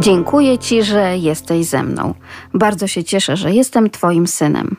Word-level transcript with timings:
Dziękuję 0.00 0.58
Ci, 0.58 0.82
że 0.82 1.18
jesteś 1.18 1.66
ze 1.66 1.82
mną. 1.82 2.14
Bardzo 2.54 2.86
się 2.86 3.04
cieszę, 3.04 3.36
że 3.36 3.52
jestem 3.52 3.90
Twoim 3.90 4.26
synem. 4.26 4.76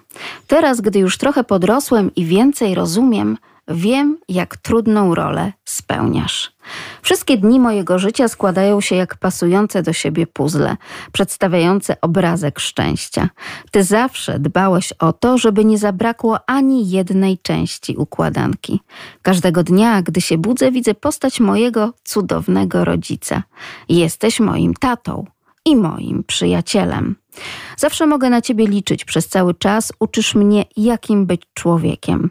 Teraz, 0.47 0.81
gdy 0.81 0.99
już 0.99 1.17
trochę 1.17 1.43
podrosłem 1.43 2.15
i 2.15 2.25
więcej 2.25 2.75
rozumiem, 2.75 3.37
wiem, 3.67 4.17
jak 4.29 4.57
trudną 4.57 5.15
rolę 5.15 5.53
spełniasz. 5.65 6.51
Wszystkie 7.01 7.37
dni 7.37 7.59
mojego 7.59 7.99
życia 7.99 8.27
składają 8.27 8.81
się 8.81 8.95
jak 8.95 9.15
pasujące 9.17 9.83
do 9.83 9.93
siebie 9.93 10.27
puzzle, 10.27 10.77
przedstawiające 11.11 12.01
obrazek 12.01 12.59
szczęścia. 12.59 13.29
Ty 13.71 13.83
zawsze 13.83 14.39
dbałeś 14.39 14.93
o 14.99 15.13
to, 15.13 15.37
żeby 15.37 15.65
nie 15.65 15.77
zabrakło 15.77 16.39
ani 16.47 16.89
jednej 16.89 17.37
części 17.37 17.95
układanki. 17.97 18.79
Każdego 19.21 19.63
dnia, 19.63 20.01
gdy 20.01 20.21
się 20.21 20.37
budzę, 20.37 20.71
widzę 20.71 20.93
postać 20.93 21.39
mojego 21.39 21.93
cudownego 22.03 22.85
rodzica. 22.85 23.43
Jesteś 23.89 24.39
moim 24.39 24.73
tatą 24.73 25.25
i 25.65 25.75
moim 25.75 26.23
przyjacielem. 26.23 27.15
Zawsze 27.77 28.07
mogę 28.07 28.29
na 28.29 28.41
ciebie 28.41 28.67
liczyć 28.67 29.05
przez 29.05 29.27
cały 29.27 29.53
czas, 29.53 29.93
uczysz 29.99 30.35
mnie, 30.35 30.65
jakim 30.77 31.25
być 31.25 31.41
człowiekiem. 31.53 32.29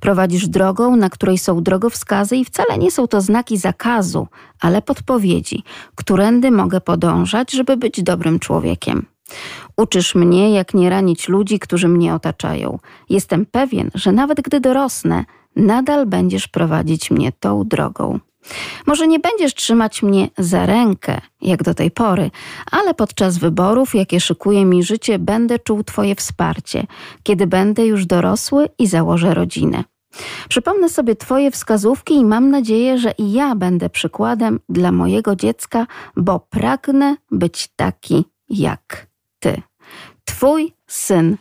Prowadzisz 0.00 0.48
drogą, 0.48 0.96
na 0.96 1.10
której 1.10 1.38
są 1.38 1.62
drogowskazy 1.62 2.36
i 2.36 2.44
wcale 2.44 2.78
nie 2.78 2.90
są 2.90 3.06
to 3.06 3.20
znaki 3.20 3.58
zakazu, 3.58 4.28
ale 4.60 4.82
podpowiedzi, 4.82 5.62
którędy 5.94 6.50
mogę 6.50 6.80
podążać, 6.80 7.52
żeby 7.52 7.76
być 7.76 8.02
dobrym 8.02 8.38
człowiekiem. 8.38 9.06
Uczysz 9.76 10.14
mnie, 10.14 10.52
jak 10.52 10.74
nie 10.74 10.90
ranić 10.90 11.28
ludzi, 11.28 11.58
którzy 11.58 11.88
mnie 11.88 12.14
otaczają. 12.14 12.78
Jestem 13.10 13.46
pewien, 13.46 13.90
że 13.94 14.12
nawet 14.12 14.40
gdy 14.40 14.60
dorosnę, 14.60 15.24
nadal 15.56 16.06
będziesz 16.06 16.48
prowadzić 16.48 17.10
mnie 17.10 17.32
tą 17.32 17.64
drogą. 17.64 18.18
Może 18.86 19.08
nie 19.08 19.18
będziesz 19.18 19.54
trzymać 19.54 20.02
mnie 20.02 20.28
za 20.38 20.66
rękę, 20.66 21.20
jak 21.42 21.62
do 21.62 21.74
tej 21.74 21.90
pory, 21.90 22.30
ale 22.70 22.94
podczas 22.94 23.38
wyborów, 23.38 23.94
jakie 23.94 24.20
szykuje 24.20 24.64
mi 24.64 24.82
życie, 24.82 25.18
będę 25.18 25.58
czuł 25.58 25.84
Twoje 25.84 26.14
wsparcie, 26.14 26.86
kiedy 27.22 27.46
będę 27.46 27.86
już 27.86 28.06
dorosły 28.06 28.68
i 28.78 28.86
założę 28.86 29.34
rodzinę. 29.34 29.84
Przypomnę 30.48 30.88
sobie 30.88 31.16
Twoje 31.16 31.50
wskazówki 31.50 32.14
i 32.14 32.24
mam 32.24 32.50
nadzieję, 32.50 32.98
że 32.98 33.12
i 33.18 33.32
ja 33.32 33.54
będę 33.54 33.90
przykładem 33.90 34.60
dla 34.68 34.92
mojego 34.92 35.36
dziecka, 35.36 35.86
bo 36.16 36.40
pragnę 36.40 37.16
być 37.30 37.68
taki 37.76 38.24
jak 38.48 39.06
Ty. 39.38 39.62
Twój 40.24 40.72
syn 40.86 41.36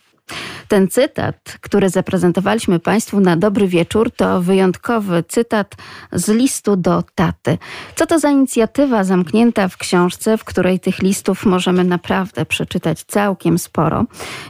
ten 0.68 0.88
cytat, 0.88 1.58
który 1.62 1.90
zaprezentowaliśmy 1.90 2.80
Państwu 2.80 3.20
na 3.20 3.38
dobry 3.38 3.68
wieczór, 3.68 4.12
to 4.12 4.42
wyjątkowy 4.42 5.24
cytat 5.28 5.76
z 6.12 6.30
listu 6.30 6.76
do 6.76 7.04
taty. 7.16 7.58
Co 7.96 8.06
to 8.08 8.20
za 8.20 8.30
inicjatywa 8.30 9.04
zamknięta 9.04 9.68
w 9.68 9.78
książce, 9.78 10.38
w 10.38 10.44
której 10.44 10.80
tych 10.80 11.00
listów 11.00 11.46
możemy 11.46 11.84
naprawdę 11.84 12.46
przeczytać 12.46 13.04
całkiem 13.04 13.60
sporo. 13.60 14.06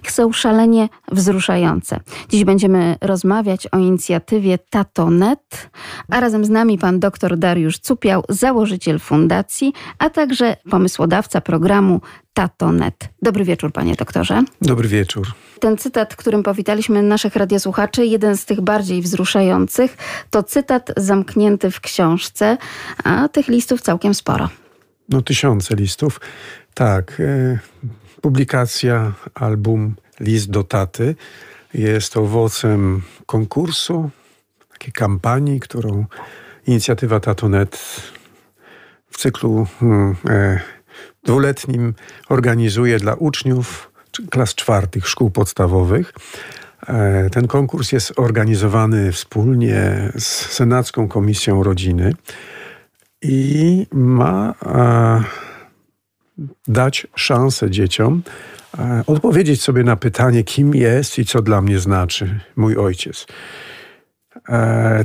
Są 0.08 0.31
szalenie 0.31 0.89
wzruszające. 1.11 2.00
Dziś 2.30 2.44
będziemy 2.44 2.95
rozmawiać 3.02 3.67
o 3.67 3.78
inicjatywie 3.78 4.58
Tatonet, 4.70 5.70
a 6.11 6.20
razem 6.20 6.45
z 6.45 6.50
nami 6.50 6.78
pan 6.78 7.00
dr 7.00 7.38
Dariusz 7.38 7.80
Cupiał, 7.80 8.23
założyciel 8.30 9.00
fundacji, 9.00 9.73
a 10.00 10.09
także 10.09 10.58
pomysłodawca 10.70 11.42
programu 11.42 12.02
Tatonet. 12.33 13.09
Dobry 13.22 13.44
wieczór, 13.44 13.72
panie 13.72 13.95
doktorze. 13.95 14.44
Dobry 14.61 14.88
wieczór. 14.88 15.28
Ten 15.59 15.77
cytat, 15.77 16.16
którym 16.16 16.44
powitaliśmy 16.44 17.02
naszych 17.02 17.36
radiosłuchaczy, 17.36 18.05
jeden 18.05 18.38
z 18.38 18.45
tych 18.45 18.61
bardziej 18.61 19.02
wzruszających, 19.02 19.97
to 20.30 20.44
cytat 20.44 20.91
zamknięty 20.97 21.72
w 21.72 21.80
książce, 21.81 22.58
a 23.03 23.27
tych 23.30 23.47
listów 23.47 23.81
całkiem 23.81 24.14
sporo. 24.14 24.49
No 25.09 25.21
tysiące 25.21 25.76
listów. 25.76 26.21
Tak. 26.73 27.20
E, 27.20 27.59
publikacja, 28.21 29.14
album 29.33 29.95
List 30.20 30.49
do 30.49 30.64
taty 30.64 31.15
jest 31.73 32.17
owocem 32.17 33.02
konkursu, 33.26 34.10
takiej 34.71 34.93
kampanii, 34.93 35.60
którą 35.60 36.05
inicjatywa 36.67 37.20
Tatonet 37.20 37.77
w 39.10 39.17
cyklu 39.17 39.67
hmm, 39.80 40.15
e, 40.30 40.60
dwuletnim 41.23 41.93
organizuje 42.30 42.99
dla 42.99 43.14
uczniów 43.14 43.92
klas 44.30 44.55
czwartych 44.55 45.08
szkół 45.08 45.32
podstawowych. 45.32 46.14
E, 46.88 47.30
ten 47.30 47.48
konkurs 47.48 47.92
jest 47.92 48.20
organizowany 48.20 49.11
wspólnie 49.11 50.11
z 50.17 50.26
Senacką 50.28 51.08
Komisją 51.08 51.64
Rodziny 51.64 52.14
i 53.22 53.88
ma 53.92 54.54
e, 54.66 55.23
dać 56.67 57.08
szansę 57.16 57.72
dzieciom 57.72 58.22
e, 58.78 59.04
odpowiedzieć 59.08 59.61
sobie 59.61 59.83
na 59.83 59.95
pytanie, 59.95 60.44
kim 60.44 60.76
jest 60.76 61.20
i 61.20 61.26
co 61.26 61.42
dla 61.42 61.61
mnie 61.61 61.80
znaczy 61.80 62.39
mój 62.55 62.78
ojciec. 62.78 63.28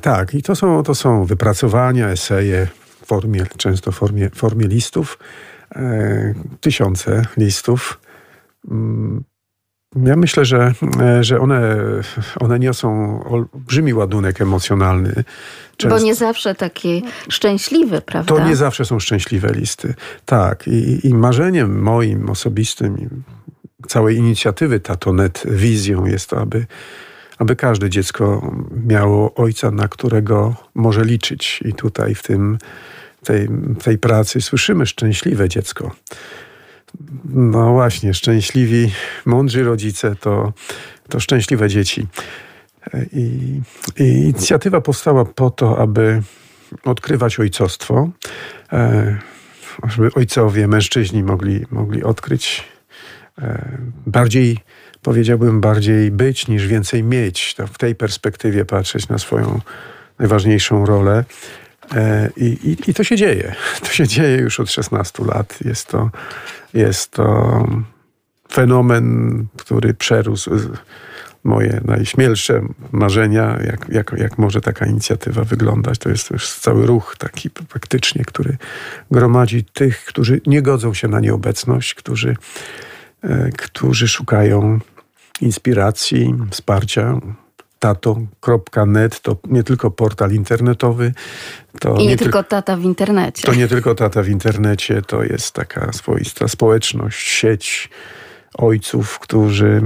tak, 0.02 0.34
i 0.34 0.42
to 0.42 0.56
są, 0.56 0.82
to 0.82 0.94
są 0.94 1.24
wypracowania, 1.24 2.08
eseje 2.08 2.66
formie, 3.06 3.46
często 3.56 3.92
w 3.92 3.94
formie, 3.94 4.30
formie 4.30 4.66
listów, 4.66 5.18
tysiące 6.60 7.22
listów 7.36 8.01
ja 9.96 10.16
myślę, 10.16 10.44
że, 10.44 10.72
e, 11.00 11.24
że 11.24 11.40
one, 11.40 11.76
one 12.40 12.58
niosą 12.58 13.20
olbrzymi 13.24 13.94
ładunek 13.94 14.40
emocjonalny. 14.40 15.24
Często. 15.76 15.98
Bo 15.98 16.04
nie 16.04 16.14
zawsze 16.14 16.54
taki 16.54 17.04
szczęśliwy, 17.28 18.00
prawda? 18.00 18.34
To 18.34 18.48
nie 18.48 18.56
zawsze 18.56 18.84
są 18.84 19.00
szczęśliwe 19.00 19.52
listy. 19.52 19.94
Tak. 20.24 20.68
I, 20.68 21.06
i 21.06 21.14
marzeniem 21.14 21.82
moim 21.82 22.30
osobistym, 22.30 23.22
całej 23.88 24.16
inicjatywy 24.16 24.80
Tatonet 24.80 25.42
wizją 25.46 26.06
jest 26.06 26.30
to, 26.30 26.40
aby, 26.40 26.66
aby 27.38 27.56
każde 27.56 27.90
dziecko 27.90 28.52
miało 28.86 29.34
ojca, 29.34 29.70
na 29.70 29.88
którego 29.88 30.54
może 30.74 31.04
liczyć. 31.04 31.60
I 31.64 31.72
tutaj 31.72 32.14
w 32.14 32.22
tym, 32.22 32.58
tej, 33.24 33.48
tej 33.84 33.98
pracy 33.98 34.40
słyszymy 34.40 34.86
szczęśliwe 34.86 35.48
dziecko. 35.48 35.90
No 37.24 37.72
właśnie, 37.72 38.14
szczęśliwi, 38.14 38.92
mądrzy 39.24 39.64
rodzice 39.64 40.16
to, 40.16 40.52
to 41.08 41.20
szczęśliwe 41.20 41.68
dzieci. 41.68 42.06
I, 43.12 43.60
I, 43.98 44.02
inicjatywa 44.02 44.80
powstała 44.80 45.24
po 45.24 45.50
to, 45.50 45.78
aby 45.78 46.22
odkrywać 46.84 47.40
ojcostwo, 47.40 48.10
e, 48.72 49.18
żeby 49.88 50.10
ojcowie, 50.14 50.68
mężczyźni 50.68 51.22
mogli, 51.22 51.64
mogli 51.70 52.04
odkryć 52.04 52.64
e, 53.38 53.78
bardziej, 54.06 54.58
powiedziałbym, 55.02 55.60
bardziej 55.60 56.10
być 56.10 56.48
niż 56.48 56.66
więcej 56.66 57.02
mieć. 57.02 57.54
To 57.54 57.66
w 57.66 57.78
tej 57.78 57.94
perspektywie 57.94 58.64
patrzeć 58.64 59.08
na 59.08 59.18
swoją 59.18 59.60
najważniejszą 60.18 60.86
rolę. 60.86 61.24
E, 61.94 62.30
I, 62.36 62.44
i, 62.44 62.90
I, 62.90 62.94
to 62.94 63.04
się 63.04 63.16
dzieje. 63.16 63.54
To 63.80 63.86
się 63.86 64.06
dzieje 64.06 64.36
już 64.36 64.60
od 64.60 64.70
16 64.70 65.24
lat. 65.24 65.58
Jest 65.64 65.88
to, 65.88 66.10
jest 66.74 67.10
to 67.10 67.66
fenomen, 68.52 69.46
który 69.56 69.94
przerósł 69.94 70.50
moje 71.44 71.80
najśmielsze 71.84 72.62
marzenia, 72.92 73.58
jak, 73.66 73.88
jak, 73.88 74.14
jak 74.18 74.38
może 74.38 74.60
taka 74.60 74.86
inicjatywa 74.86 75.44
wyglądać. 75.44 75.98
To 75.98 76.08
jest 76.08 76.30
już 76.30 76.52
cały 76.52 76.86
ruch 76.86 77.16
taki 77.18 77.50
praktycznie, 77.50 78.24
który 78.24 78.56
gromadzi 79.10 79.64
tych, 79.64 80.04
którzy 80.04 80.40
nie 80.46 80.62
godzą 80.62 80.94
się 80.94 81.08
na 81.08 81.20
nieobecność, 81.20 81.94
którzy, 81.94 82.36
e, 83.22 83.50
którzy 83.50 84.08
szukają 84.08 84.78
inspiracji, 85.40 86.34
wsparcia, 86.50 87.20
tato.net 87.82 89.20
to 89.20 89.36
nie 89.44 89.62
tylko 89.62 89.90
portal 89.90 90.32
internetowy. 90.32 91.12
To 91.80 91.94
I 91.94 91.98
nie, 91.98 92.06
nie 92.06 92.16
tylko 92.16 92.42
tata 92.42 92.76
w 92.76 92.82
internecie. 92.82 93.42
To 93.42 93.54
nie 93.54 93.68
tylko 93.68 93.94
tata 93.94 94.22
w 94.22 94.28
internecie, 94.28 95.02
to 95.02 95.22
jest 95.22 95.54
taka 95.54 95.92
swoista 95.92 96.48
społeczność, 96.48 97.28
sieć 97.28 97.90
ojców, 98.54 99.18
którzy, 99.18 99.82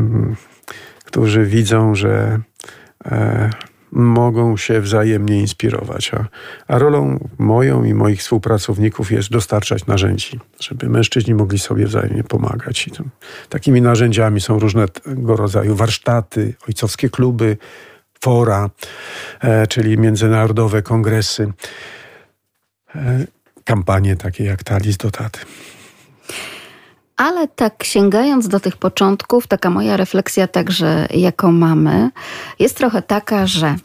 którzy 1.04 1.46
widzą, 1.46 1.94
że 1.94 2.40
e, 3.04 3.50
mogą 3.96 4.56
się 4.56 4.81
wzajemnie 4.81 5.40
inspirować. 5.40 6.10
A, 6.14 6.25
a 6.75 6.78
rolą 6.78 7.28
moją 7.38 7.84
i 7.84 7.94
moich 7.94 8.20
współpracowników 8.20 9.12
jest 9.12 9.31
dostarczać 9.31 9.87
narzędzi, 9.87 10.40
żeby 10.60 10.88
mężczyźni 10.88 11.34
mogli 11.34 11.58
sobie 11.58 11.87
wzajemnie 11.87 12.25
pomagać. 12.25 12.87
I 12.87 12.90
to, 12.90 13.04
takimi 13.48 13.82
narzędziami 13.82 14.40
są 14.40 14.58
różnego 14.58 15.37
rodzaju 15.37 15.76
warsztaty, 15.76 16.54
ojcowskie 16.69 17.08
kluby, 17.10 17.56
fora, 18.20 18.70
e, 19.40 19.66
czyli 19.66 19.98
międzynarodowe 19.98 20.82
kongresy, 20.82 21.52
e, 22.94 23.26
kampanie 23.64 24.16
takie 24.16 24.44
jak 24.44 24.62
Talis 24.62 24.96
do 24.96 25.10
Taty. 25.10 25.40
Ale 27.16 27.48
tak 27.48 27.84
sięgając 27.84 28.48
do 28.48 28.60
tych 28.60 28.76
początków, 28.76 29.46
taka 29.46 29.70
moja 29.70 29.96
refleksja 29.96 30.48
także 30.48 31.06
jako 31.10 31.52
mamy 31.52 32.10
jest 32.58 32.76
trochę 32.76 33.02
taka, 33.02 33.46
że 33.46 33.76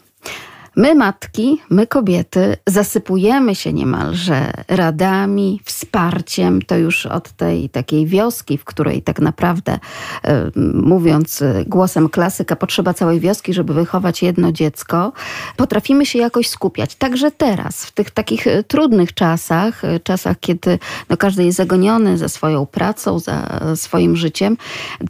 My, 0.76 0.94
matki, 0.94 1.60
my, 1.70 1.86
kobiety, 1.86 2.56
zasypujemy 2.66 3.54
się 3.54 3.72
niemalże 3.72 4.52
radami, 4.68 5.60
wsparciem. 5.64 6.62
To 6.62 6.76
już 6.76 7.06
od 7.06 7.32
tej 7.32 7.68
takiej 7.68 8.06
wioski, 8.06 8.58
w 8.58 8.64
której 8.64 9.02
tak 9.02 9.20
naprawdę, 9.20 9.78
e, 10.24 10.50
mówiąc 10.74 11.44
głosem 11.66 12.08
klasyka, 12.08 12.56
potrzeba 12.56 12.94
całej 12.94 13.20
wioski, 13.20 13.54
żeby 13.54 13.74
wychować 13.74 14.22
jedno 14.22 14.52
dziecko, 14.52 15.12
potrafimy 15.56 16.06
się 16.06 16.18
jakoś 16.18 16.48
skupiać. 16.48 16.94
Także 16.94 17.30
teraz, 17.30 17.84
w 17.84 17.92
tych 17.92 18.10
takich 18.10 18.46
e, 18.46 18.62
trudnych 18.62 19.14
czasach, 19.14 19.82
czasach, 20.02 20.36
kiedy 20.40 20.78
no, 21.08 21.16
każdy 21.16 21.44
jest 21.44 21.56
zagoniony 21.56 22.18
za 22.18 22.28
swoją 22.28 22.66
pracą, 22.66 23.18
za 23.18 23.60
swoim 23.74 24.16
życiem, 24.16 24.56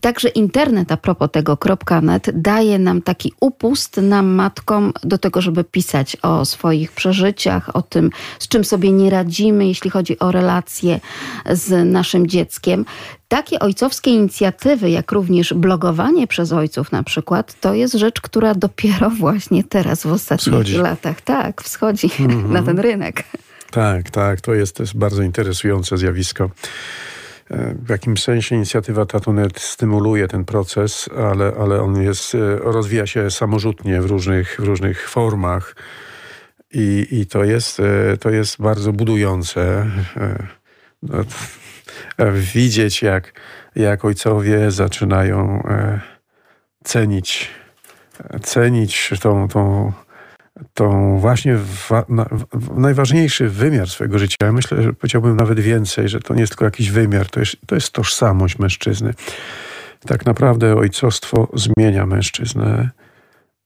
także 0.00 0.28
internet, 0.28 0.92
a 0.92 0.96
propos 0.96 1.28
tego 1.32 1.58
.net, 2.02 2.30
daje 2.34 2.78
nam 2.78 3.02
taki 3.02 3.32
upust 3.40 3.96
nam, 3.96 4.26
matkom, 4.26 4.92
do 5.02 5.18
tego, 5.18 5.40
żeby 5.40 5.51
żeby 5.52 5.64
pisać 5.64 6.16
o 6.22 6.44
swoich 6.44 6.92
przeżyciach, 6.92 7.76
o 7.76 7.82
tym, 7.82 8.10
z 8.38 8.48
czym 8.48 8.64
sobie 8.64 8.92
nie 8.92 9.10
radzimy, 9.10 9.66
jeśli 9.66 9.90
chodzi 9.90 10.18
o 10.18 10.32
relacje 10.32 11.00
z 11.50 11.92
naszym 11.92 12.26
dzieckiem. 12.26 12.84
Takie 13.28 13.58
ojcowskie 13.58 14.10
inicjatywy, 14.10 14.90
jak 14.90 15.12
również 15.12 15.54
blogowanie 15.54 16.26
przez 16.26 16.52
ojców 16.52 16.92
na 16.92 17.02
przykład, 17.02 17.60
to 17.60 17.74
jest 17.74 17.94
rzecz, 17.94 18.20
która 18.20 18.54
dopiero 18.54 19.10
właśnie 19.24 19.64
teraz 19.64 20.02
w 20.02 20.12
ostatnich 20.12 20.54
wschodzi. 20.54 20.76
latach 20.76 21.20
tak 21.20 21.62
wschodzi 21.62 22.08
mm-hmm. 22.08 22.50
na 22.56 22.62
ten 22.62 22.78
rynek. 22.78 23.24
Tak, 23.70 24.10
tak, 24.10 24.40
to 24.40 24.54
jest 24.54 24.76
też 24.76 24.94
bardzo 24.94 25.22
interesujące 25.22 25.98
zjawisko. 25.98 26.50
E, 27.52 27.74
w 27.74 27.90
jakimś 27.90 28.22
sensie 28.22 28.56
inicjatywa 28.56 29.06
Tatunet 29.06 29.60
stymuluje 29.60 30.28
ten 30.28 30.44
proces, 30.44 31.08
ale, 31.16 31.52
ale 31.60 31.82
on 31.82 32.02
jest, 32.02 32.34
e, 32.34 32.38
rozwija 32.56 33.06
się 33.06 33.30
samorzutnie 33.30 34.00
w 34.00 34.06
różnych, 34.06 34.56
w 34.60 34.64
różnych 34.64 35.08
formach. 35.08 35.76
I, 36.74 37.06
i 37.10 37.26
to, 37.26 37.44
jest, 37.44 37.80
e, 37.80 38.16
to 38.16 38.30
jest 38.30 38.62
bardzo 38.62 38.92
budujące. 38.92 39.86
No, 41.02 41.24
widzieć, 42.54 43.02
jak, 43.02 43.40
jak 43.76 44.04
ojcowie 44.04 44.70
zaczynają 44.70 45.62
cenić, 46.84 47.50
cenić 48.42 49.10
tą, 49.20 49.48
tą 49.48 49.92
tą 50.74 51.18
właśnie 51.18 51.58
wa, 51.88 52.04
na, 52.08 52.26
najważniejszy 52.76 53.48
wymiar 53.48 53.88
swojego 53.88 54.18
życia. 54.18 54.36
Ja 54.42 54.52
myślę, 54.52 54.82
że 54.82 54.92
powiedziałbym 54.92 55.36
nawet 55.36 55.60
więcej, 55.60 56.08
że 56.08 56.20
to 56.20 56.34
nie 56.34 56.40
jest 56.40 56.52
tylko 56.52 56.64
jakiś 56.64 56.90
wymiar, 56.90 57.30
to 57.30 57.40
jest, 57.40 57.56
to 57.66 57.74
jest 57.74 57.92
tożsamość 57.92 58.58
mężczyzny. 58.58 59.14
Tak 60.06 60.26
naprawdę 60.26 60.76
ojcostwo 60.76 61.48
zmienia 61.54 62.06
mężczyznę 62.06 62.90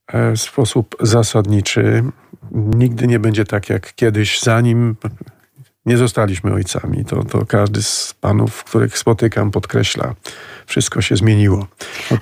e, 0.06 0.32
w 0.32 0.40
sposób 0.40 0.96
zasadniczy. 1.00 2.04
Nigdy 2.52 3.06
nie 3.06 3.18
będzie 3.18 3.44
tak 3.44 3.68
jak 3.68 3.94
kiedyś, 3.94 4.40
zanim 4.40 4.96
nie 5.86 5.96
zostaliśmy 5.96 6.52
ojcami. 6.52 7.04
To, 7.04 7.24
to 7.24 7.46
każdy 7.46 7.82
z 7.82 8.14
panów, 8.20 8.64
których 8.64 8.98
spotykam, 8.98 9.50
podkreśla. 9.50 10.14
Wszystko 10.66 11.02
się 11.02 11.16
zmieniło. 11.16 11.66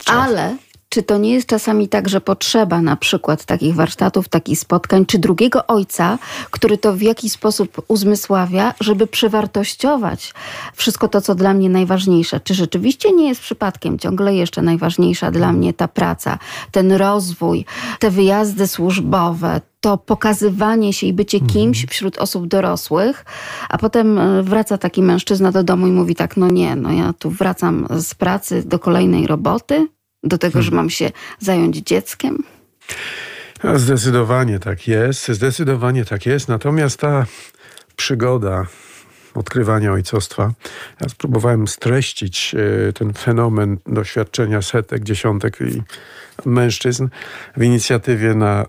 Ale 0.07 0.57
czy 0.95 1.03
to 1.03 1.19
nie 1.19 1.33
jest 1.33 1.47
czasami 1.47 1.89
tak, 1.89 2.09
że 2.09 2.21
potrzeba 2.21 2.81
na 2.81 2.97
przykład 2.97 3.45
takich 3.45 3.75
warsztatów, 3.75 4.29
takich 4.29 4.59
spotkań, 4.59 5.07
czy 5.07 5.19
drugiego 5.19 5.67
ojca, 5.67 6.19
który 6.51 6.79
to 6.79 6.93
w 6.93 7.03
jakiś 7.03 7.33
sposób 7.33 7.83
uzmysławia, 7.89 8.75
żeby 8.81 9.07
przewartościować 9.07 10.35
wszystko 10.75 11.09
to, 11.09 11.21
co 11.21 11.35
dla 11.35 11.55
mnie 11.55 11.71
najważniejsze? 11.71 12.41
Czy 12.41 12.55
rzeczywiście 12.55 13.13
nie 13.13 13.29
jest 13.29 13.41
przypadkiem 13.41 13.99
ciągle 13.99 14.35
jeszcze 14.35 14.63
najważniejsza 14.63 15.31
dla 15.31 15.53
mnie 15.53 15.73
ta 15.73 15.89
praca, 15.89 16.39
ten 16.71 16.93
rozwój, 16.93 17.65
te 17.99 18.11
wyjazdy 18.11 18.67
służbowe, 18.67 19.61
to 19.81 19.99
pokazywanie 19.99 20.93
się 20.93 21.07
i 21.07 21.13
bycie 21.13 21.39
mhm. 21.39 21.53
kimś 21.53 21.87
wśród 21.87 22.19
osób 22.19 22.47
dorosłych, 22.47 23.25
a 23.69 23.79
potem 23.79 24.19
e, 24.19 24.43
wraca 24.43 24.79
taki 24.79 25.03
mężczyzna 25.03 25.53
do 25.53 25.65
domu 25.65 25.87
i 25.87 25.93
mówi 25.93 26.15
tak, 26.15 26.37
no 26.37 26.49
nie, 26.49 26.77
no 26.77 26.93
ja 26.93 27.13
tu 27.13 27.31
wracam 27.31 27.87
z 27.91 28.15
pracy 28.15 28.63
do 28.67 28.79
kolejnej 28.79 29.27
roboty, 29.27 29.89
do 30.25 30.39
tego, 30.39 30.63
że 30.63 30.71
hmm. 30.71 30.85
mam 30.85 30.91
się 30.91 31.11
zająć 31.39 31.77
dzieckiem? 31.77 32.39
Zdecydowanie 33.75 34.59
tak 34.59 34.89
jest, 34.89 35.29
zdecydowanie 35.29 36.05
tak 36.05 36.27
jest. 36.27 36.49
Natomiast 36.49 37.01
ta 37.01 37.27
przygoda 37.97 38.67
odkrywania 39.35 39.93
ojcostwa, 39.93 40.53
ja 41.01 41.09
spróbowałem 41.09 41.69
streścić 41.69 42.55
e, 42.89 42.93
ten 42.93 43.13
fenomen 43.13 43.79
doświadczenia 43.87 44.63
setek, 44.63 45.05
dziesiątek 45.05 45.59
i 45.61 45.83
mężczyzn 46.49 47.09
w 47.57 47.63
inicjatywie 47.63 48.35
na, 48.35 48.67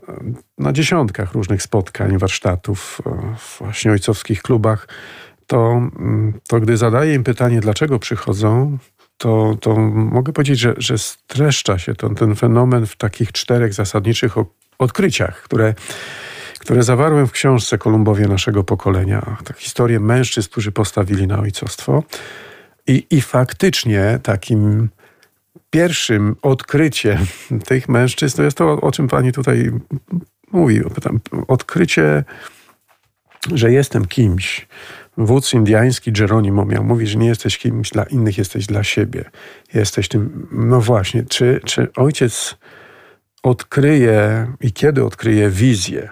na 0.57 0.73
dziesiątkach 0.73 1.33
różnych 1.33 1.63
spotkań, 1.63 2.17
warsztatów, 2.17 3.01
w 3.37 3.59
właśnie 3.59 3.91
ojcowskich 3.91 4.41
klubach. 4.41 4.87
To, 5.47 5.71
mm, 5.71 6.33
to 6.47 6.59
gdy 6.59 6.77
zadaję 6.77 7.13
im 7.13 7.23
pytanie, 7.23 7.59
dlaczego 7.59 7.99
przychodzą, 7.99 8.77
to, 9.17 9.55
to 9.61 9.75
mogę 9.91 10.33
powiedzieć, 10.33 10.59
że, 10.59 10.73
że 10.77 10.97
streszcza 10.97 11.77
się 11.77 11.95
ten, 11.95 12.15
ten 12.15 12.35
fenomen 12.35 12.85
w 12.85 12.95
takich 12.95 13.31
czterech 13.31 13.73
zasadniczych 13.73 14.35
odkryciach, 14.79 15.41
które, 15.41 15.73
które 16.59 16.83
zawarłem 16.83 17.27
w 17.27 17.31
książce 17.31 17.77
Kolumbowie 17.77 18.27
naszego 18.27 18.63
pokolenia. 18.63 19.37
Tak, 19.45 19.57
historię 19.57 19.99
mężczyzn, 19.99 20.49
którzy 20.49 20.71
postawili 20.71 21.27
na 21.27 21.39
ojcostwo. 21.39 22.03
I, 22.87 23.07
I 23.11 23.21
faktycznie 23.21 24.19
takim 24.23 24.89
pierwszym 25.69 26.35
odkryciem 26.41 27.17
tych 27.69 27.89
mężczyzn 27.89 28.37
to 28.37 28.43
jest 28.43 28.57
to, 28.57 28.81
o 28.81 28.91
czym 28.91 29.07
pani 29.07 29.31
tutaj 29.31 29.71
mówi. 30.51 30.81
Odkrycie, 31.47 32.23
że 33.53 33.71
jestem 33.71 34.05
kimś, 34.05 34.67
Wódz 35.17 35.53
indiański 35.53 36.11
Geronimo 36.11 36.65
miał 36.65 36.83
mówić, 36.83 37.09
że 37.09 37.17
nie 37.17 37.27
jesteś 37.27 37.57
kimś 37.57 37.89
dla 37.89 38.03
innych, 38.03 38.37
jesteś 38.37 38.65
dla 38.65 38.83
siebie. 38.83 39.25
Jesteś 39.73 40.07
tym, 40.07 40.47
no 40.51 40.81
właśnie, 40.81 41.23
czy, 41.23 41.59
czy 41.65 41.87
ojciec 41.95 42.57
odkryje 43.43 44.47
i 44.61 44.73
kiedy 44.73 45.05
odkryje 45.05 45.49
wizję? 45.49 46.09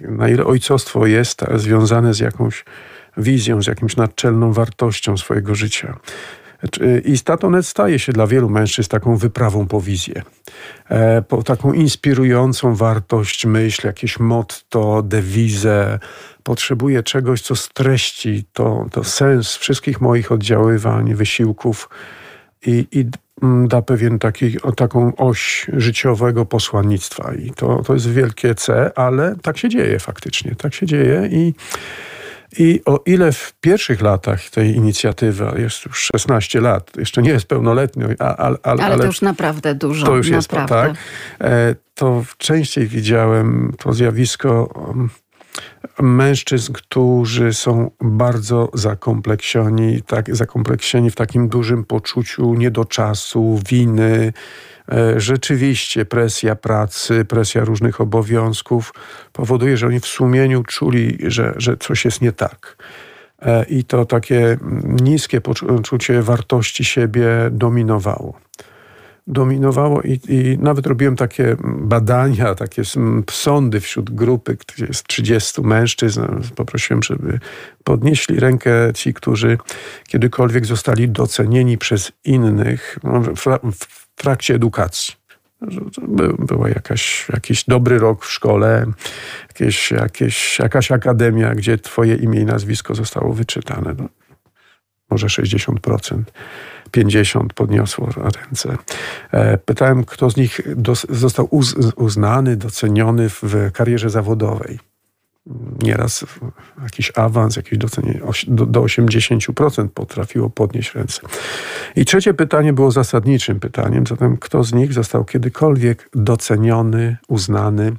Na 0.00 0.28
ile 0.28 0.44
ojcostwo 0.44 1.06
jest 1.06 1.44
związane 1.54 2.14
z 2.14 2.18
jakąś 2.18 2.64
wizją, 3.16 3.62
z 3.62 3.66
jakimś 3.66 3.96
naczelną 3.96 4.52
wartością 4.52 5.16
swojego 5.16 5.54
życia? 5.54 5.98
I 7.04 7.18
Statonet 7.18 7.66
staje 7.66 7.98
się 7.98 8.12
dla 8.12 8.26
wielu 8.26 8.50
mężczyzn 8.50 8.90
taką 8.90 9.16
wyprawą 9.16 9.66
po 9.66 9.80
wizję, 9.80 10.22
e, 10.88 11.22
po 11.22 11.42
taką 11.42 11.72
inspirującą 11.72 12.74
wartość, 12.74 13.46
myśl, 13.46 13.86
jakieś 13.86 14.20
motto, 14.20 15.02
dewizę. 15.02 15.98
Potrzebuję 16.42 17.02
czegoś, 17.02 17.42
co 17.42 17.56
streści 17.56 18.44
to, 18.52 18.86
to 18.92 19.04
sens 19.04 19.56
wszystkich 19.56 20.00
moich 20.00 20.32
oddziaływań, 20.32 21.14
wysiłków 21.14 21.88
i, 22.66 22.86
i 22.92 23.04
da 23.66 23.82
pewien 23.82 24.18
taki, 24.18 24.62
o 24.62 24.72
taką 24.72 25.16
oś 25.16 25.66
życiowego 25.72 26.46
posłannictwa. 26.46 27.34
I 27.34 27.50
to, 27.50 27.82
to 27.82 27.94
jest 27.94 28.10
wielkie 28.10 28.54
C, 28.54 28.90
ale 28.98 29.36
tak 29.42 29.58
się 29.58 29.68
dzieje 29.68 29.98
faktycznie. 29.98 30.54
Tak 30.54 30.74
się 30.74 30.86
dzieje 30.86 31.28
i 31.32 31.54
i 32.58 32.80
o 32.84 33.02
ile 33.06 33.32
w 33.32 33.54
pierwszych 33.60 34.00
latach 34.00 34.50
tej 34.50 34.74
inicjatywy, 34.74 35.52
jest 35.56 35.84
już 35.84 35.98
16 35.98 36.60
lat, 36.60 36.96
jeszcze 36.96 37.22
nie 37.22 37.30
jest 37.30 37.46
pełnoletni, 37.46 38.04
a, 38.18 38.36
a, 38.36 38.54
ale, 38.62 38.84
ale 38.84 38.98
to 38.98 39.04
już 39.04 39.20
naprawdę 39.20 39.74
dużo. 39.74 40.06
To 40.06 40.16
już 40.16 40.30
naprawdę. 40.30 40.88
jest, 40.88 41.00
tak. 41.38 41.48
E, 41.50 41.74
to 41.94 42.24
częściej 42.38 42.86
widziałem 42.86 43.72
to 43.78 43.92
zjawisko 43.92 44.64
um, 44.64 45.10
mężczyzn, 46.00 46.72
którzy 46.72 47.52
są 47.52 47.90
bardzo 48.00 48.70
zakompleksioni, 48.74 50.02
tak, 50.02 50.36
zakompleksieni 50.36 51.10
w 51.10 51.14
takim 51.14 51.48
dużym 51.48 51.84
poczuciu 51.84 52.54
niedoczasu, 52.54 53.60
winy, 53.68 54.32
rzeczywiście 55.16 56.04
presja 56.04 56.56
pracy, 56.56 57.24
presja 57.24 57.64
różnych 57.64 58.00
obowiązków 58.00 58.92
powoduje, 59.32 59.76
że 59.76 59.86
oni 59.86 60.00
w 60.00 60.06
sumieniu 60.06 60.62
czuli, 60.62 61.18
że, 61.26 61.54
że 61.56 61.76
coś 61.76 62.04
jest 62.04 62.20
nie 62.20 62.32
tak. 62.32 62.76
E, 63.42 63.64
I 63.64 63.84
to 63.84 64.04
takie 64.04 64.58
niskie 64.84 65.40
poczucie 65.40 66.22
wartości 66.22 66.84
siebie 66.84 67.28
dominowało 67.50 68.40
dominowało 69.28 70.02
i, 70.02 70.20
i, 70.28 70.58
nawet 70.60 70.86
robiłem 70.86 71.16
takie 71.16 71.56
badania, 71.64 72.54
takie 72.54 72.82
sądy 73.30 73.80
wśród 73.80 74.10
grupy, 74.10 74.56
gdzie 74.56 74.86
jest 74.86 75.06
30 75.06 75.62
mężczyzn. 75.62 76.20
Poprosiłem, 76.56 77.02
żeby 77.02 77.40
podnieśli 77.84 78.40
rękę 78.40 78.70
ci, 78.94 79.14
którzy 79.14 79.58
kiedykolwiek 80.08 80.66
zostali 80.66 81.08
docenieni 81.08 81.78
przez 81.78 82.12
innych 82.24 82.98
w 83.76 84.07
trakcie 84.18 84.54
edukacji. 84.54 85.14
By, 86.08 86.34
jakaś, 86.74 87.28
jakiś 87.32 87.64
dobry 87.64 87.98
rok 87.98 88.24
w 88.24 88.32
szkole, 88.32 88.86
jakieś, 89.48 89.90
jakieś, 89.90 90.58
jakaś 90.58 90.92
akademia, 90.92 91.54
gdzie 91.54 91.78
twoje 91.78 92.14
imię 92.14 92.40
i 92.40 92.44
nazwisko 92.44 92.94
zostało 92.94 93.32
wyczytane. 93.32 93.94
No, 93.98 94.08
może 95.10 95.26
60%. 95.26 96.22
50 96.90 97.54
podniosło 97.54 98.08
ręce. 98.16 98.76
E, 99.32 99.58
pytałem, 99.58 100.04
kto 100.04 100.30
z 100.30 100.36
nich 100.36 100.60
został 101.08 101.48
uznany, 101.96 102.56
doceniony 102.56 103.28
w 103.28 103.70
karierze 103.72 104.10
zawodowej 104.10 104.78
nieraz 105.82 106.24
jakiś 106.82 107.12
awans, 107.14 107.56
jakieś 107.56 107.78
do, 107.78 107.88
do 108.66 108.82
80% 108.82 109.88
potrafiło 109.88 110.50
podnieść 110.50 110.94
ręce. 110.94 111.20
I 111.96 112.04
trzecie 112.04 112.34
pytanie 112.34 112.72
było 112.72 112.90
zasadniczym 112.90 113.60
pytaniem, 113.60 114.06
zatem 114.06 114.36
kto 114.36 114.64
z 114.64 114.72
nich 114.72 114.92
został 114.92 115.24
kiedykolwiek 115.24 116.08
doceniony, 116.14 117.16
uznany 117.28 117.92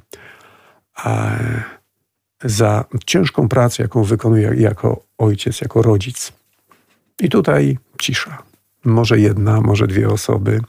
za 2.44 2.84
ciężką 3.06 3.48
pracę, 3.48 3.82
jaką 3.82 4.04
wykonuje 4.04 4.52
jako 4.56 5.02
ojciec, 5.18 5.60
jako 5.60 5.82
rodzic. 5.82 6.32
I 7.20 7.28
tutaj 7.28 7.78
cisza. 7.98 8.42
Może 8.84 9.18
jedna, 9.18 9.60
może 9.60 9.86
dwie 9.86 10.08
osoby 10.08 10.60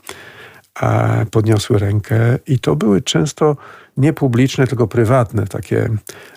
podniosły 1.32 1.80
rękę 1.80 2.40
i 2.48 2.60
to 2.60 2.76
były 2.76 3.02
często 3.02 3.58
nie 3.98 4.14
publiczne, 4.14 4.68
tylko 4.68 4.88
prywatne 4.88 5.48
takie 5.48 5.90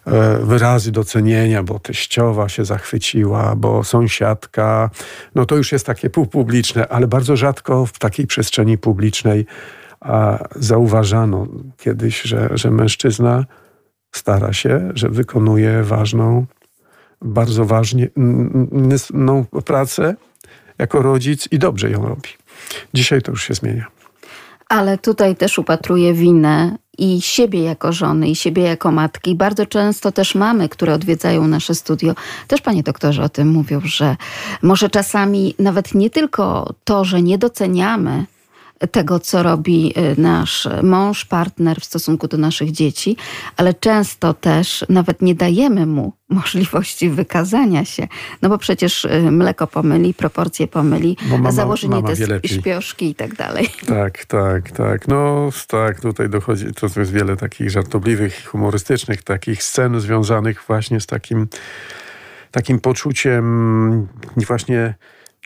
e, 0.07 0.39
wyrazy 0.39 0.93
docenienia, 0.93 1.63
bo 1.63 1.79
teściowa 1.79 2.49
się 2.49 2.65
zachwyciła, 2.65 3.57
bo 3.57 3.85
sąsiadka, 3.85 4.91
no 5.35 5.47
to 5.47 5.57
już 5.57 5.73
jest 5.73 5.87
takie 5.87 6.11
półpubliczne, 6.11 6.89
ale 6.89 7.07
bardzo 7.07 7.37
rzadko 7.37 7.87
w 7.87 7.99
takiej 7.99 8.27
przestrzeni 8.27 8.79
publicznej 8.79 9.47
zauważano 10.57 11.47
kiedyś, 11.77 12.23
że, 12.23 12.49
że 12.55 12.71
mężczyzna 12.71 13.45
stara 14.13 14.53
się, 14.53 14.91
że 14.95 15.09
wykonuje 15.09 15.83
ważną, 15.83 16.47
bardzo 17.23 17.65
ważną 17.65 19.45
pracę 19.65 20.15
jako 20.79 21.03
rodzic 21.03 21.49
i 21.53 21.59
dobrze 21.59 21.91
ją 21.91 22.09
robi. 22.09 22.29
Dzisiaj 22.95 23.23
to 23.23 23.31
już 23.31 23.45
się 23.45 23.55
zmienia. 23.55 23.87
Ale 24.69 24.99
tutaj 24.99 25.37
też 25.37 25.59
upatruję 25.59 26.15
winę 26.15 26.77
i 26.99 27.21
siebie 27.21 27.63
jako 27.63 27.93
żony, 27.93 28.29
i 28.29 28.35
siebie 28.35 28.63
jako 28.63 28.93
matki. 28.93 29.35
Bardzo 29.35 29.67
często 29.67 30.13
też 30.13 30.35
mamy, 30.35 30.69
które 30.69 30.95
odwiedzają 30.95 31.47
nasze 31.49 31.75
studio, 31.75 32.15
też 32.49 32.61
panie 32.61 32.83
doktorze 32.83 33.23
o 33.23 33.29
tym 33.29 33.49
mówią, 33.49 33.81
że 33.85 34.17
może 34.63 34.91
czasami 34.91 35.55
nawet 35.59 35.95
nie 35.95 36.11
tylko 36.11 36.75
to, 36.85 37.05
że 37.05 37.23
nie 37.23 37.39
doceniamy 37.39 38.25
tego, 38.87 39.21
co 39.21 39.43
robi 39.43 39.95
y, 39.99 40.21
nasz 40.21 40.69
mąż, 40.83 41.25
partner 41.25 41.81
w 41.81 41.85
stosunku 41.85 42.29
do 42.29 42.37
naszych 42.37 42.71
dzieci, 42.71 43.17
ale 43.57 43.75
często 43.75 44.35
też 44.35 44.85
nawet 44.89 45.23
nie 45.23 45.35
dajemy 45.35 45.87
mu 45.87 46.13
możliwości 46.29 47.11
wykazania 47.11 47.85
się, 47.85 48.09
no 48.43 48.49
bo 48.49 48.59
przecież 48.59 49.05
y, 49.05 49.31
mleko 49.31 49.67
pomyli, 49.67 50.15
proporcje 50.15 50.69
pomyli, 50.69 51.17
mama, 51.31 51.53
założenie 51.53 51.95
mama 51.95 52.09
te 52.09 52.49
śpioszki 52.49 53.11
i 53.11 53.15
tak 53.15 53.35
dalej. 53.35 53.69
Tak, 53.87 54.25
tak, 54.25 54.71
tak. 54.71 55.09
No 55.09 55.49
tak, 55.69 56.01
tutaj 56.01 56.29
dochodzi, 56.29 56.67
to 56.75 57.01
jest 57.01 57.13
wiele 57.13 57.37
takich 57.37 57.71
żartobliwych, 57.71 58.47
humorystycznych 58.47 59.23
takich 59.23 59.63
scen 59.63 60.01
związanych 60.01 60.65
właśnie 60.67 61.01
z 61.01 61.07
takim 61.07 61.47
takim 62.55 62.81
poczuciem 62.81 64.09
właśnie 64.37 64.95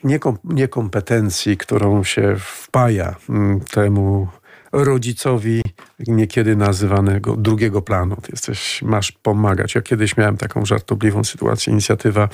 niekom, 0.03 0.37
niekompetencji, 0.43 1.57
którą 1.57 2.03
się 2.03 2.35
wpaja 2.39 3.15
mm, 3.29 3.61
temu 3.61 4.27
rodzicowi, 4.71 5.61
niekiedy 6.07 6.55
nazywanego 6.55 7.35
drugiego 7.35 7.81
planu. 7.81 8.15
Ty 8.15 8.31
jesteś, 8.31 8.81
masz 8.81 9.11
pomagać. 9.11 9.75
Ja 9.75 9.81
kiedyś 9.81 10.17
miałem 10.17 10.37
taką 10.37 10.65
żartobliwą 10.65 11.23
sytuację. 11.23 11.73
Inicjatywa 11.73 12.29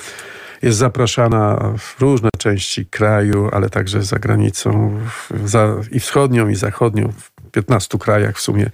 jest 0.62 0.78
zapraszana 0.78 1.72
w 1.78 2.00
różne 2.00 2.28
części 2.38 2.86
kraju, 2.86 3.48
ale 3.52 3.70
także 3.70 4.02
za 4.02 4.18
granicą 4.18 4.98
za, 5.44 5.76
i 5.92 6.00
wschodnią, 6.00 6.48
i 6.48 6.54
zachodnią. 6.54 7.12
W 7.12 7.50
15 7.50 7.98
krajach 7.98 8.36
w 8.36 8.40
sumie 8.40 8.70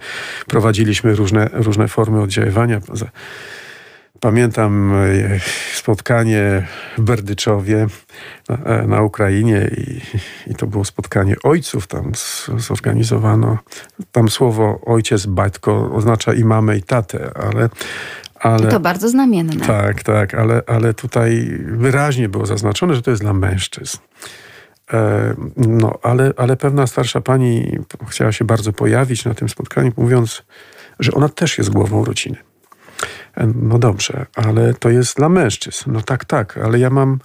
prowadziliśmy 0.47 1.15
różne, 1.15 1.49
różne 1.53 1.87
formy 1.87 2.21
oddziaływania. 2.21 2.81
Pamiętam 4.23 4.93
e, 4.93 5.39
spotkanie 5.73 6.67
w 6.97 7.01
Berdyczowie 7.01 7.87
na, 8.49 8.55
e, 8.55 8.87
na 8.87 9.01
Ukrainie 9.01 9.69
i, 9.77 10.01
i, 10.51 10.55
to 10.55 10.67
było 10.67 10.85
spotkanie 10.85 11.35
ojców. 11.43 11.87
Tam 11.87 12.11
zorganizowano. 12.57 13.57
Tam 14.11 14.29
słowo 14.29 14.79
ojciec, 14.85 15.25
batko 15.25 15.91
oznacza 15.93 16.33
i 16.33 16.43
mamę, 16.43 16.77
i 16.77 16.83
tatę, 16.83 17.31
ale 17.35 17.69
ale, 18.39 18.67
I 18.67 18.71
to 18.71 18.79
bardzo 18.79 19.09
znamienne. 19.09 19.65
Tak, 19.67 20.03
tak, 20.03 20.33
ale, 20.33 20.61
ale 20.67 20.93
tutaj 20.93 21.59
wyraźnie 21.65 22.29
było 22.29 22.45
zaznaczone, 22.45 22.95
że 22.95 23.01
to 23.01 23.11
jest 23.11 23.23
dla 23.23 23.33
mężczyzn. 23.33 23.97
E, 24.93 25.33
no, 25.57 25.99
ale, 26.03 26.33
ale 26.37 26.57
pewna 26.57 26.87
starsza 26.87 27.21
pani 27.21 27.77
chciała 28.09 28.31
się 28.31 28.45
bardzo 28.45 28.73
pojawić 28.73 29.25
na 29.25 29.33
tym 29.33 29.49
spotkaniu, 29.49 29.91
mówiąc, 29.97 30.43
że 30.99 31.11
ona 31.11 31.29
też 31.29 31.57
jest 31.57 31.69
głową 31.69 32.05
rodziny. 32.05 32.37
No 33.55 33.79
dobrze, 33.79 34.25
ale 34.35 34.73
to 34.73 34.89
jest 34.89 35.17
dla 35.17 35.29
mężczyzn. 35.29 35.91
No 35.91 36.01
tak, 36.01 36.25
tak, 36.25 36.57
ale 36.57 36.79
ja 36.79 36.89
mam 36.89 37.19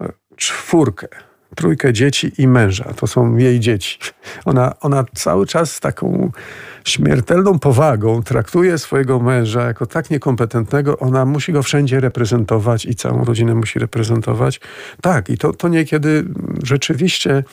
e, 0.00 0.08
czwórkę, 0.36 1.08
trójkę 1.54 1.92
dzieci 1.92 2.32
i 2.38 2.48
męża. 2.48 2.84
To 2.84 3.06
są 3.06 3.36
jej 3.36 3.60
dzieci. 3.60 3.98
Ona, 4.44 4.74
ona 4.80 5.04
cały 5.14 5.46
czas 5.46 5.72
z 5.72 5.80
taką 5.80 6.30
śmiertelną 6.84 7.58
powagą 7.58 8.22
traktuje 8.22 8.78
swojego 8.78 9.20
męża 9.20 9.66
jako 9.66 9.86
tak 9.86 10.10
niekompetentnego, 10.10 10.98
ona 10.98 11.24
musi 11.24 11.52
go 11.52 11.62
wszędzie 11.62 12.00
reprezentować 12.00 12.84
i 12.84 12.94
całą 12.94 13.24
rodzinę 13.24 13.54
musi 13.54 13.78
reprezentować. 13.78 14.60
Tak, 15.00 15.30
i 15.30 15.38
to, 15.38 15.52
to 15.52 15.68
niekiedy 15.68 16.24
rzeczywiście 16.62 17.44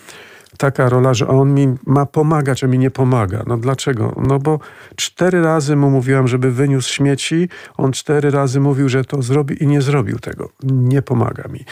taka 0.57 0.89
rola, 0.89 1.13
że 1.13 1.27
on 1.27 1.53
mi 1.53 1.75
ma 1.86 2.05
pomagać, 2.05 2.63
a 2.63 2.67
mi 2.67 2.79
nie 2.79 2.91
pomaga. 2.91 3.43
No 3.48 3.57
dlaczego? 3.57 4.22
No 4.27 4.39
bo 4.39 4.60
cztery 4.95 5.41
razy 5.41 5.75
mu 5.75 5.89
mówiłam, 5.89 6.27
żeby 6.27 6.51
wyniósł 6.51 6.93
śmieci, 6.93 7.50
on 7.77 7.91
cztery 7.91 8.31
razy 8.31 8.60
mówił, 8.60 8.89
że 8.89 9.05
to 9.05 9.22
zrobi 9.22 9.63
i 9.63 9.67
nie 9.67 9.81
zrobił 9.81 10.19
tego. 10.19 10.50
Nie 10.63 11.01
pomaga 11.01 11.43
mi. 11.50 11.65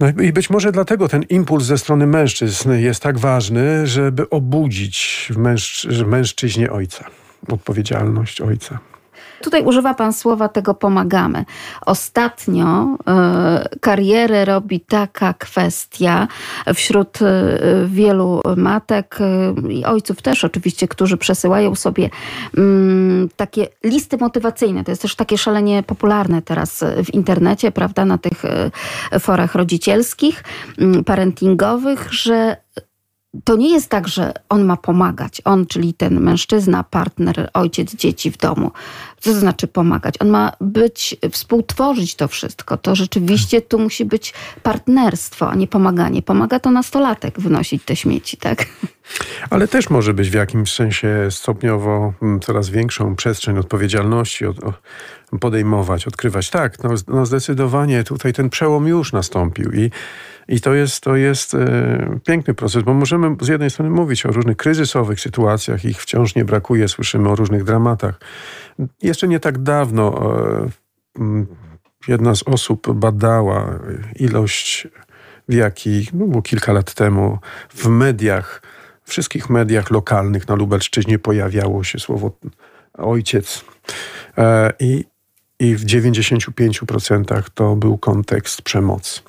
No 0.00 0.08
i 0.22 0.32
być 0.32 0.50
może 0.50 0.72
dlatego 0.72 1.08
ten 1.08 1.22
impuls 1.22 1.64
ze 1.64 1.78
strony 1.78 2.06
mężczyzn 2.06 2.72
jest 2.72 3.02
tak 3.02 3.18
ważny, 3.18 3.86
żeby 3.86 4.30
obudzić 4.30 5.28
w 5.30 5.36
mężczy 5.36 6.06
mężczyźnie 6.06 6.70
ojca, 6.70 7.04
odpowiedzialność 7.48 8.40
ojca. 8.40 8.78
Tutaj 9.40 9.62
używa 9.64 9.94
Pan 9.94 10.12
słowa 10.12 10.48
tego 10.48 10.74
pomagamy. 10.74 11.44
Ostatnio 11.86 12.96
y, 13.74 13.78
karierę 13.78 14.44
robi 14.44 14.80
taka 14.80 15.34
kwestia 15.34 16.28
wśród 16.74 17.22
y, 17.22 17.24
wielu 17.86 18.40
matek 18.56 19.18
y, 19.20 19.72
i 19.72 19.84
ojców 19.84 20.22
też 20.22 20.44
oczywiście, 20.44 20.88
którzy 20.88 21.16
przesyłają 21.16 21.74
sobie 21.74 22.10
mm, 22.56 23.28
takie 23.36 23.66
listy 23.84 24.16
motywacyjne. 24.16 24.84
To 24.84 24.90
jest 24.90 25.02
też 25.02 25.14
takie 25.14 25.38
szalenie 25.38 25.82
popularne 25.82 26.42
teraz 26.42 26.84
w 27.04 27.14
internecie, 27.14 27.70
prawda, 27.70 28.04
na 28.04 28.18
tych 28.18 28.42
forach 29.20 29.54
rodzicielskich, 29.54 30.44
mm, 30.78 31.04
parentingowych, 31.04 32.12
że 32.12 32.56
to 33.44 33.56
nie 33.56 33.72
jest 33.72 33.88
tak, 33.88 34.08
że 34.08 34.32
on 34.48 34.64
ma 34.64 34.76
pomagać. 34.76 35.42
On, 35.44 35.66
czyli 35.66 35.94
ten 35.94 36.20
mężczyzna, 36.20 36.84
partner, 36.84 37.50
ojciec 37.54 37.94
dzieci 37.94 38.30
w 38.30 38.36
domu. 38.36 38.70
Co 39.20 39.30
to 39.32 39.40
znaczy 39.40 39.66
pomagać? 39.66 40.14
On 40.20 40.28
ma 40.28 40.52
być, 40.60 41.16
współtworzyć 41.30 42.14
to 42.14 42.28
wszystko. 42.28 42.76
To 42.76 42.94
rzeczywiście 42.94 43.62
tu 43.62 43.78
musi 43.78 44.04
być 44.04 44.34
partnerstwo, 44.62 45.50
a 45.50 45.54
nie 45.54 45.66
pomaganie. 45.66 46.22
Pomaga 46.22 46.60
to 46.60 46.70
nastolatek 46.70 47.40
wynosić 47.40 47.84
te 47.84 47.96
śmieci, 47.96 48.36
tak? 48.36 48.66
Ale 49.50 49.68
też 49.68 49.90
może 49.90 50.14
być 50.14 50.30
w 50.30 50.34
jakimś 50.34 50.72
sensie 50.72 51.28
stopniowo 51.30 52.12
mm, 52.22 52.40
coraz 52.40 52.68
większą 52.68 53.16
przestrzeń 53.16 53.58
odpowiedzialności 53.58 54.44
podejmować, 55.40 56.06
odkrywać. 56.06 56.50
Tak, 56.50 56.82
no, 56.82 56.90
no 57.08 57.26
zdecydowanie 57.26 58.04
tutaj 58.04 58.32
ten 58.32 58.50
przełom 58.50 58.86
już 58.86 59.12
nastąpił 59.12 59.72
i 59.72 59.90
i 60.48 60.60
to 60.60 60.74
jest, 60.74 61.00
to 61.00 61.16
jest 61.16 61.54
e, 61.54 62.18
piękny 62.24 62.54
proces, 62.54 62.82
bo 62.82 62.94
możemy 62.94 63.36
z 63.40 63.48
jednej 63.48 63.70
strony 63.70 63.90
mówić 63.90 64.26
o 64.26 64.32
różnych 64.32 64.56
kryzysowych 64.56 65.20
sytuacjach, 65.20 65.84
ich 65.84 66.02
wciąż 66.02 66.34
nie 66.34 66.44
brakuje, 66.44 66.88
słyszymy 66.88 67.28
o 67.28 67.36
różnych 67.36 67.64
dramatach. 67.64 68.20
Jeszcze 69.02 69.28
nie 69.28 69.40
tak 69.40 69.58
dawno 69.58 70.32
e, 71.18 71.44
jedna 72.08 72.34
z 72.34 72.42
osób 72.42 72.92
badała 72.92 73.78
ilość, 74.16 74.88
w 75.48 75.54
jakiej, 75.54 76.08
no 76.12 76.26
było 76.26 76.42
kilka 76.42 76.72
lat 76.72 76.94
temu, 76.94 77.38
w 77.68 77.86
mediach, 77.86 78.62
wszystkich 79.04 79.50
mediach 79.50 79.90
lokalnych 79.90 80.48
na 80.48 80.54
Lubelszczyźnie 80.54 81.18
pojawiało 81.18 81.84
się 81.84 81.98
słowo 81.98 82.38
ojciec. 82.94 83.64
E, 84.38 84.72
I, 84.80 85.04
i 85.58 85.76
w 85.76 85.84
95% 85.84 87.42
to 87.54 87.76
był 87.76 87.98
kontekst 87.98 88.62
przemocy. 88.62 89.20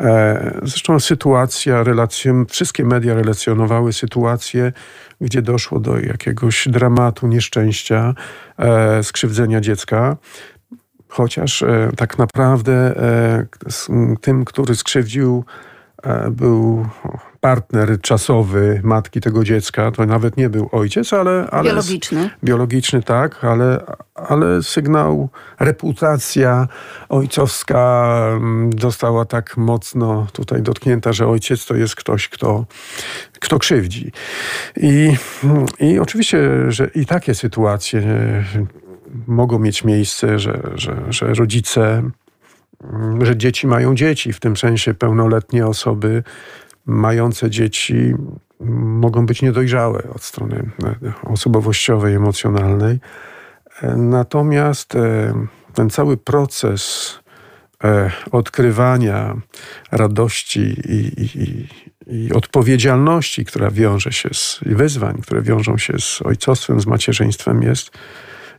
E, 0.00 0.60
zresztą 0.62 1.00
sytuacja, 1.00 1.82
relacje, 1.82 2.44
wszystkie 2.48 2.84
media 2.84 3.14
relacjonowały 3.14 3.92
sytuację, 3.92 4.72
gdzie 5.20 5.42
doszło 5.42 5.80
do 5.80 5.98
jakiegoś 6.00 6.68
dramatu, 6.68 7.26
nieszczęścia, 7.26 8.14
e, 8.58 9.02
skrzywdzenia 9.02 9.60
dziecka. 9.60 10.16
Chociaż 11.08 11.62
e, 11.62 11.90
tak 11.96 12.18
naprawdę 12.18 12.94
tym, 14.20 14.44
który 14.44 14.76
skrzywdził 14.76 15.44
był 16.30 16.86
partner 17.40 18.00
czasowy 18.00 18.80
matki 18.84 19.20
tego 19.20 19.44
dziecka. 19.44 19.90
To 19.90 20.06
nawet 20.06 20.36
nie 20.36 20.48
był 20.50 20.68
ojciec, 20.72 21.12
ale... 21.12 21.48
ale 21.50 21.64
biologiczny. 21.64 22.30
Biologiczny, 22.44 23.02
tak, 23.02 23.44
ale, 23.44 23.84
ale 24.14 24.62
sygnał, 24.62 25.28
reputacja 25.58 26.68
ojcowska 27.08 28.14
mm, 28.30 28.70
została 28.80 29.24
tak 29.24 29.56
mocno 29.56 30.26
tutaj 30.32 30.62
dotknięta, 30.62 31.12
że 31.12 31.26
ojciec 31.26 31.66
to 31.66 31.74
jest 31.74 31.96
ktoś, 31.96 32.28
kto, 32.28 32.64
kto 33.40 33.58
krzywdzi. 33.58 34.12
I, 34.76 35.16
I 35.80 35.98
oczywiście, 35.98 36.38
że 36.68 36.90
i 36.94 37.06
takie 37.06 37.34
sytuacje 37.34 38.02
mogą 39.26 39.58
mieć 39.58 39.84
miejsce, 39.84 40.38
że, 40.38 40.70
że, 40.74 40.96
że 41.08 41.34
rodzice, 41.34 42.02
że 43.22 43.36
dzieci 43.36 43.66
mają 43.66 43.94
dzieci, 43.94 44.32
w 44.32 44.40
tym 44.40 44.56
sensie 44.56 44.94
pełnoletnie 44.94 45.66
osoby 45.66 46.22
mające 46.86 47.50
dzieci 47.50 48.14
mogą 48.60 49.26
być 49.26 49.42
niedojrzałe 49.42 50.02
od 50.14 50.22
strony 50.22 50.70
osobowościowej, 51.22 52.14
emocjonalnej. 52.14 52.98
Natomiast 53.96 54.94
e, 54.94 55.34
ten 55.74 55.90
cały 55.90 56.16
proces 56.16 57.14
e, 57.84 58.10
odkrywania 58.30 59.36
radości 59.90 60.60
i, 60.84 61.22
i, 61.22 61.68
i 62.06 62.32
odpowiedzialności, 62.32 63.44
która 63.44 63.70
wiąże 63.70 64.12
się 64.12 64.28
z 64.32 64.60
wyzwań, 64.62 65.20
które 65.22 65.42
wiążą 65.42 65.78
się 65.78 65.98
z 65.98 66.22
ojcostwem, 66.24 66.80
z 66.80 66.86
macierzyństwem, 66.86 67.62
jest, 67.62 67.90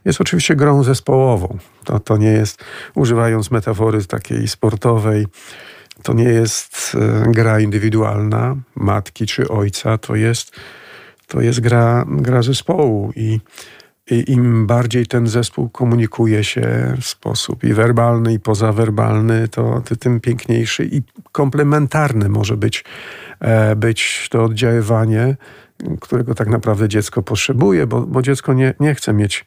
jest 0.04 0.20
oczywiście 0.20 0.56
grą 0.56 0.82
zespołową. 0.82 1.58
To, 1.84 2.00
to 2.00 2.16
nie 2.16 2.30
jest, 2.30 2.64
używając 2.94 3.50
metafory 3.50 4.04
takiej 4.04 4.48
sportowej, 4.48 5.26
to 6.02 6.12
nie 6.12 6.24
jest 6.24 6.96
e, 7.00 7.30
gra 7.30 7.60
indywidualna 7.60 8.56
matki 8.74 9.26
czy 9.26 9.48
ojca, 9.48 9.98
to 9.98 10.14
jest, 10.16 10.56
to 11.26 11.40
jest 11.40 11.60
gra, 11.60 12.04
gra 12.08 12.42
zespołu 12.42 13.12
i, 13.16 13.40
i 14.10 14.32
im 14.32 14.66
bardziej 14.66 15.06
ten 15.06 15.26
zespół 15.26 15.68
komunikuje 15.68 16.44
się 16.44 16.94
w 17.00 17.06
sposób 17.06 17.64
i 17.64 17.72
werbalny, 17.72 18.32
i 18.32 18.40
pozawerbalny, 18.40 19.48
to 19.48 19.82
tym 20.00 20.20
piękniejszy 20.20 20.84
i 20.84 21.02
komplementarny 21.32 22.28
może 22.28 22.56
być, 22.56 22.84
e, 23.40 23.76
być 23.76 24.28
to 24.30 24.44
oddziaływanie, 24.44 25.36
którego 26.00 26.34
tak 26.34 26.48
naprawdę 26.48 26.88
dziecko 26.88 27.22
potrzebuje, 27.22 27.86
bo, 27.86 28.00
bo 28.00 28.22
dziecko 28.22 28.52
nie, 28.52 28.74
nie 28.80 28.94
chce 28.94 29.12
mieć 29.12 29.44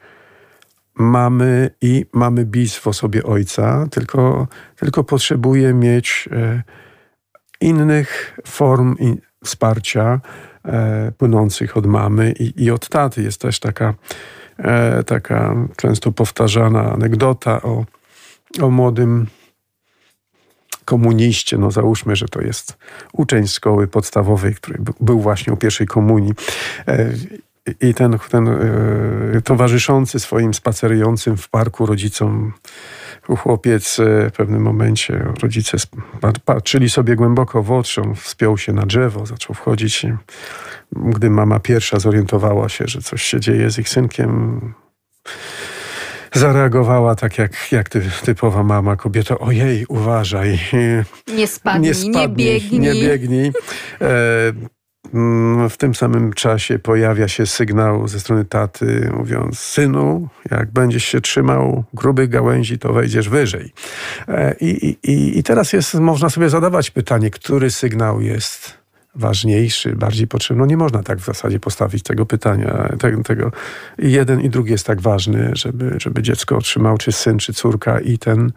mamy 0.95 1.69
i 1.81 2.05
mamy 2.13 2.45
bis 2.45 2.77
w 2.77 2.87
osobie 2.87 3.23
ojca, 3.23 3.87
tylko, 3.91 4.47
tylko 4.75 5.03
potrzebuje 5.03 5.73
mieć 5.73 6.29
e, 6.31 6.63
innych 7.61 8.39
form 8.47 8.95
wsparcia 9.43 10.21
e, 10.65 11.11
płynących 11.17 11.77
od 11.77 11.85
mamy 11.85 12.33
i, 12.39 12.63
i 12.63 12.71
od 12.71 12.89
taty. 12.89 13.23
Jest 13.23 13.41
też 13.41 13.59
taka, 13.59 13.93
e, 14.57 15.03
taka 15.03 15.55
często 15.77 16.11
powtarzana 16.11 16.91
anegdota 16.91 17.61
o, 17.61 17.85
o 18.61 18.69
młodym 18.69 19.27
komuniście, 20.85 21.57
no 21.57 21.71
załóżmy, 21.71 22.15
że 22.15 22.27
to 22.27 22.41
jest 22.41 22.77
uczeń 23.13 23.47
szkoły 23.47 23.87
podstawowej, 23.87 24.55
który 24.55 24.79
był 24.99 25.19
właśnie 25.19 25.53
u 25.53 25.57
pierwszej 25.57 25.87
komunii 25.87 26.33
i 27.81 27.93
ten, 27.93 28.19
ten 28.29 28.47
e, 28.47 29.41
towarzyszący 29.41 30.19
swoim 30.19 30.53
spacerującym 30.53 31.37
w 31.37 31.49
parku 31.49 31.85
rodzicom 31.85 32.53
chłopiec 33.37 33.99
e, 33.99 34.29
w 34.29 34.33
pewnym 34.33 34.61
momencie, 34.61 35.25
rodzice 35.41 35.77
patrzyli 36.45 36.89
sobie 36.89 37.15
głęboko 37.15 37.63
w 37.63 37.71
oczy, 37.71 38.01
on 38.01 38.15
wspiął 38.15 38.57
się 38.57 38.73
na 38.73 38.85
drzewo, 38.85 39.25
zaczął 39.25 39.55
wchodzić. 39.55 40.05
Gdy 40.91 41.29
mama 41.29 41.59
pierwsza 41.59 41.99
zorientowała 41.99 42.69
się, 42.69 42.85
że 42.87 43.01
coś 43.01 43.23
się 43.23 43.39
dzieje 43.39 43.71
z 43.71 43.79
ich 43.79 43.89
synkiem, 43.89 44.59
zareagowała 46.33 47.15
tak 47.15 47.37
jak, 47.37 47.71
jak 47.71 47.89
ty, 47.89 48.01
typowa 48.25 48.63
mama, 48.63 48.95
kobieta, 48.95 49.39
ojej, 49.39 49.85
uważaj. 49.85 50.59
Nie 51.37 51.47
spadnij, 51.47 51.89
nie, 51.89 51.93
spadnij, 51.93 52.21
nie 52.21 52.29
biegnij. 52.29 52.79
Nie 52.79 52.93
biegnij. 52.93 53.51
E, 54.01 54.53
w 55.69 55.77
tym 55.77 55.95
samym 55.95 56.33
czasie 56.33 56.79
pojawia 56.79 57.27
się 57.27 57.45
sygnał 57.45 58.07
ze 58.07 58.19
strony 58.19 58.45
taty, 58.45 59.09
mówiąc: 59.17 59.59
Synu, 59.59 60.27
jak 60.51 60.71
będziesz 60.71 61.03
się 61.03 61.21
trzymał 61.21 61.83
grubych 61.93 62.29
gałęzi, 62.29 62.79
to 62.79 62.93
wejdziesz 62.93 63.29
wyżej. 63.29 63.73
E, 64.27 64.55
I, 64.61 64.97
i, 65.03 65.39
i 65.39 65.43
teraz 65.43 65.73
jest, 65.73 65.93
można 65.93 66.29
sobie 66.29 66.49
zadawać 66.49 66.91
pytanie, 66.91 67.29
który 67.29 67.71
sygnał 67.71 68.21
jest 68.21 68.83
ważniejszy, 69.15 69.95
bardziej 69.95 70.27
potrzebny. 70.27 70.61
No 70.61 70.65
nie 70.65 70.77
można 70.77 71.03
tak 71.03 71.19
w 71.19 71.25
zasadzie 71.25 71.59
postawić 71.59 72.03
tego 72.03 72.25
pytania. 72.25 72.89
Tego, 72.99 73.23
tego. 73.23 73.51
I 73.99 74.11
jeden 74.11 74.41
i 74.41 74.49
drugi 74.49 74.71
jest 74.71 74.85
tak 74.85 75.01
ważny, 75.01 75.51
żeby, 75.53 75.95
żeby 75.97 76.21
dziecko 76.21 76.57
otrzymało, 76.57 76.97
czy 76.97 77.11
syn, 77.11 77.37
czy 77.37 77.53
córka, 77.53 77.99
i 77.99 78.17
ten, 78.17 78.51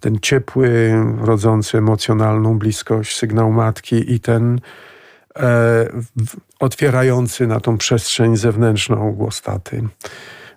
ten 0.00 0.18
ciepły, 0.22 0.94
rodzący 1.20 1.78
emocjonalną 1.78 2.58
bliskość 2.58 3.16
sygnał 3.16 3.52
matki, 3.52 4.12
i 4.12 4.20
ten 4.20 4.60
otwierający 6.58 7.46
na 7.46 7.60
tą 7.60 7.78
przestrzeń 7.78 8.36
zewnętrzną 8.36 9.12
głos 9.12 9.42
taty, 9.42 9.82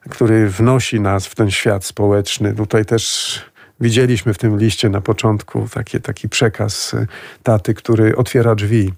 który 0.09 0.49
wnosi 0.49 0.99
nas 0.99 1.27
w 1.27 1.35
ten 1.35 1.51
świat 1.51 1.85
społeczny. 1.85 2.53
Tutaj 2.53 2.85
też 2.85 3.39
widzieliśmy 3.79 4.33
w 4.33 4.37
tym 4.37 4.59
liście 4.59 4.89
na 4.89 5.01
początku 5.01 5.67
taki, 5.73 6.01
taki 6.01 6.29
przekaz 6.29 6.95
taty, 7.43 7.73
który 7.73 8.15
otwiera 8.15 8.55
drzwi. 8.55 8.93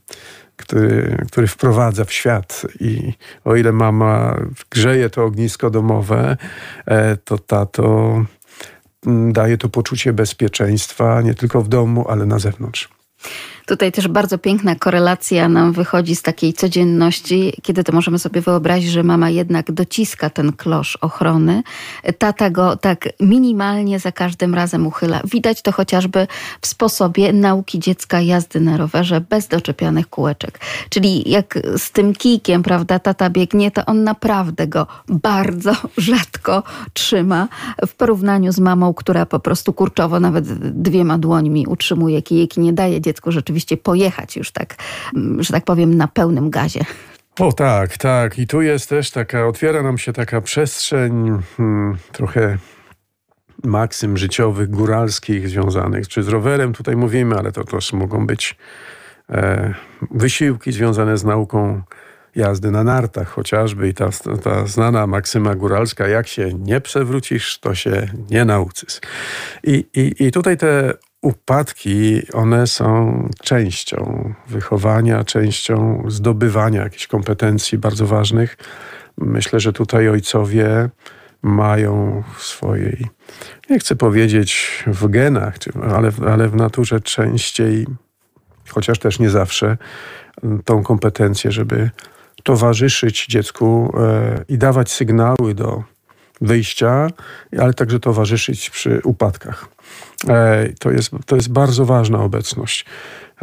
Który, 0.58 1.17
który 1.28 1.48
wprowadza 1.48 2.06
w 2.06 2.12
świat. 2.12 2.67
I 2.80 3.13
o 3.43 3.56
ile 3.56 3.72
mama 3.72 4.38
grzeje 4.69 5.10
to 5.10 5.24
ognisko 5.24 5.69
domowe, 5.69 6.38
e, 6.86 7.17
to 7.17 7.38
tato 7.38 8.26
mm, 9.06 9.34
daje 9.34 9.58
to 9.58 9.69
poczucie 9.69 10.13
bezpieczeństwa 10.13 11.22
nie 11.22 11.34
tylko 11.34 11.62
w 11.62 11.67
domu, 11.67 12.06
ale 12.10 12.26
na 12.26 12.39
zewnątrz. 12.39 12.89
Tutaj 13.66 13.92
też 13.92 14.08
bardzo 14.08 14.38
piękna 14.38 14.76
korelacja 14.76 15.50
nam 15.50 15.74
wychodzi 15.74 16.16
z 16.16 16.22
takiej 16.22 16.54
codzienności, 16.54 17.54
kiedy 17.62 17.84
to 17.84 17.92
możemy 17.92 18.20
sobie 18.20 18.42
wyobrazić, 18.42 18.92
że 18.92 19.04
mama 19.04 19.30
jednak 19.30 19.72
dociska 19.72 20.30
ten 20.30 20.54
klosz 20.54 20.96
ochrony. 20.96 21.64
Tata 22.18 22.50
go 22.50 22.76
tak 22.76 23.10
minimalnie 23.20 24.00
za 24.00 24.12
każdym 24.12 24.56
razem 24.56 24.88
uchyla. 24.88 25.22
Widać 25.26 25.62
to 25.62 25.72
chociażby 25.72 26.28
w 26.62 26.68
sposobie 26.68 27.34
nauki 27.34 27.80
dziecka 27.80 28.22
jazdy 28.22 28.60
na 28.60 28.78
rowerze 28.78 29.22
bez 29.22 29.48
doczepianych 29.48 30.10
kółeczek. 30.10 30.60
Czyli 30.90 31.30
jak 31.30 31.60
z 31.78 31.92
tym 31.92 32.14
kijkiem, 32.14 32.64
prawda, 32.64 33.00
tata 33.00 33.30
biegnie, 33.30 33.72
to 33.72 33.86
on 33.86 34.04
naprawdę 34.04 34.68
go 34.68 34.88
bardzo 35.08 35.76
rzadko 35.98 36.64
trzyma 36.94 37.48
w 37.88 37.96
porównaniu 37.96 38.52
z 38.52 38.60
mamą, 38.60 38.94
która 38.94 39.26
po 39.26 39.40
prostu 39.40 39.74
kurczowo 39.74 40.20
nawet 40.20 40.54
dwiema 40.82 41.18
dłońmi 41.18 41.68
utrzymuje 41.68 42.22
kijek 42.22 42.58
i 42.58 42.60
nie 42.60 42.74
daje 42.74 43.02
dziecku 43.02 43.12
rzeczywiście 43.32 43.63
rzeczywiście 43.63 43.78
pojechać 43.78 44.36
już 44.36 44.52
tak, 44.52 44.76
że 45.39 45.54
tak 45.54 45.65
powiem, 45.65 45.93
na 45.93 46.08
pełnym 46.08 46.49
gazie. 46.49 46.80
O 47.39 47.54
tak, 47.54 47.97
tak. 47.97 48.39
I 48.39 48.47
tu 48.47 48.62
jest 48.62 48.89
też 48.89 49.12
taka, 49.12 49.47
otwiera 49.47 49.84
nam 49.84 49.97
się 49.97 50.13
taka 50.13 50.41
przestrzeń 50.41 51.39
hmm, 51.58 51.97
trochę 52.12 52.58
maksym 53.63 54.17
życiowych, 54.17 54.69
góralskich 54.69 55.49
związanych, 55.49 56.08
czy 56.08 56.23
z 56.23 56.28
rowerem 56.28 56.73
tutaj 56.73 56.95
mówimy, 56.95 57.36
ale 57.36 57.52
to 57.52 57.63
też 57.63 57.93
mogą 57.93 58.28
być 58.28 58.56
e, 59.30 59.73
wysiłki 60.12 60.71
związane 60.71 61.17
z 61.17 61.23
nauką 61.23 61.82
jazdy 62.36 62.71
na 62.71 62.84
nartach 62.84 63.30
chociażby 63.30 63.88
i 63.88 63.93
ta, 63.93 64.10
ta 64.43 64.65
znana 64.65 65.08
maksyma 65.08 65.56
góralska, 65.56 66.08
jak 66.08 66.28
się 66.28 66.54
nie 66.54 66.82
przewrócisz, 66.82 67.60
to 67.60 67.76
się 67.76 68.10
nie 68.30 68.45
nauczysz. 68.45 68.99
I, 69.63 69.86
i, 69.93 70.23
i 70.28 70.32
tutaj 70.32 70.58
te 70.58 70.93
upadki, 71.24 72.22
one 72.34 72.68
są 72.68 73.30
częścią 73.42 74.34
wychowania, 74.48 75.24
częścią 75.24 76.04
zdobywania 76.08 76.84
jakichś 76.84 77.08
kompetencji 77.08 77.78
bardzo 77.78 78.08
ważnych. 78.08 78.58
Myślę, 79.18 79.60
że 79.60 79.74
tutaj 79.74 80.10
ojcowie 80.10 80.90
mają 81.42 82.24
w 82.38 82.44
swojej, 82.44 83.08
nie 83.70 83.80
chcę 83.80 83.96
powiedzieć 83.96 84.84
w 84.88 85.08
genach, 85.08 85.56
ale, 85.92 86.12
ale 86.32 86.48
w 86.48 86.56
naturze 86.56 87.00
częściej, 87.00 87.88
chociaż 88.70 89.00
też 89.00 89.20
nie 89.20 89.30
zawsze, 89.30 89.78
tą 90.66 90.84
kompetencję, 90.84 91.52
żeby 91.52 91.90
towarzyszyć 92.44 93.26
dziecku 93.26 93.94
e, 93.98 94.44
i 94.48 94.58
dawać 94.58 94.92
sygnały 94.92 95.54
do 95.56 95.84
wyjścia, 96.44 97.08
ale 97.60 97.74
także 97.74 98.00
towarzyszyć 98.00 98.70
przy 98.70 99.02
upadkach. 99.04 99.68
E, 100.28 100.70
to 100.80 100.92
jest, 100.92 101.12
to 101.26 101.36
jest 101.36 101.52
bardzo 101.52 101.86
ważna 101.86 102.20
obecność. 102.20 102.86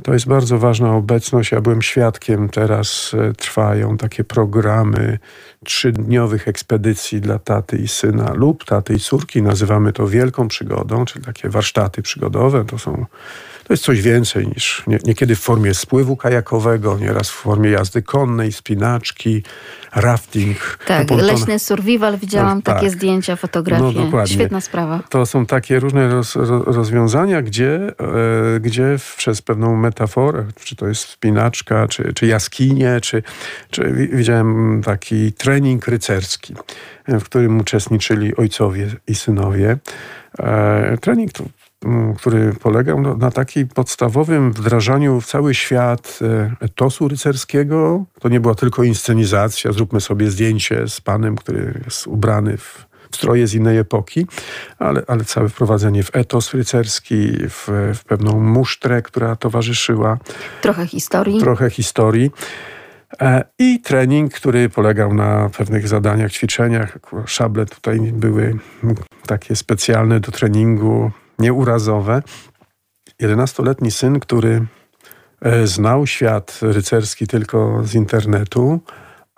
To 0.03 0.13
jest 0.13 0.27
bardzo 0.27 0.59
ważna 0.59 0.95
obecność. 0.97 1.53
Ja 1.53 1.61
byłem 1.61 1.83
świadkiem, 1.83 2.49
teraz 2.49 3.13
e, 3.15 3.33
trwają 3.33 3.97
takie 3.97 4.25
programy 4.25 5.19
trzydniowych 5.65 6.49
ekspedycji 6.49 7.21
dla 7.21 7.39
taty 7.39 7.77
i 7.77 7.89
syna 7.89 8.33
lub 8.35 8.65
taty 8.65 8.95
i 8.95 8.99
córki. 8.99 9.43
Nazywamy 9.43 9.93
to 9.93 10.07
wielką 10.07 10.49
przygodą, 10.49 11.05
czyli 11.05 11.25
takie 11.25 11.49
warsztaty 11.49 12.03
przygodowe. 12.03 12.65
To 12.65 12.79
są 12.79 13.07
to 13.71 13.75
jest 13.75 13.85
coś 13.85 14.03
więcej 14.03 14.49
niż 14.49 14.83
nie, 14.87 14.99
niekiedy 15.05 15.37
w 15.37 15.41
formie 15.41 15.75
spływu 15.75 16.17
kajakowego, 16.17 16.99
nieraz 16.99 17.31
w 17.31 17.35
formie 17.35 17.71
jazdy 17.71 18.03
konnej, 18.03 18.53
spinaczki, 18.53 19.43
rafting. 19.95 20.79
Tak, 20.87 21.11
leśny 21.11 21.59
survival, 21.59 22.19
widziałam 22.19 22.59
no, 22.59 22.63
takie 22.63 22.87
tak. 22.87 22.91
zdjęcia, 22.91 23.37
fotografie. 23.37 23.85
No, 23.85 23.93
dokładnie. 23.93 24.35
Świetna 24.35 24.61
sprawa. 24.61 25.03
To 25.09 25.27
są 25.27 25.47
takie 25.47 25.81
różne 25.81 26.09
roz, 26.09 26.37
rozwiązania, 26.67 27.43
gdzie, 27.43 27.93
e, 28.57 28.61
gdzie 28.61 28.97
przez 29.17 29.43
pewną 29.43 29.77
metaforę, 29.77 30.47
czy 30.65 30.77
to 30.77 30.89
jest 30.89 31.09
spinaczka, 31.09 31.89
czy, 31.89 32.13
czy 32.15 32.27
jaskinie, 32.27 33.01
czy, 33.01 33.23
czy 33.71 34.09
widziałem 34.13 34.83
taki 34.85 35.33
trening 35.33 35.89
rycerski, 35.89 36.55
w 37.09 37.23
którym 37.25 37.61
uczestniczyli 37.61 38.37
ojcowie 38.37 38.87
i 39.07 39.15
synowie. 39.15 39.77
E, 40.39 40.99
trening 41.01 41.33
to 41.33 41.45
który 42.17 42.53
polegał 42.53 43.17
na 43.17 43.31
takim 43.31 43.69
podstawowym 43.69 44.53
wdrażaniu 44.53 45.21
w 45.21 45.27
cały 45.27 45.55
świat 45.55 46.19
e, 46.23 46.55
etosu 46.61 47.09
rycerskiego. 47.09 48.05
To 48.21 48.29
nie 48.29 48.41
była 48.41 48.55
tylko 48.55 48.83
inscenizacja, 48.83 49.73
zróbmy 49.73 50.01
sobie 50.01 50.31
zdjęcie 50.31 50.89
z 50.89 51.01
panem, 51.01 51.37
który 51.37 51.81
jest 51.85 52.07
ubrany 52.07 52.57
w 52.57 52.91
stroje 53.11 53.47
z 53.47 53.55
innej 53.55 53.79
epoki, 53.79 54.27
ale, 54.79 55.03
ale 55.07 55.25
całe 55.25 55.49
wprowadzenie 55.49 56.03
w 56.03 56.17
etos 56.17 56.55
rycerski, 56.55 57.33
w, 57.49 57.69
w 57.95 58.05
pewną 58.05 58.41
musztrę, 58.41 59.03
która 59.03 59.37
towarzyszyła. 59.37 60.19
Trochę 60.63 60.87
historii. 60.87 61.41
Trochę 61.41 61.71
historii. 61.71 62.31
E, 63.21 63.45
I 63.59 63.81
trening, 63.81 64.35
który 64.35 64.69
polegał 64.69 65.15
na 65.15 65.51
pewnych 65.59 65.89
zadaniach, 65.89 66.33
ćwiczeniach. 66.33 66.99
Szable 67.27 67.67
tutaj 67.67 68.01
były 68.01 68.59
takie 69.27 69.57
specjalne 69.57 70.21
do 70.21 70.33
treningu 70.33 71.11
nieurazowe. 71.41 72.23
11-letni 73.23 73.91
syn, 73.91 74.21
który 74.21 74.67
e, 75.41 75.67
znał 75.67 76.07
świat 76.07 76.59
rycerski 76.63 77.27
tylko 77.27 77.81
z 77.85 77.95
internetu, 77.95 78.81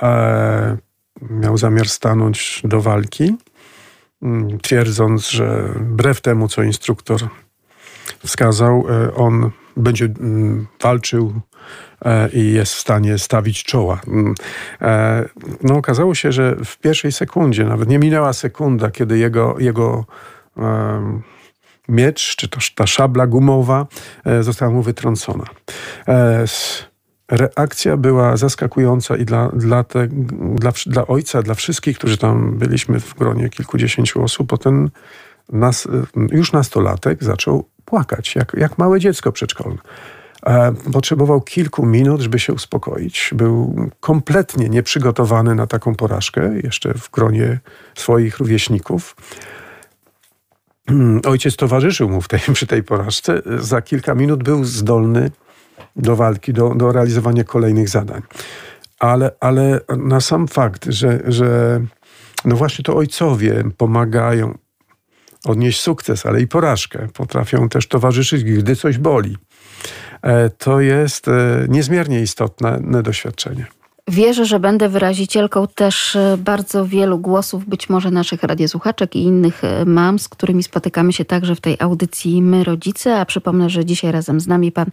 e, 0.02 0.76
miał 1.30 1.58
zamiar 1.58 1.88
stanąć 1.88 2.62
do 2.64 2.80
walki, 2.80 3.36
mm, 4.22 4.60
twierdząc, 4.60 5.30
że 5.30 5.68
wbrew 5.76 6.20
temu, 6.20 6.48
co 6.48 6.62
instruktor 6.62 7.20
wskazał, 8.26 8.84
e, 8.88 9.14
on 9.14 9.50
będzie 9.76 10.04
mm, 10.04 10.66
walczył 10.82 11.40
i 12.32 12.52
jest 12.52 12.74
w 12.74 12.78
stanie 12.78 13.18
stawić 13.18 13.64
czoła. 13.64 14.00
Mm, 14.08 14.34
no, 15.62 15.76
okazało 15.76 16.14
się, 16.14 16.32
że 16.32 16.56
w 16.64 16.78
pierwszej 16.78 17.12
sekundzie, 17.12 17.64
nawet 17.64 17.88
nie 17.88 17.98
minęła 17.98 18.32
sekunda, 18.32 18.90
kiedy 18.90 19.18
jego, 19.18 19.56
jego 19.58 20.04
miecz, 21.88 22.36
czy 22.36 22.48
to 22.48 22.60
ta 22.74 22.86
szabla 22.86 23.26
gumowa 23.26 23.86
e, 24.24 24.42
została 24.42 24.72
mu 24.72 24.82
wytrącona. 24.82 25.44
E, 26.08 26.44
reakcja 27.30 27.96
była 27.96 28.36
zaskakująca 28.36 29.16
i 29.16 29.24
dla, 29.24 29.48
dla, 29.48 29.84
te, 29.84 30.08
dla, 30.56 30.72
dla 30.86 31.06
ojca, 31.06 31.42
dla 31.42 31.54
wszystkich, 31.54 31.98
którzy 31.98 32.18
tam 32.18 32.58
byliśmy 32.58 33.00
w 33.00 33.14
gronie 33.14 33.48
kilkudziesięciu 33.48 34.22
osób, 34.22 34.48
bo 34.48 34.58
ten 34.58 34.90
nas, 35.52 35.88
już 36.30 36.52
nastolatek 36.52 37.24
zaczął 37.24 37.68
płakać, 37.84 38.36
jak, 38.36 38.54
jak 38.58 38.78
małe 38.78 39.00
dziecko 39.00 39.32
przedszkolne. 39.32 39.78
E, 40.46 40.72
potrzebował 40.92 41.40
kilku 41.40 41.86
minut, 41.86 42.20
żeby 42.20 42.38
się 42.38 42.52
uspokoić. 42.52 43.30
Był 43.34 43.90
kompletnie 44.00 44.68
nieprzygotowany 44.68 45.54
na 45.54 45.66
taką 45.66 45.94
porażkę, 45.94 46.50
jeszcze 46.62 46.94
w 46.94 47.10
gronie 47.10 47.60
swoich 47.94 48.38
rówieśników. 48.38 49.16
Ojciec 51.32 51.56
towarzyszył 51.56 52.08
mu 52.08 52.20
w 52.20 52.28
tej, 52.28 52.40
przy 52.54 52.66
tej 52.66 52.82
porażce. 52.82 53.42
Za 53.58 53.82
kilka 53.82 54.14
minut 54.14 54.42
był 54.42 54.64
zdolny 54.64 55.30
do 55.96 56.16
walki, 56.16 56.52
do, 56.52 56.74
do 56.74 56.92
realizowania 56.92 57.44
kolejnych 57.44 57.88
zadań. 57.88 58.22
Ale, 58.98 59.30
ale 59.40 59.80
na 59.96 60.20
sam 60.20 60.48
fakt, 60.48 60.86
że, 60.88 61.20
że 61.26 61.80
no 62.44 62.56
właśnie 62.56 62.84
to 62.84 62.96
ojcowie 62.96 63.64
pomagają 63.76 64.58
odnieść 65.44 65.80
sukces, 65.80 66.26
ale 66.26 66.40
i 66.40 66.46
porażkę, 66.46 67.08
potrafią 67.14 67.68
też 67.68 67.88
towarzyszyć, 67.88 68.44
gdy 68.44 68.76
coś 68.76 68.98
boli. 68.98 69.36
E, 70.22 70.50
to 70.50 70.80
jest 70.80 71.28
e, 71.28 71.66
niezmiernie 71.68 72.20
istotne 72.20 73.02
doświadczenie. 73.02 73.66
Wierzę, 74.08 74.44
że 74.44 74.60
będę 74.60 74.88
wyrazicielką 74.88 75.66
też 75.74 76.16
e, 76.16 76.36
bardzo 76.38 76.86
wielu 76.86 77.18
głosów, 77.18 77.66
być 77.66 77.88
może 77.88 78.10
naszych 78.10 78.42
radiosłuchaczek 78.42 79.16
i 79.16 79.22
innych 79.22 79.64
e, 79.64 79.84
mam, 79.84 80.18
z 80.18 80.28
którymi 80.28 80.62
spotykamy 80.62 81.12
się 81.12 81.24
także 81.24 81.54
w 81.54 81.60
tej 81.60 81.76
audycji 81.78 82.42
My 82.42 82.64
Rodzice. 82.64 83.20
A 83.20 83.24
przypomnę, 83.24 83.70
że 83.70 83.84
dzisiaj 83.84 84.12
razem 84.12 84.40
z 84.40 84.46
nami 84.46 84.72
pan 84.72 84.86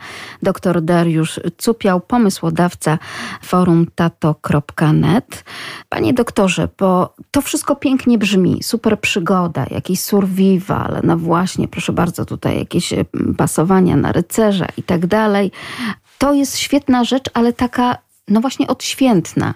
dr 0.44 0.82
Dariusz 0.82 1.40
Cupiał, 1.58 2.02
pomysłodawca 2.02 2.98
forum 3.42 3.88
tato.net. 3.96 5.44
Panie 5.90 6.14
doktorze, 6.14 6.68
bo 6.78 7.14
to 7.32 7.42
wszystko 7.42 7.76
pięknie 7.76 8.18
brzmi, 8.18 8.64
super 8.64 9.00
przygoda, 9.00 9.66
jakiś 9.72 10.02
survival, 10.02 11.02
no 11.04 11.18
właśnie, 11.18 11.68
proszę 11.68 11.94
bardzo, 11.94 12.26
tutaj 12.26 12.60
jakieś 12.60 12.94
e, 12.94 13.06
pasowania 13.38 13.96
na 13.96 14.12
rycerza 14.12 14.68
i 14.78 14.84
tak 14.84 15.08
dalej. 15.08 15.52
To 16.18 16.34
jest 16.34 16.58
świetna 16.58 17.04
rzecz, 17.04 17.26
ale 17.34 17.54
taka 17.54 18.09
no 18.30 18.42
właśnie 18.42 18.68
odświętna. 18.68 19.54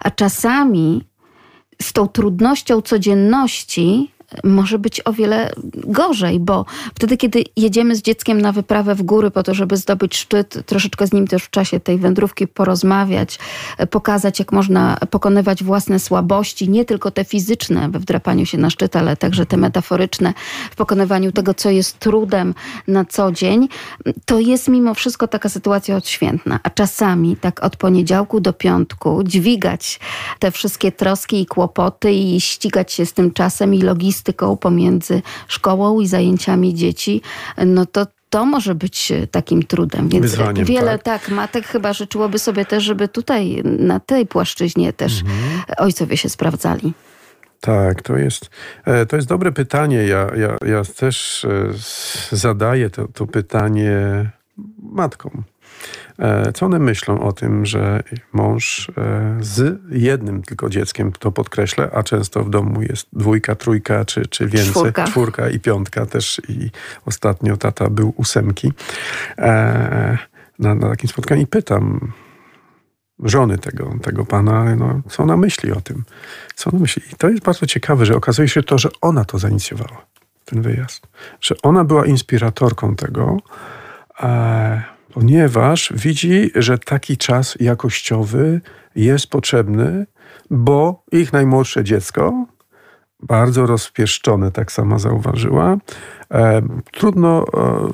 A 0.00 0.10
czasami 0.10 1.04
z 1.82 1.92
tą 1.92 2.08
trudnością 2.08 2.82
codzienności 2.82 4.13
może 4.44 4.78
być 4.78 5.00
o 5.04 5.12
wiele 5.12 5.52
gorzej, 5.74 6.40
bo 6.40 6.64
wtedy, 6.94 7.16
kiedy 7.16 7.44
jedziemy 7.56 7.96
z 7.96 8.02
dzieckiem 8.02 8.40
na 8.40 8.52
wyprawę 8.52 8.94
w 8.94 9.02
góry 9.02 9.30
po 9.30 9.42
to, 9.42 9.54
żeby 9.54 9.76
zdobyć 9.76 10.16
szczyt, 10.16 10.66
troszeczkę 10.66 11.06
z 11.06 11.12
nim 11.12 11.26
też 11.26 11.42
w 11.42 11.50
czasie 11.50 11.80
tej 11.80 11.98
wędrówki 11.98 12.46
porozmawiać, 12.46 13.38
pokazać, 13.90 14.38
jak 14.38 14.52
można 14.52 14.96
pokonywać 15.10 15.64
własne 15.64 15.98
słabości, 15.98 16.68
nie 16.68 16.84
tylko 16.84 17.10
te 17.10 17.24
fizyczne 17.24 17.88
we 17.88 17.98
wdrapaniu 17.98 18.46
się 18.46 18.58
na 18.58 18.70
szczyt, 18.70 18.96
ale 18.96 19.16
także 19.16 19.46
te 19.46 19.56
metaforyczne 19.56 20.34
w 20.70 20.76
pokonywaniu 20.76 21.32
tego, 21.32 21.54
co 21.54 21.70
jest 21.70 21.98
trudem 21.98 22.54
na 22.88 23.04
co 23.04 23.32
dzień, 23.32 23.68
to 24.24 24.40
jest 24.40 24.68
mimo 24.68 24.94
wszystko 24.94 25.28
taka 25.28 25.48
sytuacja 25.48 25.96
odświętna. 25.96 26.60
A 26.62 26.70
czasami 26.70 27.36
tak 27.36 27.64
od 27.64 27.76
poniedziałku 27.76 28.40
do 28.40 28.52
piątku 28.52 29.22
dźwigać 29.24 30.00
te 30.38 30.50
wszystkie 30.50 30.92
troski 30.92 31.40
i 31.40 31.46
kłopoty 31.46 32.12
i 32.12 32.40
ścigać 32.40 32.92
się 32.92 33.06
z 33.06 33.12
tym 33.12 33.32
czasem 33.32 33.74
i 33.74 33.82
logistyką, 33.82 34.23
logistyką 34.24 34.56
pomiędzy 34.56 35.22
szkołą 35.48 36.00
i 36.00 36.06
zajęciami 36.06 36.74
dzieci, 36.74 37.22
no 37.66 37.86
to 37.86 38.06
to 38.30 38.46
może 38.46 38.74
być 38.74 39.12
takim 39.30 39.62
trudem. 39.62 40.08
Więc 40.08 40.22
Wyzwaniem, 40.22 40.64
wiele 40.64 40.98
tak? 40.98 41.22
tak, 41.22 41.28
matek 41.28 41.66
chyba 41.66 41.92
życzyłoby 41.92 42.38
sobie 42.38 42.64
też, 42.64 42.84
żeby 42.84 43.08
tutaj 43.08 43.62
na 43.64 44.00
tej 44.00 44.26
płaszczyźnie 44.26 44.92
też 44.92 45.20
mhm. 45.20 45.62
ojcowie 45.78 46.16
się 46.16 46.28
sprawdzali. 46.28 46.92
Tak, 47.60 48.02
to 48.02 48.16
jest, 48.16 48.50
e, 48.84 49.06
to 49.06 49.16
jest 49.16 49.28
dobre 49.28 49.52
pytanie. 49.52 49.96
Ja, 49.96 50.30
ja, 50.36 50.56
ja 50.66 50.82
też 50.84 51.44
e, 51.44 52.36
zadaję 52.36 52.90
to, 52.90 53.08
to 53.08 53.26
pytanie 53.26 54.30
matkom. 54.82 55.42
E, 56.18 56.52
co 56.52 56.66
one 56.66 56.78
myślą 56.78 57.20
o 57.20 57.32
tym, 57.32 57.66
że 57.66 58.02
mąż 58.32 58.90
e, 58.98 59.36
z 59.40 59.80
jednym 59.90 60.42
tylko 60.42 60.70
dzieckiem, 60.70 61.12
to 61.12 61.32
podkreślę, 61.32 61.90
a 61.92 62.02
często 62.02 62.44
w 62.44 62.50
domu 62.50 62.82
jest 62.82 63.06
dwójka, 63.12 63.54
trójka 63.54 64.04
czy, 64.04 64.26
czy 64.26 64.46
więcej, 64.46 64.70
czwórka. 64.70 65.04
czwórka 65.04 65.50
i 65.50 65.60
piątka 65.60 66.06
też 66.06 66.40
i 66.48 66.70
ostatnio 67.06 67.56
tata 67.56 67.90
był 67.90 68.14
ósemki. 68.16 68.72
E, 69.38 70.18
na, 70.58 70.74
na 70.74 70.88
takim 70.88 71.08
spotkaniu 71.08 71.42
i 71.42 71.46
pytam 71.46 72.12
żony 73.18 73.58
tego, 73.58 73.94
tego 74.02 74.24
pana, 74.24 74.76
no, 74.76 75.00
co 75.08 75.22
ona 75.22 75.36
myśli 75.36 75.72
o 75.72 75.80
tym. 75.80 76.04
Co 76.54 76.70
ona 76.70 76.78
myśli. 76.78 77.02
I 77.12 77.16
to 77.16 77.28
jest 77.28 77.42
bardzo 77.42 77.66
ciekawe, 77.66 78.06
że 78.06 78.16
okazuje 78.16 78.48
się 78.48 78.62
to, 78.62 78.78
że 78.78 78.88
ona 79.00 79.24
to 79.24 79.38
zainicjowała, 79.38 80.06
ten 80.44 80.62
wyjazd. 80.62 81.06
Że 81.40 81.54
ona 81.62 81.84
była 81.84 82.06
inspiratorką 82.06 82.96
tego, 82.96 83.36
ponieważ 85.12 85.92
widzi, 85.96 86.50
że 86.54 86.78
taki 86.78 87.16
czas 87.16 87.56
jakościowy 87.60 88.60
jest 88.96 89.26
potrzebny, 89.26 90.06
bo 90.50 91.04
ich 91.12 91.32
najmłodsze 91.32 91.84
dziecko, 91.84 92.46
bardzo 93.20 93.66
rozpieszczone, 93.66 94.52
tak 94.52 94.72
sama 94.72 94.98
zauważyła, 94.98 95.76
e, 96.30 96.62
trudno, 96.92 97.44
e, 97.56 97.88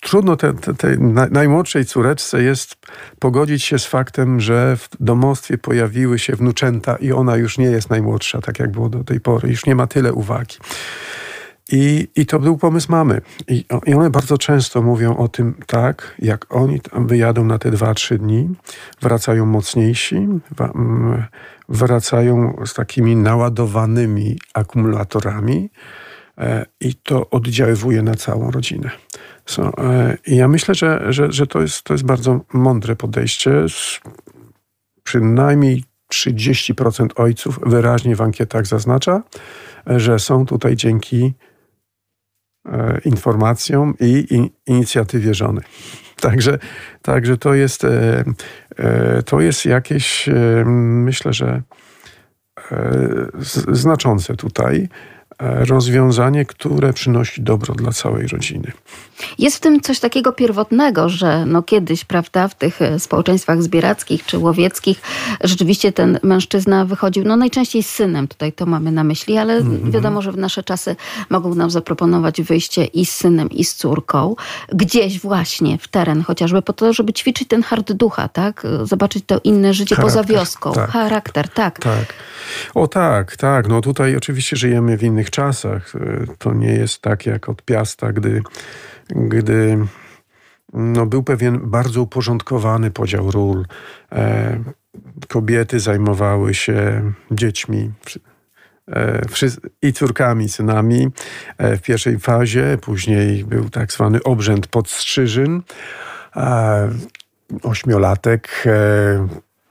trudno 0.00 0.36
tej 0.36 0.54
te, 0.54 0.74
te 0.74 0.96
najmłodszej 1.30 1.84
córeczce 1.84 2.42
jest 2.42 2.76
pogodzić 3.18 3.64
się 3.64 3.78
z 3.78 3.86
faktem, 3.86 4.40
że 4.40 4.76
w 4.76 4.88
domostwie 5.00 5.58
pojawiły 5.58 6.18
się 6.18 6.36
wnuczęta 6.36 6.96
i 6.96 7.12
ona 7.12 7.36
już 7.36 7.58
nie 7.58 7.66
jest 7.66 7.90
najmłodsza, 7.90 8.40
tak 8.40 8.58
jak 8.58 8.70
było 8.70 8.88
do 8.88 9.04
tej 9.04 9.20
pory, 9.20 9.48
już 9.48 9.66
nie 9.66 9.74
ma 9.74 9.86
tyle 9.86 10.12
uwagi. 10.12 10.56
I, 11.72 12.08
I 12.16 12.26
to 12.26 12.38
był 12.38 12.58
pomysł 12.58 12.92
mamy. 12.92 13.20
I, 13.48 13.64
I 13.86 13.94
one 13.94 14.10
bardzo 14.10 14.38
często 14.38 14.82
mówią 14.82 15.16
o 15.16 15.28
tym 15.28 15.54
tak, 15.66 16.14
jak 16.18 16.54
oni 16.54 16.80
tam 16.80 17.06
wyjadą 17.06 17.44
na 17.44 17.58
te 17.58 17.70
dwa, 17.70 17.94
trzy 17.94 18.18
dni, 18.18 18.48
wracają 19.00 19.46
mocniejsi, 19.46 20.28
wracają 21.68 22.56
z 22.66 22.74
takimi 22.74 23.16
naładowanymi 23.16 24.38
akumulatorami 24.54 25.70
e, 26.38 26.66
i 26.80 26.94
to 26.94 27.30
oddziaływuje 27.30 28.02
na 28.02 28.14
całą 28.14 28.50
rodzinę. 28.50 28.90
So, 29.46 29.72
e, 29.78 30.16
ja 30.26 30.48
myślę, 30.48 30.74
że, 30.74 31.12
że, 31.12 31.32
że 31.32 31.46
to, 31.46 31.60
jest, 31.60 31.82
to 31.82 31.94
jest 31.94 32.04
bardzo 32.04 32.40
mądre 32.52 32.96
podejście. 32.96 33.64
Przynajmniej 35.02 35.84
30% 36.12 37.06
ojców 37.16 37.60
wyraźnie 37.66 38.16
w 38.16 38.20
ankietach 38.20 38.66
zaznacza, 38.66 39.22
że 39.86 40.18
są 40.18 40.46
tutaj 40.46 40.76
dzięki 40.76 41.24
e, 41.24 41.53
informacjom 43.04 43.94
i 44.00 44.50
inicjatywie 44.66 45.34
żony. 45.34 45.60
Także, 46.20 46.58
także 47.02 47.36
to, 47.36 47.54
jest, 47.54 47.84
e, 47.84 48.24
e, 48.76 49.22
to 49.22 49.40
jest 49.40 49.64
jakieś, 49.64 50.28
myślę, 50.64 51.32
że 51.32 51.62
znaczące 53.72 54.36
tutaj. 54.36 54.88
E, 55.38 55.64
rozwiązanie, 55.64 56.44
które 56.44 56.92
przynosi 56.92 57.42
dobro 57.42 57.74
dla 57.74 57.92
całej 57.92 58.26
rodziny. 58.26 58.72
Jest 59.38 59.56
w 59.56 59.60
tym 59.60 59.80
coś 59.80 60.00
takiego 60.00 60.32
pierwotnego, 60.32 61.08
że 61.08 61.46
no 61.46 61.62
kiedyś, 61.62 62.04
prawda, 62.04 62.48
w 62.48 62.54
tych 62.54 62.82
e, 62.82 62.98
społeczeństwach 62.98 63.62
zbierackich 63.62 64.26
czy 64.26 64.38
łowieckich 64.38 65.00
rzeczywiście 65.44 65.92
ten 65.92 66.18
mężczyzna 66.22 66.84
wychodził, 66.84 67.24
no 67.24 67.36
najczęściej 67.36 67.82
z 67.82 67.90
synem, 67.90 68.28
tutaj 68.28 68.52
to 68.52 68.66
mamy 68.66 68.92
na 68.92 69.04
myśli, 69.04 69.38
ale 69.38 69.56
mm 69.56 69.78
-hmm. 69.78 69.90
wiadomo, 69.90 70.22
że 70.22 70.32
w 70.32 70.36
nasze 70.36 70.62
czasy 70.62 70.96
mogą 71.30 71.54
nam 71.54 71.70
zaproponować 71.70 72.42
wyjście 72.42 72.84
i 72.84 73.06
z 73.06 73.14
synem, 73.14 73.50
i 73.50 73.64
z 73.64 73.74
córką, 73.74 74.36
gdzieś 74.72 75.20
właśnie 75.20 75.78
w 75.78 75.88
teren, 75.88 76.22
chociażby 76.22 76.62
po 76.62 76.72
to, 76.72 76.92
żeby 76.92 77.12
ćwiczyć 77.12 77.48
ten 77.48 77.62
hard 77.62 77.92
ducha, 77.92 78.28
tak? 78.28 78.62
Zobaczyć 78.82 79.24
to 79.26 79.40
inne 79.44 79.74
życie 79.74 79.96
Charakter, 79.96 80.22
poza 80.22 80.34
wioską. 80.34 80.72
Tak. 80.72 80.90
Charakter, 80.90 81.48
tak. 81.48 81.78
Tak. 81.78 82.14
O 82.74 82.88
tak, 82.88 83.36
tak. 83.36 83.68
No 83.68 83.80
tutaj 83.80 84.16
oczywiście 84.16 84.56
żyjemy 84.56 84.96
w 84.96 85.02
innych 85.02 85.23
czasach. 85.30 85.92
E, 85.96 86.24
to 86.38 86.54
nie 86.54 86.72
jest 86.72 87.02
tak 87.02 87.26
jak 87.26 87.48
od 87.48 87.62
Piasta, 87.62 88.12
gdy, 88.12 88.42
gdy 89.08 89.78
no, 90.72 91.06
był 91.06 91.22
pewien 91.22 91.70
bardzo 91.70 92.02
uporządkowany 92.02 92.90
podział 92.90 93.30
ról. 93.30 93.64
E, 94.12 94.60
kobiety 95.28 95.80
zajmowały 95.80 96.54
się 96.54 97.02
dziećmi 97.30 97.92
e, 98.92 99.22
i 99.82 99.92
córkami, 99.92 100.48
synami 100.48 101.08
w 101.58 101.80
pierwszej 101.80 102.18
fazie. 102.18 102.78
Później 102.80 103.44
był 103.44 103.70
tak 103.70 103.92
zwany 103.92 104.22
obrzęd 104.22 104.66
podstrzyżyn. 104.66 105.62
Ośmiolatek 107.62 108.64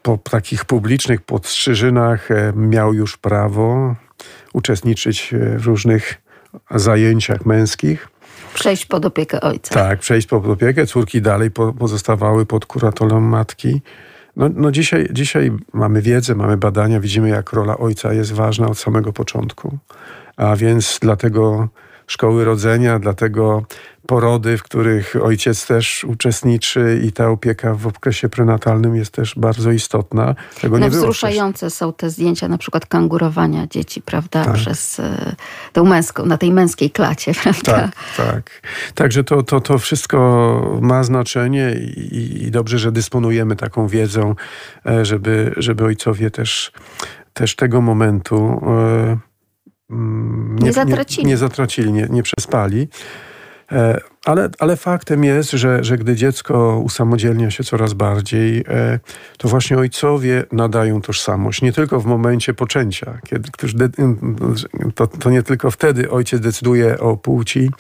po 0.02 0.18
takich 0.18 0.66
publicznych 0.66 1.22
podstrzyżynach 1.22 2.30
miał 2.56 2.94
już 2.94 3.18
prawo 3.18 3.96
uczestniczyć 4.54 5.34
w 5.58 5.66
różnych 5.66 6.22
zajęciach 6.72 7.46
męskich. 7.46 8.08
Przejść 8.54 8.86
pod 8.86 9.06
opiekę 9.06 9.42
ojca. 9.42 9.74
Tak, 9.74 10.00
przejść 10.00 10.28
pod 10.28 10.48
opiekę. 10.48 10.86
Córki 10.86 11.22
dalej 11.22 11.52
pozostawały 11.52 12.46
pod 12.46 12.66
kuratorem 12.66 13.24
matki. 13.24 13.82
No, 14.36 14.50
no 14.54 14.72
dzisiaj, 14.72 15.08
dzisiaj 15.12 15.52
mamy 15.74 16.02
wiedzę, 16.02 16.36
mamy 16.36 16.58
badania, 16.58 17.00
widzimy 17.00 17.30
jak 17.30 17.54
rola 17.54 17.78
ojca 17.78 18.14
jest 18.14 18.32
ważna 18.32 18.68
od 18.68 18.78
samego 18.78 19.14
początku. 19.14 19.78
A 20.38 20.56
więc 20.56 21.00
dlatego 21.02 21.68
szkoły 22.14 22.46
rodzenia, 22.46 23.00
dlatego 23.00 23.64
porody, 24.08 24.58
w 24.58 24.64
których 24.64 25.16
ojciec 25.22 25.68
też 25.68 26.04
uczestniczy 26.04 27.02
i 27.04 27.12
ta 27.12 27.30
opieka 27.30 27.74
w 27.74 27.88
okresie 27.88 28.30
prenatalnym 28.30 28.96
jest 28.96 29.12
też 29.12 29.34
bardzo 29.38 29.72
istotna. 29.72 30.36
Tego 30.62 30.80
no, 30.80 30.86
nie 30.86 30.90
wzruszające 30.90 31.70
są 31.70 31.94
te 31.94 32.10
zdjęcia 32.10 32.48
na 32.48 32.58
przykład 32.58 32.86
kangurowania 32.86 33.68
dzieci, 33.68 34.02
prawda, 34.02 34.46
tak. 34.46 34.54
przez 34.54 35.00
e, 35.00 35.36
tą 35.74 35.86
męską, 35.86 36.26
na 36.26 36.38
tej 36.38 36.52
męskiej 36.52 36.92
klacie, 36.92 37.32
prawda? 37.44 37.74
Tak, 37.74 37.92
tak. 38.18 38.62
Także 38.96 39.24
to, 39.24 39.44
to, 39.44 39.62
to 39.62 39.78
wszystko 39.78 40.80
ma 40.82 41.04
znaczenie 41.04 41.74
i, 41.74 42.44
i 42.44 42.52
dobrze, 42.52 42.80
że 42.80 42.92
dysponujemy 42.92 43.56
taką 43.56 43.88
wiedzą, 43.88 44.36
e, 44.86 45.06
żeby, 45.06 45.54
żeby 45.58 45.84
ojcowie 45.86 46.32
też, 46.32 46.72
też 47.34 47.56
tego 47.56 47.82
momentu 47.82 48.62
e, 48.68 49.33
nie, 49.94 50.66
nie 50.66 50.74
zatracili, 50.74 51.26
nie, 51.26 51.30
nie, 51.30 51.38
zatracili, 51.38 51.94
nie, 51.94 52.08
nie 52.10 52.24
przespali. 52.24 52.88
E, 53.72 54.02
ale, 54.26 54.50
ale 54.60 54.78
faktem 54.78 55.24
jest, 55.24 55.52
że, 55.52 55.84
że 55.84 55.98
gdy 55.98 56.16
dziecko 56.16 56.80
usamodzielnia 56.84 57.52
się 57.52 57.64
coraz 57.64 57.94
bardziej, 57.94 58.64
e, 58.68 59.00
to 59.38 59.48
właśnie 59.48 59.78
ojcowie 59.78 60.44
nadają 60.52 61.02
tożsamość. 61.02 61.62
Nie 61.62 61.74
tylko 61.74 62.00
w 62.00 62.06
momencie 62.06 62.54
poczęcia, 62.54 63.20
kiedy 63.26 63.50
to, 64.96 65.08
to 65.08 65.30
nie 65.30 65.44
tylko 65.44 65.72
wtedy 65.72 66.12
ojciec 66.12 66.42
decyduje 66.42 67.00
o 67.00 67.18
płci, 67.18 67.72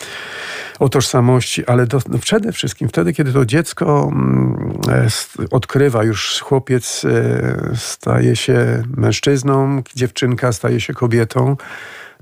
o 0.79 0.89
tożsamości, 0.89 1.65
ale 1.65 1.87
do, 1.87 1.99
no 2.09 2.17
przede 2.17 2.51
wszystkim 2.51 2.89
wtedy, 2.89 3.13
kiedy 3.13 3.33
to 3.33 3.45
dziecko 3.45 4.11
mm, 4.11 4.71
e, 4.89 5.07
odkrywa, 5.51 6.03
już 6.03 6.39
chłopiec 6.39 7.01
staje 7.75 8.35
się 8.35 8.83
mężczyzną, 8.97 9.83
dziewczynka 9.95 10.51
staje 10.51 10.81
się 10.81 10.93
kobietą 10.93 11.55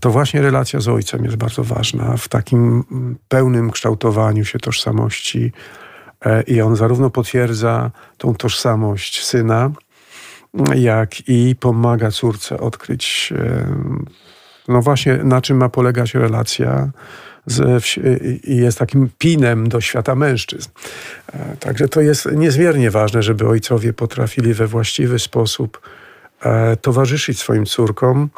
to 0.02 0.10
właśnie 0.10 0.42
relacja 0.42 0.80
z 0.80 0.88
ojcem 0.88 1.26
jest 1.26 1.38
bardzo 1.38 1.64
ważna 1.64 2.18
w 2.18 2.28
takim 2.28 2.84
pełnym 3.28 3.72
kształtowaniu 3.72 4.46
się 4.46 4.60
tożsamości. 4.60 5.52
E, 6.26 6.42
I 6.42 6.62
on 6.62 6.76
zarówno 6.76 7.10
potwierdza 7.10 7.92
tą 8.18 8.36
tożsamość 8.36 9.26
syna, 9.26 9.72
jak 10.76 11.30
i 11.30 11.56
pomaga 11.60 12.12
córce 12.12 12.60
odkryć, 12.60 13.34
e, 13.38 13.68
no 14.68 14.82
właśnie, 14.82 15.18
na 15.18 15.42
czym 15.42 15.58
ma 15.58 15.70
polegać 15.70 16.14
relacja 16.14 16.92
i 18.44 18.56
jest 18.56 18.80
takim 18.80 19.10
pinem 19.18 19.70
do 19.70 19.82
świata 19.82 20.16
mężczyzn. 20.16 20.70
E, 21.34 21.58
także 21.60 21.88
to 21.88 22.02
jest 22.02 22.32
niezmiernie 22.32 22.92
ważne, 22.92 23.24
żeby 23.24 23.48
ojcowie 23.48 23.94
potrafili 23.94 24.54
we 24.54 24.68
właściwy 24.68 25.20
sposób 25.20 25.82
towarzyszyć 26.82 27.40
swoim 27.40 27.66
córkom. 27.66 28.30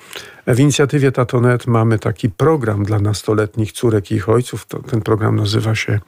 W 0.48 0.60
inicjatywie 0.60 1.12
Tatonet 1.12 1.68
mamy 1.68 2.00
taki 2.00 2.30
program 2.30 2.84
dla 2.84 3.00
nastoletnich 3.00 3.72
córek 3.72 4.12
i 4.12 4.16
ich 4.16 4.30
ojców. 4.30 4.66
To, 4.66 4.80
ten 4.80 5.02
program 5.02 5.36
nazywa 5.36 5.76
się 5.76 6.00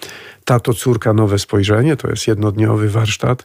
Tato 0.45 0.73
Córka 0.73 1.13
Nowe 1.13 1.39
Spojrzenie. 1.39 1.97
To 1.97 2.09
jest 2.09 2.27
jednodniowy 2.27 2.89
warsztat, 2.89 3.43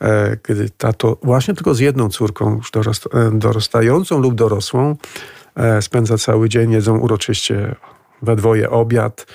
e, 0.00 0.36
kiedy 0.36 0.70
tato 0.70 1.18
właśnie 1.22 1.54
tylko 1.54 1.74
z 1.74 1.80
jedną 1.80 2.08
córką 2.08 2.56
już 2.56 2.70
e, 2.76 3.30
dorastającą 3.32 4.18
lub 4.20 4.34
dorosłą 4.34 4.96
spędza 5.80 6.18
cały 6.18 6.48
dzień, 6.48 6.72
jedzą 6.72 6.98
uroczyście 6.98 7.74
we 8.22 8.36
dwoje 8.36 8.70
obiad, 8.70 9.26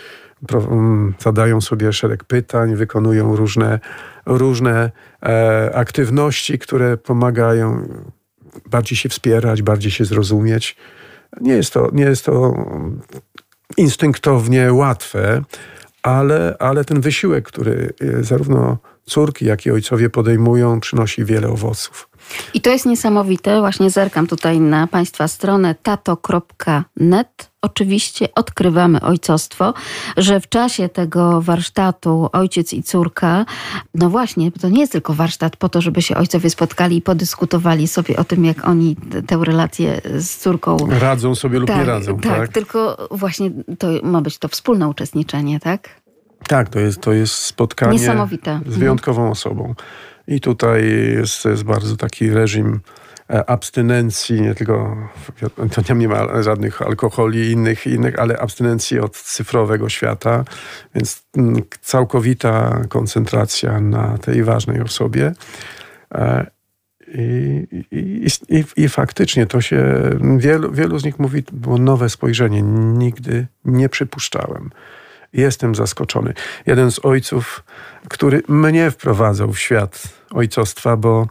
mm, 0.54 1.14
zadają 1.20 1.62
sobie 1.62 1.94
szereg 1.94 2.24
pytań, 2.24 2.76
wykonują 2.76 3.36
różne, 3.36 3.80
różne 4.26 4.92
aktywności, 5.74 6.60
które 6.60 6.98
pomagają 6.98 7.88
bardziej 8.70 8.98
się 8.98 9.10
wspierać, 9.10 9.62
bardziej 9.62 9.92
się 9.92 10.06
zrozumieć. 10.06 10.76
Nie 11.42 11.54
jest 11.54 11.74
to, 11.74 11.90
nie 11.94 12.04
jest 12.04 12.26
to 12.26 12.54
instynktownie 13.78 14.74
łatwe, 14.74 15.44
ale, 16.04 16.56
ale 16.60 16.86
ten 16.86 17.02
wysiłek, 17.02 17.46
który 17.46 17.94
e, 18.02 18.24
zarówno 18.24 18.78
córki, 19.06 19.46
jak 19.46 19.66
i 19.66 19.72
ojcowie 19.72 20.10
podejmują, 20.10 20.80
przynosi 20.80 21.26
wiele 21.26 21.48
owoców. 21.48 22.10
I 22.54 22.62
to 22.62 22.70
jest 22.70 22.86
niesamowite. 22.86 23.60
Właśnie 23.60 23.90
zerkam 23.90 24.28
tutaj 24.28 24.60
na 24.60 24.88
Państwa 24.88 25.28
stronę 25.28 25.76
tato.net. 25.84 27.53
Oczywiście 27.64 28.28
odkrywamy 28.36 29.02
ojcostwo, 29.02 29.74
że 30.18 30.40
w 30.40 30.50
czasie 30.50 30.90
tego 30.90 31.42
warsztatu 31.42 32.30
ojciec 32.34 32.74
i 32.74 32.84
córka, 32.84 33.46
no 33.94 34.10
właśnie, 34.10 34.52
to 34.52 34.70
nie 34.70 34.80
jest 34.80 34.92
tylko 34.92 35.14
warsztat 35.14 35.56
po 35.56 35.70
to, 35.70 35.82
żeby 35.82 36.02
się 36.02 36.16
ojcowie 36.16 36.50
spotkali 36.50 36.98
i 36.98 37.02
podyskutowali 37.02 37.88
sobie 37.88 38.18
o 38.18 38.24
tym, 38.24 38.46
jak 38.46 38.68
oni 38.68 38.96
tę 39.28 39.40
relację 39.44 40.02
z 40.18 40.38
córką 40.38 40.78
radzą 40.90 41.36
sobie 41.36 41.60
lub 41.60 41.68
tak, 41.68 41.78
nie 41.78 41.86
radzą. 41.86 42.20
Tak, 42.20 42.38
tak, 42.38 42.54
tylko 42.54 43.08
właśnie 43.12 43.52
to 43.80 43.88
ma 44.04 44.22
być 44.22 44.38
to 44.38 44.48
wspólne 44.48 44.88
uczestniczenie, 44.88 45.60
tak? 45.60 45.90
Tak, 46.48 46.70
to 46.70 46.80
jest, 46.80 47.02
to 47.02 47.14
jest 47.14 47.34
spotkanie 47.34 47.92
Niesamowite. 47.92 48.60
z 48.66 48.78
wyjątkową 48.78 49.22
mhm. 49.22 49.32
osobą. 49.32 49.76
I 50.28 50.40
tutaj 50.40 50.86
jest, 51.16 51.46
jest 51.46 51.64
bardzo 51.64 51.98
taki 51.98 52.30
reżim 52.30 52.80
abstynencji, 53.34 54.42
nie 54.42 54.56
tylko, 54.56 54.98
to 55.86 55.94
nie 55.94 56.08
ma 56.08 56.44
żadnych 56.44 56.82
alkoholi 56.82 57.52
innych, 57.52 57.88
innych, 57.88 58.20
ale 58.20 58.38
abstynencji 58.38 59.00
od 59.00 59.18
cyfrowego 59.18 59.90
świata, 59.90 60.44
więc 60.96 61.24
mm, 61.38 61.62
całkowita 61.82 62.82
koncentracja 62.90 63.80
na 63.80 64.18
tej 64.18 64.44
ważnej 64.44 64.82
osobie. 64.82 65.34
E, 66.16 66.46
I, 67.08 67.68
i, 67.92 68.28
i, 68.50 68.84
I, 68.84 68.90
faktycznie 68.90 69.46
to 69.46 69.62
się, 69.62 70.10
wielu, 70.38 70.72
wielu 70.72 71.00
z 71.00 71.06
nich 71.06 71.20
mówi, 71.20 71.44
było 71.52 71.78
nowe 71.78 72.10
spojrzenie. 72.10 72.62
Nigdy 72.98 73.48
nie 73.66 73.90
przypuszczałem. 73.90 74.70
Jestem 75.34 75.76
zaskoczony. 75.76 76.34
Jeden 76.66 76.92
z 76.92 77.06
ojców, 77.06 77.64
który 78.10 78.42
mnie 78.48 78.92
wprowadzał 78.92 79.52
w 79.52 79.60
świat 79.60 80.23
ojcostwa, 80.34 80.98
bo, 80.98 81.28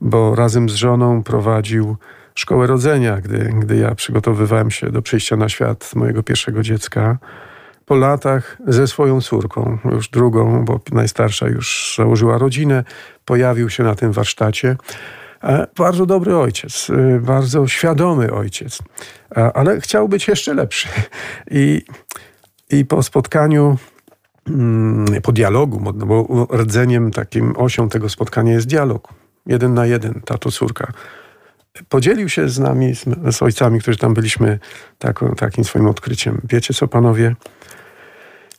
bo 0.00 0.34
razem 0.34 0.68
z 0.68 0.74
żoną 0.74 1.22
prowadził 1.22 1.96
szkołę 2.34 2.66
rodzenia, 2.66 3.20
gdy, 3.20 3.38
gdy 3.58 3.76
ja 3.76 3.94
przygotowywałem 3.94 4.70
się 4.70 4.90
do 4.90 5.02
przyjścia 5.02 5.36
na 5.36 5.48
świat 5.48 5.90
mojego 5.94 6.22
pierwszego 6.22 6.62
dziecka. 6.62 7.18
Po 7.86 7.96
latach 7.96 8.58
ze 8.66 8.86
swoją 8.86 9.20
córką, 9.20 9.78
już 9.84 10.08
drugą, 10.08 10.64
bo 10.64 10.80
najstarsza 10.92 11.48
już 11.48 11.94
założyła 11.98 12.38
rodzinę, 12.38 12.84
pojawił 13.24 13.70
się 13.70 13.82
na 13.82 13.94
tym 13.94 14.12
warsztacie. 14.12 14.76
E, 15.44 15.66
bardzo 15.76 16.06
dobry 16.06 16.36
ojciec, 16.36 16.90
e, 16.90 17.20
bardzo 17.20 17.68
świadomy 17.68 18.32
ojciec, 18.32 18.78
ale 19.54 19.80
chciał 19.80 20.08
być 20.08 20.28
jeszcze 20.28 20.54
lepszy. 20.54 20.88
I, 21.50 21.82
i 22.70 22.84
po 22.84 23.02
spotkaniu, 23.02 23.76
po 25.22 25.32
dialogu, 25.32 25.80
bo 25.94 26.46
rdzeniem 26.56 27.10
takim 27.10 27.54
osią 27.56 27.88
tego 27.88 28.08
spotkania 28.08 28.52
jest 28.52 28.66
dialog. 28.66 29.08
Jeden 29.46 29.74
na 29.74 29.86
jeden, 29.86 30.20
tato, 30.24 30.50
córka. 30.50 30.92
Podzielił 31.88 32.28
się 32.28 32.48
z 32.48 32.58
nami, 32.58 32.94
z, 32.94 33.04
z 33.36 33.42
ojcami, 33.42 33.80
którzy 33.80 33.98
tam 33.98 34.14
byliśmy, 34.14 34.58
tak, 34.98 35.20
takim 35.36 35.64
swoim 35.64 35.86
odkryciem. 35.86 36.40
Wiecie 36.44 36.74
co, 36.74 36.88
panowie? 36.88 37.36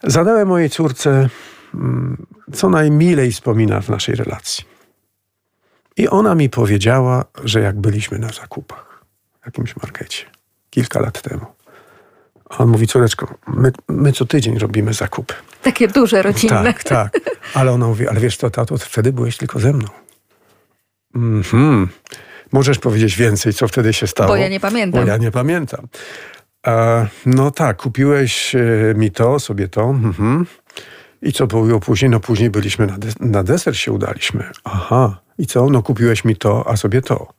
Zadałem 0.03 0.47
mojej 0.47 0.69
córce, 0.69 1.29
mm, 1.73 2.25
co 2.53 2.69
najmilej 2.69 3.31
wspomina 3.31 3.81
w 3.81 3.89
naszej 3.89 4.15
relacji. 4.15 4.63
I 5.97 6.07
ona 6.07 6.35
mi 6.35 6.49
powiedziała, 6.49 7.25
że 7.43 7.59
jak 7.61 7.79
byliśmy 7.79 8.19
na 8.19 8.29
zakupach 8.29 9.03
w 9.41 9.45
jakimś 9.45 9.75
markecie 9.75 10.25
kilka 10.69 10.99
lat 10.99 11.21
temu. 11.21 11.45
On 12.57 12.69
mówi, 12.69 12.87
córeczko, 12.87 13.35
my, 13.47 13.71
my 13.87 14.11
co 14.11 14.25
tydzień 14.25 14.59
robimy 14.59 14.93
zakupy. 14.93 15.33
Takie 15.61 15.87
duże, 15.87 16.21
rodzinne. 16.21 16.63
Tak, 16.63 16.83
tak. 16.83 17.19
Ale 17.53 17.71
ona 17.71 17.87
mówi, 17.87 18.07
ale 18.07 18.19
wiesz 18.19 18.37
co, 18.37 18.49
tato, 18.49 18.77
wtedy 18.77 19.13
byłeś 19.13 19.37
tylko 19.37 19.59
ze 19.59 19.73
mną. 19.73 19.87
Mhm. 21.15 21.87
Możesz 22.51 22.79
powiedzieć 22.79 23.15
więcej, 23.15 23.53
co 23.53 23.67
wtedy 23.67 23.93
się 23.93 24.07
stało? 24.07 24.29
Bo 24.29 24.35
ja 24.35 24.47
nie 24.47 24.59
pamiętam. 24.59 25.01
Bo 25.01 25.07
ja 25.07 25.17
nie 25.17 25.31
pamiętam. 25.31 25.87
E, 26.67 27.07
no 27.25 27.51
tak, 27.51 27.77
kupiłeś 27.77 28.55
e, 28.55 28.59
mi 28.95 29.11
to, 29.11 29.39
sobie 29.39 29.67
to. 29.67 29.81
Mhm. 29.83 30.45
I 31.21 31.33
co 31.33 31.47
było 31.47 31.79
później? 31.79 32.11
No 32.11 32.19
później 32.19 32.49
byliśmy 32.49 32.87
na, 32.87 32.97
des 32.97 33.19
na 33.19 33.43
deser 33.43 33.77
się 33.77 33.91
udaliśmy. 33.91 34.51
Aha. 34.63 35.21
I 35.37 35.47
co? 35.47 35.69
No 35.69 35.83
kupiłeś 35.83 36.25
mi 36.25 36.35
to, 36.35 36.67
a 36.67 36.77
sobie 36.77 37.01
to. 37.01 37.33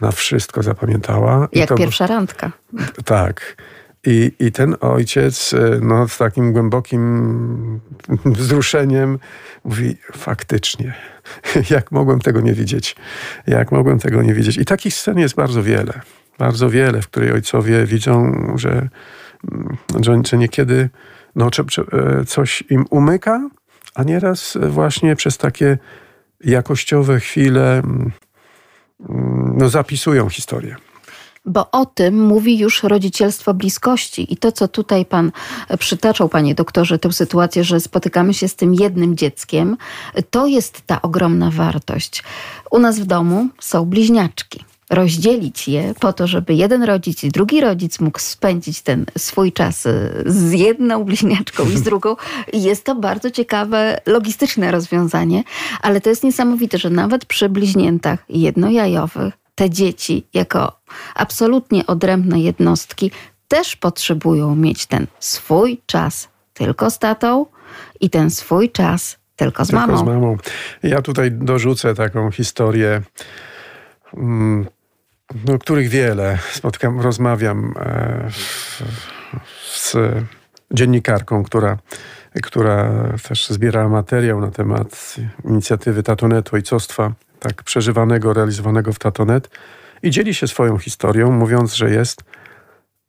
Ona 0.00 0.12
wszystko 0.12 0.62
zapamiętała. 0.62 1.48
Jak 1.52 1.74
pierwsza 1.74 2.06
randka. 2.06 2.52
Tak. 3.04 3.56
I, 4.06 4.32
I 4.38 4.52
ten 4.52 4.76
ojciec 4.80 5.54
e, 5.54 5.78
no, 5.82 6.08
z 6.08 6.18
takim 6.18 6.52
głębokim 6.52 7.80
wzruszeniem 8.24 9.18
mówi, 9.64 9.96
faktycznie, 10.12 10.94
jak 11.70 11.92
mogłem 11.92 12.20
tego 12.20 12.40
nie 12.40 12.52
widzieć? 12.52 12.96
Jak 13.46 13.72
mogłem 13.72 13.98
tego 13.98 14.22
nie 14.22 14.34
widzieć? 14.34 14.56
I 14.56 14.64
takich 14.64 14.94
scen 14.94 15.18
jest 15.18 15.34
bardzo 15.34 15.62
wiele. 15.62 16.00
Bardzo 16.38 16.70
wiele, 16.70 17.02
w 17.02 17.08
której 17.08 17.32
ojcowie 17.32 17.86
widzą, 17.86 18.32
że, 18.56 18.88
że, 20.00 20.22
że 20.30 20.38
niekiedy 20.38 20.88
no, 21.36 21.50
e, 21.92 22.24
coś 22.24 22.64
im 22.70 22.84
umyka, 22.90 23.50
a 23.94 24.02
nieraz 24.02 24.58
właśnie 24.68 25.16
przez 25.16 25.38
takie 25.38 25.78
jakościowe 26.40 27.20
chwile 27.20 27.78
mm, 27.78 28.12
no, 29.56 29.68
zapisują 29.68 30.28
historię 30.28 30.76
bo 31.46 31.70
o 31.70 31.86
tym 31.86 32.26
mówi 32.26 32.58
już 32.58 32.82
rodzicielstwo 32.82 33.54
bliskości. 33.54 34.32
I 34.32 34.36
to, 34.36 34.52
co 34.52 34.68
tutaj 34.68 35.04
pan 35.04 35.32
przytaczał, 35.78 36.28
panie 36.28 36.54
doktorze, 36.54 36.98
tę 36.98 37.12
sytuację, 37.12 37.64
że 37.64 37.80
spotykamy 37.80 38.34
się 38.34 38.48
z 38.48 38.56
tym 38.56 38.74
jednym 38.74 39.16
dzieckiem, 39.16 39.76
to 40.30 40.46
jest 40.46 40.82
ta 40.86 41.02
ogromna 41.02 41.50
wartość. 41.50 42.22
U 42.70 42.78
nas 42.78 43.00
w 43.00 43.04
domu 43.04 43.48
są 43.60 43.84
bliźniaczki 43.84 44.64
rozdzielić 44.90 45.68
je 45.68 45.94
po 46.00 46.12
to, 46.12 46.26
żeby 46.26 46.54
jeden 46.54 46.82
rodzic 46.82 47.24
i 47.24 47.28
drugi 47.28 47.60
rodzic 47.60 48.00
mógł 48.00 48.18
spędzić 48.18 48.82
ten 48.82 49.06
swój 49.18 49.52
czas 49.52 49.86
y, 49.86 50.10
z 50.26 50.52
jedną 50.52 51.04
bliźniaczką 51.04 51.64
i 51.64 51.76
z 51.76 51.82
drugą. 51.88 52.16
Jest 52.52 52.84
to 52.84 52.94
bardzo 52.94 53.30
ciekawe, 53.30 54.00
logistyczne 54.06 54.70
rozwiązanie, 54.70 55.44
ale 55.82 56.00
to 56.00 56.10
jest 56.10 56.24
niesamowite, 56.24 56.78
że 56.78 56.90
nawet 56.90 57.24
przy 57.24 57.48
bliźniętach 57.48 58.24
jednojajowych 58.28 59.45
te 59.56 59.70
dzieci, 59.70 60.26
jako 60.34 60.80
absolutnie 61.14 61.86
odrębne 61.86 62.40
jednostki, 62.40 63.10
też 63.48 63.76
potrzebują 63.76 64.56
mieć 64.56 64.86
ten 64.86 65.06
swój 65.20 65.80
czas 65.86 66.28
tylko 66.54 66.90
z 66.90 66.98
tatą 66.98 67.46
i 68.00 68.10
ten 68.10 68.30
swój 68.30 68.70
czas 68.70 69.16
tylko 69.36 69.64
z 69.64 69.68
tylko 69.68 69.86
mamą. 69.86 69.98
Z 69.98 70.06
mamą. 70.06 70.36
Ja 70.82 71.02
tutaj 71.02 71.32
dorzucę 71.32 71.94
taką 71.94 72.30
historię. 72.30 73.02
Mm, 74.14 74.66
no, 75.44 75.58
których 75.58 75.88
wiele. 75.88 76.38
Spotkam, 76.52 77.00
rozmawiam 77.00 77.74
e, 77.76 78.28
z 79.66 79.96
dziennikarką, 80.70 81.44
która, 81.44 81.78
która 82.42 82.92
też 83.28 83.48
zbierała 83.48 83.88
materiał 83.88 84.40
na 84.40 84.50
temat 84.50 85.16
inicjatywy 85.44 86.02
Tatonetu 86.02 86.56
Ojcostwa, 86.56 87.12
tak 87.40 87.62
przeżywanego, 87.62 88.32
realizowanego 88.32 88.92
w 88.92 88.98
Tatonet 88.98 89.48
i 90.02 90.10
dzieli 90.10 90.34
się 90.34 90.48
swoją 90.48 90.78
historią, 90.78 91.30
mówiąc, 91.30 91.74
że 91.74 91.90
jest, 91.90 92.24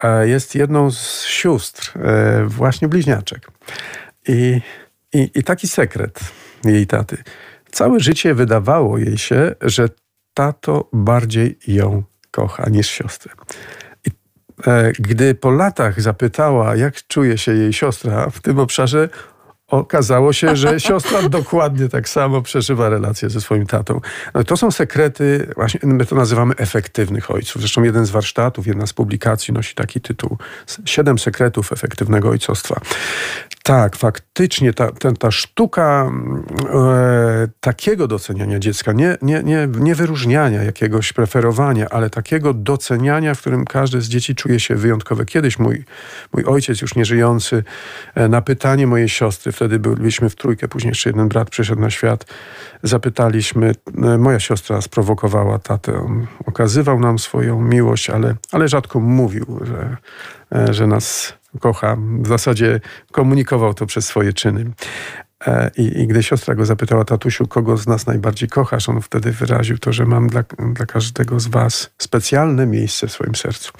e, 0.03 0.27
jest 0.27 0.55
jedną 0.55 0.91
z 0.91 1.23
sióstr, 1.23 1.93
e, 1.99 2.45
właśnie 2.45 2.87
bliźniaczek. 2.87 3.51
I, 4.27 4.61
i, 5.13 5.31
I 5.35 5.43
taki 5.43 5.67
sekret 5.67 6.19
jej 6.63 6.87
taty. 6.87 7.17
Całe 7.71 7.99
życie 7.99 8.33
wydawało 8.33 8.97
jej 8.97 9.17
się, 9.17 9.55
że 9.61 9.89
tato 10.33 10.89
bardziej 10.93 11.59
ją 11.67 12.03
kocha 12.31 12.69
niż 12.69 12.87
siostrę. 12.87 13.33
I 14.05 14.09
e, 14.67 14.91
gdy 14.99 15.35
po 15.35 15.51
latach 15.51 16.01
zapytała, 16.01 16.75
jak 16.75 17.07
czuje 17.07 17.37
się 17.37 17.53
jej 17.53 17.73
siostra 17.73 18.29
w 18.29 18.41
tym 18.41 18.59
obszarze, 18.59 19.09
okazało 19.67 20.33
się, 20.33 20.55
że 20.55 20.79
siostra 20.79 21.29
dokładnie 21.29 21.89
tak 21.89 22.09
samo 22.09 22.41
przeżywa 22.41 22.89
relacje 22.89 23.29
ze 23.29 23.41
swoim 23.41 23.65
tatą. 23.65 24.01
No, 24.33 24.43
to 24.43 24.57
są 24.57 24.71
sekrety, 24.71 25.47
właśnie 25.55 25.79
my 25.83 26.05
to 26.05 26.15
nazywamy 26.15 26.55
efektywnych 26.55 27.31
ojców. 27.31 27.61
Zresztą 27.61 27.83
jeden 27.83 28.05
z 28.05 28.09
warsztatów, 28.09 28.67
jedna 28.67 28.87
z 28.87 28.93
publikacji 28.93 29.53
nosi 29.53 29.75
taki 29.75 30.01
tytuł 30.01 30.37
Siedem 30.85 31.19
sekretów 31.19 31.73
efektywnego 31.73 32.29
ojcostwa. 32.29 32.81
Tak, 33.63 33.95
faktycznie 33.95 34.73
ta, 34.73 34.91
ta, 34.91 35.11
ta 35.11 35.31
sztuka 35.31 36.11
e, 36.73 37.47
takiego 37.59 38.07
doceniania 38.07 38.59
dziecka, 38.59 38.91
nie, 38.91 39.17
nie, 39.21 39.43
nie, 39.43 39.67
nie 39.79 39.95
wyróżniania 39.95 40.63
jakiegoś 40.63 41.13
preferowania, 41.13 41.89
ale 41.89 42.09
takiego 42.09 42.53
doceniania, 42.53 43.35
w 43.35 43.39
którym 43.39 43.65
każde 43.65 44.01
z 44.01 44.07
dzieci 44.07 44.35
czuje 44.35 44.59
się 44.59 44.75
wyjątkowe. 44.75 45.25
Kiedyś 45.25 45.59
mój, 45.59 45.85
mój 46.33 46.43
ojciec, 46.45 46.81
już 46.81 46.95
nieżyjący, 46.95 47.63
e, 48.15 48.27
na 48.27 48.41
pytanie 48.41 48.87
mojej 48.87 49.09
siostry, 49.09 49.51
wtedy 49.57 49.79
byliśmy 49.79 50.29
w 50.29 50.35
trójkę, 50.35 50.67
później 50.67 50.89
jeszcze 50.89 51.09
jeden 51.09 51.27
brat 51.27 51.49
przyszedł 51.49 51.81
na 51.81 51.89
świat, 51.89 52.25
zapytaliśmy, 52.83 53.71
e, 54.03 54.17
moja 54.17 54.39
siostra 54.39 54.81
sprowokowała 54.81 55.59
tatę, 55.59 55.99
on 55.99 56.27
okazywał 56.45 56.99
nam 56.99 57.19
swoją 57.19 57.61
miłość, 57.61 58.09
ale, 58.09 58.35
ale 58.51 58.67
rzadko 58.67 58.99
mówił, 58.99 59.59
że, 59.61 59.97
e, 60.51 60.73
że 60.73 60.87
nas 60.87 61.33
kocha. 61.59 61.97
W 62.21 62.27
zasadzie 62.27 62.79
komunikował 63.11 63.73
to 63.73 63.85
przez 63.85 64.05
swoje 64.05 64.33
czyny. 64.33 64.65
E, 65.45 65.71
I, 65.77 66.01
I, 66.01 66.07
gdy 66.07 66.23
siostra 66.23 66.55
go 66.55 66.65
zapytała, 66.65 67.05
tatusiu, 67.05 67.47
kogo 67.47 67.77
z 67.77 67.87
nas 67.87 68.07
najbardziej 68.07 68.49
kochasz, 68.49 68.89
on 68.89 69.01
wtedy 69.01 69.31
wyraził 69.31 69.77
to, 69.77 69.93
że 69.93 70.05
mam 70.05 70.27
dla, 70.27 70.43
dla 70.73 70.85
każdego 70.85 71.39
z 71.39 71.47
was 71.47 71.89
specjalne 71.97 72.65
miejsce 72.65 73.07
w 73.07 73.11
swoim 73.11 73.35
sercu. 73.35 73.71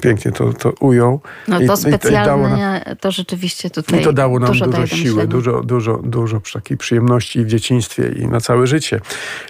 Pięknie 0.00 0.32
to, 0.32 0.52
to 0.52 0.72
ujął. 0.80 1.20
No 1.48 1.58
to 1.66 1.74
I, 1.74 1.76
specjalne, 1.76 2.82
i 2.86 2.88
to, 2.88 2.96
to 2.96 3.10
rzeczywiście 3.10 3.70
tutaj 3.70 4.00
I 4.00 4.04
to 4.04 4.12
dało 4.12 4.38
nam 4.38 4.48
dużo, 4.48 4.66
dużo 4.66 4.86
siły, 4.86 5.26
dużo, 5.26 5.62
dużo, 5.62 6.00
dużo 6.04 6.40
takiej 6.52 6.76
przyjemności 6.76 7.44
w 7.44 7.46
dzieciństwie 7.46 8.08
i 8.08 8.26
na 8.26 8.40
całe 8.40 8.66
życie 8.66 9.00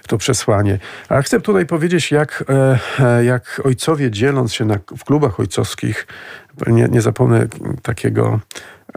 to 0.08 0.18
przesłanie. 0.18 0.78
A 1.08 1.22
chcę 1.22 1.40
tutaj 1.40 1.66
powiedzieć, 1.66 2.10
jak, 2.10 2.44
e, 2.48 2.78
e, 3.00 3.24
jak 3.24 3.60
ojcowie 3.64 4.10
dzieląc 4.10 4.54
się 4.54 4.64
na, 4.64 4.78
w 4.98 5.04
klubach 5.04 5.40
ojcowskich, 5.40 6.06
nie, 6.66 6.88
nie 6.88 7.02
zapomnę 7.02 7.46
takiego 7.82 8.40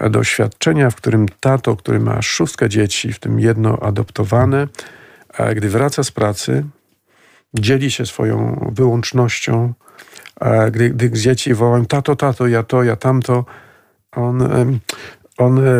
doświadczenia, 0.09 0.89
w 0.89 0.95
którym 0.95 1.25
tato, 1.39 1.75
który 1.75 1.99
ma 1.99 2.21
szóstkę 2.21 2.69
dzieci, 2.69 3.13
w 3.13 3.19
tym 3.19 3.39
jedno 3.39 3.79
adoptowane, 3.79 4.67
gdy 5.55 5.69
wraca 5.69 6.03
z 6.03 6.11
pracy, 6.11 6.65
dzieli 7.53 7.91
się 7.91 8.05
swoją 8.05 8.67
wyłącznością, 8.75 9.73
gdy, 10.71 10.89
gdy 10.89 11.11
dzieci 11.11 11.53
wołają 11.53 11.85
tato, 11.85 12.15
tato, 12.15 12.47
ja 12.47 12.63
to, 12.63 12.83
ja 12.83 12.95
tamto, 12.95 13.45
on, 14.11 14.41
on 15.37 15.59
e, 15.59 15.71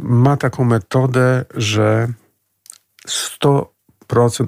ma 0.00 0.36
taką 0.36 0.64
metodę, 0.64 1.44
że 1.54 2.08
100 3.06 3.76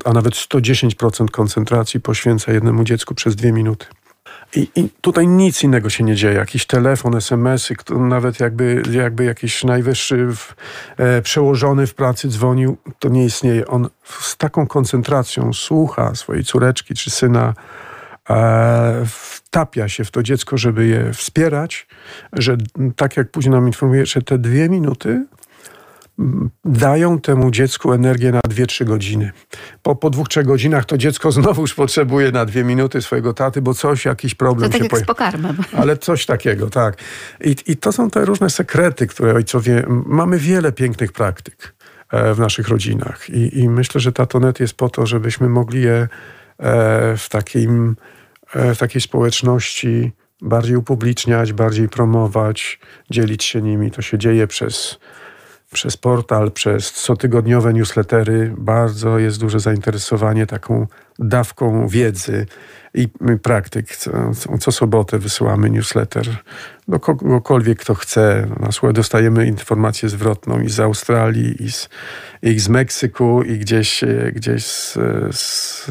a 0.05 0.13
nawet 0.13 0.35
110% 0.35 1.31
koncentracji 1.31 2.01
poświęca 2.01 2.53
jednemu 2.53 2.85
dziecku 2.85 3.15
przez 3.15 3.37
dwie 3.37 3.53
minuty. 3.53 3.87
I, 4.57 4.69
I, 4.77 4.89
tutaj 5.01 5.27
nic 5.27 5.63
innego 5.65 5.91
się 5.91 6.05
nie 6.05 6.15
dzieje. 6.15 6.35
Jakiś 6.35 6.67
telefon, 6.67 7.17
SMS-y, 7.17 7.75
nawet 7.91 8.41
jakby, 8.41 8.83
jakby 8.91 9.25
jakiś 9.25 9.65
najwyższy 9.65 10.27
w, 10.27 10.55
e, 10.97 11.23
przełożony 11.23 11.87
w 11.87 11.95
pracy 11.95 12.29
dzwonił, 12.29 12.77
to 12.99 13.09
nie 13.09 13.25
istnieje. 13.25 13.67
On 13.67 13.89
z 14.05 14.37
taką 14.37 14.67
koncentracją 14.67 15.53
słucha 15.53 16.15
swojej 16.15 16.45
córeczki 16.45 16.95
czy 16.95 17.11
syna, 17.11 17.55
e, 18.31 19.03
wtapia 19.07 19.89
się 19.89 20.05
w 20.05 20.11
to 20.11 20.23
dziecko, 20.23 20.59
żeby 20.59 20.87
je 20.87 21.13
wspierać, 21.13 21.87
że 22.33 22.57
tak 22.97 23.17
jak 23.17 23.31
później 23.31 23.55
nam 23.55 23.67
informuje, 23.67 24.07
że 24.07 24.23
te 24.23 24.39
dwie 24.39 24.69
minuty 24.69 25.25
dają 26.65 27.21
temu 27.21 27.51
dziecku 27.51 27.93
energię 27.93 28.33
na 28.33 28.41
2-3 28.41 28.85
godziny. 28.85 29.33
Po, 29.83 29.97
po 29.97 30.11
dwóch, 30.11 30.29
trzech 30.29 30.47
godzinach 30.47 30.85
to 30.85 30.99
dziecko 30.99 31.33
znowu 31.33 31.61
już 31.61 31.75
potrzebuje 31.75 32.33
na 32.33 32.45
dwie 32.45 32.65
minuty 32.65 33.03
swojego 33.03 33.35
taty, 33.35 33.63
bo 33.63 33.75
coś, 33.75 34.05
jakiś 34.05 34.35
problem 34.35 34.71
to 34.71 34.73
tak 34.73 34.79
się 34.79 34.85
jak 34.85 34.91
pojawi. 34.91 35.05
z 35.05 35.07
pokarmem. 35.07 35.57
Ale 35.81 35.97
coś 35.97 36.27
takiego, 36.27 36.71
tak. 36.71 36.97
I, 37.45 37.57
I 37.67 37.77
to 37.77 37.93
są 37.93 38.11
te 38.11 38.25
różne 38.25 38.51
sekrety, 38.51 39.07
które 39.07 39.35
ojcowie... 39.35 39.85
Mamy 40.07 40.39
wiele 40.39 40.73
pięknych 40.73 41.13
praktyk 41.13 41.75
e, 42.13 42.35
w 42.35 42.39
naszych 42.39 42.69
rodzinach 42.69 43.31
i, 43.31 43.59
i 43.59 43.69
myślę, 43.69 44.01
że 44.01 44.13
Tatonet 44.13 44.61
jest 44.61 44.75
po 44.75 44.89
to, 44.89 45.07
żebyśmy 45.07 45.49
mogli 45.49 45.83
je 45.83 45.95
e, 45.95 46.09
w, 47.17 47.29
takim, 47.29 47.97
e, 48.55 48.75
w 48.75 48.79
takiej 48.79 49.01
społeczności 49.01 50.13
bardziej 50.43 50.77
upubliczniać, 50.77 51.53
bardziej 51.53 51.89
promować, 51.89 52.81
dzielić 53.11 53.45
się 53.45 53.63
nimi. 53.63 53.91
To 53.91 54.03
się 54.03 54.19
dzieje 54.19 54.47
przez 54.47 54.99
przez 55.73 55.97
portal, 55.97 56.51
przez 56.51 56.93
cotygodniowe 56.93 57.73
newslettery 57.73 58.55
bardzo 58.59 59.19
jest 59.19 59.41
duże 59.41 59.61
zainteresowanie 59.61 60.47
taką 60.47 60.87
dawką 61.19 61.89
wiedzy 61.89 62.47
i 62.95 63.09
praktyk. 63.43 63.97
Co, 63.97 64.59
co 64.59 64.73
sobotę 64.73 65.19
wysyłamy 65.19 65.71
newsletter 65.71 66.37
do 66.89 67.01
kogokolwiek, 67.01 67.79
kto 67.79 67.95
chce. 67.95 68.47
Na 68.61 68.93
dostajemy 68.93 69.47
informację 69.47 70.09
zwrotną 70.09 70.61
i 70.61 70.71
z 70.71 70.81
Australii, 70.81 71.63
i 71.63 71.73
z, 71.73 71.89
i 72.43 72.61
z 72.61 72.69
Meksyku, 72.69 73.43
i 73.43 73.59
gdzieś, 73.59 74.05
gdzieś 74.35 74.65
z, 74.65 74.99
z, 75.37 75.91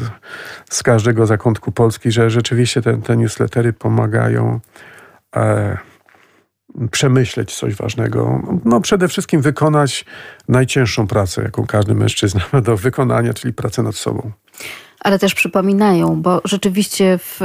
z 0.70 0.82
każdego 0.82 1.26
zakątku 1.26 1.72
Polski, 1.72 2.12
że 2.12 2.30
rzeczywiście 2.30 2.82
te, 2.82 3.02
te 3.02 3.16
newslettery 3.16 3.72
pomagają 3.72 4.60
e, 5.36 5.78
przemyśleć 6.90 7.54
coś 7.54 7.74
ważnego. 7.74 8.42
No 8.64 8.80
przede 8.80 9.08
wszystkim 9.08 9.42
wykonać 9.42 10.04
najcięższą 10.48 11.06
pracę, 11.06 11.42
jaką 11.42 11.66
każdy 11.66 11.94
mężczyzna 11.94 12.40
ma 12.52 12.60
do 12.60 12.76
wykonania, 12.76 13.34
czyli 13.34 13.54
pracę 13.54 13.82
nad 13.82 13.94
sobą. 13.94 14.30
Ale 15.00 15.18
też 15.18 15.34
przypominają, 15.34 16.22
bo 16.22 16.40
rzeczywiście 16.44 17.18
w 17.18 17.40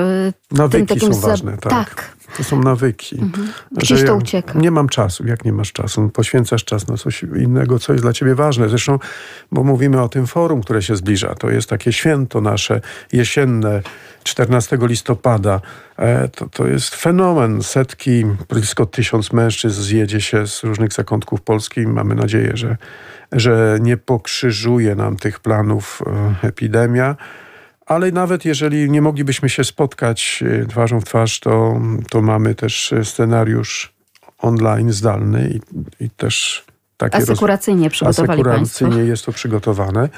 Nawyki 0.52 0.88
tym 0.88 0.98
takim 0.98 1.14
są 1.14 1.22
ważne, 1.22 1.58
tak. 1.58 1.72
tak. 1.72 2.18
To 2.38 2.44
są 2.44 2.62
nawyki. 2.62 3.22
Mhm. 3.22 3.48
Gdzieś 3.72 4.04
to 4.04 4.16
ucieka. 4.16 4.60
Nie 4.60 4.72
mam 4.72 4.90
czasu. 4.90 5.28
Jak 5.28 5.46
nie 5.46 5.54
masz 5.54 5.72
czasu? 5.72 6.10
Poświęcasz 6.10 6.66
czas 6.66 6.88
na 6.88 6.98
coś 6.98 7.24
innego, 7.24 7.80
co 7.80 7.94
jest 7.94 8.06
dla 8.06 8.14
ciebie 8.14 8.36
ważne. 8.36 8.70
Zresztą, 8.70 9.00
bo 9.52 9.64
mówimy 9.64 10.02
o 10.02 10.10
tym 10.10 10.28
forum, 10.28 10.62
które 10.62 10.82
się 10.82 10.96
zbliża. 10.96 11.36
To 11.36 11.50
jest 11.50 11.70
takie 11.70 11.94
święto 11.94 12.42
nasze 12.42 12.82
jesienne, 13.14 13.82
14 14.24 14.78
listopada. 14.82 15.62
E, 15.98 16.28
to, 16.28 16.50
to 16.50 16.68
jest 16.68 16.96
fenomen. 16.96 17.64
Setki, 17.64 18.26
blisko 18.50 18.86
tysiąc 18.86 19.34
mężczyzn 19.34 19.82
zjedzie 19.82 20.22
się 20.22 20.48
z 20.48 20.64
różnych 20.64 20.94
zakątków 20.94 21.42
Polski. 21.42 21.88
Mamy 21.88 22.16
nadzieję, 22.16 22.52
że, 22.54 22.78
że 23.32 23.78
nie 23.82 23.98
pokrzyżuje 23.98 24.96
nam 24.96 25.18
tych 25.18 25.40
planów 25.40 26.02
e, 26.42 26.48
epidemia. 26.48 27.16
Ale 27.86 28.12
nawet 28.12 28.46
jeżeli 28.46 28.90
nie 28.92 29.02
moglibyśmy 29.02 29.50
się 29.50 29.64
spotkać 29.64 30.44
e, 30.62 30.66
twarzą 30.66 31.02
w 31.02 31.06
twarz, 31.06 31.40
to, 31.40 31.82
to 32.10 32.22
mamy 32.22 32.56
też 32.56 32.94
scenariusz 33.04 33.94
online, 34.38 34.92
zdalny 34.92 35.50
i, 35.50 36.06
i 36.06 36.10
też 36.10 36.66
takie... 36.98 37.18
Asekuracyjnie 37.18 37.84
roz... 37.84 37.94
przygotowali 37.94 38.42
Asekuracyjnie 38.42 38.94
Państwo. 38.94 39.10
jest 39.10 39.26
to 39.26 39.32
przygotowane. 39.32 40.10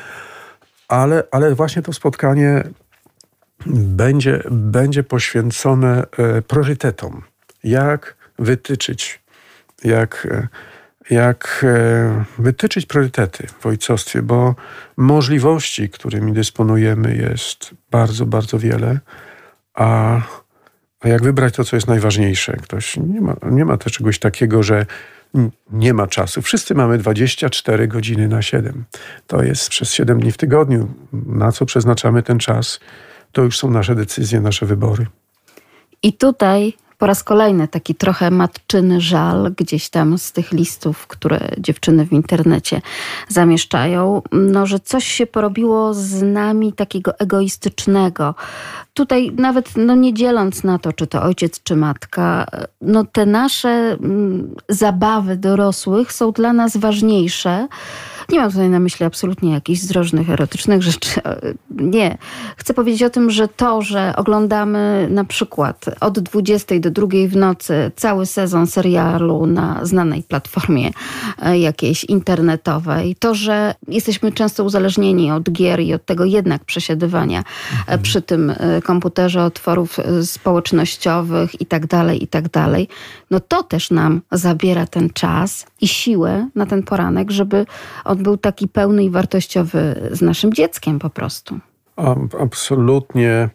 Ale, 0.88 1.24
ale 1.32 1.56
właśnie 1.56 1.82
to 1.82 1.94
spotkanie 1.94 2.64
będzie, 3.76 4.44
będzie 4.52 5.04
poświęcone 5.04 6.06
e, 6.18 6.42
priorytetom. 6.42 7.22
Jak 7.64 8.16
wytyczyć, 8.40 9.22
jak 9.84 10.28
e, 10.32 10.48
jak 11.10 11.66
e, 11.68 12.26
wytyczyć 12.38 12.86
priorytety 12.86 13.48
w 13.60 13.66
ojcostwie, 13.66 14.22
bo 14.22 14.56
możliwości, 14.98 15.90
którymi 15.90 16.34
dysponujemy, 16.34 17.16
jest 17.16 17.72
bardzo, 17.92 18.26
bardzo 18.26 18.60
wiele, 18.60 19.00
a, 19.74 20.22
a 21.00 21.08
jak 21.08 21.24
wybrać 21.24 21.56
to, 21.56 21.64
co 21.64 21.76
jest 21.76 21.88
najważniejsze? 21.88 22.58
Ktoś 22.58 22.98
nie 22.98 23.22
ma, 23.22 23.36
nie 23.52 23.66
ma 23.66 23.78
też 23.78 23.94
czegoś 23.94 24.20
takiego, 24.20 24.64
że 24.64 24.86
nie 25.72 25.94
ma 25.94 26.08
czasu. 26.08 26.42
Wszyscy 26.42 26.76
mamy 26.76 26.98
24 26.98 27.88
godziny 27.88 28.28
na 28.28 28.42
7. 28.42 28.86
To 29.28 29.44
jest 29.44 29.70
przez 29.70 29.94
7 29.94 30.20
dni 30.20 30.32
w 30.32 30.38
tygodniu. 30.38 30.94
Na 31.14 31.52
co 31.52 31.66
przeznaczamy 31.66 32.24
ten 32.24 32.40
czas, 32.40 32.80
to 33.32 33.42
już 33.42 33.58
są 33.58 33.72
nasze 33.72 33.96
decyzje, 33.96 34.42
nasze 34.42 34.66
wybory. 34.66 35.06
I 36.04 36.14
tutaj 36.14 36.74
po 36.98 37.06
raz 37.06 37.24
kolejny 37.24 37.68
taki 37.68 37.96
trochę 37.96 38.32
matczyny 38.32 39.02
żal 39.02 39.54
gdzieś 39.58 39.90
tam 39.90 40.18
z 40.18 40.32
tych 40.32 40.52
listów, 40.52 41.08
które 41.08 41.40
dziewczyny 41.58 42.06
w 42.06 42.14
internecie 42.14 42.82
zamieszczają, 43.28 44.22
no, 44.32 44.66
że 44.66 44.80
coś 44.80 45.06
się 45.08 45.28
porobiło 45.28 45.94
z 45.94 46.22
nami 46.22 46.74
takiego 46.74 47.20
egoistycznego. 47.20 48.36
Tutaj 48.94 49.32
nawet 49.38 49.70
no, 49.78 49.96
nie 49.96 50.14
dzieląc 50.14 50.64
na 50.64 50.80
to, 50.80 50.94
czy 50.94 51.08
to 51.08 51.24
ojciec, 51.24 51.64
czy 51.64 51.76
matka, 51.76 52.46
no, 52.82 53.06
te 53.06 53.26
nasze 53.26 53.70
mm, 53.70 54.56
zabawy 54.70 55.38
dorosłych 55.38 56.14
są 56.14 56.32
dla 56.32 56.54
nas 56.54 56.78
ważniejsze 56.78 57.68
nie 58.30 58.40
mam 58.40 58.52
tutaj 58.52 58.70
na 58.70 58.80
myśli 58.80 59.06
absolutnie 59.06 59.52
jakichś 59.52 59.80
zdrożnych, 59.80 60.30
erotycznych 60.30 60.84
rzeczy. 60.84 61.10
Nie. 61.70 62.18
Chcę 62.58 62.74
powiedzieć 62.74 63.04
o 63.04 63.10
tym, 63.10 63.32
że 63.32 63.48
to, 63.48 63.82
że 63.82 64.14
oglądamy 64.16 65.08
na 65.12 65.26
przykład 65.26 65.86
od 66.00 66.20
20 66.20 66.80
do 66.80 66.92
2 66.92 67.08
w 67.28 67.36
nocy 67.36 67.92
cały 67.96 68.26
sezon 68.26 68.68
serialu 68.68 69.46
na 69.46 69.86
znanej 69.86 70.24
platformie 70.24 70.90
e, 71.42 71.60
jakiejś 71.60 72.04
internetowej, 72.04 73.16
to, 73.16 73.36
że 73.36 73.76
jesteśmy 73.88 74.32
często 74.32 74.64
uzależnieni 74.64 75.32
od 75.32 75.52
gier 75.52 75.80
i 75.80 75.94
od 75.94 76.06
tego 76.06 76.26
jednak 76.26 76.66
przesiadywania 76.66 77.40
e, 77.40 77.44
mhm. 77.80 78.02
przy 78.02 78.22
tym 78.22 78.50
e, 78.50 78.82
komputerze, 78.82 79.44
otworów 79.44 79.98
społecznościowych 80.24 81.62
i 81.62 81.66
tak 81.66 81.88
dalej, 81.88 82.24
i 82.24 82.28
tak 82.28 82.50
dalej, 82.50 82.88
no 83.32 83.40
to 83.40 83.64
też 83.64 83.92
nam 83.92 84.22
zabiera 84.32 84.88
ten 84.88 85.10
czas 85.10 85.66
i 85.86 85.88
siłę 85.88 86.50
na 86.56 86.66
ten 86.66 86.84
poranek, 86.84 87.32
żeby 87.32 87.66
on 88.06 88.24
był 88.24 88.38
taki 88.38 88.68
pełny 88.68 89.04
i 89.04 89.10
wartościowy 89.10 90.10
z 90.12 90.22
naszym 90.22 90.54
dzieckiem 90.54 91.00
po 91.00 91.10
prostu. 91.10 91.60
Absolutnie. 92.40 93.50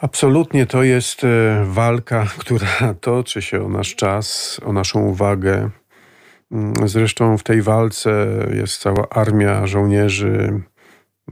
Absolutnie 0.00 0.66
to 0.66 0.82
jest 0.82 1.24
e, 1.24 1.64
walka, 1.64 2.26
która 2.40 2.94
toczy 3.00 3.42
się 3.42 3.66
o 3.66 3.68
nasz 3.68 3.94
czas, 3.94 4.60
o 4.64 4.72
naszą 4.72 5.00
uwagę. 5.00 5.70
Mm, 6.52 6.88
zresztą 6.88 7.38
w 7.38 7.42
tej 7.42 7.62
walce 7.62 8.26
jest 8.54 8.80
cała 8.82 9.08
armia 9.08 9.66
żołnierzy, 9.66 10.62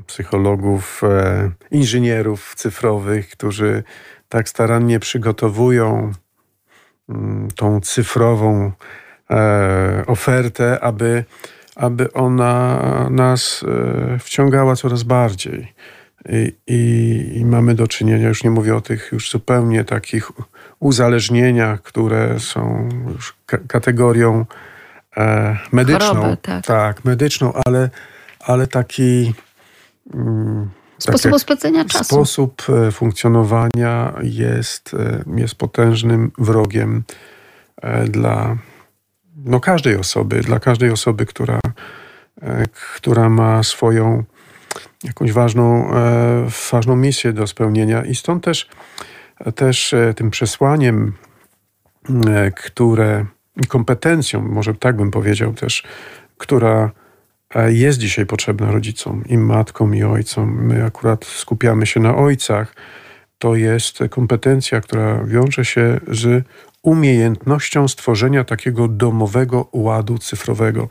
psychologów, 0.06 1.00
e, 1.04 1.50
inżynierów 1.70 2.54
cyfrowych, 2.54 3.28
którzy 3.28 3.82
tak 4.28 4.48
starannie 4.48 5.00
przygotowują 5.00 6.12
mm, 7.08 7.48
tą 7.56 7.80
cyfrową 7.80 8.72
ofertę, 10.06 10.80
aby 10.80 11.24
aby 11.78 12.12
ona 12.12 12.82
nas 13.10 13.64
e, 14.14 14.18
wciągała 14.18 14.76
coraz 14.76 15.02
bardziej. 15.02 15.74
I, 16.28 16.54
i, 16.66 17.38
I, 17.38 17.44
mamy 17.44 17.74
do 17.74 17.88
czynienia, 17.88 18.28
już 18.28 18.44
nie 18.44 18.50
mówię 18.50 18.76
o 18.76 18.80
tych 18.80 19.12
już 19.12 19.30
zupełnie 19.30 19.84
takich 19.84 20.32
uzależnieniach, 20.80 21.82
które 21.82 22.40
są 22.40 22.88
już 23.08 23.36
kategorią 23.68 24.46
e, 25.16 25.56
medyczną. 25.72 26.06
Choroby, 26.06 26.36
tak. 26.36 26.66
tak, 26.66 27.04
medyczną, 27.04 27.52
ale, 27.66 27.90
ale 28.40 28.66
taki. 28.66 29.34
Mm, 30.14 30.70
Sposób 30.98 31.32
czasu. 31.88 32.04
Sposób 32.04 32.62
e, 32.88 32.92
funkcjonowania 32.92 34.14
jest, 34.22 34.94
e, 34.94 35.24
jest 35.36 35.54
potężnym 35.54 36.30
wrogiem 36.38 37.02
dla, 38.08 38.56
no, 39.44 39.60
każdej 39.60 39.96
osoby, 39.96 40.40
dla 40.40 40.60
każdej 40.60 40.90
osoby, 40.90 41.26
która, 41.26 41.60
e, 42.42 42.64
która 42.96 43.28
ma 43.28 43.62
swoją 43.62 44.24
jakąś 45.04 45.32
ważną, 45.32 45.94
e, 45.94 46.46
ważną 46.72 46.96
misję 46.96 47.32
do 47.32 47.46
spełnienia. 47.46 48.04
I 48.04 48.14
stąd 48.14 48.44
też, 48.44 48.68
też 49.54 49.94
e, 49.94 50.14
tym 50.14 50.30
przesłaniem, 50.30 51.12
które 52.56 53.26
kompetencją, 53.68 54.40
może 54.40 54.74
tak 54.74 54.96
bym 54.96 55.10
powiedział 55.10 55.52
też, 55.52 55.84
która 56.38 56.90
jest 57.66 57.98
dzisiaj 57.98 58.26
potrzebna 58.26 58.72
rodzicom, 58.72 59.24
i 59.26 59.38
matkom, 59.38 59.94
i 59.94 60.02
ojcom. 60.02 60.64
My 60.64 60.84
akurat 60.84 61.24
skupiamy 61.24 61.86
się 61.86 62.00
na 62.00 62.16
ojcach. 62.16 62.74
To 63.38 63.54
jest 63.54 63.98
kompetencja, 64.10 64.80
która 64.80 65.24
wiąże 65.24 65.64
się 65.64 66.00
z 66.08 66.44
umiejętnością 66.88 67.88
stworzenia 67.88 68.44
takiego 68.44 68.88
domowego 68.88 69.68
ładu 69.72 70.18
cyfrowego. 70.18 70.88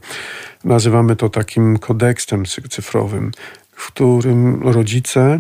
Nazywamy 0.64 1.16
to 1.16 1.30
takim 1.30 1.80
kodeksem 1.80 2.44
cyfrowym, 2.70 3.32
w 3.72 3.88
którym 3.88 4.68
rodzice, 4.68 5.40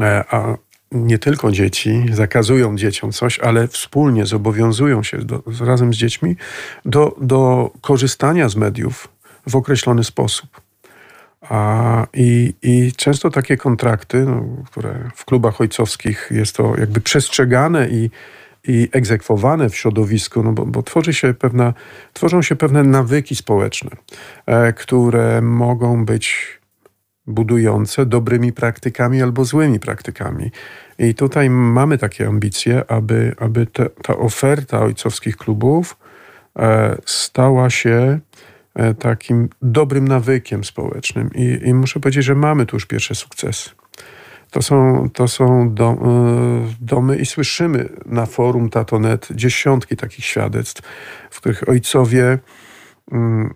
e, 0.00 0.24
a 0.30 0.56
nie 0.92 1.18
tylko 1.18 1.52
dzieci 1.52 2.04
zakazują 2.12 2.76
dzieciom 2.76 3.12
coś, 3.12 3.38
ale 3.38 3.68
wspólnie 3.68 4.26
zobowiązują 4.26 5.02
się 5.02 5.18
do, 5.18 5.42
razem 5.60 5.94
z 5.94 5.96
dziećmi 5.96 6.36
do, 6.84 7.16
do 7.20 7.70
korzystania 7.80 8.48
z 8.48 8.56
mediów 8.56 9.08
w 9.46 9.56
określony 9.56 10.04
sposób. 10.04 10.60
A, 11.42 12.06
i, 12.14 12.54
I 12.62 12.92
często 12.96 13.30
takie 13.30 13.56
kontrakty, 13.56 14.24
no, 14.24 14.44
które 14.66 15.10
w 15.14 15.24
klubach 15.24 15.60
ojcowskich 15.60 16.28
jest 16.30 16.56
to 16.56 16.76
jakby 16.78 17.00
przestrzegane 17.00 17.88
i, 17.88 18.10
i 18.68 18.88
egzekwowane 18.92 19.68
w 19.68 19.76
środowisku, 19.76 20.42
no 20.42 20.52
bo, 20.52 20.66
bo 20.66 20.82
tworzy 20.82 21.14
się 21.14 21.34
pewna, 21.34 21.74
tworzą 22.12 22.42
się 22.42 22.56
pewne 22.56 22.82
nawyki 22.82 23.36
społeczne, 23.36 23.90
e, 24.46 24.72
które 24.72 25.42
mogą 25.42 26.04
być 26.04 26.58
budujące 27.26 28.06
dobrymi 28.06 28.52
praktykami 28.52 29.22
albo 29.22 29.44
złymi 29.44 29.80
praktykami. 29.80 30.50
I 30.98 31.14
tutaj 31.14 31.50
mamy 31.50 31.98
takie 31.98 32.26
ambicje, 32.26 32.90
aby, 32.90 33.34
aby 33.38 33.66
te, 33.66 33.88
ta 33.88 34.16
oferta 34.16 34.80
ojcowskich 34.80 35.36
klubów 35.36 35.96
e, 36.58 36.96
stała 37.06 37.70
się 37.70 38.20
e, 38.74 38.94
takim 38.94 39.48
dobrym 39.62 40.08
nawykiem 40.08 40.64
społecznym. 40.64 41.30
I, 41.34 41.60
I, 41.64 41.74
muszę 41.74 42.00
powiedzieć, 42.00 42.24
że 42.24 42.34
mamy 42.34 42.66
tu 42.66 42.76
już 42.76 42.86
pierwsze 42.86 43.14
sukcesy. 43.14 43.70
To 44.52 44.62
są, 44.62 45.08
to 45.12 45.28
są 45.28 45.74
dom, 45.74 45.98
e, 45.98 46.74
domy 46.80 47.16
i 47.16 47.26
słyszymy 47.26 47.88
na 48.06 48.26
forum 48.26 48.70
Tatonet 48.70 49.28
dziesiątki 49.30 49.96
takich 49.96 50.24
świadectw, 50.24 50.82
w 51.30 51.36
których 51.40 51.68
ojcowie 51.68 52.38
mm, 53.12 53.54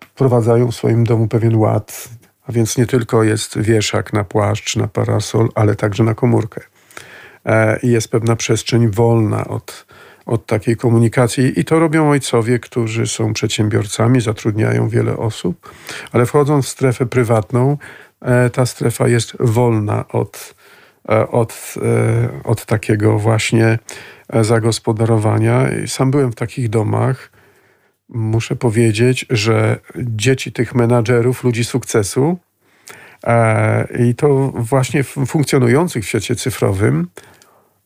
wprowadzają 0.00 0.70
w 0.70 0.74
swoim 0.74 1.04
domu 1.04 1.28
pewien 1.28 1.56
ład, 1.56 2.08
a 2.46 2.52
więc 2.52 2.78
nie 2.78 2.86
tylko 2.86 3.22
jest 3.24 3.58
wieszak 3.58 4.12
na 4.12 4.24
płaszcz, 4.24 4.76
na 4.76 4.88
parasol, 4.88 5.48
ale 5.54 5.76
także 5.76 6.04
na 6.04 6.14
komórkę. 6.14 6.60
E, 7.46 7.78
I 7.82 7.88
jest 7.88 8.08
pewna 8.08 8.36
przestrzeń 8.36 8.88
wolna 8.88 9.48
od, 9.48 9.86
od 10.26 10.46
takiej 10.46 10.76
komunikacji. 10.76 11.60
I 11.60 11.64
to 11.64 11.78
robią 11.78 12.10
ojcowie, 12.10 12.58
którzy 12.58 13.06
są 13.06 13.32
przedsiębiorcami, 13.32 14.20
zatrudniają 14.20 14.88
wiele 14.88 15.16
osób, 15.16 15.74
ale 16.12 16.26
wchodząc 16.26 16.66
w 16.66 16.68
strefę 16.68 17.06
prywatną, 17.06 17.78
ta 18.52 18.66
strefa 18.66 19.08
jest 19.08 19.36
wolna 19.40 20.08
od, 20.08 20.54
e, 21.08 21.28
od, 21.28 21.74
od 22.44 22.66
takiego 22.66 23.18
właśnie 23.18 23.78
zagospodarowania. 24.40 25.66
Sam 25.86 26.10
byłem 26.10 26.32
w 26.32 26.34
takich 26.34 26.68
domach 26.68 27.30
muszę 28.08 28.56
powiedzieć, 28.56 29.26
że 29.30 29.78
dzieci 29.96 30.52
tych 30.52 30.74
menadżerów, 30.74 31.44
ludzi 31.44 31.64
sukcesu, 31.64 32.38
e, 33.26 33.88
i 33.98 34.14
to 34.14 34.52
właśnie 34.54 35.04
funkcjonujących 35.04 36.04
w 36.04 36.08
świecie 36.08 36.36
cyfrowym, 36.36 37.08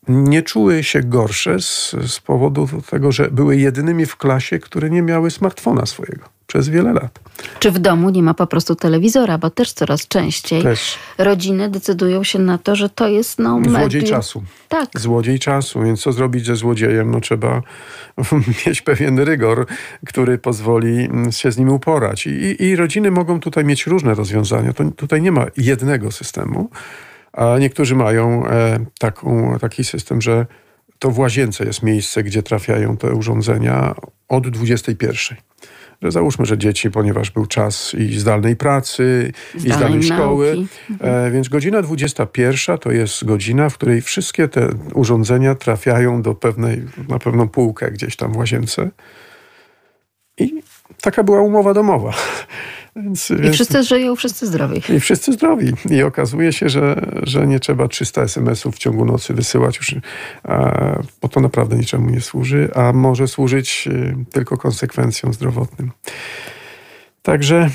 nie 0.09 0.43
czuły 0.43 0.85
się 0.85 1.01
gorsze 1.01 1.61
z, 1.61 1.97
z 2.07 2.21
powodu 2.21 2.69
tego, 2.91 3.13
że 3.13 3.31
były 3.31 3.57
jedynymi 3.57 4.07
w 4.07 4.17
klasie, 4.17 4.59
które 4.59 4.91
nie 4.91 5.03
miały 5.03 5.31
smartfona 5.31 5.87
swojego 5.87 6.34
przez 6.47 6.69
wiele 6.69 6.93
lat. 6.93 7.19
Czy 7.59 7.71
w 7.71 7.79
domu 7.79 8.11
nie 8.11 8.23
ma 8.23 8.35
po 8.35 8.47
prostu 8.47 8.75
telewizora, 8.75 9.39
bo 9.39 9.51
też 9.51 9.73
coraz 9.73 10.09
częściej 10.09 10.63
też. 10.63 10.99
rodziny 11.19 11.69
decydują 11.71 12.25
się 12.25 12.39
na 12.39 12.59
to, 12.59 12.77
że 12.77 12.89
to 12.89 13.09
jest 13.09 13.39
no, 13.39 13.59
medium. 13.59 13.81
Złodziej 13.81 14.05
czasu. 14.05 14.43
Tak. 14.69 14.89
Złodziej 14.97 15.39
czasu, 15.39 15.83
więc 15.83 16.03
co 16.03 16.13
zrobić 16.13 16.47
ze 16.47 16.57
złodziejem? 16.57 17.11
No 17.11 17.21
trzeba 17.21 17.63
mieć 18.67 18.83
pewien 18.83 19.19
rygor, 19.19 19.67
który 20.07 20.39
pozwoli 20.39 21.05
mm, 21.05 21.33
się 21.33 21.53
z 21.53 21.59
nim 21.59 21.69
uporać. 21.69 22.27
I, 22.27 22.63
i 22.63 22.77
rodziny 22.77 23.11
mogą 23.11 23.41
tutaj 23.41 23.65
mieć 23.65 23.87
różne 23.87 24.15
rozwiązania. 24.15 24.73
To, 24.73 24.85
tutaj 24.91 25.23
nie 25.23 25.33
ma 25.33 25.47
jednego 25.57 26.13
systemu, 26.13 26.71
a 27.33 27.59
niektórzy 27.59 27.97
mają 27.97 28.47
e, 28.47 28.79
taką, 28.99 29.59
taki 29.61 29.85
system, 29.85 30.23
że 30.23 30.47
to 30.99 31.11
w 31.11 31.19
łazience 31.19 31.65
jest 31.65 31.83
miejsce, 31.83 32.23
gdzie 32.23 32.43
trafiają 32.43 32.97
te 32.97 33.13
urządzenia 33.13 33.95
od 34.29 34.49
21 34.49 35.39
że 36.03 36.11
załóżmy, 36.11 36.47
że 36.47 36.59
dzieci, 36.59 36.91
ponieważ 36.91 37.31
był 37.31 37.47
czas 37.47 37.95
i 37.95 38.19
zdalnej 38.19 38.57
pracy, 38.57 39.33
zdalnej 39.55 39.71
i 39.71 39.73
zdalnej 39.73 40.03
szkoły, 40.03 40.67
mhm. 40.91 41.33
więc 41.33 41.49
godzina 41.49 41.83
21 41.83 42.79
to 42.79 42.93
jest 42.93 43.25
godzina, 43.25 43.69
w 43.69 43.75
której 43.75 44.03
wszystkie 44.03 44.49
te 44.49 44.69
urządzenia 44.95 45.55
trafiają 45.55 46.23
do 46.23 46.35
pewnej, 46.35 46.83
na 47.09 47.19
pewną 47.19 47.49
półkę 47.49 47.91
gdzieś 47.91 48.17
tam 48.17 48.33
w 48.33 48.37
łazience. 48.37 48.91
I 50.39 50.63
taka 51.03 51.23
była 51.23 51.41
umowa 51.41 51.75
domowa. 51.75 52.13
Więc, 52.97 53.31
I 53.31 53.37
więc, 53.37 53.55
wszyscy 53.55 53.83
żyją, 53.83 54.17
wszyscy 54.17 54.47
zdrowi. 54.47 54.83
I 54.89 55.01
wszyscy 55.01 55.33
zdrowi. 55.33 55.73
I 55.91 56.03
okazuje 56.03 56.53
się, 56.53 56.69
że, 56.69 57.07
że 57.23 57.47
nie 57.47 57.61
trzeba 57.61 57.89
300 57.89 58.23
SMS-ów 58.23 58.75
w 58.75 58.79
ciągu 58.79 59.05
nocy 59.05 59.35
wysyłać, 59.35 59.77
już, 59.77 59.95
bo 61.23 61.29
to 61.29 61.41
naprawdę 61.41 61.77
niczemu 61.77 62.11
nie 62.11 62.21
służy, 62.21 62.71
a 62.75 62.93
może 62.93 63.29
służyć 63.29 63.89
y, 63.89 64.17
tylko 64.33 64.57
konsekwencjom 64.57 65.33
zdrowotnym. 65.33 65.91
Także, 67.23 67.71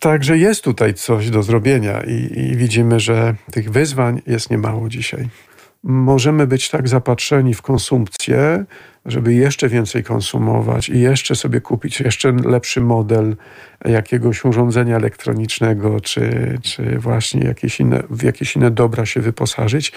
także 0.00 0.38
jest 0.38 0.64
tutaj 0.64 0.94
coś 0.94 1.30
do 1.30 1.42
zrobienia 1.42 2.02
i, 2.02 2.38
i 2.38 2.56
widzimy, 2.56 3.00
że 3.00 3.34
tych 3.50 3.70
wyzwań 3.70 4.22
jest 4.26 4.50
niemało 4.50 4.88
dzisiaj 4.88 5.28
możemy 5.84 6.46
być 6.46 6.70
tak 6.70 6.88
zapatrzeni 6.88 7.54
w 7.54 7.62
konsumpcję, 7.62 8.64
żeby 9.06 9.34
jeszcze 9.34 9.68
więcej 9.68 10.04
konsumować 10.04 10.88
i 10.88 11.00
jeszcze 11.00 11.34
sobie 11.34 11.60
kupić 11.60 12.00
jeszcze 12.00 12.32
lepszy 12.32 12.80
model 12.80 13.36
jakiegoś 13.84 14.44
urządzenia 14.44 14.96
elektronicznego, 14.96 16.00
czy, 16.00 16.58
czy 16.62 16.98
właśnie 16.98 17.44
jakieś 17.44 17.80
inne, 17.80 18.02
w 18.10 18.22
jakieś 18.22 18.56
inne 18.56 18.70
dobra 18.70 19.06
się 19.06 19.20
wyposażyć. 19.20 19.92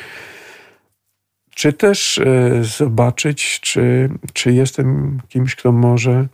Czy 1.56 1.74
też 1.74 2.18
e, 2.18 2.64
zobaczyć, 2.64 3.60
czy, 3.60 4.10
czy 4.34 4.54
jestem 4.54 5.20
kimś, 5.30 5.56
kto 5.56 5.72
może 5.72 6.28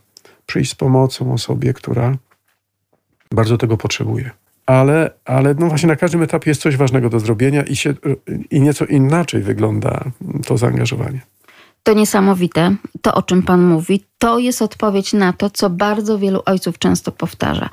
przyjść 0.46 0.70
z 0.70 0.74
pomocą 0.74 1.32
osobie, 1.32 1.72
która 1.72 2.16
bardzo 3.30 3.58
tego 3.58 3.76
potrzebuje 3.76 4.43
ale, 4.66 5.10
ale 5.24 5.54
no 5.58 5.66
właśnie 5.66 5.88
na 5.88 5.96
każdym 5.96 6.22
etapie 6.22 6.50
jest 6.50 6.60
coś 6.60 6.76
ważnego 6.76 7.10
do 7.10 7.20
zrobienia 7.20 7.62
i, 7.62 7.76
się, 7.76 7.94
i 8.50 8.60
nieco 8.60 8.84
inaczej 8.84 9.42
wygląda 9.42 10.04
to 10.46 10.58
zaangażowanie. 10.58 11.20
To 11.84 11.92
niesamowite, 11.92 12.76
to 13.02 13.14
o 13.14 13.22
czym 13.22 13.42
Pan 13.42 13.62
mówi 13.62 14.04
to 14.24 14.38
jest 14.38 14.62
odpowiedź 14.62 15.12
na 15.12 15.32
to, 15.32 15.50
co 15.50 15.70
bardzo 15.70 16.18
wielu 16.18 16.42
ojców 16.46 16.78
często 16.78 17.12
powtarza. 17.12 17.68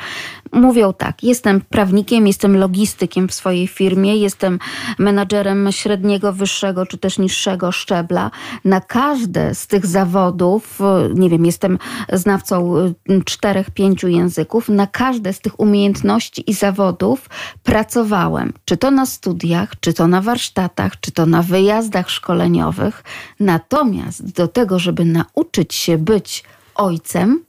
Mówią 0.51 0.93
tak: 0.93 1.23
Jestem 1.23 1.61
prawnikiem, 1.61 2.27
jestem 2.27 2.57
logistykiem 2.57 3.27
w 3.27 3.33
swojej 3.33 3.67
firmie, 3.67 4.17
jestem 4.17 4.59
menadżerem 4.99 5.71
średniego, 5.71 6.33
wyższego 6.33 6.85
czy 6.85 6.97
też 6.97 7.19
niższego 7.19 7.71
szczebla. 7.71 8.31
Na 8.65 8.81
każde 8.81 9.55
z 9.55 9.67
tych 9.67 9.85
zawodów, 9.85 10.79
nie 11.13 11.29
wiem, 11.29 11.45
jestem 11.45 11.77
znawcą 12.13 12.77
y, 12.77 13.23
czterech, 13.25 13.71
pięciu 13.71 14.07
języków, 14.07 14.69
na 14.69 14.87
każde 14.87 15.33
z 15.33 15.39
tych 15.39 15.59
umiejętności 15.59 16.49
i 16.49 16.53
zawodów 16.53 17.29
pracowałem. 17.63 18.53
Czy 18.65 18.77
to 18.77 18.91
na 18.91 19.05
studiach, 19.05 19.79
czy 19.79 19.93
to 19.93 20.07
na 20.07 20.21
warsztatach, 20.21 20.99
czy 20.99 21.11
to 21.11 21.25
na 21.25 21.41
wyjazdach 21.41 22.09
szkoleniowych. 22.09 23.03
Natomiast 23.39 24.00
do 24.19 24.47
tego, 24.47 24.79
żeby 24.79 25.05
nauczyć 25.05 25.73
się 25.73 25.97
być 25.97 26.43
ojcem, 26.75 27.43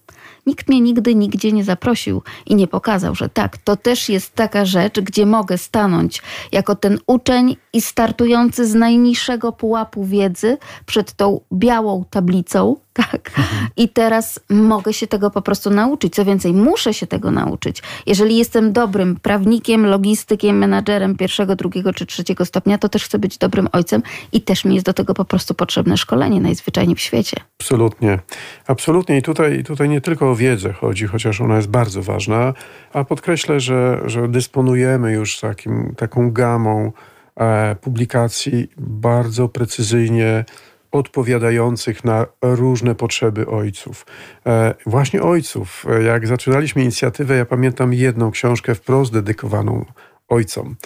nikt 0.47 0.69
mnie 0.69 0.81
nigdy 0.81 1.15
nigdzie 1.15 1.53
nie 1.53 1.65
zaprosił 1.65 2.23
i 2.47 2.55
nie 2.55 2.67
pokazał, 2.67 3.15
że 3.15 3.29
tak, 3.29 3.59
to 3.59 3.77
też 3.77 4.09
jest 4.09 4.35
taka 4.35 4.65
rzecz, 4.65 5.01
gdzie 5.01 5.27
mogę 5.27 5.59
stanąć 5.59 6.23
jako 6.53 6.75
ten 6.75 6.99
uczeń 7.07 7.57
i 7.73 7.83
startujący 7.83 8.67
z 8.67 8.75
najniższego 8.75 9.53
pułapu 9.53 10.05
wiedzy 10.05 10.59
przed 10.87 11.13
tą 11.13 11.41
białą 11.53 12.05
tablicą 12.11 12.77
tak. 13.11 13.31
I 13.77 13.89
teraz 13.89 14.41
mogę 14.51 14.93
się 14.93 15.07
tego 15.07 15.31
po 15.31 15.43
prostu 15.43 15.71
nauczyć. 15.71 16.15
Co 16.15 16.25
więcej, 16.25 16.53
muszę 16.53 16.95
się 16.95 17.07
tego 17.07 17.31
nauczyć. 17.31 17.83
Jeżeli 18.07 18.37
jestem 18.37 18.73
dobrym 18.73 19.17
prawnikiem, 19.17 19.87
logistykiem, 19.87 20.59
menadżerem 20.59 21.17
pierwszego, 21.17 21.57
drugiego 21.57 21.93
czy 21.93 22.07
trzeciego 22.07 22.45
stopnia, 22.45 22.79
to 22.79 22.89
też 22.89 23.05
chcę 23.05 23.19
być 23.19 23.39
dobrym 23.39 23.69
ojcem 23.73 24.03
i 24.33 24.41
też 24.41 24.65
mi 24.65 24.75
jest 24.75 24.87
do 24.87 24.93
tego 24.93 25.15
po 25.15 25.25
prostu 25.25 25.55
potrzebne 25.55 25.97
szkolenie 25.97 26.41
najzwyczajniej 26.41 26.97
w 26.97 27.01
świecie. 27.01 27.37
Absolutnie. 27.61 28.19
Absolutnie. 28.67 29.19
I 29.19 29.23
tutaj, 29.23 29.65
tutaj 29.65 29.89
nie 29.89 30.01
tylko 30.01 30.32
o 30.33 30.37
wiedzę 30.37 30.73
chodzi, 30.73 31.07
chociaż 31.07 31.41
ona 31.41 31.57
jest 31.57 31.69
bardzo 31.69 32.03
ważna, 32.03 32.55
a 32.93 33.05
podkreślę, 33.05 33.61
że, 33.61 34.01
że 34.05 34.29
dysponujemy 34.29 35.13
już 35.13 35.41
takim, 35.41 35.95
taką 35.97 36.31
gamą 36.31 36.93
e, 37.37 37.77
publikacji 37.81 38.69
bardzo 38.79 39.49
precyzyjnie 39.49 40.45
odpowiadających 40.93 42.05
na 42.05 42.27
różne 42.43 42.95
potrzeby 42.95 43.47
ojców. 43.47 44.07
E, 44.47 44.75
właśnie 44.87 45.23
ojców. 45.23 45.87
E, 45.91 46.03
jak 46.03 46.27
zaczynaliśmy 46.27 46.83
inicjatywę, 46.83 47.37
ja 47.37 47.45
pamiętam 47.45 47.93
jedną 47.93 48.31
książkę 48.31 48.75
wprost 48.75 49.13
dedykowaną 49.13 49.85
ojcom. 50.29 50.77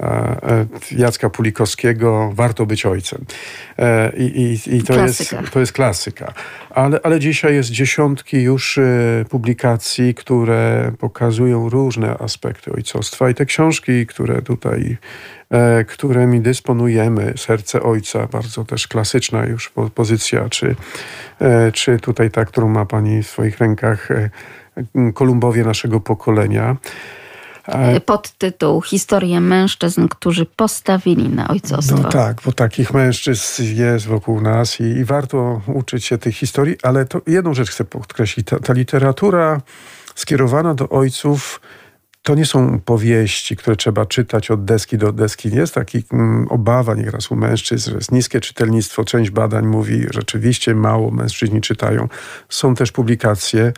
E, 0.00 0.66
Jacka 0.92 1.30
Pulikowskiego 1.30 2.30
Warto 2.34 2.66
być 2.66 2.86
ojcem. 2.86 3.24
I, 4.16 4.24
i, 4.24 4.76
i 4.76 4.82
to, 4.82 4.94
jest, 4.94 5.34
to 5.52 5.60
jest 5.60 5.72
klasyka. 5.72 6.32
Ale, 6.70 7.00
ale 7.02 7.20
dzisiaj 7.20 7.54
jest 7.54 7.70
dziesiątki 7.70 8.42
już 8.42 8.80
publikacji, 9.30 10.14
które 10.14 10.92
pokazują 10.98 11.68
różne 11.68 12.18
aspekty 12.18 12.72
ojcostwa 12.72 13.30
i 13.30 13.34
te 13.34 13.46
książki, 13.46 14.06
które 14.06 14.42
tutaj 14.42 14.98
E, 15.52 15.84
którymi 15.84 16.40
dysponujemy. 16.40 17.32
Serce 17.36 17.82
Ojca, 17.82 18.26
bardzo 18.26 18.64
też 18.64 18.88
klasyczna 18.88 19.46
już 19.46 19.72
pozycja, 19.94 20.48
czy, 20.48 20.76
e, 21.40 21.72
czy 21.72 21.98
tutaj 21.98 22.30
ta, 22.30 22.44
którą 22.44 22.68
ma 22.68 22.86
Pani 22.86 23.22
w 23.22 23.26
swoich 23.26 23.58
rękach, 23.58 24.10
e, 24.10 24.30
Kolumbowie 25.14 25.64
naszego 25.64 26.00
pokolenia. 26.00 26.76
Podtytuł 28.06 28.82
Historia 28.82 29.40
mężczyzn, 29.40 30.08
którzy 30.08 30.46
postawili 30.46 31.28
na 31.28 31.48
ojcostwo. 31.48 31.96
No 31.96 32.08
tak, 32.08 32.40
bo 32.44 32.52
takich 32.52 32.94
mężczyzn 32.94 33.62
jest 33.74 34.06
wokół 34.06 34.40
nas 34.40 34.80
i, 34.80 34.84
i 34.84 35.04
warto 35.04 35.60
uczyć 35.66 36.04
się 36.04 36.18
tych 36.18 36.36
historii, 36.36 36.76
ale 36.82 37.04
to 37.04 37.20
jedną 37.26 37.54
rzecz 37.54 37.70
chcę 37.70 37.84
podkreślić. 37.84 38.46
Ta, 38.46 38.58
ta 38.58 38.72
literatura 38.72 39.60
skierowana 40.14 40.74
do 40.74 40.88
ojców 40.88 41.60
to 42.22 42.34
nie 42.34 42.46
są 42.46 42.80
powieści, 42.80 43.56
które 43.56 43.76
trzeba 43.76 44.06
czytać 44.06 44.50
od 44.50 44.64
deski 44.64 44.98
do 44.98 45.12
deski. 45.12 45.50
Jest 45.50 45.74
taki 45.74 46.04
mm, 46.12 46.48
obawa 46.48 46.94
nieraz 46.94 47.30
u 47.30 47.36
mężczyzn, 47.36 47.90
że 47.90 47.96
jest 47.96 48.12
niskie 48.12 48.40
czytelnictwo. 48.40 49.04
Część 49.04 49.30
badań 49.30 49.66
mówi, 49.66 50.06
rzeczywiście 50.10 50.74
mało 50.74 51.10
mężczyźni 51.10 51.60
czytają. 51.60 52.08
Są 52.48 52.74
też 52.74 52.92
publikacje 52.92 53.72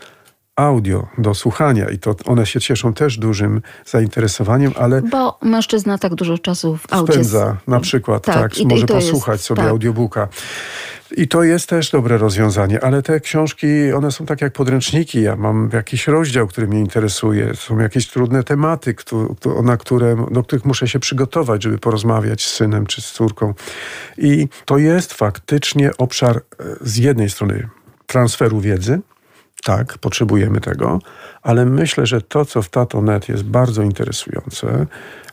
audio 0.57 1.07
do 1.19 1.35
słuchania 1.35 1.89
i 1.91 1.99
to 1.99 2.15
one 2.27 2.47
się 2.47 2.61
cieszą 2.61 2.95
też 2.95 3.19
dużym 3.19 3.63
zainteresowaniem, 3.87 4.73
ale... 4.77 5.03
Bo 5.03 5.39
mężczyzna 5.43 5.99
tak 5.99 6.15
dużo 6.15 6.39
czasu 6.39 6.77
w 6.77 6.93
audio... 6.93 7.15
Spędza 7.15 7.57
na 7.67 7.81
przykład, 7.81 8.25
tak, 8.25 8.35
tak 8.35 8.59
i, 8.59 8.67
może 8.67 8.85
i 8.85 8.87
posłuchać 8.87 9.35
jest, 9.35 9.45
sobie 9.45 9.63
tak. 9.63 9.71
audiobooka. 9.71 10.29
I 11.17 11.29
to 11.29 11.43
jest 11.43 11.69
też 11.69 11.91
dobre 11.91 12.19
rozwiązanie, 12.19 12.85
ale 12.85 13.03
te 13.03 13.21
książki, 13.21 13.93
one 13.93 14.13
są 14.13 14.27
tak 14.27 14.41
jak 14.41 14.53
podręczniki. 14.53 15.23
Ja 15.23 15.37
mam 15.37 15.71
jakiś 15.73 16.07
rozdział, 16.07 16.47
który 16.47 16.67
mnie 16.67 16.81
interesuje. 16.81 17.55
Są 17.55 17.79
jakieś 17.79 18.09
trudne 18.09 18.45
tematy, 18.45 18.95
na 19.63 19.77
które, 19.77 20.27
do 20.31 20.43
których 20.43 20.65
muszę 20.65 20.89
się 20.89 20.99
przygotować, 20.99 21.63
żeby 21.63 21.79
porozmawiać 21.79 22.45
z 22.45 22.53
synem 22.53 22.87
czy 22.87 23.03
z 23.03 23.13
córką. 23.13 23.55
I 24.19 24.49
to 24.65 24.79
jest 24.79 25.13
faktycznie 25.13 25.91
obszar 25.99 26.37
e, 26.37 26.43
z 26.81 26.97
jednej 26.97 27.31
strony 27.31 27.69
transferu 28.07 28.61
wiedzy, 28.61 29.01
tak, 29.65 29.99
potrzebujemy 29.99 30.61
tego, 30.61 30.99
ale 31.43 31.67
myślę, 31.67 32.07
że 32.07 32.21
to, 32.21 32.45
co 32.45 32.63
w 32.63 32.69
Tato.net 32.69 33.29
jest 33.29 33.45
bardzo 33.45 33.83
interesujące 33.83 34.87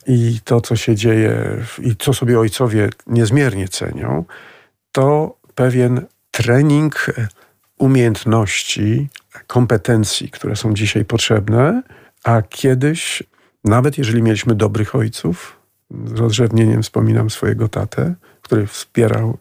i 0.06 0.40
to, 0.44 0.60
co 0.60 0.76
się 0.76 0.94
dzieje 0.94 1.56
i 1.78 1.96
co 1.96 2.14
sobie 2.14 2.38
ojcowie 2.38 2.88
niezmiernie 3.06 3.68
cenią, 3.68 4.24
to 4.92 5.36
pewien 5.54 6.06
trening 6.30 7.06
umiejętności, 7.78 9.08
kompetencji, 9.46 10.30
które 10.30 10.56
są 10.56 10.74
dzisiaj 10.74 11.04
potrzebne, 11.04 11.82
a 12.24 12.42
kiedyś, 12.42 13.22
nawet 13.64 13.98
jeżeli 13.98 14.22
mieliśmy 14.22 14.54
dobrych 14.54 14.94
ojców, 14.94 15.56
z 16.04 16.12
rozrzewnieniem 16.12 16.82
wspominam 16.82 17.30
swojego 17.30 17.68
tatę, 17.68 18.14
który 18.42 18.66
wspierał 18.66 19.38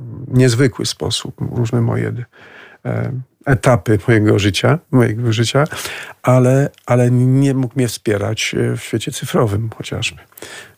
w 0.00 0.38
niezwykły 0.38 0.86
sposób 0.86 1.34
różne 1.56 1.80
moje 1.80 2.12
e, 2.84 3.12
etapy 3.48 3.98
mojego 4.08 4.38
życia, 4.38 4.78
mojego 4.90 5.32
życia 5.32 5.64
ale, 6.22 6.70
ale 6.86 7.10
nie 7.10 7.54
mógł 7.54 7.74
mnie 7.76 7.88
wspierać 7.88 8.54
w 8.76 8.80
świecie 8.80 9.12
cyfrowym 9.12 9.70
chociażby. 9.76 10.20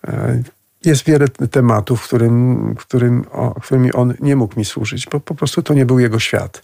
E, 0.08 0.42
jest 0.84 1.04
wiele 1.04 1.28
tematów, 1.28 2.04
którym, 2.04 2.74
którym, 2.78 3.24
o, 3.32 3.60
którymi 3.60 3.92
on 3.92 4.14
nie 4.20 4.36
mógł 4.36 4.58
mi 4.58 4.64
służyć, 4.64 5.06
bo 5.06 5.20
po 5.20 5.34
prostu 5.34 5.62
to 5.62 5.74
nie 5.74 5.86
był 5.86 5.98
jego 5.98 6.18
świat. 6.18 6.62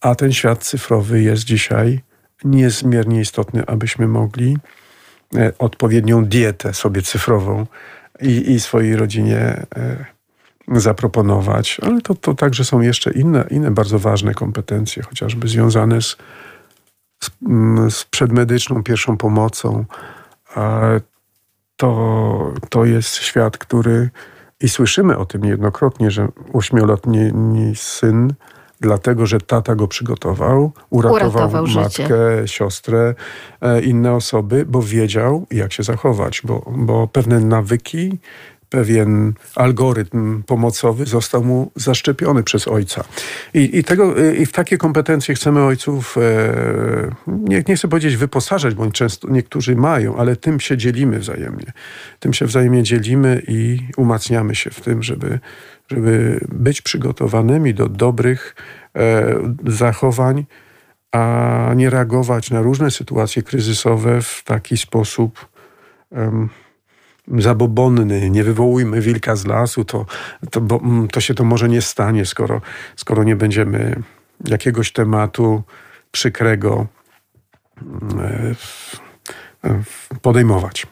A 0.00 0.14
ten 0.14 0.32
świat 0.32 0.64
cyfrowy 0.64 1.22
jest 1.22 1.44
dzisiaj 1.44 2.00
niezmiernie 2.44 3.20
istotny, 3.20 3.66
abyśmy 3.66 4.08
mogli 4.08 4.58
e, 5.36 5.52
odpowiednią 5.58 6.24
dietę 6.24 6.74
sobie 6.74 7.02
cyfrową 7.02 7.66
i, 8.20 8.52
i 8.52 8.60
swojej 8.60 8.96
rodzinie 8.96 9.38
e, 9.76 10.04
zaproponować. 10.70 11.80
Ale 11.82 12.00
to, 12.00 12.14
to 12.14 12.34
także 12.34 12.64
są 12.64 12.80
jeszcze 12.80 13.12
inne, 13.12 13.44
inne 13.50 13.70
bardzo 13.70 13.98
ważne 13.98 14.34
kompetencje, 14.34 15.02
chociażby 15.02 15.48
związane 15.48 16.02
z, 16.02 16.16
z, 17.24 17.30
z 17.94 18.04
przedmedyczną 18.04 18.82
pierwszą 18.82 19.16
pomocą 19.16 19.84
to, 21.76 22.52
to 22.68 22.84
jest 22.84 23.14
świat, 23.14 23.58
który 23.58 24.10
i 24.60 24.68
słyszymy 24.68 25.18
o 25.18 25.26
tym 25.26 25.44
niejednokrotnie, 25.44 26.10
że 26.10 26.28
ośmioletni 26.52 27.32
syn, 27.74 28.34
dlatego 28.80 29.26
że 29.26 29.40
tata 29.40 29.74
go 29.74 29.88
przygotował, 29.88 30.72
uratował, 30.90 31.30
uratował 31.30 31.66
matkę, 31.66 31.92
życie. 31.92 32.48
siostrę, 32.48 33.14
e, 33.60 33.80
inne 33.80 34.12
osoby, 34.12 34.64
bo 34.68 34.82
wiedział, 34.82 35.46
jak 35.50 35.72
się 35.72 35.82
zachować, 35.82 36.42
bo, 36.44 36.72
bo 36.76 37.06
pewne 37.06 37.40
nawyki 37.40 38.18
pewien 38.70 39.34
algorytm 39.56 40.42
pomocowy 40.42 41.06
został 41.06 41.44
mu 41.44 41.72
zaszczepiony 41.76 42.42
przez 42.42 42.68
ojca. 42.68 43.04
I, 43.54 43.78
i, 43.78 43.84
tego, 43.84 44.32
i 44.32 44.46
w 44.46 44.52
takie 44.52 44.78
kompetencje 44.78 45.34
chcemy 45.34 45.62
ojców, 45.62 46.16
e, 46.18 46.20
nie, 47.26 47.62
nie 47.68 47.76
chcę 47.76 47.88
powiedzieć 47.88 48.16
wyposażać, 48.16 48.74
bo 48.74 48.90
często 48.90 49.28
niektórzy 49.30 49.76
mają, 49.76 50.16
ale 50.16 50.36
tym 50.36 50.60
się 50.60 50.76
dzielimy 50.76 51.18
wzajemnie. 51.18 51.72
Tym 52.20 52.32
się 52.32 52.46
wzajemnie 52.46 52.82
dzielimy 52.82 53.42
i 53.48 53.78
umacniamy 53.96 54.54
się 54.54 54.70
w 54.70 54.80
tym, 54.80 55.02
żeby, 55.02 55.38
żeby 55.90 56.40
być 56.48 56.82
przygotowanymi 56.82 57.74
do 57.74 57.88
dobrych 57.88 58.54
e, 58.96 59.34
zachowań, 59.66 60.44
a 61.12 61.72
nie 61.76 61.90
reagować 61.90 62.50
na 62.50 62.62
różne 62.62 62.90
sytuacje 62.90 63.42
kryzysowe 63.42 64.22
w 64.22 64.42
taki 64.44 64.76
sposób, 64.76 65.48
zabobonny, 67.38 68.30
nie 68.30 68.44
wywołujmy 68.44 69.00
wilka 69.00 69.36
z 69.36 69.46
lasu, 69.46 69.84
to, 69.84 70.06
to, 70.50 70.60
bo, 70.60 70.76
mm, 70.76 71.08
to 71.08 71.20
się 71.20 71.34
to 71.34 71.44
może 71.44 71.68
nie 71.68 71.82
stanie, 71.82 72.26
skoro, 72.26 72.60
skoro 72.96 73.24
nie 73.24 73.36
będziemy 73.36 74.02
jakiegoś 74.48 74.92
tematu 74.92 75.62
przykrego 76.12 76.86
mm, 77.82 78.54
e, 79.64 79.82
podejmować. 80.22 80.86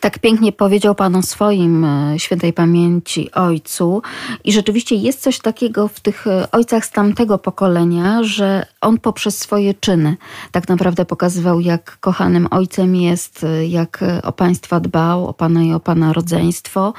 Tak 0.00 0.18
pięknie 0.18 0.52
powiedział 0.52 0.94
Pan 0.94 1.16
o 1.16 1.22
swoim 1.22 1.84
e, 1.84 2.18
świętej 2.18 2.52
pamięci 2.52 3.32
ojcu. 3.32 4.02
I 4.44 4.52
rzeczywiście 4.52 4.94
jest 4.94 5.20
coś 5.20 5.38
takiego 5.38 5.88
w 5.88 6.00
tych 6.00 6.26
e, 6.26 6.50
ojcach 6.50 6.84
z 6.84 6.90
tamtego 6.90 7.38
pokolenia, 7.38 8.22
że 8.22 8.66
on 8.80 8.98
poprzez 8.98 9.38
swoje 9.38 9.74
czyny 9.74 10.16
tak 10.52 10.68
naprawdę 10.68 11.04
pokazywał, 11.04 11.60
jak 11.60 11.98
kochanym 12.00 12.48
ojcem 12.50 12.96
jest, 12.96 13.44
e, 13.44 13.66
jak 13.66 14.04
o 14.22 14.32
państwa 14.32 14.80
dbał, 14.80 15.28
o 15.28 15.34
Pana 15.34 15.62
i 15.62 15.72
o 15.72 15.80
Pana 15.80 16.12
rodzeństwo. 16.12 16.94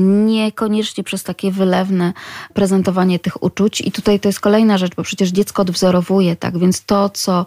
Niekoniecznie 0.00 1.04
przez 1.04 1.22
takie 1.22 1.52
wylewne 1.52 2.12
prezentowanie 2.54 3.18
tych 3.18 3.42
uczuć. 3.42 3.80
I 3.80 3.92
tutaj 3.92 4.20
to 4.20 4.28
jest 4.28 4.40
kolejna 4.40 4.78
rzecz, 4.78 4.94
bo 4.94 5.02
przecież 5.02 5.30
dziecko 5.30 5.62
odwzorowuje, 5.62 6.36
tak? 6.36 6.58
Więc 6.58 6.84
to, 6.84 7.08
co 7.08 7.46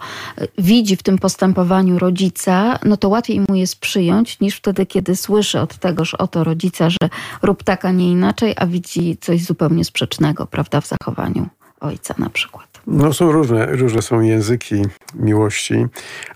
widzi 0.57 0.95
w 0.95 1.03
tym 1.03 1.17
postępowaniu 1.17 1.99
rodzica, 1.99 2.80
no 2.86 2.97
to 2.97 3.09
łatwiej 3.09 3.39
mu 3.49 3.55
jest 3.55 3.80
przyjąć 3.80 4.39
niż 4.39 4.55
wtedy, 4.55 4.86
kiedy 4.86 5.15
słyszy 5.15 5.59
od 5.59 5.78
tegoż 5.78 6.13
oto 6.13 6.43
rodzica, 6.43 6.89
że 6.89 7.09
rób 7.41 7.63
tak, 7.63 7.86
a 7.86 7.91
nie 7.91 8.11
inaczej, 8.11 8.53
a 8.57 8.65
widzi 8.65 9.17
coś 9.21 9.43
zupełnie 9.43 9.86
sprzecznego, 9.86 10.47
prawda, 10.47 10.82
w 10.82 10.88
zachowaniu 10.88 11.49
ojca 11.80 12.15
na 12.17 12.30
przykład. 12.30 12.72
No 12.88 13.13
są 13.13 13.31
różne, 13.31 13.65
różne 13.65 14.01
są 14.01 14.21
języki 14.21 14.81
miłości, 15.15 15.86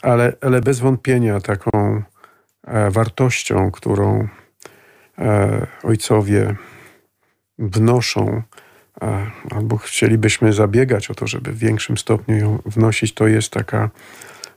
ale, 0.02 0.34
ale 0.42 0.62
bez 0.62 0.80
wątpienia 0.80 1.40
taką 1.40 2.02
e, 2.68 2.92
wartością, 2.92 3.72
którą 3.72 4.28
e, 5.18 5.68
ojcowie 5.84 6.56
wnoszą, 7.60 8.42
e, 9.02 9.32
albo 9.52 9.78
chcielibyśmy 9.78 10.54
zabiegać 10.54 11.12
o 11.12 11.16
to, 11.16 11.28
żeby 11.28 11.52
w 11.52 11.58
większym 11.58 11.98
stopniu 11.98 12.36
ją 12.38 12.60
wnosić, 12.66 13.14
to 13.14 13.28
jest 13.28 13.52
taka 13.52 13.90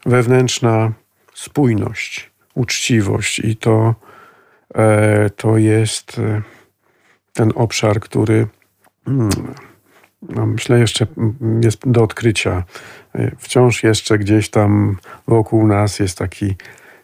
wewnętrzna 0.07 0.93
spójność 1.35 2.31
uczciwość 2.55 3.39
i 3.39 3.57
to, 3.57 3.95
e, 4.75 5.31
to 5.31 5.57
jest 5.57 6.19
e, 6.19 6.43
ten 7.33 7.53
obszar, 7.55 8.01
który 8.01 8.47
mm, 9.07 9.31
no 10.23 10.47
myślę 10.47 10.79
jeszcze 10.79 11.07
jest 11.63 11.91
do 11.91 12.03
odkrycia. 12.03 12.65
Wciąż 13.39 13.83
jeszcze 13.83 14.19
gdzieś 14.19 14.51
tam 14.51 14.97
wokół 15.29 15.67
nas 15.67 15.99
jest 15.99 16.19
taki 16.19 16.57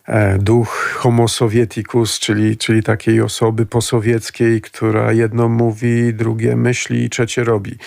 e, 0.06 0.38
duch 0.38 0.94
homo 0.96 1.28
sovieticus, 1.28 2.18
czyli, 2.18 2.56
czyli 2.56 2.82
takiej 2.82 3.20
osoby 3.20 3.66
posowieckiej, 3.66 4.60
która 4.60 5.12
jedno 5.12 5.48
mówi, 5.48 6.14
drugie 6.14 6.56
myśli 6.56 7.04
i 7.04 7.10
trzecie 7.10 7.44
robi. 7.44 7.78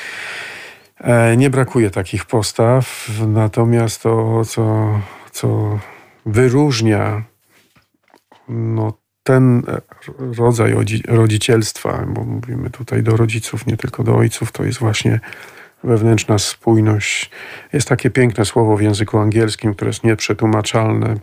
E, 0.97 1.38
nie 1.38 1.49
brakuje 1.49 1.89
takich 1.89 2.25
postaw, 2.25 3.09
natomiast 3.27 4.03
to, 4.03 4.45
co, 4.45 4.99
co 5.32 5.80
wyróżnia 6.25 7.23
no, 8.49 8.93
ten 9.24 9.63
rodzaj 10.38 10.76
rodzicielstwa, 11.07 12.05
bo 12.07 12.24
mówimy 12.24 12.70
tutaj 12.70 13.03
do 13.03 13.17
rodziców, 13.17 13.67
nie 13.67 13.78
tylko 13.78 14.03
do 14.03 14.15
ojców, 14.15 14.51
to 14.51 14.63
jest 14.63 14.80
właśnie 14.80 15.20
wewnętrzna 15.84 16.39
spójność. 16.39 17.30
Jest 17.74 17.88
takie 17.88 18.09
piękne 18.09 18.45
słowo 18.45 18.78
w 18.78 18.82
języku 18.82 19.17
angielskim, 19.17 19.74
które 19.74 19.89
jest 19.89 20.03
nieprzetłumaczalne. 20.03 21.15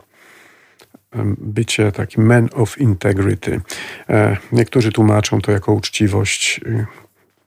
Bycie 1.39 1.93
takim 1.93 2.27
man 2.27 2.49
of 2.53 2.79
integrity. 2.79 3.61
E, 4.09 4.37
niektórzy 4.53 4.93
tłumaczą 4.93 5.41
to 5.41 5.53
jako 5.53 5.73
uczciwość. 5.73 6.61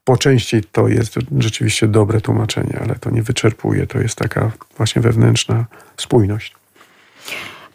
Po 0.03 0.17
części 0.17 0.63
to 0.71 0.87
jest 0.87 1.15
rzeczywiście 1.37 1.87
dobre 1.87 2.21
tłumaczenie, 2.21 2.79
ale 2.81 2.95
to 2.95 3.09
nie 3.09 3.23
wyczerpuje. 3.23 3.87
To 3.87 3.99
jest 3.99 4.15
taka 4.15 4.51
właśnie 4.77 5.01
wewnętrzna 5.01 5.65
spójność. 5.97 6.55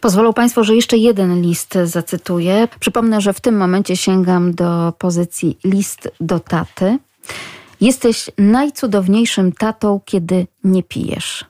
Pozwolą 0.05 0.33
Państwo, 0.33 0.63
że 0.63 0.75
jeszcze 0.75 0.97
jeden 0.97 1.41
list 1.41 1.77
zacytuję. 1.83 2.67
Przypomnę, 2.79 3.21
że 3.21 3.33
w 3.33 3.41
tym 3.41 3.57
momencie 3.57 3.97
sięgam 3.97 4.53
do 4.53 4.93
pozycji 4.97 5.57
list 5.63 6.09
do 6.19 6.39
taty. 6.39 6.99
Jesteś 7.81 8.29
najcudowniejszym 8.37 9.51
tatą, 9.51 9.99
kiedy 10.05 10.47
nie 10.63 10.83
pijesz. 10.83 11.45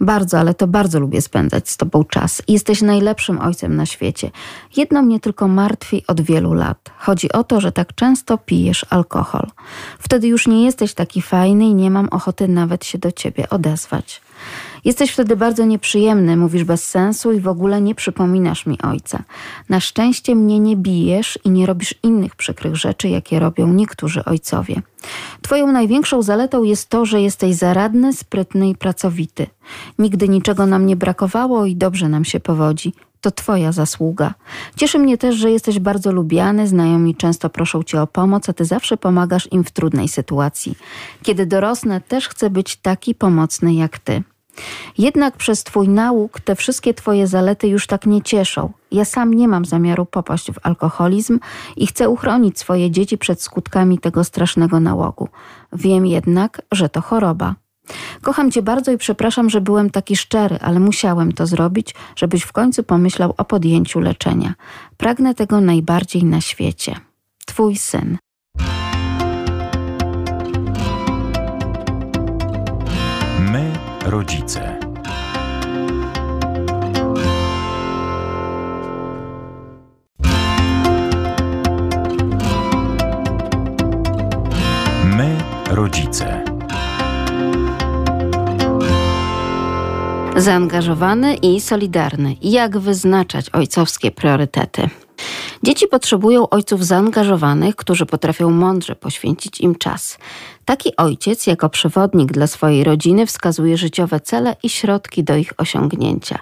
Bardzo, 0.00 0.38
ale 0.38 0.54
to 0.54 0.66
bardzo 0.66 1.00
lubię 1.00 1.22
spędzać 1.22 1.70
z 1.70 1.76
Tobą 1.76 2.04
czas. 2.04 2.42
Jesteś 2.48 2.82
najlepszym 2.82 3.40
ojcem 3.40 3.76
na 3.76 3.86
świecie. 3.86 4.30
Jedno 4.76 5.02
mnie 5.02 5.20
tylko 5.20 5.48
martwi 5.48 6.04
od 6.06 6.20
wielu 6.20 6.54
lat. 6.54 6.90
Chodzi 6.98 7.32
o 7.32 7.44
to, 7.44 7.60
że 7.60 7.72
tak 7.72 7.94
często 7.94 8.38
pijesz 8.38 8.86
alkohol. 8.90 9.46
Wtedy 9.98 10.28
już 10.28 10.46
nie 10.46 10.64
jesteś 10.64 10.94
taki 10.94 11.22
fajny 11.22 11.64
i 11.64 11.74
nie 11.74 11.90
mam 11.90 12.08
ochoty 12.08 12.48
nawet 12.48 12.84
się 12.84 12.98
do 12.98 13.12
Ciebie 13.12 13.50
odezwać. 13.50 14.20
Jesteś 14.86 15.10
wtedy 15.10 15.36
bardzo 15.36 15.64
nieprzyjemny, 15.64 16.36
mówisz 16.36 16.64
bez 16.64 16.84
sensu 16.88 17.32
i 17.32 17.40
w 17.40 17.48
ogóle 17.48 17.80
nie 17.80 17.94
przypominasz 17.94 18.66
mi 18.66 18.82
ojca. 18.82 19.22
Na 19.68 19.80
szczęście 19.80 20.34
mnie 20.34 20.60
nie 20.60 20.76
bijesz 20.76 21.38
i 21.44 21.50
nie 21.50 21.66
robisz 21.66 21.94
innych 22.02 22.36
przykrych 22.36 22.76
rzeczy, 22.76 23.08
jakie 23.08 23.40
robią 23.40 23.72
niektórzy 23.72 24.24
ojcowie. 24.24 24.82
Twoją 25.42 25.72
największą 25.72 26.22
zaletą 26.22 26.62
jest 26.62 26.88
to, 26.88 27.06
że 27.06 27.20
jesteś 27.20 27.54
zaradny, 27.54 28.12
sprytny 28.12 28.68
i 28.68 28.74
pracowity. 28.74 29.46
Nigdy 29.98 30.28
niczego 30.28 30.66
nam 30.66 30.86
nie 30.86 30.96
brakowało 30.96 31.66
i 31.66 31.76
dobrze 31.76 32.08
nam 32.08 32.24
się 32.24 32.40
powodzi. 32.40 32.92
To 33.20 33.30
Twoja 33.30 33.72
zasługa. 33.72 34.34
Cieszy 34.76 34.98
mnie 34.98 35.18
też, 35.18 35.36
że 35.36 35.50
jesteś 35.50 35.78
bardzo 35.78 36.12
lubiany, 36.12 36.68
znajomi 36.68 37.14
często 37.14 37.50
proszą 37.50 37.82
Cię 37.82 38.02
o 38.02 38.06
pomoc, 38.06 38.48
a 38.48 38.52
Ty 38.52 38.64
zawsze 38.64 38.96
pomagasz 38.96 39.48
im 39.52 39.64
w 39.64 39.70
trudnej 39.70 40.08
sytuacji. 40.08 40.78
Kiedy 41.22 41.46
dorosnę, 41.46 42.00
też 42.00 42.28
chcę 42.28 42.50
być 42.50 42.76
taki 42.76 43.14
pomocny 43.14 43.74
jak 43.74 43.98
Ty. 43.98 44.22
Jednak 44.98 45.36
przez 45.36 45.64
Twój 45.64 45.88
nauk 45.88 46.40
te 46.40 46.56
wszystkie 46.56 46.94
Twoje 46.94 47.26
zalety 47.26 47.68
już 47.68 47.86
tak 47.86 48.06
nie 48.06 48.22
cieszą. 48.22 48.72
Ja 48.92 49.04
sam 49.04 49.34
nie 49.34 49.48
mam 49.48 49.64
zamiaru 49.64 50.06
popaść 50.06 50.52
w 50.52 50.58
alkoholizm 50.62 51.38
i 51.76 51.86
chcę 51.86 52.08
uchronić 52.08 52.58
swoje 52.58 52.90
dzieci 52.90 53.18
przed 53.18 53.42
skutkami 53.42 53.98
tego 53.98 54.24
strasznego 54.24 54.80
nałogu. 54.80 55.28
Wiem 55.72 56.06
jednak, 56.06 56.62
że 56.72 56.88
to 56.88 57.00
choroba. 57.00 57.54
Kocham 58.22 58.50
Cię 58.50 58.62
bardzo 58.62 58.92
i 58.92 58.98
przepraszam, 58.98 59.50
że 59.50 59.60
byłem 59.60 59.90
taki 59.90 60.16
szczery, 60.16 60.58
ale 60.60 60.80
musiałem 60.80 61.32
to 61.32 61.46
zrobić, 61.46 61.94
żebyś 62.16 62.42
w 62.42 62.52
końcu 62.52 62.82
pomyślał 62.82 63.34
o 63.36 63.44
podjęciu 63.44 64.00
leczenia. 64.00 64.54
Pragnę 64.96 65.34
tego 65.34 65.60
najbardziej 65.60 66.24
na 66.24 66.40
świecie. 66.40 66.96
Twój 67.46 67.76
syn. 67.76 68.18
Rodzice. 74.16 74.78
My, 85.04 85.36
rodzice. 85.70 86.44
Zaangażowany 90.36 91.34
i 91.34 91.60
solidarny. 91.60 92.36
Jak 92.42 92.78
wyznaczać 92.78 93.50
ojcowskie 93.50 94.10
priorytety? 94.10 94.88
Dzieci 95.66 95.88
potrzebują 95.88 96.48
ojców 96.48 96.84
zaangażowanych, 96.84 97.76
którzy 97.76 98.06
potrafią 98.06 98.50
mądrze 98.50 98.96
poświęcić 98.96 99.60
im 99.60 99.74
czas. 99.74 100.18
Taki 100.64 100.96
ojciec, 100.96 101.46
jako 101.46 101.68
przewodnik 101.68 102.32
dla 102.32 102.46
swojej 102.46 102.84
rodziny, 102.84 103.26
wskazuje 103.26 103.76
życiowe 103.76 104.20
cele 104.20 104.56
i 104.62 104.68
środki 104.68 105.24
do 105.24 105.36
ich 105.36 105.52
osiągnięcia. 105.58 106.38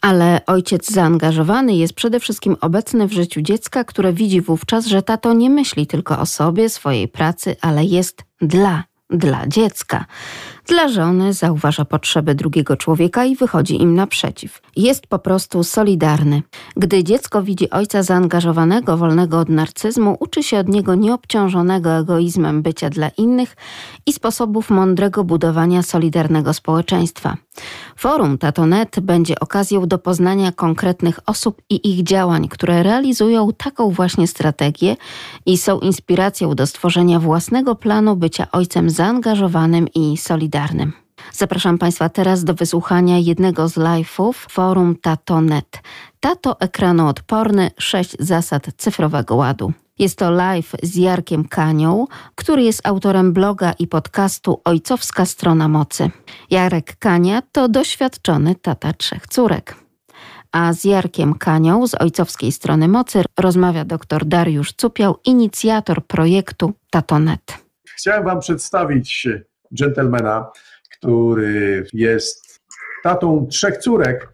Ale 0.00 0.40
ojciec 0.46 0.90
zaangażowany 0.90 1.76
jest 1.76 1.94
przede 1.94 2.20
wszystkim 2.20 2.56
obecny 2.60 3.06
w 3.06 3.12
życiu 3.12 3.40
dziecka, 3.40 3.84
które 3.84 4.12
widzi 4.12 4.40
wówczas, 4.40 4.86
że 4.86 5.02
tato 5.02 5.32
nie 5.32 5.50
myśli 5.50 5.86
tylko 5.86 6.18
o 6.18 6.26
sobie, 6.26 6.68
swojej 6.68 7.08
pracy, 7.08 7.56
ale 7.60 7.84
jest 7.84 8.22
dla 8.40 8.84
dla 9.10 9.46
dziecka. 9.46 10.04
Dla 10.66 10.88
żony 10.88 11.32
zauważa 11.32 11.84
potrzeby 11.84 12.34
drugiego 12.34 12.76
człowieka 12.76 13.24
i 13.24 13.36
wychodzi 13.36 13.82
im 13.82 13.94
naprzeciw. 13.94 14.62
Jest 14.76 15.06
po 15.06 15.18
prostu 15.18 15.64
solidarny. 15.64 16.42
Gdy 16.76 17.04
dziecko 17.04 17.42
widzi 17.42 17.70
ojca 17.70 18.02
zaangażowanego, 18.02 18.96
wolnego 18.96 19.38
od 19.38 19.48
narcyzmu, 19.48 20.16
uczy 20.20 20.42
się 20.42 20.58
od 20.58 20.68
niego 20.68 20.94
nieobciążonego 20.94 21.90
egoizmem 21.90 22.62
bycia 22.62 22.90
dla 22.90 23.08
innych 23.08 23.56
i 24.06 24.12
sposobów 24.12 24.70
mądrego 24.70 25.24
budowania 25.24 25.82
solidarnego 25.82 26.54
społeczeństwa. 26.54 27.36
Forum 27.96 28.38
Tatonet 28.38 29.00
będzie 29.00 29.40
okazją 29.40 29.86
do 29.86 29.98
poznania 29.98 30.52
konkretnych 30.52 31.20
osób 31.26 31.62
i 31.70 31.90
ich 31.90 32.02
działań, 32.02 32.48
które 32.48 32.82
realizują 32.82 33.48
taką 33.52 33.90
właśnie 33.90 34.28
strategię 34.28 34.96
i 35.46 35.58
są 35.58 35.80
inspiracją 35.80 36.54
do 36.54 36.66
stworzenia 36.66 37.20
własnego 37.20 37.74
planu 37.74 38.16
bycia 38.16 38.46
ojcem 38.52 38.90
zaangażowanym 38.90 39.88
i 39.94 40.16
solidarnym. 40.16 40.53
Zapraszam 41.32 41.78
Państwa 41.78 42.08
teraz 42.08 42.44
do 42.44 42.54
wysłuchania 42.54 43.18
jednego 43.18 43.68
z 43.68 43.76
live'ów 43.76 44.32
forum 44.32 44.96
Tatonet. 45.02 45.82
Tato 46.20 46.60
ekranoodporny, 46.60 47.70
sześć 47.78 48.16
zasad 48.18 48.66
cyfrowego 48.76 49.34
ładu. 49.36 49.72
Jest 49.98 50.18
to 50.18 50.30
live 50.30 50.72
z 50.82 50.96
Jarkiem 50.96 51.48
Kanią, 51.48 52.06
który 52.34 52.62
jest 52.62 52.86
autorem 52.86 53.32
bloga 53.32 53.72
i 53.78 53.86
podcastu 53.86 54.60
Ojcowska 54.64 55.26
Strona 55.26 55.68
Mocy. 55.68 56.10
Jarek 56.50 56.96
Kania 56.96 57.42
to 57.52 57.68
doświadczony 57.68 58.54
tata 58.54 58.92
trzech 58.92 59.26
córek. 59.26 59.76
A 60.52 60.72
z 60.72 60.84
Jarkiem 60.84 61.34
Kanią 61.34 61.86
z 61.86 61.94
Ojcowskiej 61.94 62.52
Strony 62.52 62.88
Mocy 62.88 63.22
rozmawia 63.38 63.84
dr 63.84 64.24
Dariusz 64.24 64.72
Cupiał, 64.72 65.16
inicjator 65.24 66.06
projektu 66.06 66.72
Tatonet. 66.90 67.64
Chciałem 67.84 68.24
Wam 68.24 68.40
przedstawić 68.40 69.28
dżentelmena, 69.74 70.50
który 70.98 71.86
jest 71.92 72.60
tatą 73.02 73.46
trzech 73.46 73.78
córek. 73.78 74.28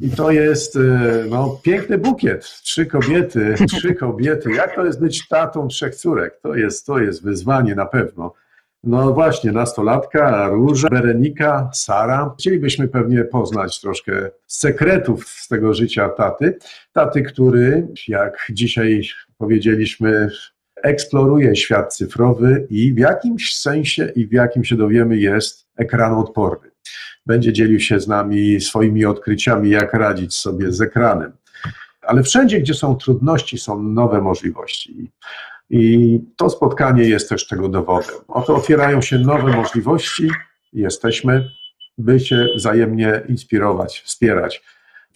I 0.00 0.10
to 0.10 0.30
jest 0.30 0.76
e, 0.76 0.80
no, 1.28 1.60
piękny 1.62 1.98
bukiet. 1.98 2.44
Trzy 2.44 2.86
kobiety, 2.86 3.54
trzy 3.76 3.94
kobiety. 3.94 4.52
Jak 4.52 4.74
to 4.74 4.86
jest 4.86 5.00
być 5.00 5.28
tatą 5.28 5.68
trzech 5.68 5.94
córek? 5.94 6.40
To 6.42 6.54
jest, 6.54 6.86
to 6.86 6.98
jest 6.98 7.24
wyzwanie 7.24 7.74
na 7.74 7.86
pewno. 7.86 8.32
No 8.84 9.12
właśnie, 9.12 9.52
nastolatka, 9.52 10.48
Róża, 10.48 10.88
Berenika, 10.88 11.70
Sara. 11.74 12.34
Chcielibyśmy 12.38 12.88
pewnie 12.88 13.24
poznać 13.24 13.80
troszkę 13.80 14.30
sekretów 14.46 15.28
z 15.28 15.48
tego 15.48 15.74
życia 15.74 16.08
taty. 16.08 16.58
Taty, 16.92 17.22
który, 17.22 17.88
jak 18.08 18.46
dzisiaj 18.50 19.02
powiedzieliśmy, 19.38 20.30
eksploruje 20.86 21.56
świat 21.56 21.94
cyfrowy 21.94 22.66
i 22.70 22.94
w 22.94 22.98
jakimś 22.98 23.56
sensie 23.56 24.12
i 24.16 24.26
w 24.26 24.32
jakim 24.32 24.64
się 24.64 24.76
dowiemy 24.76 25.16
jest 25.16 25.66
ekranodporny. 25.76 26.70
Będzie 27.26 27.52
dzielił 27.52 27.80
się 27.80 28.00
z 28.00 28.08
nami 28.08 28.60
swoimi 28.60 29.04
odkryciami, 29.04 29.70
jak 29.70 29.94
radzić 29.94 30.34
sobie 30.34 30.72
z 30.72 30.80
ekranem. 30.80 31.32
Ale 32.02 32.22
wszędzie, 32.22 32.60
gdzie 32.60 32.74
są 32.74 32.96
trudności, 32.96 33.58
są 33.58 33.82
nowe 33.82 34.20
możliwości. 34.20 35.12
I 35.70 36.20
to 36.36 36.50
spotkanie 36.50 37.04
jest 37.04 37.28
też 37.28 37.48
tego 37.48 37.68
dowodem. 37.68 38.16
Oto 38.28 38.56
otwierają 38.56 39.02
się 39.02 39.18
nowe 39.18 39.56
możliwości, 39.56 40.30
jesteśmy, 40.72 41.50
by 41.98 42.20
się 42.20 42.46
wzajemnie 42.56 43.22
inspirować, 43.28 44.02
wspierać. 44.04 44.62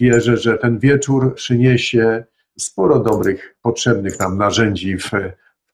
Wierzę, 0.00 0.36
że 0.36 0.58
ten 0.58 0.78
wieczór 0.78 1.34
przyniesie 1.34 2.24
sporo 2.58 2.98
dobrych, 2.98 3.56
potrzebnych 3.62 4.18
nam 4.18 4.38
narzędzi 4.38 4.98
w 4.98 5.10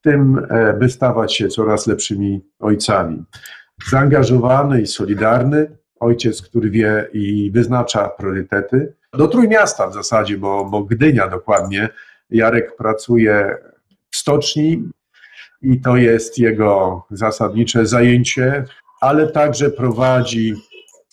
tym, 0.07 0.47
e, 0.51 0.73
by 0.73 0.89
stawać 0.89 1.37
się 1.37 1.49
coraz 1.49 1.87
lepszymi 1.87 2.41
ojcami. 2.61 3.25
Zaangażowany 3.91 4.83
i 4.83 4.87
solidarny, 4.87 5.77
ojciec, 6.01 6.43
który 6.43 6.71
wie 6.71 7.09
i 7.13 7.51
wyznacza 7.51 8.09
priorytety, 8.09 8.95
do 9.13 9.29
Trójmiasta 9.29 9.89
w 9.89 9.95
zasadzie, 9.95 10.39
bo, 10.39 10.65
bo 10.65 10.85
Gdynia 10.85 11.29
dokładnie. 11.29 11.89
Jarek 12.31 12.77
pracuje 12.77 13.57
w 14.11 14.17
stoczni 14.17 14.85
i 15.63 15.81
to 15.81 15.97
jest 15.97 16.39
jego 16.39 17.03
zasadnicze 17.11 17.87
zajęcie, 17.87 18.65
ale 19.01 19.27
także 19.27 19.71
prowadzi 19.71 20.55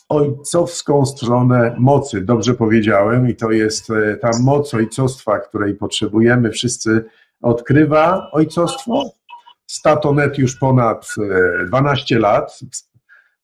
ojcowską 0.09 1.05
stronę 1.05 1.75
mocy, 1.79 2.21
dobrze 2.21 2.53
powiedziałem, 2.53 3.29
i 3.29 3.35
to 3.35 3.51
jest 3.51 3.89
e, 3.89 4.17
ta 4.17 4.29
moc 4.43 4.73
ojcostwa, 4.73 5.39
której 5.39 5.75
potrzebujemy. 5.75 6.51
Wszyscy 6.51 7.05
odkrywa 7.43 8.29
ojcostwo. 8.31 9.03
Statonet 9.67 10.37
już 10.37 10.55
ponad 10.55 11.07
12 11.67 12.15
e, 12.15 12.19
lat. 12.19 12.59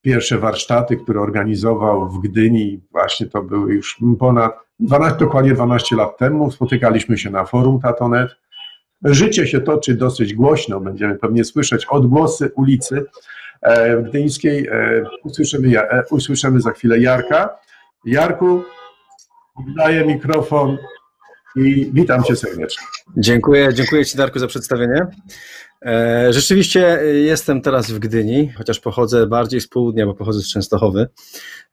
Pierwsze 0.01 0.37
warsztaty, 0.37 0.97
które 0.97 1.21
organizował 1.21 2.09
w 2.09 2.21
Gdyni, 2.21 2.81
właśnie 2.91 3.27
to 3.27 3.43
były 3.43 3.73
już 3.73 3.99
ponad 4.19 4.53
12, 4.79 5.19
dokładnie 5.19 5.53
12 5.53 5.95
lat 5.95 6.17
temu. 6.17 6.51
Spotykaliśmy 6.51 7.17
się 7.17 7.29
na 7.29 7.45
forum 7.45 7.79
Tatonet. 7.79 8.29
Życie 9.03 9.47
się 9.47 9.61
toczy 9.61 9.95
dosyć 9.95 10.33
głośno, 10.33 10.79
będziemy 10.79 11.15
pewnie 11.15 11.43
słyszeć 11.43 11.85
odgłosy 11.85 12.51
ulicy 12.55 13.05
e, 13.61 14.03
gdyńskiej. 14.03 14.67
E, 14.67 15.03
usłyszymy, 15.23 15.73
usłyszymy 16.11 16.61
za 16.61 16.71
chwilę 16.71 16.99
Jarka. 16.99 17.49
Jarku, 18.05 18.63
oddaję 19.55 20.05
mikrofon 20.05 20.77
i 21.55 21.89
witam 21.93 22.23
cię 22.23 22.35
serdecznie. 22.35 22.87
Dziękuję, 23.17 23.73
dziękuję 23.73 24.05
Ci 24.05 24.17
Darku 24.17 24.39
za 24.39 24.47
przedstawienie. 24.47 25.07
E, 25.85 26.33
rzeczywiście 26.33 26.99
jestem 27.13 27.61
teraz 27.61 27.91
w 27.91 27.99
Gdyni, 27.99 28.53
chociaż 28.57 28.79
pochodzę 28.79 29.27
bardziej 29.27 29.61
z 29.61 29.67
południa, 29.67 30.05
bo 30.05 30.13
pochodzę 30.13 30.41
z 30.41 30.47
Częstochowy. 30.47 31.07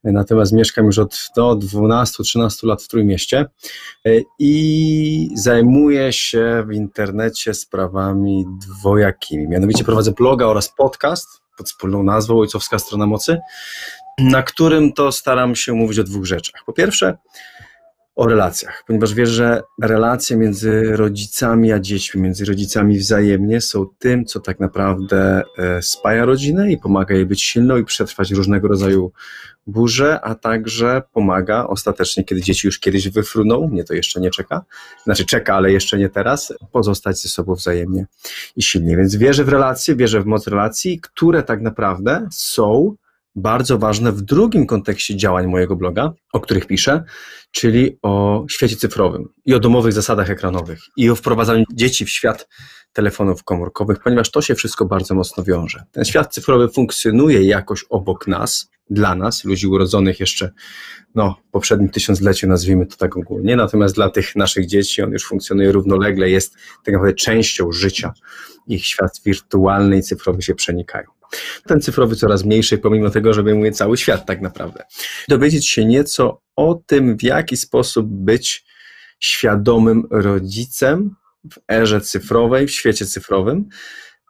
Natomiast 0.04 0.52
mieszkam 0.52 0.86
już 0.86 0.98
od 0.98 1.28
no, 1.36 1.56
12-13 1.56 2.66
lat 2.66 2.82
w 2.82 2.88
Trójmieście 2.88 3.46
e, 4.06 4.10
i 4.38 5.28
zajmuję 5.34 6.12
się 6.12 6.64
w 6.68 6.72
internecie 6.72 7.54
sprawami 7.54 8.44
dwojakimi. 8.66 9.48
Mianowicie 9.48 9.84
prowadzę 9.84 10.12
bloga 10.12 10.46
oraz 10.46 10.74
podcast 10.76 11.28
pod 11.56 11.66
wspólną 11.66 12.02
nazwą 12.02 12.40
Ojcowska 12.40 12.78
Strona 12.78 13.06
Mocy, 13.06 13.38
na 14.18 14.42
którym 14.42 14.92
to 14.92 15.12
staram 15.12 15.56
się 15.56 15.72
mówić 15.72 15.98
o 15.98 16.04
dwóch 16.04 16.24
rzeczach. 16.24 16.62
Po 16.66 16.72
pierwsze, 16.72 17.18
o 18.16 18.26
relacjach, 18.26 18.84
ponieważ 18.86 19.14
wiesz, 19.14 19.28
że 19.28 19.62
relacje 19.82 20.36
między 20.36 20.96
rodzicami 20.96 21.72
a 21.72 21.80
dziećmi, 21.80 22.22
między 22.22 22.44
rodzicami 22.44 22.98
wzajemnie 22.98 23.60
są 23.60 23.86
tym, 23.98 24.24
co 24.24 24.40
tak 24.40 24.60
naprawdę 24.60 25.42
e, 25.58 25.82
spaja 25.82 26.24
rodzinę 26.24 26.72
i 26.72 26.78
pomaga 26.78 27.14
jej 27.14 27.26
być 27.26 27.42
silną 27.42 27.76
i 27.76 27.84
przetrwać 27.84 28.30
różnego 28.30 28.68
rodzaju 28.68 29.12
burze, 29.66 30.20
a 30.20 30.34
także 30.34 31.02
pomaga 31.12 31.66
ostatecznie, 31.66 32.24
kiedy 32.24 32.42
dzieci 32.42 32.66
już 32.66 32.78
kiedyś 32.78 33.08
wyfruną, 33.08 33.68
mnie 33.68 33.84
to 33.84 33.94
jeszcze 33.94 34.20
nie 34.20 34.30
czeka, 34.30 34.64
znaczy 35.04 35.26
czeka, 35.26 35.54
ale 35.54 35.72
jeszcze 35.72 35.98
nie 35.98 36.08
teraz, 36.08 36.52
pozostać 36.72 37.22
ze 37.22 37.28
sobą 37.28 37.54
wzajemnie 37.54 38.06
i 38.56 38.62
silnie. 38.62 38.96
Więc 38.96 39.16
wierzę 39.16 39.44
w 39.44 39.48
relacje, 39.48 39.96
wierzę 39.96 40.20
w 40.20 40.26
moc 40.26 40.46
relacji, 40.46 41.00
które 41.00 41.42
tak 41.42 41.60
naprawdę 41.60 42.28
są 42.32 42.96
bardzo 43.36 43.78
ważne 43.78 44.12
w 44.12 44.22
drugim 44.22 44.66
kontekście 44.66 45.16
działań 45.16 45.46
mojego 45.46 45.76
bloga, 45.76 46.12
o 46.32 46.40
których 46.40 46.66
piszę, 46.66 47.04
czyli 47.50 47.98
o 48.02 48.44
świecie 48.50 48.76
cyfrowym 48.76 49.28
i 49.44 49.54
o 49.54 49.60
domowych 49.60 49.92
zasadach 49.92 50.30
ekranowych 50.30 50.80
i 50.96 51.10
o 51.10 51.14
wprowadzaniu 51.16 51.64
dzieci 51.72 52.04
w 52.04 52.10
świat 52.10 52.48
telefonów 52.92 53.44
komórkowych, 53.44 53.98
ponieważ 54.04 54.30
to 54.30 54.42
się 54.42 54.54
wszystko 54.54 54.84
bardzo 54.84 55.14
mocno 55.14 55.44
wiąże. 55.44 55.84
Ten 55.92 56.04
świat 56.04 56.34
cyfrowy 56.34 56.68
funkcjonuje 56.68 57.42
jakoś 57.42 57.84
obok 57.90 58.26
nas, 58.26 58.70
dla 58.90 59.14
nas, 59.14 59.44
ludzi 59.44 59.66
urodzonych 59.66 60.20
jeszcze 60.20 60.50
no, 61.14 61.36
w 61.48 61.50
poprzednim 61.50 61.88
tysiącleciu, 61.88 62.48
nazwijmy 62.48 62.86
to 62.86 62.96
tak 62.96 63.16
ogólnie, 63.16 63.56
natomiast 63.56 63.94
dla 63.94 64.10
tych 64.10 64.36
naszych 64.36 64.66
dzieci 64.66 65.02
on 65.02 65.12
już 65.12 65.24
funkcjonuje 65.26 65.72
równolegle, 65.72 66.30
jest 66.30 66.54
tak 66.84 66.94
naprawdę 66.94 67.14
częścią 67.14 67.72
życia. 67.72 68.12
Ich 68.68 68.86
świat 68.86 69.20
wirtualny 69.24 69.98
i 69.98 70.02
cyfrowy 70.02 70.42
się 70.42 70.54
przenikają. 70.54 71.15
Ten 71.66 71.80
cyfrowy 71.80 72.16
coraz 72.16 72.44
mniejszy, 72.44 72.78
pomimo 72.78 73.10
tego, 73.10 73.34
że 73.34 73.40
obejmuje 73.40 73.72
cały 73.72 73.96
świat 73.96 74.26
tak 74.26 74.40
naprawdę. 74.40 74.84
Dowiedzieć 75.28 75.68
się 75.68 75.84
nieco 75.84 76.40
o 76.56 76.80
tym, 76.86 77.16
w 77.16 77.22
jaki 77.22 77.56
sposób 77.56 78.06
być 78.08 78.64
świadomym 79.20 80.06
rodzicem 80.10 81.10
w 81.52 81.58
erze 81.72 82.00
cyfrowej, 82.00 82.66
w 82.66 82.70
świecie 82.70 83.06
cyfrowym, 83.06 83.68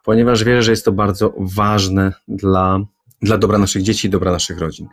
ponieważ 0.03 0.43
wierzę, 0.43 0.63
że 0.63 0.71
jest 0.71 0.85
to 0.85 0.91
bardzo 0.91 1.33
ważne 1.39 2.13
dla, 2.27 2.79
dla 3.21 3.37
dobra 3.37 3.57
naszych 3.57 3.81
dzieci 3.83 4.07
i 4.07 4.09
dobra 4.09 4.31
naszych 4.31 4.59
rodzin. 4.59 4.87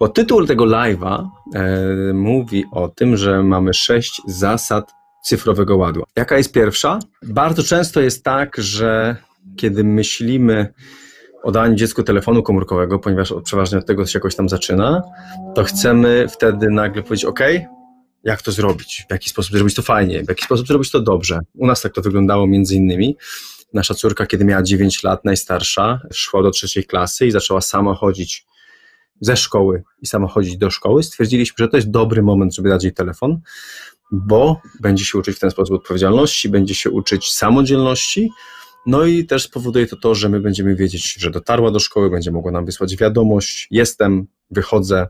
Bo 0.00 0.08
tytuł 0.08 0.46
tego 0.46 0.64
live'a 0.64 1.28
e, 1.54 2.12
mówi 2.12 2.64
o 2.72 2.88
tym, 2.88 3.16
że 3.16 3.42
mamy 3.42 3.74
sześć 3.74 4.22
zasad 4.26 4.90
cyfrowego 5.24 5.76
ładu. 5.76 6.02
Jaka 6.16 6.36
jest 6.36 6.52
pierwsza? 6.52 6.98
Bardzo 7.22 7.62
często 7.62 8.00
jest 8.00 8.24
tak, 8.24 8.56
że 8.58 9.16
kiedy 9.56 9.84
myślimy 9.84 10.74
o 11.42 11.50
daniu 11.50 11.74
dziecku 11.74 12.02
telefonu 12.02 12.42
komórkowego, 12.42 12.98
ponieważ 12.98 13.34
przeważnie 13.44 13.78
od 13.78 13.86
tego 13.86 14.06
się 14.06 14.18
jakoś 14.18 14.34
tam 14.34 14.48
zaczyna, 14.48 15.02
to 15.54 15.64
chcemy 15.64 16.26
wtedy 16.28 16.70
nagle 16.70 17.02
powiedzieć, 17.02 17.24
OK, 17.24 17.40
jak 18.24 18.42
to 18.42 18.52
zrobić, 18.52 19.04
w 19.08 19.12
jaki 19.12 19.30
sposób 19.30 19.52
zrobić 19.52 19.74
to 19.74 19.82
fajnie, 19.82 20.24
w 20.24 20.28
jaki 20.28 20.44
sposób 20.44 20.66
zrobić 20.66 20.90
to 20.90 21.00
dobrze. 21.00 21.40
U 21.54 21.66
nas 21.66 21.82
tak 21.82 21.92
to 21.92 22.02
wyglądało 22.02 22.46
między 22.46 22.74
innymi. 22.74 23.16
Nasza 23.72 23.94
córka, 23.94 24.26
kiedy 24.26 24.44
miała 24.44 24.62
9 24.62 25.02
lat, 25.02 25.24
najstarsza, 25.24 26.00
szła 26.12 26.42
do 26.42 26.50
trzeciej 26.50 26.84
klasy 26.84 27.26
i 27.26 27.30
zaczęła 27.30 27.60
sama 27.60 27.94
chodzić 27.94 28.46
ze 29.20 29.36
szkoły 29.36 29.82
i 30.02 30.06
sama 30.06 30.28
chodzić 30.28 30.56
do 30.56 30.70
szkoły. 30.70 31.02
Stwierdziliśmy, 31.02 31.54
że 31.58 31.68
to 31.68 31.76
jest 31.76 31.90
dobry 31.90 32.22
moment, 32.22 32.54
żeby 32.54 32.68
dać 32.68 32.84
jej 32.84 32.92
telefon, 32.92 33.40
bo 34.12 34.60
będzie 34.80 35.04
się 35.04 35.18
uczyć 35.18 35.36
w 35.36 35.40
ten 35.40 35.50
sposób 35.50 35.74
odpowiedzialności, 35.74 36.48
będzie 36.48 36.74
się 36.74 36.90
uczyć 36.90 37.32
samodzielności, 37.32 38.30
no 38.86 39.04
i 39.04 39.26
też 39.26 39.42
spowoduje 39.42 39.86
to 39.86 39.96
to, 39.96 40.14
że 40.14 40.28
my 40.28 40.40
będziemy 40.40 40.76
wiedzieć, 40.76 41.14
że 41.14 41.30
dotarła 41.30 41.70
do 41.70 41.78
szkoły, 41.78 42.10
będzie 42.10 42.30
mogła 42.30 42.52
nam 42.52 42.66
wysłać 42.66 42.96
wiadomość, 42.96 43.68
jestem, 43.70 44.26
wychodzę, 44.50 45.06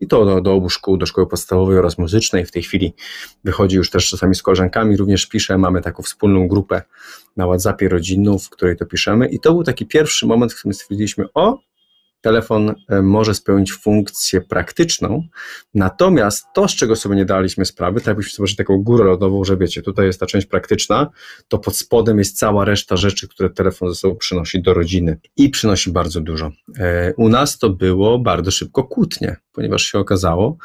i 0.00 0.06
to 0.06 0.24
do, 0.24 0.40
do 0.40 0.54
obu 0.54 0.70
szkół, 0.70 0.96
do 0.96 1.06
szkoły 1.06 1.26
podstawowej 1.26 1.78
oraz 1.78 1.98
muzycznej. 1.98 2.46
W 2.46 2.50
tej 2.50 2.62
chwili 2.62 2.94
wychodzi 3.44 3.76
już 3.76 3.90
też 3.90 4.08
czasami 4.08 4.34
z 4.34 4.42
koleżankami, 4.42 4.96
również 4.96 5.26
piszę, 5.26 5.58
mamy 5.58 5.82
taką 5.82 6.02
wspólną 6.02 6.48
grupę 6.48 6.82
na 7.36 7.46
WhatsAppie 7.46 7.88
rodzinną, 7.88 8.38
w 8.38 8.50
której 8.50 8.76
to 8.76 8.86
piszemy. 8.86 9.28
I 9.28 9.40
to 9.40 9.52
był 9.52 9.64
taki 9.64 9.86
pierwszy 9.86 10.26
moment, 10.26 10.52
w 10.52 10.58
którym 10.58 10.74
stwierdziliśmy, 10.74 11.26
o, 11.34 11.58
telefon 12.20 12.74
e, 12.88 13.02
może 13.02 13.34
spełnić 13.34 13.72
funkcję 13.72 14.40
praktyczną, 14.40 15.22
natomiast 15.74 16.46
to, 16.54 16.68
z 16.68 16.74
czego 16.74 16.96
sobie 16.96 17.16
nie 17.16 17.24
daliśmy 17.24 17.64
sprawy, 17.64 18.00
to 18.00 18.10
jakbyśmy 18.10 18.36
zobaczyli 18.36 18.56
taką 18.56 18.82
górę 18.82 19.04
lodową, 19.04 19.44
że 19.44 19.56
wiecie, 19.56 19.82
tutaj 19.82 20.06
jest 20.06 20.20
ta 20.20 20.26
część 20.26 20.46
praktyczna, 20.46 21.10
to 21.48 21.58
pod 21.58 21.76
spodem 21.76 22.18
jest 22.18 22.38
cała 22.38 22.64
reszta 22.64 22.96
rzeczy, 22.96 23.28
które 23.28 23.50
telefon 23.50 23.88
ze 23.88 23.94
sobą 23.94 24.16
przynosi 24.16 24.62
do 24.62 24.74
rodziny 24.74 25.20
i 25.36 25.50
przynosi 25.50 25.90
bardzo 25.90 26.20
dużo. 26.20 26.50
E, 26.78 27.14
u 27.16 27.28
nas 27.28 27.58
to 27.58 27.70
było 27.70 28.18
bardzo 28.18 28.50
szybko 28.50 28.84
kłótnie, 28.84 29.36
ponieważ 29.52 29.82
się 29.82 29.98
okazało, 29.98 30.56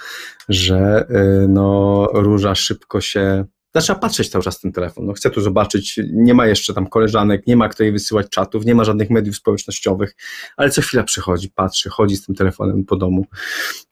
że 0.50 1.08
e, 1.10 1.48
no, 1.48 2.08
róża 2.14 2.56
szybko 2.56 3.02
się 3.02 3.46
zaczęła 3.76 4.00
patrzeć 4.00 4.30
cały 4.30 4.44
czas 4.44 4.60
ten 4.60 4.72
telefon. 4.72 5.06
No, 5.06 5.14
chcę 5.14 5.30
tu 5.30 5.42
zobaczyć, 5.42 6.00
nie 6.14 6.34
ma 6.34 6.48
jeszcze 6.48 6.74
tam 6.74 6.88
koleżanek, 6.88 7.48
nie 7.48 7.56
ma 7.56 7.70
kto 7.70 7.84
jej 7.84 7.92
wysyłać 7.92 8.30
czatów, 8.30 8.66
nie 8.66 8.76
ma 8.76 8.84
żadnych 8.84 9.10
mediów 9.10 9.36
społecznościowych, 9.36 10.16
ale 10.58 10.70
co 10.70 10.82
chwila 10.82 11.04
przychodzi, 11.04 11.50
patrzy, 11.50 11.90
chodzi 11.90 12.16
z 12.16 12.26
tym 12.26 12.36
telefonem 12.36 12.86
po 12.86 12.96
domu. 12.96 13.26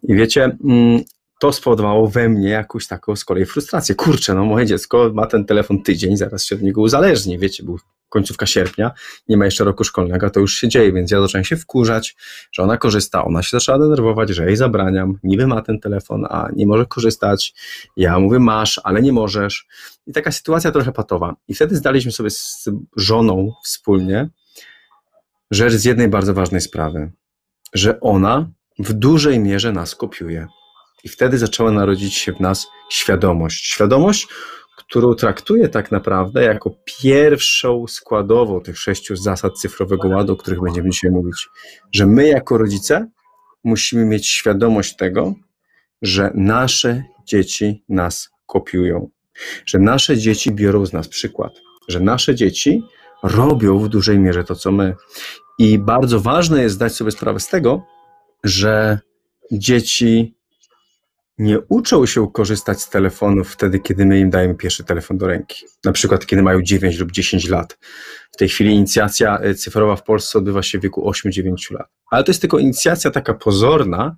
I 0.03 0.15
wiecie, 0.15 0.57
mm, 0.63 1.03
to 1.39 1.53
spowodowało 1.53 2.07
we 2.07 2.29
mnie 2.29 2.49
jakąś 2.49 2.87
taką 2.87 3.15
z 3.15 3.25
kolei 3.25 3.45
frustrację. 3.45 3.95
Kurczę, 3.95 4.33
no 4.33 4.45
moje 4.45 4.65
dziecko 4.65 5.11
ma 5.13 5.27
ten 5.27 5.45
telefon 5.45 5.83
tydzień, 5.83 6.17
zaraz 6.17 6.45
się 6.45 6.55
od 6.55 6.61
niego 6.61 6.81
uzależni. 6.81 7.39
Wiecie, 7.39 7.63
był 7.63 7.79
końcówka 8.13 8.45
sierpnia, 8.45 8.91
nie 9.27 9.37
ma 9.37 9.45
jeszcze 9.45 9.63
roku 9.63 9.83
szkolnego, 9.83 10.29
to 10.29 10.39
już 10.39 10.55
się 10.55 10.67
dzieje, 10.67 10.93
więc 10.93 11.11
ja 11.11 11.21
zacząłem 11.21 11.45
się 11.45 11.57
wkurzać, 11.57 12.15
że 12.51 12.63
ona 12.63 12.77
korzysta, 12.77 13.25
ona 13.25 13.43
się 13.43 13.49
zaczęła 13.59 13.79
denerwować, 13.79 14.29
że 14.29 14.45
jej 14.45 14.55
zabraniam, 14.55 15.19
niby 15.23 15.47
ma 15.47 15.61
ten 15.61 15.79
telefon, 15.79 16.25
a 16.29 16.49
nie 16.55 16.67
może 16.67 16.85
korzystać, 16.85 17.53
ja 17.97 18.19
mówię 18.19 18.39
masz, 18.39 18.81
ale 18.83 19.01
nie 19.01 19.13
możesz 19.13 19.67
i 20.07 20.11
taka 20.13 20.31
sytuacja 20.31 20.71
trochę 20.71 20.91
patowa 20.91 21.35
i 21.47 21.53
wtedy 21.53 21.75
zdaliśmy 21.75 22.11
sobie 22.11 22.29
z 22.29 22.69
żoną 22.97 23.51
wspólnie 23.63 24.29
rzecz 25.51 25.73
z 25.73 25.85
jednej 25.85 26.07
bardzo 26.07 26.33
ważnej 26.33 26.61
sprawy, 26.61 27.11
że 27.73 27.99
ona 27.99 28.51
w 28.79 28.93
dużej 28.93 29.39
mierze 29.39 29.71
nas 29.71 29.95
kopiuje. 29.95 30.47
I 31.03 31.09
wtedy 31.09 31.37
zaczęła 31.37 31.71
narodzić 31.71 32.15
się 32.15 32.33
w 32.33 32.39
nas 32.39 32.67
świadomość. 32.89 33.65
Świadomość, 33.65 34.27
którą 34.93 35.13
traktuję 35.13 35.69
tak 35.69 35.91
naprawdę 35.91 36.43
jako 36.43 36.71
pierwszą 37.01 37.87
składową 37.87 38.61
tych 38.61 38.79
sześciu 38.79 39.15
zasad 39.15 39.53
cyfrowego 39.53 40.07
ładu, 40.07 40.33
o 40.33 40.35
których 40.35 40.61
będziemy 40.61 40.89
dzisiaj 40.89 41.11
mówić. 41.11 41.47
Że 41.91 42.05
my 42.05 42.27
jako 42.27 42.57
rodzice 42.57 43.09
musimy 43.63 44.05
mieć 44.05 44.27
świadomość 44.27 44.95
tego, 44.95 45.33
że 46.01 46.31
nasze 46.35 47.03
dzieci 47.27 47.83
nas 47.89 48.29
kopiują, 48.45 49.09
że 49.65 49.79
nasze 49.79 50.17
dzieci 50.17 50.51
biorą 50.51 50.85
z 50.85 50.93
nas 50.93 51.07
przykład, 51.07 51.53
że 51.87 51.99
nasze 51.99 52.35
dzieci 52.35 52.83
robią 53.23 53.79
w 53.79 53.89
dużej 53.89 54.19
mierze 54.19 54.43
to, 54.43 54.55
co 54.55 54.71
my. 54.71 54.95
I 55.59 55.79
bardzo 55.79 56.19
ważne 56.19 56.61
jest 56.61 56.75
zdać 56.75 56.95
sobie 56.95 57.11
sprawę 57.11 57.39
z 57.39 57.47
tego, 57.47 57.85
że 58.43 58.99
dzieci 59.51 60.35
nie 61.37 61.59
uczą 61.59 62.05
się 62.05 62.31
korzystać 62.31 62.81
z 62.81 62.89
telefonów 62.89 63.51
wtedy, 63.51 63.79
kiedy 63.79 64.05
my 64.05 64.19
im 64.19 64.29
dajemy 64.29 64.55
pierwszy 64.55 64.83
telefon 64.83 65.17
do 65.17 65.27
ręki. 65.27 65.65
Na 65.85 65.91
przykład, 65.91 66.25
kiedy 66.25 66.41
mają 66.41 66.61
9 66.61 66.99
lub 66.99 67.11
10 67.11 67.49
lat. 67.49 67.77
W 68.31 68.37
tej 68.37 68.49
chwili 68.49 68.73
inicjacja 68.73 69.45
y, 69.45 69.55
cyfrowa 69.55 69.95
w 69.95 70.03
Polsce 70.03 70.39
odbywa 70.39 70.63
się 70.63 70.79
w 70.79 70.81
wieku 70.81 71.11
8-9 71.11 71.71
lat. 71.71 71.87
Ale 72.11 72.23
to 72.23 72.31
jest 72.31 72.41
tylko 72.41 72.59
inicjacja 72.59 73.11
taka 73.11 73.33
pozorna, 73.33 74.15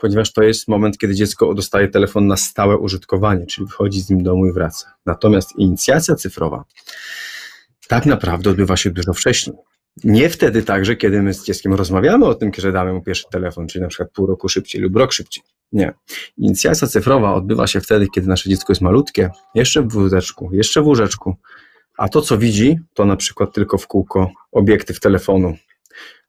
ponieważ 0.00 0.32
to 0.32 0.42
jest 0.42 0.68
moment, 0.68 0.98
kiedy 0.98 1.14
dziecko 1.14 1.54
dostaje 1.54 1.88
telefon 1.88 2.26
na 2.26 2.36
stałe 2.36 2.76
użytkowanie, 2.76 3.46
czyli 3.46 3.66
wychodzi 3.66 4.00
z 4.00 4.10
nim 4.10 4.22
do 4.22 4.30
domu 4.30 4.46
i 4.46 4.52
wraca. 4.52 4.94
Natomiast 5.06 5.56
inicjacja 5.58 6.14
cyfrowa 6.14 6.64
tak 7.88 8.06
naprawdę 8.06 8.50
odbywa 8.50 8.76
się 8.76 8.90
dużo 8.90 9.12
wcześniej. 9.12 9.56
Nie 10.04 10.28
wtedy 10.28 10.62
także, 10.62 10.96
kiedy 10.96 11.22
my 11.22 11.34
z 11.34 11.44
dzieckiem 11.44 11.74
rozmawiamy 11.74 12.26
o 12.26 12.34
tym, 12.34 12.52
kiedy 12.52 12.72
damy 12.72 12.92
mu 12.92 13.02
pierwszy 13.02 13.24
telefon, 13.32 13.66
czyli 13.66 13.82
na 13.82 13.88
przykład 13.88 14.10
pół 14.12 14.26
roku 14.26 14.48
szybciej 14.48 14.80
lub 14.80 14.96
rok 14.96 15.12
szybciej. 15.12 15.44
Nie. 15.72 15.92
Inicjacja 16.38 16.88
cyfrowa 16.88 17.34
odbywa 17.34 17.66
się 17.66 17.80
wtedy, 17.80 18.06
kiedy 18.14 18.28
nasze 18.28 18.50
dziecko 18.50 18.72
jest 18.72 18.82
malutkie, 18.82 19.30
jeszcze 19.54 19.82
w 19.82 19.88
wózeczku, 19.88 20.50
jeszcze 20.52 20.82
w 20.82 20.86
łóżeczku, 20.86 21.36
a 21.98 22.08
to, 22.08 22.22
co 22.22 22.38
widzi, 22.38 22.78
to 22.94 23.04
na 23.04 23.16
przykład 23.16 23.54
tylko 23.54 23.78
w 23.78 23.86
kółko 23.86 24.30
obiektyw 24.52 25.00
telefonu, 25.00 25.56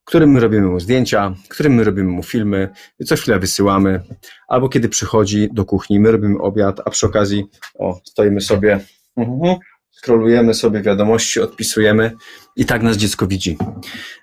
którym 0.04 0.32
my 0.32 0.40
robimy 0.40 0.68
mu 0.68 0.80
zdjęcia, 0.80 1.36
którym 1.50 1.74
my 1.74 1.84
robimy 1.84 2.10
mu 2.10 2.24
filmy, 2.24 2.70
co 3.06 3.16
chwilę 3.16 3.40
wysyłamy, 3.40 4.04
albo 4.48 4.70
kiedy 4.70 4.90
przychodzi 4.90 5.50
do 5.54 5.66
kuchni, 5.66 6.00
my 6.00 6.12
robimy 6.12 6.40
obiad, 6.40 6.82
a 6.86 6.90
przy 6.90 7.06
okazji, 7.06 7.46
o, 7.80 8.00
stoimy 8.04 8.42
sobie, 8.42 8.80
uh 9.16 9.58
scrollujemy 9.98 10.54
sobie 10.54 10.82
wiadomości, 10.82 11.42
odpisujemy 11.42 12.12
i 12.56 12.66
tak 12.66 12.84
nas 12.84 12.98
dziecko 12.98 13.28
widzi. 13.28 13.58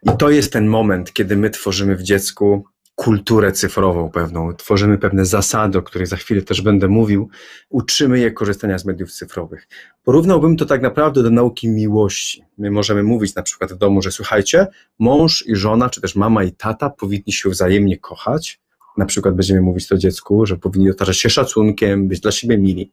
I 0.02 0.16
to 0.18 0.30
jest 0.30 0.52
ten 0.52 0.66
moment, 0.66 1.12
kiedy 1.12 1.36
my 1.36 1.50
tworzymy 1.50 1.96
w 1.96 2.02
dziecku 2.02 2.64
kulturę 2.94 3.52
cyfrową 3.52 4.10
pewną, 4.10 4.54
tworzymy 4.54 4.98
pewne 4.98 5.24
zasady, 5.24 5.78
o 5.78 5.82
których 5.82 6.08
za 6.08 6.16
chwilę 6.16 6.42
też 6.42 6.60
będę 6.60 6.88
mówił, 6.88 7.28
uczymy 7.70 8.18
je 8.18 8.32
korzystania 8.32 8.78
z 8.78 8.84
mediów 8.84 9.12
cyfrowych. 9.12 9.68
Porównałbym 10.04 10.56
to 10.56 10.66
tak 10.66 10.82
naprawdę 10.82 11.22
do 11.22 11.30
nauki 11.30 11.68
miłości. 11.68 12.44
My 12.58 12.70
możemy 12.70 13.02
mówić 13.02 13.34
na 13.34 13.42
przykład 13.42 13.72
w 13.72 13.76
domu, 13.76 14.02
że 14.02 14.12
słuchajcie, 14.12 14.66
mąż 14.98 15.46
i 15.46 15.56
żona, 15.56 15.90
czy 15.90 16.00
też 16.00 16.16
mama 16.16 16.44
i 16.44 16.52
tata 16.52 16.90
powinni 16.90 17.32
się 17.32 17.50
wzajemnie 17.50 17.98
kochać. 17.98 18.60
Na 18.96 19.06
przykład 19.06 19.34
będziemy 19.34 19.60
mówić 19.60 19.88
to 19.88 19.96
dziecku, 19.96 20.46
że 20.46 20.56
powinni 20.56 20.90
otaczać 20.90 21.18
się 21.18 21.30
szacunkiem, 21.30 22.08
być 22.08 22.20
dla 22.20 22.32
siebie 22.32 22.58
mili. 22.58 22.92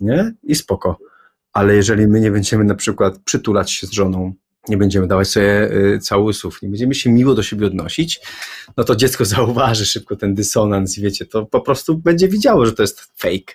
Nie? 0.00 0.32
I 0.42 0.54
spoko. 0.54 0.98
Ale 1.52 1.74
jeżeli 1.74 2.06
my 2.06 2.20
nie 2.20 2.30
będziemy 2.30 2.64
na 2.64 2.74
przykład 2.74 3.18
przytulać 3.18 3.72
się 3.72 3.86
z 3.86 3.92
żoną, 3.92 4.32
nie 4.70 4.76
będziemy 4.76 5.06
dawać 5.06 5.28
sobie 5.28 5.72
y, 5.72 5.98
całusów, 5.98 6.62
nie 6.62 6.68
będziemy 6.68 6.94
się 6.94 7.10
miło 7.12 7.34
do 7.34 7.42
siebie 7.42 7.66
odnosić, 7.66 8.20
no 8.76 8.84
to 8.84 8.96
dziecko 8.96 9.24
zauważy 9.34 9.86
szybko 9.86 10.16
ten 10.16 10.34
dysonans 10.34 10.98
i 10.98 11.02
wiecie, 11.02 11.26
to 11.26 11.46
po 11.46 11.60
prostu 11.60 11.98
będzie 11.98 12.28
widziało, 12.28 12.66
że 12.66 12.72
to 12.72 12.82
jest 12.82 13.00
fake, 13.16 13.54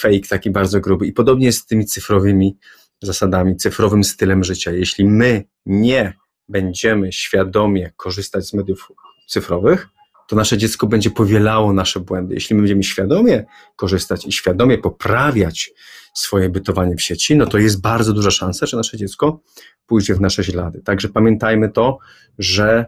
fake 0.00 0.28
taki 0.28 0.50
bardzo 0.50 0.80
gruby. 0.80 1.06
I 1.06 1.12
podobnie 1.12 1.46
jest 1.46 1.58
z 1.58 1.66
tymi 1.66 1.86
cyfrowymi 1.86 2.56
zasadami, 3.02 3.56
cyfrowym 3.56 4.04
stylem 4.04 4.44
życia. 4.44 4.72
Jeśli 4.72 5.04
my 5.04 5.44
nie 5.66 6.14
będziemy 6.48 7.12
świadomie 7.12 7.92
korzystać 7.96 8.46
z 8.46 8.54
mediów 8.54 8.92
cyfrowych, 9.26 9.88
to 10.28 10.36
nasze 10.36 10.58
dziecko 10.58 10.86
będzie 10.86 11.10
powielało 11.10 11.72
nasze 11.72 12.00
błędy. 12.00 12.34
Jeśli 12.34 12.56
my 12.56 12.62
będziemy 12.62 12.82
świadomie 12.82 13.44
korzystać 13.76 14.26
i 14.26 14.32
świadomie 14.32 14.78
poprawiać 14.78 15.72
swoje 16.14 16.48
bytowanie 16.48 16.96
w 16.96 17.02
sieci, 17.02 17.36
no 17.36 17.46
to 17.46 17.58
jest 17.58 17.80
bardzo 17.80 18.12
duża 18.12 18.30
szansa, 18.30 18.66
że 18.66 18.76
nasze 18.76 18.96
dziecko 18.96 19.40
pójdzie 19.86 20.14
w 20.14 20.20
nasze 20.20 20.44
ślady. 20.44 20.80
Także 20.84 21.08
pamiętajmy 21.08 21.70
to, 21.70 21.98
że 22.38 22.86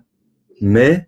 my 0.61 1.05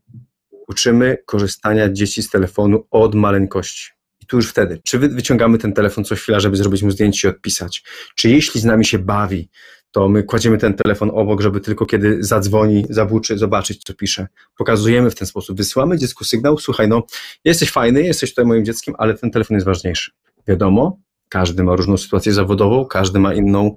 uczymy 0.68 1.16
korzystania 1.26 1.92
dzieci 1.92 2.22
z 2.22 2.30
telefonu 2.30 2.86
od 2.90 3.14
maleńkości. 3.14 3.90
I 4.20 4.26
tu 4.26 4.36
już 4.36 4.48
wtedy, 4.48 4.80
czy 4.84 4.98
wyciągamy 4.98 5.58
ten 5.58 5.72
telefon 5.72 6.04
co 6.04 6.14
chwila, 6.14 6.40
żeby 6.40 6.56
zrobić 6.56 6.82
mu 6.82 6.90
zdjęcie 6.90 7.28
i 7.28 7.30
odpisać, 7.30 7.84
czy 8.16 8.30
jeśli 8.30 8.60
z 8.60 8.64
nami 8.64 8.84
się 8.84 8.98
bawi, 8.98 9.50
to 9.92 10.08
my 10.08 10.22
kładziemy 10.22 10.58
ten 10.58 10.74
telefon 10.74 11.10
obok, 11.14 11.40
żeby 11.40 11.60
tylko 11.60 11.86
kiedy 11.86 12.16
zadzwoni, 12.20 12.84
zabuczy, 12.90 13.38
zobaczyć, 13.38 13.82
co 13.84 13.94
pisze. 13.94 14.26
Pokazujemy 14.56 15.10
w 15.10 15.14
ten 15.14 15.26
sposób, 15.26 15.56
wysyłamy 15.56 15.98
dziecku 15.98 16.24
sygnał, 16.24 16.58
słuchaj, 16.58 16.88
no 16.88 17.02
jesteś 17.44 17.70
fajny, 17.70 18.02
jesteś 18.02 18.30
tutaj 18.30 18.44
moim 18.44 18.64
dzieckiem, 18.64 18.94
ale 18.98 19.14
ten 19.14 19.30
telefon 19.30 19.54
jest 19.54 19.66
ważniejszy. 19.66 20.10
Wiadomo, 20.48 20.98
każdy 21.28 21.62
ma 21.62 21.76
różną 21.76 21.96
sytuację 21.96 22.32
zawodową, 22.32 22.84
każdy 22.84 23.18
ma 23.18 23.34
inną 23.34 23.76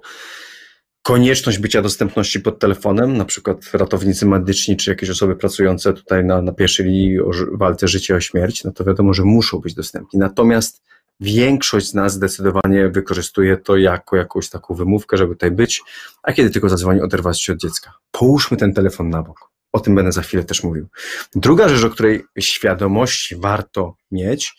konieczność 1.02 1.58
bycia 1.58 1.82
dostępności 1.82 2.40
pod 2.40 2.58
telefonem, 2.58 3.16
na 3.16 3.24
przykład 3.24 3.70
ratownicy 3.72 4.26
medyczni 4.26 4.76
czy 4.76 4.90
jakieś 4.90 5.10
osoby 5.10 5.36
pracujące 5.36 5.92
tutaj 5.92 6.24
na, 6.24 6.42
na 6.42 6.52
pierwszej 6.52 6.86
linii 6.86 7.20
o 7.20 7.30
walce 7.52 7.88
życia 7.88 8.14
o 8.16 8.20
śmierć, 8.20 8.64
no 8.64 8.72
to 8.72 8.84
wiadomo, 8.84 9.14
że 9.14 9.24
muszą 9.24 9.58
być 9.58 9.74
dostępni. 9.74 10.20
Natomiast 10.20 10.82
większość 11.22 11.88
z 11.88 11.94
nas 11.94 12.12
zdecydowanie 12.12 12.88
wykorzystuje 12.88 13.56
to 13.56 13.76
jako 13.76 14.16
jakąś 14.16 14.48
taką 14.48 14.74
wymówkę, 14.74 15.16
żeby 15.16 15.34
tutaj 15.34 15.50
być, 15.50 15.82
a 16.22 16.32
kiedy 16.32 16.50
tylko 16.50 16.68
zadzwoni, 16.68 17.00
oderwać 17.00 17.42
się 17.42 17.52
od 17.52 17.58
dziecka. 17.58 17.92
Połóżmy 18.10 18.56
ten 18.56 18.74
telefon 18.74 19.08
na 19.08 19.22
bok. 19.22 19.50
O 19.72 19.80
tym 19.80 19.94
będę 19.94 20.12
za 20.12 20.22
chwilę 20.22 20.44
też 20.44 20.62
mówił. 20.62 20.88
Druga 21.34 21.68
rzecz, 21.68 21.84
o 21.84 21.90
której 21.90 22.24
świadomości 22.38 23.36
warto 23.36 23.96
mieć, 24.10 24.54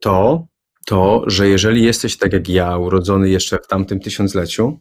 to 0.00 0.46
to, 0.86 1.22
że 1.26 1.48
jeżeli 1.48 1.82
jesteś 1.82 2.16
tak 2.16 2.32
jak 2.32 2.48
ja, 2.48 2.76
urodzony 2.76 3.28
jeszcze 3.28 3.58
w 3.58 3.66
tamtym 3.66 4.00
tysiącleciu, 4.00 4.80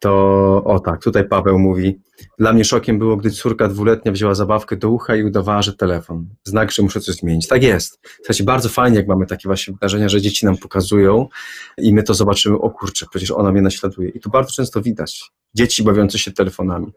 to 0.00 0.62
o 0.64 0.80
tak, 0.80 1.02
tutaj 1.02 1.28
Paweł 1.28 1.58
mówi, 1.58 2.00
dla 2.38 2.52
mnie 2.52 2.64
szokiem 2.64 2.98
było, 2.98 3.16
gdy 3.16 3.30
córka 3.30 3.68
dwuletnia 3.68 4.12
wzięła 4.12 4.34
zabawkę 4.34 4.76
do 4.76 4.90
ucha 4.90 5.16
i 5.16 5.24
udawała, 5.24 5.62
że 5.62 5.72
telefon. 5.72 6.28
Znak, 6.44 6.72
że 6.72 6.82
muszę 6.82 7.00
coś 7.00 7.14
zmienić. 7.14 7.48
Tak 7.48 7.62
jest. 7.62 7.98
Słuchajcie, 8.16 8.44
bardzo 8.44 8.68
fajnie, 8.68 8.96
jak 8.96 9.06
mamy 9.06 9.26
takie 9.26 9.48
właśnie 9.48 9.74
wydarzenia, 9.74 10.08
że 10.08 10.20
dzieci 10.20 10.46
nam 10.46 10.56
pokazują 10.56 11.28
i 11.78 11.94
my 11.94 12.02
to 12.02 12.14
zobaczymy, 12.14 12.58
o 12.58 12.70
kurczę, 12.70 13.06
przecież 13.10 13.30
ona 13.30 13.52
mnie 13.52 13.62
naśladuje. 13.62 14.08
I 14.08 14.20
tu 14.20 14.30
bardzo 14.30 14.52
często 14.52 14.82
widać 14.82 15.30
dzieci 15.54 15.82
bawiące 15.82 16.18
się 16.18 16.32
telefonami, 16.32 16.92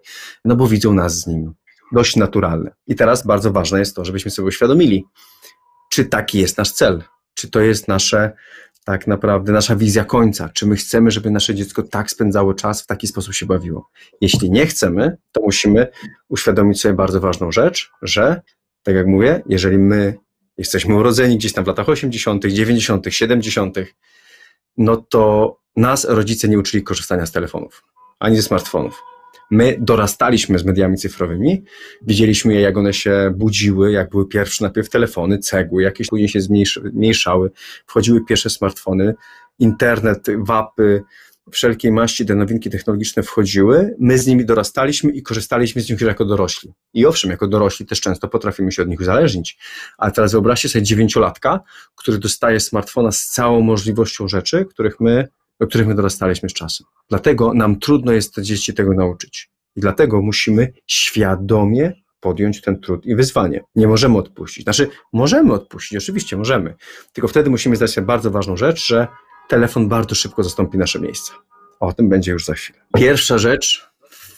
no 0.46 0.56
bo 0.56 0.68
widzą 0.68 0.94
nas 0.94 1.20
z 1.20 1.28
nimi. 1.28 1.50
Dość 1.92 2.16
naturalne. 2.16 2.72
I 2.88 2.96
teraz 2.96 3.26
bardzo 3.26 3.52
ważne 3.52 3.80
jest 3.80 3.96
to, 3.96 4.06
żebyśmy 4.06 4.32
sobie 4.32 4.48
uświadomili, 4.48 5.06
czy 5.92 6.06
taki 6.06 6.40
jest 6.40 6.58
nasz 6.58 6.72
cel, 6.72 7.04
czy 7.34 7.52
to 7.52 7.60
jest 7.60 7.88
nasze 7.88 8.32
tak 8.90 9.08
naprawdę 9.08 9.52
nasza 9.52 9.76
wizja 9.76 10.06
końca. 10.06 10.50
Czy 10.50 10.68
my 10.68 10.76
chcemy, 10.76 11.12
żeby 11.12 11.32
nasze 11.32 11.56
dziecko 11.56 11.84
tak 11.84 12.12
spędzało 12.12 12.54
czas, 12.54 12.82
w 12.82 12.86
taki 12.86 13.08
sposób 13.08 13.34
się 13.34 13.46
bawiło? 13.46 13.90
Jeśli 14.22 14.52
nie 14.52 14.66
chcemy, 14.66 15.18
to 15.32 15.42
musimy 15.42 15.88
uświadomić 16.30 16.82
sobie 16.82 16.94
bardzo 16.94 17.20
ważną 17.20 17.52
rzecz, 17.52 17.92
że, 18.02 18.42
tak 18.84 18.96
jak 18.96 19.08
mówię, 19.08 19.42
jeżeli 19.50 19.78
my 19.78 20.18
jesteśmy 20.58 20.96
urodzeni 20.96 21.38
gdzieś 21.38 21.54
tam 21.54 21.64
w 21.64 21.68
latach 21.68 21.90
80., 21.90 22.46
90., 22.46 23.06
70., 23.10 23.78
no 24.78 24.98
to 24.98 25.56
nas 25.76 26.06
rodzice 26.06 26.48
nie 26.48 26.60
uczyli 26.60 26.84
korzystania 26.84 27.26
z 27.26 27.32
telefonów 27.32 27.84
ani 28.20 28.36
ze 28.36 28.42
smartfonów. 28.42 29.04
My 29.52 29.78
dorastaliśmy 29.80 30.60
z 30.60 30.66
mediami 30.66 30.98
cyfrowymi, 30.98 31.64
widzieliśmy 32.02 32.54
je, 32.54 32.62
jak 32.62 32.78
one 32.78 32.94
się 32.94 33.34
budziły, 33.36 33.92
jak 33.92 34.10
były 34.10 34.28
pierwsze 34.28 34.64
najpierw 34.64 34.90
telefony, 34.90 35.40
cegły, 35.40 35.84
jakieś 35.84 36.08
później 36.08 36.30
się 36.30 36.42
zmniejszały, 36.42 37.52
wchodziły 37.86 38.26
pierwsze 38.26 38.50
smartfony, 38.50 39.16
internet, 39.60 40.28
wapy, 40.38 41.04
wszelkiej 41.52 41.92
maści 41.92 42.26
te 42.26 42.36
nowinki 42.36 42.70
technologiczne 42.70 43.24
wchodziły, 43.24 43.96
my 44.00 44.18
z 44.18 44.28
nimi 44.28 44.46
dorastaliśmy 44.46 45.12
i 45.12 45.22
korzystaliśmy 45.22 45.82
z 45.82 45.90
nich 45.90 46.02
jako 46.02 46.26
dorośli. 46.26 46.74
I 46.94 47.06
owszem, 47.06 47.32
jako 47.32 47.48
dorośli 47.48 47.86
też 47.86 48.02
często 48.02 48.28
potrafimy 48.28 48.72
się 48.72 48.82
od 48.82 48.88
nich 48.88 49.02
uzależnić. 49.02 49.58
Ale 49.98 50.12
teraz 50.12 50.32
wyobraźcie 50.32 50.70
sobie 50.70 50.84
dziewięciolatka, 50.84 51.60
który 51.96 52.18
dostaje 52.18 52.60
smartfona 52.60 53.12
z 53.12 53.26
całą 53.26 53.62
możliwością 53.62 54.28
rzeczy, 54.28 54.66
których 54.66 55.00
my 55.00 55.28
do 55.60 55.68
których 55.68 55.88
my 55.88 55.96
dorastaliśmy 55.96 56.50
z 56.50 56.54
czasem. 56.54 56.88
Dlatego 57.10 57.54
nam 57.54 57.80
trudno 57.80 58.12
jest 58.12 58.36
te 58.36 58.44
dzieci 58.44 58.74
tego 58.74 58.94
nauczyć. 58.94 59.50
I 59.76 59.82
dlatego 59.82 60.22
musimy 60.22 60.74
świadomie 60.88 61.94
podjąć 62.20 62.62
ten 62.62 62.80
trud 62.80 63.06
i 63.06 63.16
wyzwanie. 63.16 63.64
Nie 63.76 63.88
możemy 63.88 64.18
odpuścić. 64.18 64.64
Znaczy, 64.64 64.90
możemy 65.14 65.54
odpuścić, 65.54 65.98
oczywiście 65.98 66.38
możemy. 66.38 66.76
Tylko 67.14 67.28
wtedy 67.28 67.50
musimy 67.50 67.76
zdać 67.76 67.92
sobie 67.92 68.08
bardzo 68.08 68.32
ważną 68.32 68.58
rzecz, 68.58 68.88
że 68.88 69.08
telefon 69.50 69.90
bardzo 69.90 70.16
szybko 70.16 70.44
zastąpi 70.44 70.78
nasze 70.78 71.00
miejsce. 71.00 71.32
O 71.80 71.94
tym 71.94 72.10
będzie 72.10 72.32
już 72.32 72.46
za 72.46 72.54
chwilę. 72.54 72.80
Pierwsza 72.96 73.38
rzecz 73.38 73.90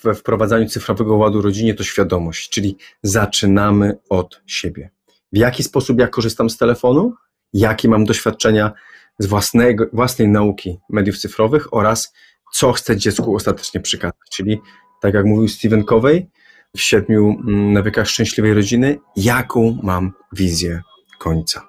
we 0.03 0.15
wprowadzaniu 0.15 0.69
cyfrowego 0.69 1.15
ładu 1.15 1.41
rodzinie 1.41 1.73
to 1.73 1.83
świadomość, 1.83 2.49
czyli 2.49 2.77
zaczynamy 3.03 3.97
od 4.09 4.41
siebie. 4.45 4.89
W 5.33 5.37
jaki 5.37 5.63
sposób 5.63 5.99
ja 5.99 6.07
korzystam 6.07 6.49
z 6.49 6.57
telefonu? 6.57 7.13
Jakie 7.53 7.89
mam 7.89 8.05
doświadczenia 8.05 8.71
z 9.19 9.25
własnego, 9.25 9.85
własnej 9.93 10.27
nauki 10.27 10.77
mediów 10.89 11.17
cyfrowych 11.17 11.73
oraz 11.73 12.13
co 12.53 12.71
chce 12.71 12.97
dziecku 12.97 13.35
ostatecznie 13.35 13.81
przekazać. 13.81 14.17
Czyli, 14.31 14.59
tak 15.01 15.13
jak 15.13 15.25
mówił 15.25 15.47
Steven 15.47 15.83
Covey 15.83 16.29
w 16.77 16.81
siedmiu 16.81 17.39
mm, 17.47 17.73
nawykach 17.73 18.07
szczęśliwej 18.07 18.53
rodziny, 18.53 18.99
jaką 19.15 19.79
mam 19.83 20.13
wizję 20.33 20.81
końca. 21.19 21.67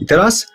I 0.00 0.06
teraz 0.06 0.46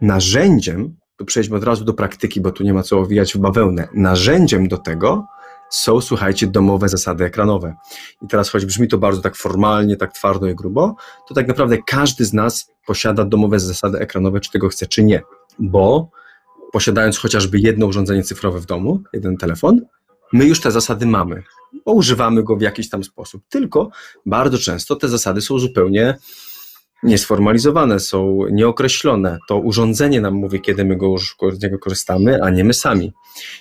narzędziem, 0.00 0.96
tu 1.16 1.24
przejdźmy 1.24 1.56
od 1.56 1.64
razu 1.64 1.84
do 1.84 1.94
praktyki, 1.94 2.40
bo 2.40 2.52
tu 2.52 2.64
nie 2.64 2.74
ma 2.74 2.82
co 2.82 2.98
owijać 2.98 3.34
w 3.34 3.38
bawełnę, 3.38 3.88
narzędziem 3.94 4.68
do 4.68 4.78
tego 4.78 5.26
są, 5.70 6.00
słuchajcie, 6.00 6.46
domowe 6.46 6.88
zasady 6.88 7.24
ekranowe. 7.24 7.74
I 8.22 8.28
teraz, 8.28 8.50
choć 8.50 8.66
brzmi 8.66 8.88
to 8.88 8.98
bardzo 8.98 9.22
tak 9.22 9.36
formalnie, 9.36 9.96
tak 9.96 10.12
twardo 10.12 10.46
i 10.46 10.54
grubo, 10.54 10.96
to 11.28 11.34
tak 11.34 11.48
naprawdę 11.48 11.78
każdy 11.86 12.24
z 12.24 12.32
nas 12.32 12.70
posiada 12.86 13.24
domowe 13.24 13.60
zasady 13.60 13.98
ekranowe, 13.98 14.40
czy 14.40 14.50
tego 14.50 14.68
chce, 14.68 14.86
czy 14.86 15.04
nie. 15.04 15.22
Bo 15.58 16.10
posiadając 16.72 17.18
chociażby 17.18 17.58
jedno 17.58 17.86
urządzenie 17.86 18.22
cyfrowe 18.22 18.60
w 18.60 18.66
domu, 18.66 19.02
jeden 19.12 19.36
telefon, 19.36 19.80
my 20.32 20.44
już 20.44 20.60
te 20.60 20.70
zasady 20.70 21.06
mamy, 21.06 21.42
bo 21.86 21.92
używamy 21.92 22.42
go 22.42 22.56
w 22.56 22.60
jakiś 22.60 22.90
tam 22.90 23.04
sposób. 23.04 23.42
Tylko 23.48 23.90
bardzo 24.26 24.58
często 24.58 24.96
te 24.96 25.08
zasady 25.08 25.40
są 25.40 25.58
zupełnie 25.58 26.16
niesformalizowane, 27.02 28.00
są 28.00 28.38
nieokreślone. 28.50 29.38
To 29.48 29.58
urządzenie 29.58 30.20
nam 30.20 30.34
mówi, 30.34 30.60
kiedy 30.60 30.84
my 30.84 30.96
go, 30.96 31.14
z 31.52 31.62
niego 31.62 31.78
korzystamy, 31.78 32.42
a 32.42 32.50
nie 32.50 32.64
my 32.64 32.74
sami. 32.74 33.12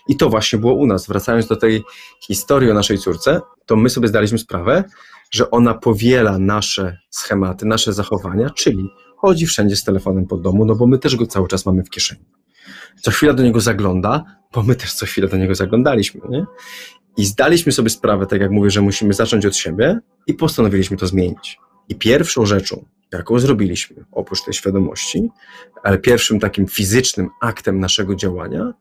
I 0.07 0.17
to 0.17 0.29
właśnie 0.29 0.59
było 0.59 0.73
u 0.73 0.87
nas. 0.87 1.07
Wracając 1.07 1.47
do 1.47 1.55
tej 1.55 1.83
historii 2.27 2.71
o 2.71 2.73
naszej 2.73 2.97
córce, 2.97 3.41
to 3.65 3.75
my 3.75 3.89
sobie 3.89 4.07
zdaliśmy 4.07 4.37
sprawę, 4.37 4.83
że 5.31 5.51
ona 5.51 5.73
powiela 5.73 6.39
nasze 6.39 6.97
schematy, 7.09 7.65
nasze 7.65 7.93
zachowania, 7.93 8.49
czyli 8.49 8.89
chodzi 9.25 9.45
wszędzie 9.45 9.75
z 9.75 9.83
telefonem 9.83 10.25
po 10.25 10.37
domu, 10.37 10.65
no 10.65 10.75
bo 10.75 10.87
my 10.87 10.97
też 10.99 11.15
go 11.15 11.27
cały 11.27 11.47
czas 11.47 11.65
mamy 11.65 11.83
w 11.83 11.89
kieszeni. 11.89 12.25
Co 13.01 13.11
chwila 13.11 13.33
do 13.33 13.43
niego 13.43 13.61
zagląda, 13.61 14.23
bo 14.53 14.63
my 14.63 14.75
też 14.75 14.93
co 14.93 15.05
chwilę 15.05 15.27
do 15.27 15.37
niego 15.37 15.55
zaglądaliśmy. 15.55 16.21
Nie? 16.29 16.45
I 17.17 17.25
zdaliśmy 17.25 17.71
sobie 17.71 17.89
sprawę, 17.89 18.25
tak 18.25 18.41
jak 18.41 18.51
mówię, 18.51 18.69
że 18.69 18.81
musimy 18.81 19.13
zacząć 19.13 19.45
od 19.45 19.55
siebie 19.55 19.99
i 20.27 20.33
postanowiliśmy 20.33 20.97
to 20.97 21.07
zmienić. 21.07 21.59
I 21.89 21.95
pierwszą 21.95 22.45
rzeczą, 22.45 22.85
jaką 23.13 23.39
zrobiliśmy, 23.39 24.05
oprócz 24.11 24.43
tej 24.43 24.53
świadomości, 24.53 25.29
ale 25.83 25.97
pierwszym 25.97 26.39
takim 26.39 26.67
fizycznym 26.67 27.29
aktem 27.41 27.79
naszego 27.79 28.15
działania 28.15 28.73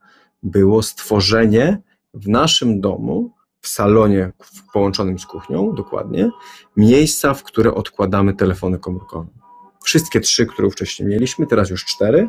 było 0.42 0.82
stworzenie 0.82 1.82
w 2.14 2.28
naszym 2.28 2.80
domu, 2.80 3.30
w 3.60 3.68
salonie 3.68 4.32
połączonym 4.72 5.18
z 5.18 5.26
kuchnią, 5.26 5.74
dokładnie, 5.74 6.30
miejsca, 6.76 7.34
w 7.34 7.42
które 7.42 7.74
odkładamy 7.74 8.34
telefony 8.34 8.78
komórkowe. 8.78 9.43
Wszystkie 9.84 10.20
trzy, 10.20 10.46
które 10.46 10.70
wcześniej 10.70 11.08
mieliśmy, 11.08 11.46
teraz 11.46 11.70
już 11.70 11.84
cztery. 11.84 12.28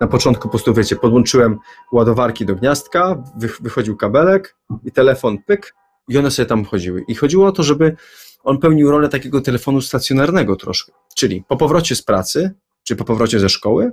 Na 0.00 0.06
początku 0.06 0.42
po 0.42 0.48
prostu, 0.48 0.74
wiecie, 0.74 0.96
podłączyłem 0.96 1.58
ładowarki 1.92 2.46
do 2.46 2.54
gniazdka, 2.54 3.22
wychodził 3.60 3.96
kabelek 3.96 4.56
i 4.84 4.92
telefon 4.92 5.38
pyk 5.42 5.74
i 6.08 6.18
one 6.18 6.30
sobie 6.30 6.46
tam 6.46 6.64
chodziły. 6.64 7.04
I 7.08 7.14
chodziło 7.14 7.46
o 7.46 7.52
to, 7.52 7.62
żeby 7.62 7.96
on 8.44 8.58
pełnił 8.58 8.90
rolę 8.90 9.08
takiego 9.08 9.40
telefonu 9.40 9.80
stacjonarnego 9.80 10.56
troszkę. 10.56 10.92
Czyli 11.16 11.44
po 11.48 11.56
powrocie 11.56 11.94
z 11.94 12.02
pracy, 12.02 12.54
czy 12.84 12.96
po 12.96 13.04
powrocie 13.04 13.40
ze 13.40 13.48
szkoły, 13.48 13.92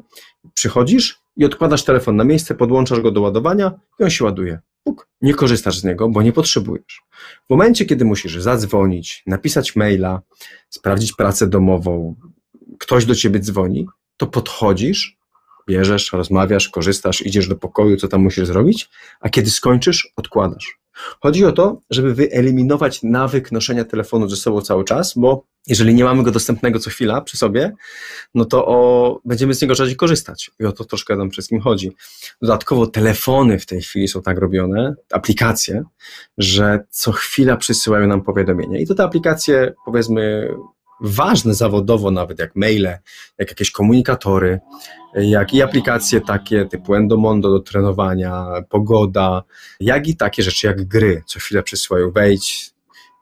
przychodzisz 0.54 1.22
i 1.38 1.46
odkładasz 1.46 1.84
telefon 1.84 2.16
na 2.16 2.24
miejsce, 2.24 2.56
podłączasz 2.56 3.02
go 3.02 3.12
do 3.12 3.22
ładowania 3.22 3.72
i 4.00 4.04
on 4.04 4.10
się 4.10 4.26
ładuje. 4.26 4.60
Puk. 4.84 5.08
Nie 5.22 5.34
korzystasz 5.34 5.80
z 5.80 5.84
niego, 5.84 6.10
bo 6.10 6.22
nie 6.22 6.34
potrzebujesz. 6.34 7.04
W 7.46 7.50
momencie, 7.50 7.86
kiedy 7.86 8.06
musisz 8.06 8.42
zadzwonić, 8.42 9.24
napisać 9.28 9.76
maila, 9.76 10.22
sprawdzić 10.70 11.14
pracę 11.14 11.48
domową, 11.48 12.16
ktoś 12.84 13.06
do 13.06 13.16
ciebie 13.16 13.40
dzwoni, 13.40 13.88
to 14.18 14.28
podchodzisz, 14.28 15.18
bierzesz, 15.68 16.14
rozmawiasz, 16.14 16.70
korzystasz, 16.70 17.22
idziesz 17.22 17.48
do 17.48 17.56
pokoju, 17.56 17.98
co 17.98 18.08
tam 18.08 18.22
musisz 18.22 18.48
zrobić, 18.48 18.90
a 19.20 19.30
kiedy 19.30 19.50
skończysz, 19.50 20.14
odkładasz. 20.16 20.80
Chodzi 21.22 21.46
o 21.46 21.52
to, 21.52 21.82
żeby 21.90 22.14
wyeliminować 22.14 23.04
nawyk 23.04 23.52
noszenia 23.52 23.86
telefonu 23.86 24.30
ze 24.30 24.36
sobą 24.36 24.62
cały 24.62 24.84
czas, 24.84 25.14
bo 25.18 25.46
jeżeli 25.68 25.94
nie 25.94 26.04
mamy 26.04 26.24
go 26.24 26.32
dostępnego 26.32 26.80
co 26.80 26.90
chwila 26.90 27.22
przy 27.22 27.38
sobie, 27.38 27.74
no 28.36 28.46
to 28.46 28.68
o, 28.68 29.20
będziemy 29.26 29.54
z 29.54 29.62
niego 29.62 29.76
rzadziej 29.76 29.96
korzystać. 29.96 30.52
I 30.60 30.66
o 30.66 30.72
to 30.72 30.86
troszkę 30.86 31.16
nam 31.16 31.32
wszystkim 31.32 31.62
chodzi. 31.62 31.92
Dodatkowo 32.42 32.88
telefony 32.88 33.60
w 33.60 33.66
tej 33.66 33.82
chwili 33.82 34.08
są 34.08 34.22
tak 34.22 34.38
robione, 34.38 34.96
aplikacje, 35.12 35.84
że 36.38 36.86
co 36.90 37.12
chwila 37.12 37.58
przysyłają 37.58 38.08
nam 38.08 38.22
powiadomienia. 38.22 38.80
I 38.80 38.88
to 38.88 38.96
te 38.96 39.04
aplikacje, 39.04 39.74
powiedzmy, 39.86 40.50
ważne 41.04 41.54
zawodowo 41.54 42.12
nawet, 42.12 42.40
jak 42.40 42.56
maile, 42.56 42.98
jak 43.38 43.50
jakieś 43.50 43.72
komunikatory, 43.72 44.60
jak 45.16 45.54
i 45.54 45.62
aplikacje 45.62 46.22
takie 46.22 46.66
typu 46.66 46.96
Endomondo 46.96 47.50
do 47.50 47.60
trenowania, 47.60 48.46
pogoda, 48.70 49.44
jak 49.80 50.08
i 50.08 50.16
takie 50.16 50.44
rzeczy 50.44 50.68
jak 50.68 50.88
gry. 50.88 51.24
Co 51.26 51.40
chwilę 51.40 51.64
przysyłają 51.64 52.12
wejdź, 52.12 52.73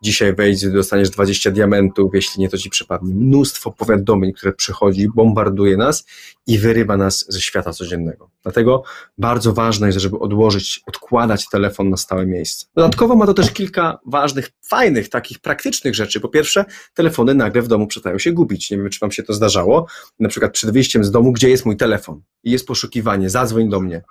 dzisiaj 0.02 0.36
wejdź, 0.36 0.70
dostaniesz 0.70 1.10
20 1.10 1.52
diamentów, 1.52 2.12
jeśli 2.14 2.41
nie, 2.41 2.49
to 2.49 2.58
ci 2.58 2.70
przypadnie. 2.70 3.14
Mnóstwo 3.14 3.72
powiadomień, 3.72 4.34
które 4.34 4.54
przychodzi, 4.54 5.08
bombarduje 5.16 5.78
nas 5.78 6.06
i 6.47 6.60
wyrywa 6.60 6.97
nas 6.97 7.26
ze 7.30 7.41
świata 7.41 7.74
codziennego. 7.74 8.30
Dlatego 8.43 8.84
bardzo 9.18 9.54
ważne 9.54 9.88
jest, 9.88 9.99
żeby 9.99 10.20
odłożyć, 10.20 10.82
odkładać 10.88 11.49
telefon 11.49 11.89
na 11.89 11.97
stałe 11.97 12.26
miejsce. 12.26 12.66
Dodatkowo 12.76 13.16
ma 13.16 13.26
to 13.26 13.34
też 13.34 13.52
kilka 13.52 13.99
ważnych, 14.06 14.49
fajnych, 14.62 15.10
takich 15.10 15.39
praktycznych 15.39 15.95
rzeczy. 15.95 16.20
Po 16.20 16.30
pierwsze, 16.30 16.66
telefony 16.93 17.36
nagle 17.36 17.62
w 17.62 17.68
domu 17.68 17.88
przestają 17.88 18.20
się 18.20 18.32
gubić. 18.32 18.72
Nie 18.72 18.78
wiem, 18.78 18.89
czy 18.89 18.99
wam 18.99 19.12
się 19.12 19.24
to 19.24 19.34
zdarzało. 19.34 19.88
Na 20.20 20.30
przykład 20.30 20.52
przed 20.54 20.72
wyjściem 20.72 21.04
z 21.04 21.12
domu, 21.12 21.32
gdzie 21.32 21.49
jest 21.49 21.66
mój 21.66 21.78
telefon? 21.78 22.22
I 22.43 22.52
jest 22.52 22.68
poszukiwanie, 22.68 23.30
zadzwoń 23.30 23.70
do 23.70 23.80
mnie 23.80 24.02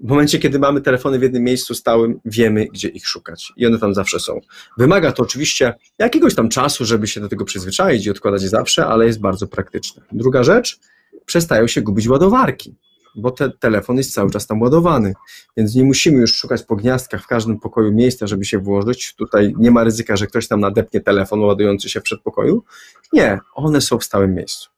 w 0.00 0.08
momencie, 0.08 0.38
kiedy 0.38 0.58
mamy 0.58 0.80
telefony 0.80 1.18
w 1.18 1.22
jednym 1.22 1.42
miejscu 1.42 1.74
stałym, 1.74 2.20
wiemy, 2.24 2.66
gdzie 2.72 2.88
ich 2.88 3.08
szukać 3.08 3.52
i 3.56 3.66
one 3.66 3.78
tam 3.78 3.94
zawsze 3.94 4.20
są. 4.20 4.40
Wymaga 4.78 5.12
to 5.12 5.22
oczywiście 5.22 5.74
jakiegoś 5.98 6.34
tam 6.34 6.48
czasu, 6.48 6.84
żeby 6.84 7.06
się 7.06 7.20
do 7.20 7.28
tego 7.28 7.44
przyzwyczaić 7.44 8.06
i 8.06 8.10
odkładać 8.10 8.42
je 8.42 8.48
zawsze, 8.48 8.86
ale 8.86 9.06
jest 9.06 9.20
bardzo 9.20 9.46
praktyczne. 9.46 10.02
Druga 10.12 10.42
rzecz, 10.42 10.80
przestają 11.26 11.66
się 11.66 11.82
gubić 11.82 12.08
ładowarki, 12.08 12.76
bo 13.16 13.30
te, 13.30 13.50
telefon 13.50 13.96
jest 13.96 14.14
cały 14.14 14.30
czas 14.30 14.46
tam 14.46 14.62
ładowany, 14.62 15.14
więc 15.56 15.74
nie 15.74 15.84
musimy 15.84 16.20
już 16.20 16.34
szukać 16.34 16.62
po 16.62 16.76
gniazdkach 16.76 17.24
w 17.24 17.26
każdym 17.26 17.60
pokoju 17.60 17.92
miejsca, 17.92 18.26
żeby 18.26 18.44
się 18.44 18.58
włożyć. 18.58 19.14
Tutaj 19.14 19.54
nie 19.58 19.70
ma 19.70 19.84
ryzyka, 19.84 20.16
że 20.16 20.26
ktoś 20.26 20.48
tam 20.48 20.60
nadepnie 20.60 21.00
telefon 21.00 21.40
ładujący 21.40 21.88
się 21.88 22.00
w 22.00 22.02
przedpokoju. 22.02 22.64
Nie, 23.12 23.38
one 23.54 23.80
są 23.80 23.98
w 23.98 24.04
stałym 24.04 24.34
miejscu. 24.34 24.68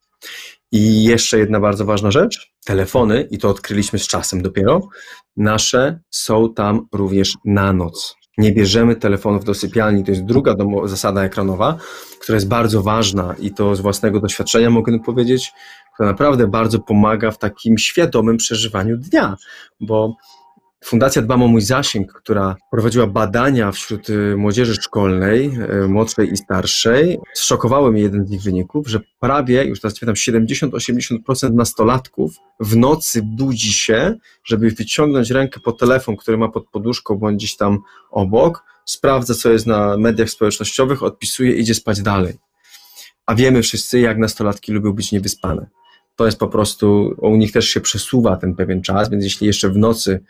I 0.73 1.05
jeszcze 1.05 1.39
jedna 1.39 1.61
bardzo 1.61 1.85
ważna 1.85 2.11
rzecz. 2.11 2.53
Telefony, 2.64 3.29
i 3.31 3.39
to 3.39 3.49
odkryliśmy 3.49 3.99
z 3.99 4.07
czasem 4.07 4.43
dopiero, 4.43 4.81
nasze 5.37 6.01
są 6.11 6.55
tam 6.55 6.87
również 6.93 7.35
na 7.45 7.73
noc. 7.73 8.16
Nie 8.39 8.53
bierzemy 8.53 8.97
telefonów 8.97 9.45
do 9.45 9.55
sypialni. 9.55 10.05
To 10.05 10.11
jest 10.11 10.25
druga 10.25 10.55
zasada 10.85 11.25
ekranowa, 11.25 11.79
która 12.21 12.37
jest 12.37 12.49
bardzo 12.49 12.83
ważna 12.83 13.35
i 13.39 13.51
to 13.51 13.77
z 13.77 13.81
własnego 13.81 14.21
doświadczenia 14.21 14.71
mogę 14.71 14.99
powiedzieć, 14.99 15.53
która 15.95 16.09
naprawdę 16.09 16.47
bardzo 16.47 16.79
pomaga 16.79 17.31
w 17.31 17.39
takim 17.39 17.79
świadomym 17.79 18.37
przeżywaniu 18.37 18.97
dnia, 18.97 19.37
bo 19.81 20.16
Fundacja 20.85 21.22
Dbam 21.22 21.43
o 21.43 21.49
Mój 21.49 21.62
Zasięg, 21.62 22.12
która 22.12 22.57
prowadziła 22.70 23.07
badania 23.07 23.72
wśród 23.72 24.11
y, 24.11 24.37
młodzieży 24.37 24.74
szkolnej, 24.74 25.51
y, 25.85 25.89
młodszej 25.89 26.33
i 26.33 26.37
starszej, 26.37 27.18
zszokowały 27.35 27.93
mnie 27.93 28.03
jeden 28.03 28.26
z 28.26 28.33
ich 28.33 28.43
wyników, 28.43 28.89
że 28.89 29.01
prawie, 29.20 29.64
już 29.64 29.81
teraz 29.81 29.99
pamiętam, 29.99 30.14
70-80% 30.14 31.53
nastolatków 31.55 32.35
w 32.61 32.76
nocy 32.76 33.22
budzi 33.22 33.72
się, 33.72 34.14
żeby 34.45 34.70
wyciągnąć 34.70 35.31
rękę 35.31 35.61
po 35.64 35.72
telefon, 35.72 36.16
który 36.16 36.39
ma 36.39 36.49
pod 36.49 36.68
poduszką 36.68 37.14
bądź 37.14 37.37
gdzieś 37.37 37.57
tam 37.57 37.78
obok, 38.11 38.64
sprawdza, 38.85 39.35
co 39.35 39.51
jest 39.51 39.66
na 39.66 39.97
mediach 39.97 40.31
społecznościowych, 40.31 41.03
odpisuje, 41.03 41.53
idzie 41.53 41.74
spać 41.74 42.03
dalej. 42.03 42.35
A 43.26 43.35
wiemy 43.35 43.62
wszyscy, 43.62 44.01
jak 44.01 44.18
nastolatki 44.18 44.72
lubią 44.72 44.93
być 44.93 45.12
niewyspane 45.12 45.66
to 46.20 46.26
jest 46.26 46.39
po 46.39 46.49
prostu, 46.49 47.14
u 47.18 47.37
nich 47.37 47.53
też 47.53 47.68
się 47.68 47.81
przesuwa 47.81 48.37
ten 48.37 48.55
pewien 48.55 48.83
czas, 48.83 49.11
więc 49.11 49.24
jeśli 49.24 49.47
jeszcze 49.47 49.68
w 49.68 49.76
nocy 49.76 50.20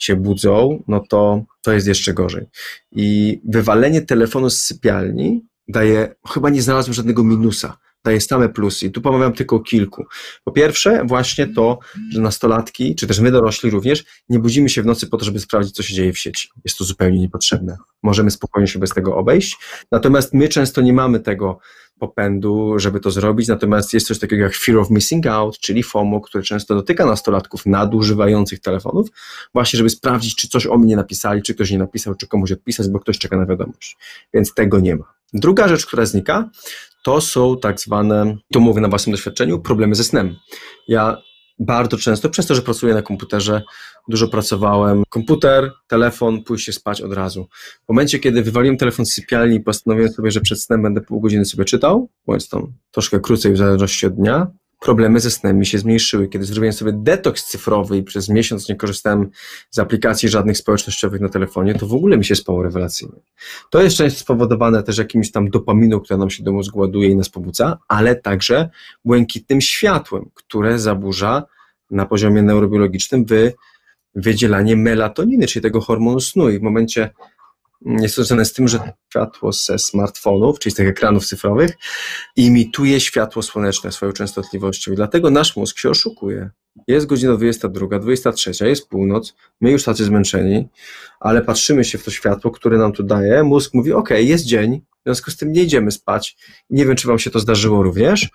się 0.00 0.16
budzą, 0.16 0.82
no 0.88 1.00
to 1.08 1.44
to 1.62 1.72
jest 1.72 1.86
jeszcze 1.86 2.14
gorzej. 2.14 2.46
I 2.92 3.40
wywalenie 3.44 4.02
telefonu 4.02 4.50
z 4.50 4.58
sypialni 4.62 5.46
daje, 5.68 6.14
chyba 6.28 6.50
nie 6.50 6.62
znalazłem 6.62 6.94
żadnego 6.94 7.24
minusa, 7.24 7.78
daje 8.04 8.20
same 8.20 8.48
plusy. 8.48 8.86
I 8.86 8.90
tu 8.90 9.00
pomawiam 9.00 9.32
tylko 9.32 9.56
o 9.56 9.60
kilku. 9.60 10.04
Po 10.44 10.52
pierwsze, 10.52 11.04
właśnie 11.04 11.46
to, 11.46 11.78
że 12.10 12.20
nastolatki, 12.20 12.94
czy 12.94 13.06
też 13.06 13.20
my 13.20 13.30
dorośli 13.30 13.70
również, 13.70 14.04
nie 14.28 14.38
budzimy 14.38 14.68
się 14.68 14.82
w 14.82 14.86
nocy 14.86 15.06
po 15.06 15.16
to, 15.16 15.24
żeby 15.24 15.40
sprawdzić, 15.40 15.74
co 15.74 15.82
się 15.82 15.94
dzieje 15.94 16.12
w 16.12 16.18
sieci. 16.18 16.48
Jest 16.64 16.78
to 16.78 16.84
zupełnie 16.84 17.18
niepotrzebne. 17.18 17.76
Możemy 18.02 18.30
spokojnie 18.30 18.68
się 18.68 18.78
bez 18.78 18.90
tego 18.90 19.16
obejść. 19.16 19.56
Natomiast 19.92 20.34
my 20.34 20.48
często 20.48 20.80
nie 20.80 20.92
mamy 20.92 21.20
tego 21.20 21.58
popędu, 22.00 22.78
żeby 22.78 23.00
to 23.00 23.10
zrobić, 23.10 23.48
natomiast 23.48 23.94
jest 23.94 24.06
coś 24.06 24.18
takiego 24.18 24.42
jak 24.42 24.54
fear 24.54 24.78
of 24.78 24.90
missing 24.90 25.26
out, 25.26 25.58
czyli 25.58 25.82
FOMO, 25.82 26.20
które 26.20 26.44
często 26.44 26.74
dotyka 26.74 27.06
nastolatków 27.06 27.66
nadużywających 27.66 28.60
telefonów, 28.60 29.08
właśnie 29.54 29.76
żeby 29.76 29.90
sprawdzić, 29.90 30.36
czy 30.36 30.48
coś 30.48 30.66
o 30.66 30.78
mnie 30.78 30.96
napisali, 30.96 31.42
czy 31.42 31.54
ktoś 31.54 31.70
nie 31.70 31.78
napisał, 31.78 32.14
czy 32.14 32.26
komuś 32.26 32.52
odpisać, 32.52 32.88
bo 32.88 33.00
ktoś 33.00 33.18
czeka 33.18 33.36
na 33.36 33.46
wiadomość. 33.46 33.96
Więc 34.34 34.54
tego 34.54 34.80
nie 34.80 34.96
ma. 34.96 35.04
Druga 35.32 35.68
rzecz, 35.68 35.86
która 35.86 36.06
znika, 36.06 36.50
to 37.04 37.20
są 37.20 37.58
tak 37.58 37.80
zwane, 37.80 38.36
tu 38.52 38.60
mówię 38.60 38.80
na 38.80 38.88
własnym 38.88 39.12
doświadczeniu, 39.12 39.60
problemy 39.60 39.94
ze 39.94 40.04
snem. 40.04 40.36
Ja 40.88 41.16
bardzo 41.58 41.96
często, 41.96 42.28
przez 42.28 42.46
to, 42.46 42.54
że 42.54 42.62
pracuję 42.62 42.94
na 42.94 43.02
komputerze, 43.02 43.62
dużo 44.08 44.28
pracowałem. 44.28 45.02
Komputer, 45.08 45.72
telefon, 45.88 46.44
pójście 46.44 46.72
spać 46.72 47.02
od 47.02 47.12
razu. 47.12 47.48
W 47.84 47.88
momencie, 47.88 48.18
kiedy 48.18 48.42
wywaliłem 48.42 48.76
telefon 48.76 49.06
z 49.06 49.12
sypialni 49.12 49.56
i 49.56 49.60
postanowiłem 49.60 50.12
sobie, 50.12 50.30
że 50.30 50.40
przed 50.40 50.62
snem 50.62 50.82
będę 50.82 51.00
pół 51.00 51.20
godziny 51.20 51.44
sobie 51.44 51.64
czytał, 51.64 52.08
bądź 52.26 52.48
tam 52.48 52.72
troszkę 52.90 53.20
krócej 53.20 53.52
w 53.52 53.56
zależności 53.56 54.06
od 54.06 54.14
dnia, 54.14 54.46
problemy 54.80 55.20
ze 55.20 55.30
snem 55.30 55.58
mi 55.58 55.66
się 55.66 55.78
zmniejszyły. 55.78 56.28
Kiedy 56.28 56.44
zrobiłem 56.44 56.72
sobie 56.72 56.92
detoks 56.94 57.44
cyfrowy 57.44 57.96
i 57.96 58.02
przez 58.02 58.28
miesiąc 58.28 58.68
nie 58.68 58.76
korzystałem 58.76 59.30
z 59.70 59.78
aplikacji 59.78 60.28
żadnych 60.28 60.58
społecznościowych 60.58 61.20
na 61.20 61.28
telefonie, 61.28 61.74
to 61.74 61.86
w 61.86 61.94
ogóle 61.94 62.18
mi 62.18 62.24
się 62.24 62.36
spało 62.36 62.62
rewelacyjnie. 62.62 63.20
To 63.70 63.82
jest 63.82 63.96
często 63.96 64.20
spowodowane 64.20 64.82
też 64.82 64.98
jakimś 64.98 65.30
tam 65.30 65.50
dopaminą, 65.50 66.00
która 66.00 66.16
nam 66.16 66.30
się 66.30 66.42
do 66.42 66.52
mózgu 66.52 66.78
ładuje 66.78 67.08
i 67.08 67.16
nas 67.16 67.28
pobudza, 67.28 67.78
ale 67.88 68.16
także 68.16 68.70
błękitnym 69.04 69.60
światłem, 69.60 70.30
które 70.34 70.78
zaburza 70.78 71.42
na 71.90 72.06
poziomie 72.06 72.42
neurobiologicznym 72.42 73.24
wy, 73.24 73.52
wydzielanie 74.14 74.76
melatoniny, 74.76 75.46
czyli 75.46 75.62
tego 75.62 75.80
hormonu 75.80 76.20
snu. 76.20 76.50
I 76.50 76.58
w 76.58 76.62
momencie 76.62 77.10
jest 77.86 78.14
związane 78.14 78.44
z 78.44 78.52
tym, 78.52 78.68
że 78.68 78.92
światło 79.10 79.52
ze 79.52 79.78
smartfonów, 79.78 80.58
czyli 80.58 80.72
z 80.72 80.76
tych 80.76 80.88
ekranów 80.88 81.26
cyfrowych, 81.26 81.70
imituje 82.36 83.00
światło 83.00 83.42
słoneczne 83.42 83.92
swoją 83.92 84.12
częstotliwością. 84.12 84.92
I 84.92 84.96
dlatego 84.96 85.30
nasz 85.30 85.56
mózg 85.56 85.78
się 85.78 85.90
oszukuje. 85.90 86.50
Jest 86.88 87.06
godzina 87.06 87.36
22, 87.36 87.98
23, 87.98 88.68
jest 88.68 88.88
północ, 88.88 89.34
my 89.60 89.70
już 89.70 89.84
tacy 89.84 90.04
zmęczeni, 90.04 90.68
ale 91.20 91.42
patrzymy 91.42 91.84
się 91.84 91.98
w 91.98 92.04
to 92.04 92.10
światło, 92.10 92.50
które 92.50 92.78
nam 92.78 92.92
tu 92.92 93.02
daje. 93.02 93.42
Mózg 93.42 93.74
mówi: 93.74 93.92
OK, 93.92 94.10
jest 94.10 94.44
dzień, 94.44 94.80
w 95.00 95.02
związku 95.04 95.30
z 95.30 95.36
tym 95.36 95.52
nie 95.52 95.62
idziemy 95.62 95.90
spać. 95.90 96.36
Nie 96.70 96.86
wiem, 96.86 96.96
czy 96.96 97.08
Wam 97.08 97.18
się 97.18 97.30
to 97.30 97.40
zdarzyło 97.40 97.82
również, 97.82 98.28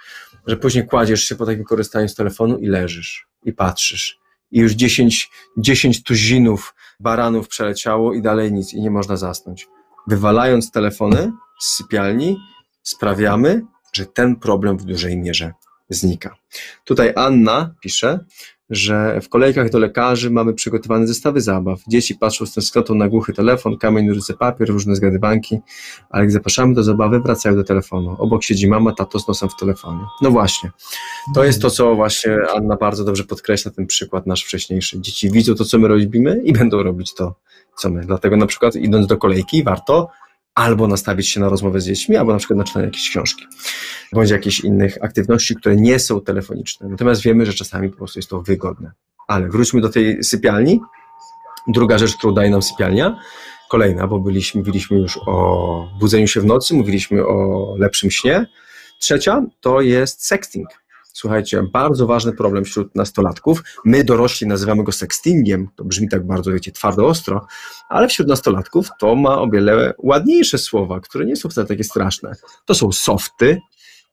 że 0.48 0.58
później 0.58 0.86
kładziesz 0.86 1.24
się 1.24 1.36
po 1.36 1.46
takim 1.46 1.64
korzystaniu 1.64 2.08
z 2.10 2.16
telefonu 2.16 2.58
i 2.58 2.68
leżysz 2.68 3.28
i 3.44 3.54
patrzysz. 3.54 4.25
I 4.56 4.60
już 4.60 4.74
10, 4.74 5.30
10 5.58 6.04
tuzinów 6.04 6.76
baranów 7.00 7.48
przeleciało 7.48 8.14
i 8.14 8.22
dalej 8.22 8.52
nic, 8.52 8.74
i 8.74 8.82
nie 8.82 8.92
można 8.92 9.18
zasnąć. 9.18 9.68
Wywalając 10.08 10.72
telefony 10.72 11.32
z 11.60 11.76
sypialni, 11.76 12.38
sprawiamy, 12.84 13.62
że 13.94 14.06
ten 14.06 14.36
problem 14.36 14.78
w 14.78 14.84
dużej 14.84 15.18
mierze 15.18 15.54
znika. 15.90 16.36
Tutaj 16.84 17.14
Anna 17.16 17.74
pisze, 17.82 18.20
że 18.70 19.22
w 19.22 19.30
kolejkach 19.30 19.70
do 19.70 19.80
lekarzy 19.80 20.32
mamy 20.32 20.54
przygotowane 20.54 21.08
zestawy 21.08 21.42
zabaw. 21.42 21.80
Dzieci 21.88 22.16
patrzą 22.16 22.46
z 22.46 22.54
tęsknotą 22.54 22.96
na 22.96 23.10
głuchy 23.10 23.34
telefon, 23.34 23.78
kamień, 23.78 24.14
rzucę 24.14 24.34
papier, 24.34 24.70
różne 24.70 24.96
zgadywanki, 24.96 25.60
ale 26.10 26.24
jak 26.24 26.32
zapraszamy 26.32 26.74
do 26.74 26.84
zabawy, 26.84 27.20
wracają 27.20 27.56
do 27.56 27.64
telefonu. 27.64 28.16
Obok 28.20 28.44
siedzi 28.44 28.68
mama, 28.68 28.92
tato 28.92 29.20
z 29.20 29.28
nosem 29.28 29.50
w 29.50 29.56
telefonie. 29.56 30.02
No 30.22 30.32
właśnie. 30.32 30.72
To 31.36 31.44
jest 31.44 31.62
to, 31.62 31.70
co 31.70 31.96
właśnie 31.96 32.38
Anna 32.56 32.76
bardzo 32.76 33.04
dobrze 33.04 33.24
podkreśla, 33.24 33.72
ten 33.72 33.88
przykład 33.88 34.28
nasz 34.28 34.44
wcześniejszy. 34.44 35.02
Dzieci 35.02 35.32
widzą 35.32 35.56
to, 35.56 35.66
co 35.66 35.78
my 35.78 35.88
robimy 35.88 36.42
i 36.44 36.54
będą 36.54 36.84
robić 36.84 37.14
to, 37.14 37.36
co 37.78 37.90
my. 37.90 38.02
Dlatego 38.02 38.38
na 38.38 38.46
przykład 38.46 38.76
idąc 38.76 39.08
do 39.08 39.18
kolejki, 39.18 39.64
warto 39.64 40.10
albo 40.56 40.88
nastawić 40.88 41.30
się 41.30 41.40
na 41.40 41.50
rozmowę 41.50 41.82
z 41.82 41.86
dziećmi, 41.86 42.16
albo 42.18 42.32
na 42.32 42.38
przykład 42.38 42.58
na 42.58 42.64
czytanie 42.64 42.86
jakiejś 42.86 43.10
książki, 43.10 43.46
bądź 44.14 44.30
jakichś 44.30 44.60
innych 44.60 44.98
aktywności, 45.02 45.56
które 45.56 45.76
nie 45.76 46.00
są 46.00 46.22
telefoniczne. 46.22 46.90
Natomiast 46.90 47.22
wiemy, 47.22 47.46
że 47.46 47.54
czasami 47.54 47.90
po 47.90 47.98
prostu 47.98 48.20
jest 48.20 48.30
to 48.30 48.42
wygodne. 48.42 48.92
Ale 49.28 49.50
wróćmy 49.50 49.82
do 49.82 49.90
tej 49.90 50.24
sypialni. 50.24 50.80
Druga 51.68 51.98
rzecz, 51.98 52.16
którą 52.16 52.34
daje 52.34 52.50
nam 52.50 52.62
sypialnia, 52.62 53.20
kolejna, 53.70 54.08
bo 54.08 54.20
byliśmy, 54.20 54.60
mówiliśmy 54.60 54.98
już 54.98 55.20
o 55.28 55.88
budzeniu 56.00 56.28
się 56.28 56.42
w 56.42 56.46
nocy, 56.46 56.74
mówiliśmy 56.74 57.28
o 57.28 57.76
lepszym 57.78 58.12
śnie. 58.12 58.46
Trzecia 59.00 59.44
to 59.62 59.82
jest 59.82 60.26
sexting 60.26 60.85
Słuchajcie, 61.18 61.64
bardzo 61.64 62.08
ważny 62.08 62.34
problem 62.34 62.66
wśród 62.66 62.96
nastolatków. 62.96 63.64
My 63.86 64.04
dorośli 64.04 64.48
nazywamy 64.48 64.84
go 64.84 64.92
sextingiem, 64.92 65.70
to 65.76 65.84
brzmi 65.84 66.10
tak 66.10 66.28
bardzo, 66.28 66.52
wiecie, 66.52 66.72
twardo, 66.72 67.08
ostro, 67.08 67.48
ale 67.90 68.08
wśród 68.08 68.28
nastolatków 68.28 68.88
to 69.00 69.16
ma 69.16 69.42
o 69.42 69.50
wiele 69.50 69.94
ładniejsze 69.98 70.58
słowa, 70.58 71.00
które 71.00 71.26
nie 71.26 71.36
są 71.36 71.50
wcale 71.50 71.68
takie 71.68 71.84
straszne. 71.84 72.36
To 72.66 72.74
są 72.76 72.92
softy, 72.92 73.62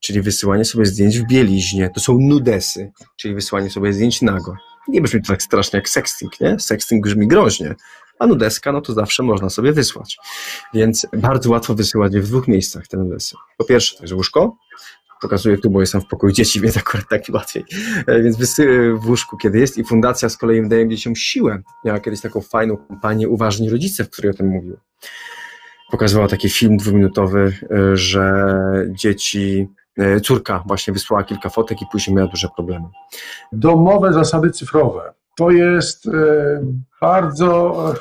czyli 0.01 0.23
wysyłanie 0.23 0.65
sobie 0.65 0.87
zdjęć 0.87 1.19
w 1.19 1.27
bieliźnie, 1.27 1.91
to 1.95 2.01
są 2.01 2.19
nudesy, 2.21 2.93
czyli 3.17 3.35
wysyłanie 3.35 3.71
sobie 3.71 3.93
zdjęć 3.93 4.23
nago. 4.23 4.55
Nie 4.89 5.01
brzmi 5.01 5.23
to 5.23 5.29
tak 5.33 5.43
strasznie 5.43 5.77
jak 5.77 5.89
sexting, 5.89 6.41
nie? 6.41 6.59
Sexting 6.59 7.05
brzmi 7.05 7.29
groźnie, 7.29 7.75
a 8.19 8.27
nudeska, 8.27 8.73
no 8.73 8.81
to 8.81 8.93
zawsze 8.93 9.23
można 9.23 9.51
sobie 9.51 9.73
wysłać. 9.73 10.19
Więc 10.75 11.07
bardzo 11.17 11.51
łatwo 11.51 11.75
wysyłać 11.75 12.15
je 12.15 12.21
w 12.21 12.29
dwóch 12.29 12.49
miejscach, 12.49 12.89
te 12.89 12.97
nudesy. 12.97 13.37
Po 13.57 13.65
pierwsze 13.65 13.97
to 13.97 14.03
jest 14.03 14.15
łóżko, 14.15 14.57
pokazuję 15.23 15.59
tu, 15.59 15.71
bo 15.71 15.81
jestem 15.81 16.01
w 16.01 16.07
pokoju 16.07 16.33
dzieci, 16.33 16.61
więc 16.61 16.77
akurat 16.77 17.09
tak 17.09 17.23
łatwiej. 17.33 17.65
E, 18.07 18.23
więc 18.23 18.37
wysy 18.37 18.93
w 18.95 19.09
łóżku, 19.09 19.37
kiedy 19.37 19.59
jest 19.59 19.79
i 19.79 19.85
fundacja 19.85 20.29
z 20.29 20.37
kolei 20.37 20.69
daje 20.69 20.89
dzieciom 20.89 21.17
siłę. 21.17 21.63
Miała 21.85 22.01
kiedyś 22.01 22.21
taką 22.21 22.41
fajną 22.41 22.77
kampanię 22.77 23.29
Uważni 23.29 23.71
Rodzice, 23.71 24.05
w 24.05 24.11
której 24.11 24.31
o 24.31 24.35
tym 24.35 24.47
mówił. 24.47 24.77
Pokazywała 25.91 26.29
taki 26.29 26.49
film 26.51 26.77
dwuminutowy, 26.77 27.53
e, 27.71 27.97
że 27.97 28.45
dzieci, 28.89 29.69
e, 29.99 30.21
córka 30.21 30.63
właśnie 30.67 30.93
wysłała 30.93 31.25
kilka 31.25 31.49
fotek 31.49 31.83
i 31.83 31.87
później 31.93 32.17
miała 32.17 32.29
duże 32.29 32.49
problemy. 32.57 32.85
Domowe 33.53 34.13
zasady 34.13 34.51
cyfrowe. 34.51 35.13
To 35.37 35.51
jest 35.51 36.11
bardzo 37.01 37.95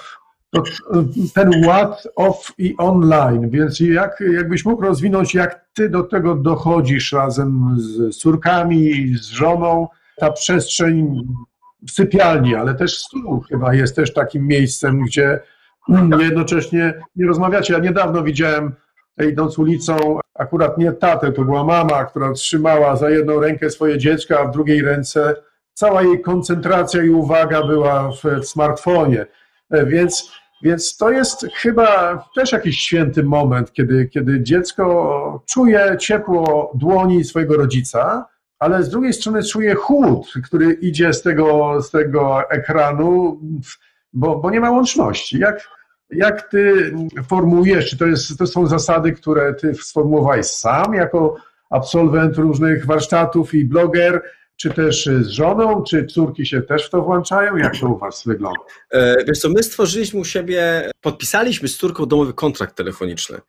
ten 1.33 1.65
ład 1.65 2.07
off 2.15 2.51
i 2.57 2.75
online, 2.77 3.49
więc 3.49 3.79
jak, 3.79 4.23
jakbyś 4.33 4.65
mógł 4.65 4.81
rozwinąć, 4.81 5.33
jak 5.33 5.65
ty 5.73 5.89
do 5.89 6.03
tego 6.03 6.35
dochodzisz 6.35 7.11
razem 7.13 7.75
z 7.77 8.17
córkami, 8.17 9.13
z 9.17 9.27
żoną, 9.29 9.87
ta 10.17 10.31
przestrzeń 10.31 11.27
w 11.87 11.91
sypialni, 11.91 12.55
ale 12.55 12.75
też 12.75 12.97
stół 12.97 13.39
chyba 13.49 13.73
jest 13.73 13.95
też 13.95 14.13
takim 14.13 14.47
miejscem, 14.47 15.01
gdzie 15.01 15.39
jednocześnie 16.19 16.93
nie 17.15 17.27
rozmawiacie. 17.27 17.73
Ja 17.73 17.79
niedawno 17.79 18.23
widziałem, 18.23 18.75
idąc 19.29 19.59
ulicą, 19.59 20.19
akurat 20.35 20.77
nie 20.77 20.91
tatę, 20.91 21.31
to 21.31 21.45
była 21.45 21.63
mama, 21.63 22.05
która 22.05 22.33
trzymała 22.33 22.95
za 22.95 23.09
jedną 23.09 23.39
rękę 23.39 23.69
swoje 23.69 23.97
dziecko, 23.97 24.39
a 24.39 24.45
w 24.45 24.51
drugiej 24.51 24.81
ręce 24.81 25.35
cała 25.73 26.03
jej 26.03 26.21
koncentracja 26.21 27.03
i 27.03 27.09
uwaga 27.09 27.67
była 27.67 28.11
w, 28.11 28.23
w 28.23 28.45
smartfonie. 28.45 29.25
Więc 29.71 30.31
więc 30.63 30.97
to 30.97 31.11
jest 31.11 31.45
chyba 31.55 32.17
też 32.35 32.51
jakiś 32.51 32.79
święty 32.79 33.23
moment, 33.23 33.73
kiedy, 33.73 34.07
kiedy 34.07 34.43
dziecko 34.43 35.43
czuje 35.45 35.95
ciepło 35.99 36.71
dłoni 36.75 37.23
swojego 37.23 37.57
rodzica, 37.57 38.25
ale 38.59 38.83
z 38.83 38.89
drugiej 38.89 39.13
strony 39.13 39.43
czuje 39.43 39.75
chłód, 39.75 40.33
który 40.43 40.73
idzie 40.73 41.13
z 41.13 41.21
tego, 41.21 41.77
z 41.81 41.91
tego 41.91 42.49
ekranu, 42.49 43.39
bo, 44.13 44.39
bo 44.39 44.49
nie 44.49 44.59
ma 44.59 44.71
łączności. 44.71 45.39
Jak, 45.39 45.67
jak 46.09 46.49
ty 46.49 46.93
formułujesz, 47.27 47.89
czy 47.89 47.97
to, 47.97 48.05
jest, 48.05 48.37
to 48.37 48.47
są 48.47 48.67
zasady, 48.67 49.11
które 49.11 49.53
ty 49.53 49.75
sformułowałeś 49.75 50.45
sam 50.45 50.93
jako 50.93 51.35
absolwent 51.69 52.37
różnych 52.37 52.85
warsztatów 52.85 53.53
i 53.53 53.65
bloger, 53.65 54.21
czy 54.61 54.69
też 54.69 55.09
z 55.21 55.27
żoną, 55.27 55.83
czy 55.83 56.05
córki 56.05 56.45
się 56.45 56.61
też 56.61 56.87
w 56.87 56.89
to 56.89 57.01
włączają? 57.01 57.57
Jak 57.57 57.79
to 57.79 57.89
u 57.89 57.97
Was 57.97 58.23
wygląda? 58.25 58.59
E, 58.91 59.25
wiesz 59.25 59.39
co, 59.39 59.49
my 59.49 59.63
stworzyliśmy 59.63 60.19
u 60.19 60.25
siebie, 60.25 60.91
podpisaliśmy 61.01 61.67
z 61.67 61.77
córką 61.77 62.05
domowy 62.05 62.33
kontrakt 62.33 62.75
telefoniczny. 62.75 63.41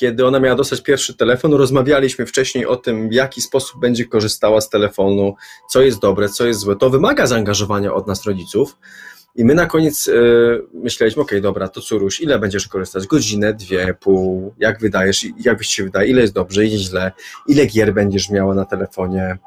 Kiedy 0.00 0.26
ona 0.26 0.40
miała 0.40 0.56
dostać 0.56 0.80
pierwszy 0.80 1.16
telefon, 1.16 1.54
rozmawialiśmy 1.54 2.26
wcześniej 2.26 2.66
o 2.66 2.76
tym, 2.76 3.08
w 3.08 3.12
jaki 3.12 3.40
sposób 3.40 3.80
będzie 3.80 4.04
korzystała 4.04 4.60
z 4.60 4.68
telefonu, 4.68 5.34
co 5.70 5.82
jest 5.82 6.00
dobre, 6.00 6.28
co 6.28 6.46
jest 6.46 6.60
złe. 6.60 6.76
To 6.76 6.90
wymaga 6.90 7.26
zaangażowania 7.26 7.94
od 7.94 8.06
nas 8.06 8.24
rodziców. 8.24 8.76
I 9.34 9.44
my 9.44 9.54
na 9.54 9.66
koniec 9.66 10.08
y, 10.08 10.62
myśleliśmy, 10.74 11.22
okej, 11.22 11.38
okay, 11.38 11.42
dobra, 11.42 11.68
to 11.68 11.80
córuś, 11.80 12.20
ile 12.20 12.38
będziesz 12.38 12.68
korzystać? 12.68 13.06
Godzinę, 13.06 13.54
dwie, 13.54 13.94
pół, 14.00 14.54
jak 14.58 14.80
wydajesz, 14.80 15.26
jak 15.44 15.58
byś 15.58 15.68
się 15.68 15.84
wydaje, 15.84 16.10
ile 16.10 16.20
jest 16.20 16.34
dobrze, 16.34 16.66
ile 16.66 16.78
źle, 16.78 17.12
ile 17.48 17.66
gier 17.66 17.94
będziesz 17.94 18.30
miała 18.30 18.54
na 18.54 18.64
telefonie. 18.64 19.38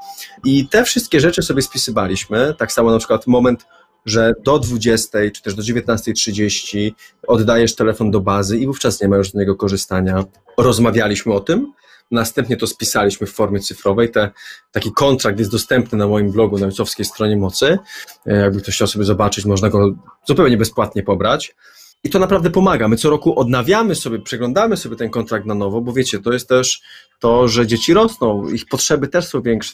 I 0.44 0.68
te 0.68 0.84
wszystkie 0.84 1.20
rzeczy 1.20 1.42
sobie 1.42 1.62
spisywaliśmy, 1.62 2.54
tak 2.58 2.72
samo 2.72 2.92
na 2.92 2.98
przykład 2.98 3.28
moment, 3.28 3.66
że 4.06 4.34
do 4.44 4.60
20 4.60 5.20
czy 5.34 5.42
też 5.42 5.56
do 5.56 5.64
19.30 5.64 6.92
oddajesz 7.28 7.76
telefon 7.76 8.12
do 8.12 8.22
bazy 8.22 8.58
i 8.58 8.68
wówczas 8.68 9.02
nie 9.02 9.08
ma 9.08 9.18
już 9.18 9.30
z 9.30 9.34
niego 9.34 9.56
korzystania. 9.56 10.24
Rozmawialiśmy 10.58 11.34
o 11.34 11.40
tym, 11.40 11.74
Następnie 12.12 12.58
to 12.58 12.68
spisaliśmy 12.68 13.28
w 13.28 13.34
formie 13.34 13.60
cyfrowej. 13.60 14.12
Te, 14.12 14.32
taki 14.72 14.92
kontrakt 14.92 15.40
jest 15.40 15.52
dostępny 15.52 15.98
na 15.98 16.08
moim 16.08 16.32
blogu 16.32 16.58
na 16.58 16.66
ojcowskiej 16.66 17.06
stronie 17.06 17.38
mocy. 17.38 17.78
E, 18.26 18.36
jakby 18.36 18.62
ktoś 18.62 18.76
chciał 18.76 18.88
sobie 18.88 19.06
zobaczyć, 19.06 19.46
można 19.46 19.70
go 19.70 19.96
zupełnie 20.28 20.58
bezpłatnie 20.58 21.04
pobrać. 21.04 21.56
I 22.04 22.10
to 22.10 22.20
naprawdę 22.20 22.50
pomaga. 22.50 22.88
My 22.88 22.98
co 22.98 23.10
roku 23.10 23.40
odnawiamy 23.40 23.96
sobie, 23.96 24.20
przeglądamy 24.20 24.78
sobie 24.78 24.96
ten 24.96 25.10
kontrakt 25.10 25.46
na 25.46 25.56
nowo, 25.56 25.82
bo 25.82 25.94
wiecie, 25.94 26.20
to 26.20 26.34
jest 26.34 26.50
też 26.50 26.82
to, 27.20 27.48
że 27.48 27.68
dzieci 27.68 27.94
rosną, 27.94 28.50
ich 28.50 28.66
potrzeby 28.66 29.08
też 29.08 29.28
są 29.28 29.42
większe. 29.42 29.74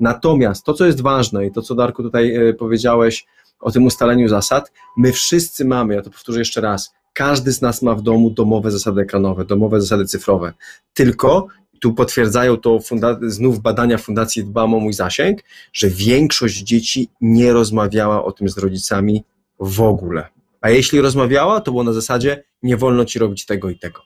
Natomiast 0.00 0.64
to, 0.64 0.74
co 0.74 0.86
jest 0.86 1.00
ważne 1.00 1.46
i 1.46 1.52
to, 1.52 1.62
co 1.62 1.74
Darku 1.74 2.02
tutaj 2.02 2.36
e, 2.36 2.54
powiedziałeś 2.54 3.26
o 3.60 3.70
tym 3.70 3.86
ustaleniu 3.86 4.28
zasad, 4.28 4.72
my 4.96 5.12
wszyscy 5.12 5.64
mamy, 5.64 5.94
ja 5.94 6.02
to 6.02 6.10
powtórzę 6.10 6.38
jeszcze 6.38 6.60
raz, 6.60 6.94
każdy 7.12 7.52
z 7.52 7.62
nas 7.62 7.82
ma 7.82 7.94
w 7.94 8.02
domu 8.02 8.30
domowe 8.30 8.70
zasady 8.70 9.00
ekranowe, 9.00 9.44
domowe 9.44 9.80
zasady 9.80 10.04
cyfrowe. 10.04 10.52
Tylko 10.94 11.46
tu 11.82 11.94
potwierdzają 11.94 12.56
to 12.56 12.78
znów 13.22 13.60
badania 13.60 13.98
Fundacji 13.98 14.44
Dbam 14.44 14.74
o 14.74 14.80
mój 14.80 14.92
zasięg, 14.92 15.40
że 15.72 15.88
większość 15.88 16.58
dzieci 16.58 17.08
nie 17.20 17.52
rozmawiała 17.52 18.24
o 18.24 18.32
tym 18.32 18.48
z 18.48 18.58
rodzicami 18.58 19.24
w 19.60 19.80
ogóle. 19.80 20.28
A 20.60 20.70
jeśli 20.70 21.00
rozmawiała, 21.00 21.60
to 21.60 21.70
było 21.70 21.84
na 21.84 21.92
zasadzie 21.92 22.44
nie 22.62 22.76
wolno 22.76 23.04
ci 23.04 23.18
robić 23.18 23.46
tego 23.46 23.70
i 23.70 23.78
tego. 23.78 24.02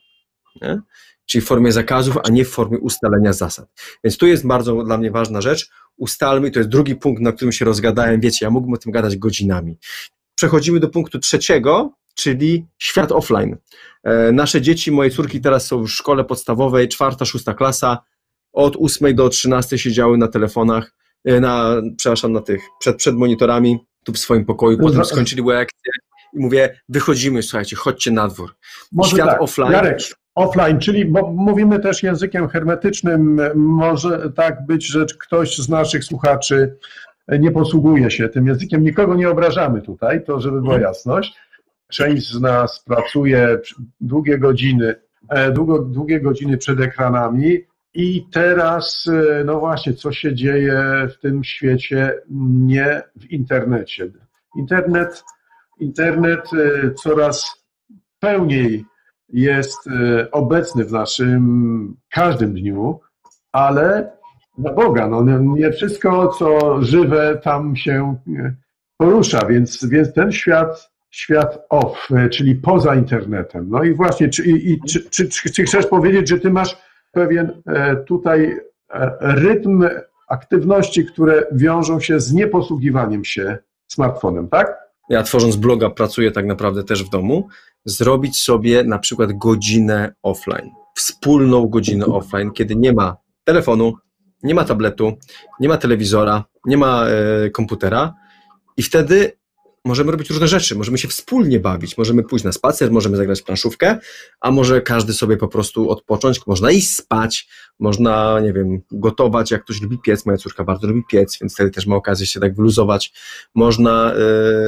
Nie? 0.62 0.80
Czyli 1.26 1.42
w 1.42 1.46
formie 1.46 1.72
zakazów, 1.72 2.18
a 2.24 2.30
nie 2.30 2.44
w 2.44 2.48
formie 2.48 2.78
ustalenia 2.78 3.32
zasad. 3.32 3.68
Więc 4.04 4.16
tu 4.16 4.26
jest 4.26 4.46
bardzo 4.46 4.84
dla 4.84 4.98
mnie 4.98 5.10
ważna 5.10 5.40
rzecz. 5.40 5.70
Ustalmy, 5.96 6.50
to 6.50 6.58
jest 6.58 6.70
drugi 6.70 6.94
punkt, 6.94 7.22
na 7.22 7.32
którym 7.32 7.52
się 7.52 7.64
rozgadałem. 7.64 8.20
Wiecie, 8.20 8.46
ja 8.46 8.50
mógłbym 8.50 8.74
o 8.74 8.76
tym 8.76 8.92
gadać 8.92 9.16
godzinami. 9.16 9.78
Przechodzimy 10.34 10.80
do 10.80 10.88
punktu 10.88 11.18
trzeciego, 11.18 11.92
czyli 12.14 12.66
świat 12.78 13.12
offline. 13.12 13.56
E, 14.06 14.32
nasze 14.32 14.60
dzieci, 14.60 14.92
moje 14.92 15.10
córki 15.10 15.40
teraz 15.40 15.66
są 15.66 15.82
w 15.82 15.88
szkole 15.88 16.24
podstawowej, 16.24 16.88
czwarta, 16.88 17.24
szósta 17.24 17.54
klasa, 17.54 17.98
od 18.52 18.76
ósmej 18.76 19.14
do 19.14 19.28
trzynastej 19.28 19.78
siedziały 19.78 20.18
na 20.18 20.28
telefonach, 20.28 20.92
e, 21.24 21.40
na, 21.40 21.74
przepraszam, 21.96 22.32
na 22.32 22.40
tych, 22.40 22.60
przed, 22.80 22.96
przed 22.96 23.16
monitorami, 23.16 23.78
tu 24.04 24.12
w 24.12 24.18
swoim 24.18 24.44
pokoju, 24.44 24.78
potem 24.78 25.04
skończyli 25.04 25.42
lekcję 25.46 25.92
i 26.32 26.38
mówię, 26.38 26.80
wychodzimy, 26.88 27.42
słuchajcie, 27.42 27.76
chodźcie 27.76 28.10
na 28.10 28.28
dwór. 28.28 28.56
Może 28.92 29.10
Świat 29.10 29.28
tak, 29.28 29.42
offline. 29.42 29.72
Jarek, 29.72 29.98
offline, 30.34 30.78
czyli 30.78 31.04
bo 31.04 31.32
mówimy 31.32 31.80
też 31.80 32.02
językiem 32.02 32.48
hermetycznym, 32.48 33.40
może 33.54 34.32
tak 34.36 34.66
być, 34.66 34.86
że 34.86 35.06
ktoś 35.20 35.58
z 35.58 35.68
naszych 35.68 36.04
słuchaczy 36.04 36.76
nie 37.28 37.50
posługuje 37.50 38.10
się 38.10 38.28
tym 38.28 38.46
językiem. 38.46 38.84
Nikogo 38.84 39.14
nie 39.14 39.30
obrażamy 39.30 39.82
tutaj, 39.82 40.24
to 40.24 40.40
żeby 40.40 40.60
była 40.60 40.74
mhm. 40.74 40.82
jasność. 40.82 41.34
Część 41.88 42.32
z 42.32 42.40
nas 42.40 42.84
pracuje 42.84 43.58
długie 44.00 44.38
godziny, 44.38 44.94
e, 45.28 45.52
długo, 45.52 45.78
długie 45.78 46.20
godziny 46.20 46.58
przed 46.58 46.80
ekranami 46.80 47.58
i 47.94 48.26
teraz, 48.32 49.06
e, 49.08 49.44
no 49.44 49.60
właśnie, 49.60 49.94
co 49.94 50.12
się 50.12 50.34
dzieje 50.34 50.82
w 51.08 51.20
tym 51.20 51.44
świecie, 51.44 52.14
nie 52.50 53.02
w 53.16 53.30
internecie. 53.30 54.10
Internet, 54.56 55.24
internet 55.80 56.50
e, 56.52 56.90
coraz 56.94 57.66
pełniej 58.20 58.84
jest 59.28 59.78
obecny 60.32 60.84
w 60.84 60.92
naszym 60.92 61.96
każdym 62.10 62.54
dniu, 62.54 63.00
ale 63.52 64.12
na 64.58 64.72
Boga, 64.72 65.08
no 65.08 65.22
nie 65.56 65.72
wszystko, 65.72 66.28
co 66.28 66.82
żywe 66.82 67.40
tam 67.42 67.76
się 67.76 68.16
porusza, 68.96 69.46
więc, 69.46 69.84
więc 69.84 70.12
ten 70.12 70.32
świat 70.32 70.90
świat 71.16 71.58
off, 71.68 72.08
e, 72.10 72.28
czyli 72.28 72.54
poza 72.54 72.94
internetem. 72.94 73.66
No 73.70 73.84
i 73.84 73.94
właśnie, 73.94 74.28
czy, 74.28 74.44
i, 74.44 74.80
czy, 74.88 75.10
czy, 75.10 75.28
czy, 75.52 75.64
chcesz 75.64 75.86
powiedzieć, 75.86 76.28
że 76.28 76.38
ty 76.38 76.50
masz 76.50 76.76
pewien 77.12 77.62
e, 77.66 77.96
tutaj 77.96 78.60
e, 78.90 79.10
rytm 79.20 79.84
aktywności, 80.28 81.06
które 81.06 81.42
wiążą 81.52 82.00
się 82.00 82.20
z 82.20 82.32
nieposługiwaniem 82.32 83.24
się 83.24 83.58
smartfonem, 83.88 84.48
tak? 84.48 84.78
Ja 85.08 85.22
tworząc 85.22 85.56
bloga 85.56 85.90
pracuję 85.90 86.30
tak 86.30 86.46
naprawdę 86.46 86.84
też 86.84 87.04
w 87.04 87.10
domu, 87.10 87.48
zrobić 87.84 88.42
sobie 88.42 88.84
na 88.84 88.98
przykład 88.98 89.32
godzinę 89.32 90.14
offline, 90.22 90.70
wspólną 90.94 91.66
godzinę 91.66 92.06
offline, 92.06 92.50
kiedy 92.50 92.76
nie 92.76 92.92
ma 92.92 93.16
telefonu, 93.44 93.92
nie 94.42 94.54
ma 94.54 94.64
tabletu, 94.64 95.12
nie 95.60 95.68
ma 95.68 95.76
telewizora, 95.76 96.44
nie 96.64 96.76
ma 96.76 97.06
e, 97.06 97.50
komputera 97.50 98.14
i 98.76 98.82
wtedy 98.82 99.32
możemy 99.86 100.12
robić 100.12 100.30
różne 100.30 100.48
rzeczy, 100.48 100.74
możemy 100.74 100.98
się 100.98 101.08
wspólnie 101.08 101.60
bawić, 101.60 101.98
możemy 101.98 102.22
pójść 102.22 102.44
na 102.44 102.52
spacer, 102.52 102.92
możemy 102.92 103.16
zagrać 103.16 103.42
planszówkę, 103.42 103.98
a 104.40 104.50
może 104.50 104.80
każdy 104.80 105.12
sobie 105.12 105.36
po 105.36 105.48
prostu 105.48 105.90
odpocząć, 105.90 106.46
można 106.46 106.70
iść 106.70 106.94
spać, 106.94 107.48
można, 107.78 108.40
nie 108.40 108.52
wiem, 108.52 108.82
gotować, 108.90 109.50
jak 109.50 109.64
ktoś 109.64 109.82
lubi 109.82 109.98
piec, 109.98 110.26
moja 110.26 110.38
córka 110.38 110.64
bardzo 110.64 110.86
lubi 110.86 111.02
piec, 111.10 111.38
więc 111.40 111.54
wtedy 111.54 111.70
też 111.70 111.86
ma 111.86 111.96
okazję 111.96 112.26
się 112.26 112.40
tak 112.40 112.56
wyluzować, 112.56 113.12
można 113.54 114.14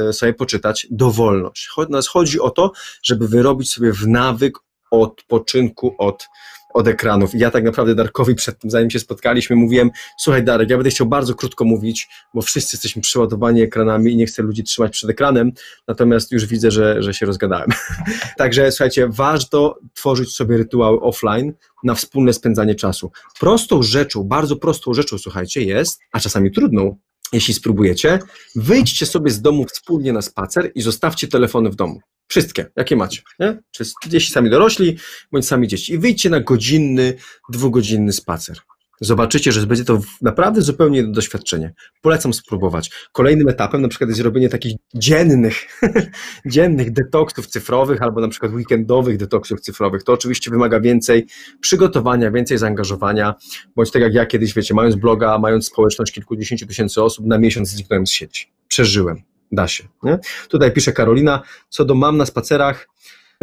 y, 0.09 0.13
sobie 0.13 0.33
poczytać 0.33 0.87
dowolność. 0.91 1.69
Chodzi 2.09 2.39
o 2.39 2.49
to, 2.49 2.71
żeby 3.03 3.27
wyrobić 3.27 3.71
sobie 3.71 3.93
w 3.93 4.07
nawyk 4.07 4.57
odpoczynku 4.91 5.95
od 5.97 6.27
od 6.73 6.87
ekranów. 6.87 7.35
I 7.35 7.39
ja 7.39 7.51
tak 7.51 7.63
naprawdę 7.63 7.95
Darkowi 7.95 8.35
przed 8.35 8.59
tym, 8.59 8.69
zanim 8.69 8.89
się 8.89 8.99
spotkaliśmy, 8.99 9.55
mówiłem, 9.55 9.89
słuchaj 10.17 10.43
Darek, 10.43 10.69
ja 10.69 10.77
będę 10.77 10.89
chciał 10.89 11.07
bardzo 11.07 11.35
krótko 11.35 11.65
mówić, 11.65 12.09
bo 12.33 12.41
wszyscy 12.41 12.75
jesteśmy 12.75 13.01
przeładowani 13.01 13.61
ekranami 13.61 14.11
i 14.11 14.15
nie 14.15 14.25
chcę 14.25 14.43
ludzi 14.43 14.63
trzymać 14.63 14.91
przed 14.91 15.09
ekranem, 15.09 15.51
natomiast 15.87 16.31
już 16.31 16.45
widzę, 16.45 16.71
że, 16.71 17.03
że 17.03 17.13
się 17.13 17.25
rozgadałem. 17.25 17.69
Także 18.37 18.71
słuchajcie, 18.71 19.07
warto 19.09 19.79
tworzyć 19.93 20.35
sobie 20.35 20.57
rytuały 20.57 21.01
offline 21.01 21.53
na 21.83 21.95
wspólne 21.95 22.33
spędzanie 22.33 22.75
czasu. 22.75 23.11
Prostą 23.39 23.83
rzeczą, 23.83 24.23
bardzo 24.23 24.55
prostą 24.55 24.93
rzeczą, 24.93 25.17
słuchajcie, 25.17 25.61
jest, 25.61 25.99
a 26.11 26.19
czasami 26.19 26.51
trudną, 26.51 26.97
jeśli 27.33 27.53
spróbujecie, 27.53 28.19
wyjdźcie 28.55 29.05
sobie 29.05 29.31
z 29.31 29.41
domu 29.41 29.65
wspólnie 29.65 30.13
na 30.13 30.21
spacer 30.21 30.71
i 30.75 30.81
zostawcie 30.81 31.27
telefony 31.27 31.69
w 31.69 31.75
domu. 31.75 31.99
Wszystkie, 32.27 32.65
jakie 32.75 32.95
macie. 32.95 33.21
Nie? 33.39 33.59
Czy 33.71 33.83
jeśli 34.11 34.33
sami 34.33 34.49
dorośli, 34.49 34.97
bądź 35.31 35.47
sami 35.47 35.67
dzieci. 35.67 35.93
I 35.93 35.97
wyjdźcie 35.97 36.29
na 36.29 36.39
godzinny, 36.39 37.13
dwugodzinny 37.49 38.13
spacer. 38.13 38.57
Zobaczycie, 39.01 39.51
że 39.51 39.67
będzie 39.67 39.85
to 39.85 39.99
naprawdę 40.21 40.61
zupełnie 40.61 41.03
doświadczenie. 41.03 41.73
Polecam 42.01 42.33
spróbować. 42.33 42.91
Kolejnym 43.11 43.49
etapem 43.49 43.81
na 43.81 43.87
przykład 43.87 44.09
jest 44.09 44.21
robienie 44.21 44.49
takich 44.49 44.75
dziennych, 44.95 45.81
dziennych 46.45 46.91
detoksów 46.91 47.47
cyfrowych 47.47 48.01
albo 48.01 48.21
na 48.21 48.27
przykład 48.27 48.51
weekendowych 48.51 49.17
detoksów 49.17 49.61
cyfrowych. 49.61 50.03
To 50.03 50.13
oczywiście 50.13 50.51
wymaga 50.51 50.79
więcej 50.79 51.27
przygotowania, 51.61 52.31
więcej 52.31 52.57
zaangażowania, 52.57 53.35
bądź 53.75 53.91
tak 53.91 54.01
jak 54.01 54.13
ja 54.13 54.25
kiedyś, 54.25 54.53
wiecie, 54.53 54.73
mając 54.73 54.95
bloga, 54.95 55.39
mając 55.39 55.67
społeczność 55.67 56.13
kilkudziesięciu 56.13 56.67
tysięcy 56.67 57.03
osób, 57.03 57.25
na 57.25 57.37
miesiąc 57.37 57.69
zniknąłem 57.69 58.07
z 58.07 58.11
sieci. 58.11 58.51
Przeżyłem. 58.67 59.21
Da 59.51 59.67
się. 59.67 59.83
Nie? 60.03 60.19
Tutaj 60.49 60.71
pisze 60.71 60.93
Karolina, 60.93 61.41
co 61.69 61.85
do 61.85 61.95
mam 61.95 62.17
na 62.17 62.25
spacerach, 62.25 62.87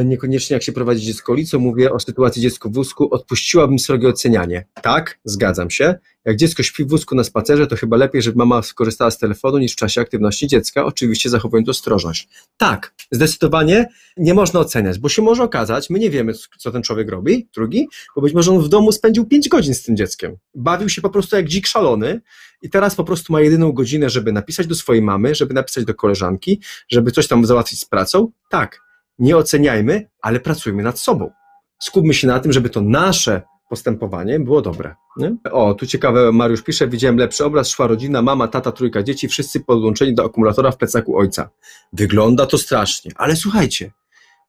niekoniecznie 0.05 0.55
jak 0.55 0.63
się 0.63 0.73
prowadzi 0.73 1.07
dziecko 1.07 1.33
ulicą, 1.33 1.59
mówię 1.59 1.93
o 1.93 2.01
sytuacji 2.01 2.43
dziecko 2.43 2.69
w 2.69 2.73
wózku, 2.73 3.15
odpuściłabym 3.15 3.79
srogie 3.79 4.09
ocenianie. 4.09 4.67
Tak, 4.83 5.19
zgadzam 5.25 5.71
się. 5.71 5.95
Jak 6.25 6.37
dziecko 6.37 6.63
śpi 6.63 6.85
w 6.85 6.89
wózku 6.89 7.15
na 7.15 7.25
spacerze, 7.25 7.67
to 7.67 7.77
chyba 7.77 7.97
lepiej, 7.97 8.23
żeby 8.23 8.39
mama 8.39 8.63
skorzystała 8.63 9.11
z 9.11 9.19
telefonu 9.19 9.59
niż 9.59 9.73
w 9.73 9.77
czasie 9.77 10.01
aktywności 10.01 10.47
dziecka, 10.47 10.85
oczywiście 10.85 11.31
zachowując 11.31 11.69
ostrożność. 11.69 12.29
Tak, 12.57 12.95
zdecydowanie 13.11 13.89
nie 14.17 14.35
można 14.35 14.61
oceniać, 14.61 14.99
bo 14.99 15.09
się 15.09 15.23
może 15.23 15.43
okazać, 15.43 15.91
my 15.91 15.99
nie 15.99 16.11
wiemy, 16.11 16.33
co 16.59 16.73
ten 16.73 16.83
człowiek 16.83 17.11
robi, 17.11 17.49
drugi, 17.55 17.89
bo 18.17 18.23
być 18.23 18.35
może 18.35 18.53
on 18.53 18.63
w 18.63 18.69
domu 18.69 18.93
spędził 18.93 19.25
5 19.25 19.49
godzin 19.49 19.75
z 19.75 19.83
tym 19.83 19.97
dzieckiem. 19.97 20.37
Bawił 20.55 20.89
się 20.89 21.03
po 21.03 21.11
prostu 21.11 21.37
jak 21.37 21.49
dzik 21.49 21.67
szalony 21.67 22.21
i 22.63 22.71
teraz 22.71 22.95
po 22.95 23.05
prostu 23.05 23.33
ma 23.33 23.41
jedyną 23.41 23.73
godzinę, 23.73 24.11
żeby 24.11 24.33
napisać 24.33 24.67
do 24.67 24.75
swojej 24.75 25.03
mamy, 25.03 25.35
żeby 25.35 25.55
napisać 25.55 25.85
do 25.85 25.95
koleżanki, 25.95 26.61
żeby 26.89 27.11
coś 27.11 27.29
tam 27.29 27.47
załatwić 27.47 27.81
z 27.81 27.85
pracą. 27.85 28.31
Tak, 28.51 28.86
nie 29.19 29.37
oceniajmy, 29.37 30.09
ale 30.23 30.41
pracujmy 30.41 30.83
nad 30.83 30.99
sobą. 30.99 31.31
Skupmy 31.79 32.15
się 32.15 32.27
na 32.27 32.41
tym, 32.41 32.53
żeby 32.53 32.71
to 32.71 32.81
nasze 32.81 33.43
postępowanie 33.69 34.41
było 34.41 34.63
dobre. 34.63 34.95
Nie? 35.17 35.37
O, 35.53 35.75
tu 35.75 35.87
ciekawe, 35.87 36.33
Mariusz 36.33 36.63
pisze, 36.63 36.89
widziałem 36.89 37.17
lepszy 37.17 37.45
obraz, 37.45 37.69
szła 37.69 37.87
rodzina, 37.87 38.23
mama, 38.23 38.49
tata, 38.49 38.73
trójka 38.73 39.03
dzieci, 39.03 39.29
wszyscy 39.29 39.61
podłączeni 39.61 40.15
do 40.15 40.25
akumulatora 40.25 40.71
w 40.71 40.77
plecaku 40.77 41.19
ojca. 41.19 41.51
Wygląda 41.93 42.47
to 42.47 42.59
strasznie, 42.59 43.11
ale 43.17 43.37
słuchajcie, 43.37 43.93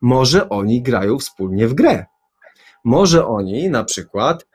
może 0.02 0.50
oni 0.50 0.82
grają 0.82 1.20
wspólnie 1.20 1.68
w 1.68 1.74
grę. 1.74 2.06
Może 2.84 3.28
oni 3.28 3.70
na 3.70 3.84
przykład, 3.84 4.48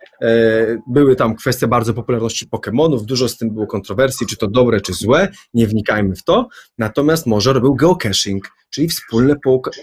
były 0.86 1.16
tam 1.16 1.36
kwestie 1.36 1.68
bardzo 1.68 1.94
popularności 1.94 2.46
Pokémonów, 2.48 3.04
dużo 3.04 3.28
z 3.28 3.38
tym 3.38 3.50
było 3.50 3.66
kontrowersji, 3.66 4.26
czy 4.26 4.36
to 4.36 4.48
dobre, 4.48 4.80
czy 4.80 4.92
złe, 4.92 5.28
nie 5.54 5.66
wnikajmy 5.66 6.16
w 6.16 6.24
to, 6.24 6.48
natomiast 6.78 7.26
może 7.26 7.52
robił 7.52 7.74
geocaching, 7.74 8.50
czyli 8.70 8.88
wspólne 8.88 9.36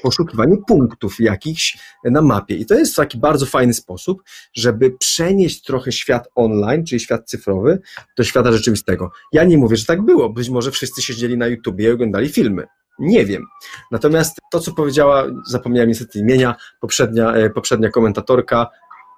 poszukiwanie 0.03 0.57
punktów 0.67 1.19
jakichś 1.19 1.77
na 2.03 2.21
mapie. 2.21 2.55
I 2.55 2.65
to 2.65 2.75
jest 2.75 2.95
taki 2.95 3.17
bardzo 3.17 3.45
fajny 3.45 3.73
sposób, 3.73 4.23
żeby 4.53 4.91
przenieść 4.91 5.63
trochę 5.63 5.91
świat 5.91 6.27
online, 6.35 6.85
czyli 6.85 6.99
świat 6.99 7.29
cyfrowy, 7.29 7.79
do 8.17 8.23
świata 8.23 8.51
rzeczywistego. 8.51 9.11
Ja 9.33 9.43
nie 9.43 9.57
mówię, 9.57 9.77
że 9.77 9.85
tak 9.85 10.01
było, 10.01 10.29
być 10.29 10.49
może 10.49 10.71
wszyscy 10.71 11.01
siedzieli 11.01 11.37
na 11.37 11.47
YouTubie 11.47 11.85
i 11.85 11.91
oglądali 11.91 12.29
filmy. 12.29 12.67
Nie 12.99 13.25
wiem. 13.25 13.45
Natomiast 13.91 14.39
to, 14.51 14.59
co 14.59 14.73
powiedziała, 14.73 15.25
zapomniałem 15.47 15.89
niestety 15.89 16.19
imienia, 16.19 16.55
poprzednia, 16.81 17.33
e, 17.33 17.49
poprzednia 17.49 17.89
komentatorka, 17.89 18.67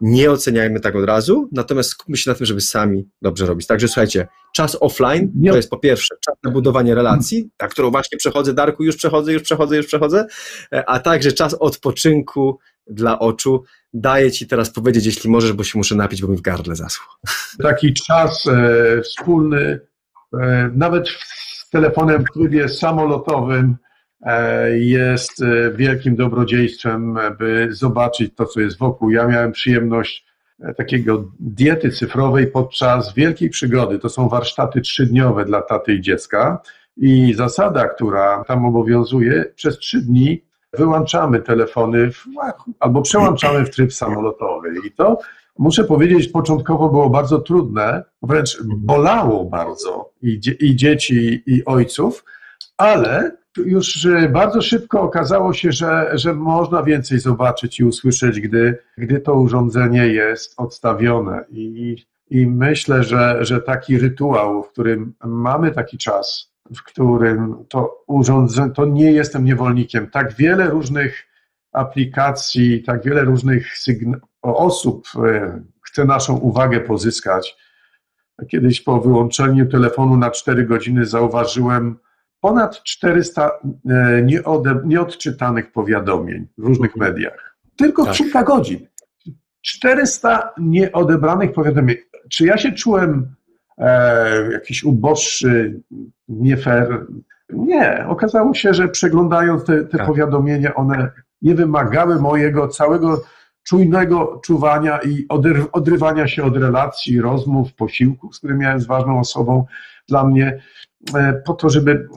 nie 0.01 0.31
oceniajmy 0.31 0.79
tak 0.79 0.95
od 0.95 1.05
razu, 1.05 1.49
natomiast 1.51 1.89
skupmy 1.89 2.17
się 2.17 2.31
na 2.31 2.35
tym, 2.35 2.45
żeby 2.45 2.61
sami 2.61 3.09
dobrze 3.21 3.45
robić. 3.45 3.67
Także 3.67 3.87
słuchajcie, 3.87 4.27
czas 4.53 4.77
offline 4.79 5.31
to 5.47 5.55
jest 5.55 5.69
po 5.69 5.77
pierwsze 5.77 6.15
czas 6.25 6.35
na 6.43 6.51
budowanie 6.51 6.95
relacji, 6.95 7.49
ta, 7.57 7.67
którą 7.67 7.91
właśnie 7.91 8.17
przechodzę, 8.17 8.53
Darku, 8.53 8.83
już 8.83 8.95
przechodzę, 8.95 9.33
już 9.33 9.43
przechodzę, 9.43 9.77
już 9.77 9.85
przechodzę, 9.85 10.27
e, 10.73 10.89
a 10.89 10.99
także 10.99 11.31
czas 11.31 11.53
odpoczynku 11.53 12.59
dla 12.87 13.19
oczu. 13.19 13.63
Daję 13.93 14.31
Ci 14.31 14.47
teraz 14.47 14.69
powiedzieć, 14.69 15.05
jeśli 15.05 15.29
możesz, 15.29 15.53
bo 15.53 15.63
się 15.63 15.77
muszę 15.77 15.95
napić, 15.95 16.21
bo 16.21 16.27
mi 16.27 16.37
w 16.37 16.41
gardle 16.41 16.75
zaschło. 16.75 17.15
Taki 17.63 17.93
czas 17.93 18.47
e, 18.47 19.01
wspólny, 19.01 19.79
e, 20.33 20.71
nawet 20.75 21.09
z 21.09 21.69
telefonem 21.69 22.23
w 22.23 22.33
trybie 22.33 22.69
samolotowym, 22.69 23.77
jest 24.73 25.41
e, 25.41 25.72
wielkim 25.72 26.15
dobrodziejstwem, 26.15 27.19
by 27.39 27.68
zobaczyć 27.72 28.35
to, 28.35 28.45
co 28.45 28.60
jest 28.61 28.77
wokół. 28.77 29.11
Ja 29.11 29.27
miałem 29.27 29.52
przyjemność 29.52 30.26
e, 30.60 30.73
takiego 30.73 31.31
diety 31.39 31.89
cyfrowej 31.89 32.48
podczas 32.48 33.14
wielkiej 33.14 33.49
przygody. 33.49 33.99
To 33.99 34.10
są 34.10 34.30
warsztaty 34.30 34.81
trzydniowe 34.81 35.45
dla 35.45 35.61
taty 35.61 35.93
i 35.93 36.02
dziecka. 36.02 36.61
I 36.98 37.34
zasada, 37.34 37.88
która 37.88 38.43
tam 38.48 38.65
obowiązuje, 38.65 39.45
przez 39.56 39.77
trzy 39.77 40.02
dni 40.02 40.41
wyłączamy 40.73 41.39
telefony 41.39 42.11
w, 42.11 42.26
albo 42.80 43.02
przełączamy 43.02 43.65
w 43.65 43.69
tryb 43.69 43.93
samolotowy. 43.93 44.73
I 44.88 44.91
to 44.91 45.19
muszę 45.60 45.84
powiedzieć, 45.84 46.27
początkowo 46.27 46.89
było 46.89 47.10
bardzo 47.10 47.39
trudne, 47.39 48.03
wręcz 48.22 48.57
bolało 48.64 49.45
bardzo 49.45 50.11
i, 50.22 50.39
i 50.60 50.76
dzieci, 50.76 51.43
i 51.45 51.65
ojców, 51.65 52.23
ale 52.77 53.40
już 53.57 54.07
bardzo 54.29 54.61
szybko 54.61 55.01
okazało 55.01 55.53
się, 55.53 55.71
że, 55.71 56.11
że 56.13 56.33
można 56.33 56.83
więcej 56.83 57.19
zobaczyć 57.19 57.79
i 57.79 57.83
usłyszeć, 57.83 58.39
gdy, 58.39 58.77
gdy 58.97 59.19
to 59.19 59.33
urządzenie 59.33 60.07
jest 60.07 60.53
odstawione. 60.57 61.45
I, 61.49 61.95
I 62.29 62.47
myślę, 62.47 63.03
że, 63.03 63.37
że 63.45 63.61
taki 63.61 63.97
rytuał, 63.97 64.63
w 64.63 64.69
którym 64.69 65.13
mamy 65.23 65.71
taki 65.71 65.97
czas, 65.97 66.51
w 66.75 66.83
którym 66.83 67.55
to 67.69 68.03
urządzenie, 68.07 68.71
to 68.71 68.85
nie 68.85 69.11
jestem 69.11 69.45
niewolnikiem. 69.45 70.07
Tak 70.07 70.33
wiele 70.33 70.69
różnych 70.69 71.27
aplikacji, 71.71 72.83
tak 72.83 73.03
wiele 73.03 73.23
różnych 73.23 73.67
osób 74.41 75.07
e, 75.25 75.61
chce 75.81 76.05
naszą 76.05 76.37
uwagę 76.37 76.79
pozyskać. 76.79 77.57
Kiedyś 78.47 78.81
po 78.81 79.01
wyłączeniu 79.01 79.65
telefonu 79.69 80.17
na 80.17 80.31
4 80.31 80.65
godziny 80.65 81.05
zauważyłem 81.05 81.97
ponad 82.41 82.84
400 82.84 83.51
e, 83.89 84.26
nieodczytanych 84.85 85.72
powiadomień 85.72 86.47
w 86.57 86.63
różnych 86.63 86.95
mediach. 86.95 87.57
Tylko 87.76 88.05
tak. 88.05 88.15
kilka 88.15 88.43
godzin. 88.43 88.88
400 89.61 90.53
nieodebranych 90.57 91.53
powiadomień. 91.53 91.97
Czy 92.30 92.45
ja 92.45 92.57
się 92.57 92.72
czułem 92.72 93.35
e, 93.77 94.51
jakiś 94.51 94.84
uboższy, 94.84 95.81
nie 96.27 96.57
fair? 96.57 97.07
Nie. 97.49 98.05
Okazało 98.07 98.53
się, 98.53 98.73
że 98.73 98.88
przeglądając 98.88 99.65
te, 99.65 99.84
te 99.84 99.97
tak. 99.97 100.07
powiadomienia, 100.07 100.76
one 100.76 101.11
nie 101.41 101.55
wymagały 101.55 102.22
mojego 102.22 102.68
całego 102.68 103.23
czujnego 103.63 104.41
czuwania 104.43 104.99
i 104.99 105.26
odrywania 105.72 106.27
się 106.27 106.43
od 106.43 106.57
relacji, 106.57 107.22
rozmów, 107.22 107.73
posiłków, 107.73 108.35
z 108.35 108.38
którymi 108.38 108.59
miałem 108.59 108.80
z 108.80 108.85
ważną 108.85 109.19
osobą. 109.19 109.65
Dla 110.07 110.23
mnie 110.23 110.61
po 111.45 111.53
to, 111.53 111.69
żeby 111.69 112.07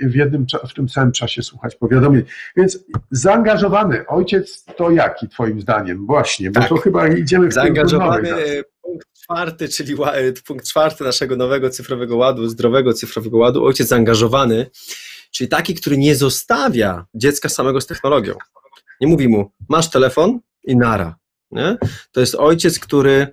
w, 0.00 0.14
jednym, 0.14 0.46
w 0.70 0.74
tym 0.74 0.88
samym 0.88 1.12
czasie 1.12 1.42
słuchać 1.42 1.74
powiadomień. 1.74 2.22
Więc 2.56 2.84
zaangażowany 3.10 4.06
ojciec 4.06 4.64
to 4.76 4.90
jaki 4.90 5.28
twoim 5.28 5.60
zdaniem? 5.60 6.06
Właśnie, 6.06 6.50
bo 6.50 6.60
tak. 6.60 6.68
to 6.68 6.76
chyba 6.76 7.08
idziemy 7.08 7.48
w 7.48 7.52
Zaangażowany 7.52 8.32
punkt 8.82 9.06
czwarty, 9.22 9.68
czyli 9.68 9.94
e, 10.04 10.32
punkt 10.46 10.68
czwarty 10.68 11.04
naszego 11.04 11.36
nowego 11.36 11.70
cyfrowego 11.70 12.16
ładu, 12.16 12.48
zdrowego 12.48 12.92
cyfrowego 12.92 13.38
ładu, 13.38 13.64
ojciec 13.64 13.88
zaangażowany, 13.88 14.70
czyli 15.30 15.48
taki, 15.48 15.74
który 15.74 15.98
nie 15.98 16.16
zostawia 16.16 17.06
dziecka 17.14 17.48
samego 17.48 17.80
z 17.80 17.86
technologią. 17.86 18.34
Nie 19.00 19.08
mówi 19.08 19.28
mu, 19.28 19.52
masz 19.68 19.90
telefon 19.90 20.40
i 20.64 20.76
nara. 20.76 21.16
Nie? 21.50 21.78
To 22.12 22.20
jest 22.20 22.34
ojciec, 22.34 22.78
który 22.78 23.32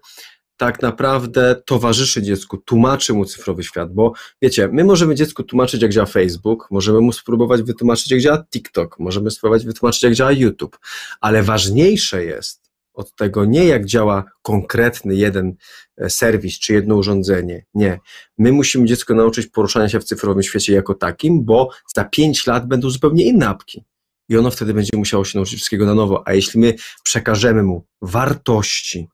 tak 0.57 0.81
naprawdę 0.81 1.61
towarzyszy 1.65 2.21
dziecku, 2.21 2.57
tłumaczy 2.57 3.13
mu 3.13 3.25
cyfrowy 3.25 3.63
świat, 3.63 3.93
bo 3.93 4.13
wiecie, 4.41 4.69
my 4.71 4.83
możemy 4.83 5.15
dziecku 5.15 5.43
tłumaczyć, 5.43 5.81
jak 5.81 5.91
działa 5.91 6.05
Facebook, 6.05 6.67
możemy 6.71 7.01
mu 7.01 7.11
spróbować 7.11 7.63
wytłumaczyć, 7.63 8.11
jak 8.11 8.21
działa 8.21 8.43
TikTok, 8.51 8.99
możemy 8.99 9.31
spróbować 9.31 9.65
wytłumaczyć, 9.65 10.03
jak 10.03 10.13
działa 10.13 10.31
YouTube, 10.31 10.79
ale 11.21 11.43
ważniejsze 11.43 12.23
jest 12.23 12.67
od 12.97 13.15
tego 13.15 13.45
nie 13.45 13.65
jak 13.65 13.85
działa 13.85 14.23
konkretny 14.41 15.15
jeden 15.15 15.55
e, 15.97 16.09
serwis 16.09 16.59
czy 16.59 16.73
jedno 16.73 16.95
urządzenie. 16.95 17.65
Nie. 17.73 17.99
My 18.37 18.51
musimy 18.51 18.85
dziecko 18.85 19.15
nauczyć 19.15 19.47
poruszania 19.47 19.89
się 19.89 19.99
w 19.99 20.03
cyfrowym 20.03 20.43
świecie 20.43 20.73
jako 20.73 20.93
takim, 20.93 21.45
bo 21.45 21.69
za 21.95 22.03
pięć 22.03 22.47
lat 22.47 22.67
będą 22.67 22.89
zupełnie 22.89 23.23
inne 23.23 23.47
apki. 23.47 23.83
I 24.29 24.37
ono 24.37 24.51
wtedy 24.51 24.73
będzie 24.73 24.97
musiało 24.97 25.25
się 25.25 25.37
nauczyć 25.37 25.55
wszystkiego 25.55 25.85
na 25.85 25.93
nowo. 25.93 26.27
A 26.27 26.33
jeśli 26.33 26.59
my 26.59 26.75
przekażemy 27.03 27.63
mu 27.63 27.85
wartości, 28.01 29.07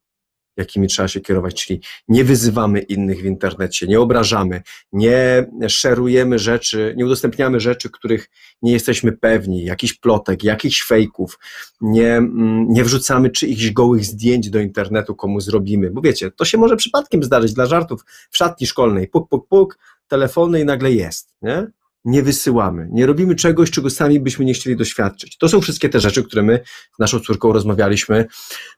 jakimi 0.57 0.87
trzeba 0.87 1.07
się 1.07 1.21
kierować, 1.21 1.65
czyli 1.65 1.81
nie 2.07 2.23
wyzywamy 2.23 2.79
innych 2.79 3.21
w 3.21 3.25
internecie, 3.25 3.87
nie 3.87 3.99
obrażamy, 3.99 4.61
nie 4.91 5.45
szerujemy 5.67 6.39
rzeczy, 6.39 6.93
nie 6.97 7.05
udostępniamy 7.05 7.59
rzeczy, 7.59 7.89
których 7.89 8.29
nie 8.61 8.71
jesteśmy 8.71 9.11
pewni, 9.11 9.63
jakichś 9.63 9.93
plotek, 9.93 10.43
jakichś 10.43 10.83
fejków, 10.83 11.39
nie, 11.81 12.15
mm, 12.15 12.65
nie 12.69 12.83
wrzucamy 12.83 13.29
czyichś 13.29 13.71
gołych 13.71 14.05
zdjęć 14.05 14.49
do 14.49 14.59
internetu, 14.59 15.15
komu 15.15 15.39
zrobimy, 15.39 15.91
bo 15.91 16.01
wiecie, 16.01 16.31
to 16.31 16.45
się 16.45 16.57
może 16.57 16.75
przypadkiem 16.75 17.23
zdarzyć 17.23 17.53
dla 17.53 17.65
żartów 17.65 18.05
w 18.31 18.37
szatni 18.37 18.67
szkolnej, 18.67 19.07
puk, 19.07 19.29
puk, 19.29 19.47
puk, 19.47 19.77
telefony 20.07 20.61
i 20.61 20.65
nagle 20.65 20.91
jest, 20.91 21.33
nie? 21.41 21.67
Nie 22.05 22.23
wysyłamy, 22.23 22.87
nie 22.91 23.05
robimy 23.05 23.35
czegoś, 23.35 23.71
czego 23.71 23.89
sami 23.89 24.19
byśmy 24.19 24.45
nie 24.45 24.53
chcieli 24.53 24.75
doświadczyć. 24.75 25.37
To 25.37 25.49
są 25.49 25.61
wszystkie 25.61 25.89
te 25.89 25.99
rzeczy, 25.99 26.23
które 26.23 26.43
my 26.43 26.59
z 26.95 26.99
naszą 26.99 27.19
córką 27.19 27.53
rozmawialiśmy 27.53 28.25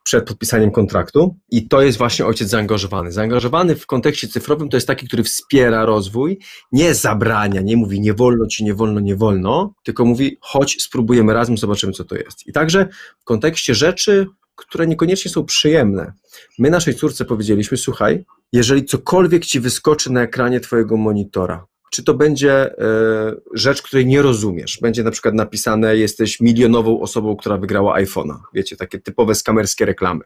przed 0.03 0.26
podpisaniem 0.27 0.72
kontraktu 0.72 1.35
i 1.49 1.68
to 1.68 1.81
jest 1.81 1.97
właśnie 1.97 2.26
ojciec 2.26 2.49
zaangażowany. 2.49 3.11
Zaangażowany 3.11 3.76
w 3.76 3.85
kontekście 3.85 4.27
cyfrowym 4.27 4.69
to 4.69 4.77
jest 4.77 4.88
taki, 4.88 5.07
który 5.07 5.23
wspiera 5.23 5.85
rozwój, 5.85 6.39
nie 6.72 6.93
zabrania, 6.93 7.61
nie 7.61 7.77
mówi 7.77 8.02
nie 8.02 8.14
wolno 8.14 8.47
ci, 8.47 8.64
nie 8.64 8.73
wolno, 8.73 8.99
nie 8.99 9.15
wolno, 9.15 9.73
tylko 9.84 10.06
mówi 10.06 10.38
chodź, 10.41 10.81
spróbujemy 10.81 11.34
razem, 11.34 11.57
zobaczymy 11.57 11.93
co 11.93 12.03
to 12.03 12.15
jest. 12.15 12.47
I 12.47 12.53
także 12.53 12.88
w 13.19 13.23
kontekście 13.23 13.76
rzeczy, 13.76 14.27
które 14.56 14.88
niekoniecznie 14.88 15.31
są 15.31 15.45
przyjemne. 15.45 16.14
My 16.60 16.69
naszej 16.69 16.95
córce 16.95 17.26
powiedzieliśmy, 17.26 17.77
słuchaj, 17.77 18.26
jeżeli 18.53 18.85
cokolwiek 18.85 19.45
ci 19.45 19.60
wyskoczy 19.60 20.11
na 20.11 20.22
ekranie 20.22 20.60
twojego 20.60 20.97
monitora, 20.97 21.65
czy 21.91 22.03
to 22.03 22.14
będzie 22.14 22.52
e, 22.52 23.36
rzecz, 23.53 23.82
której 23.82 24.06
nie 24.06 24.22
rozumiesz. 24.22 24.80
Będzie 24.82 25.03
na 25.03 25.12
przykład 25.12 25.36
napisane, 25.36 25.98
jesteś 25.98 26.40
milionową 26.40 27.02
osobą, 27.02 27.36
która 27.36 27.57
wygrała 27.57 28.02
iPhone'a. 28.02 28.40
Wiecie, 28.53 28.78
takie 28.78 28.99
typowe 28.99 29.36
skamerskie 29.36 29.86
reklamy. 29.86 30.24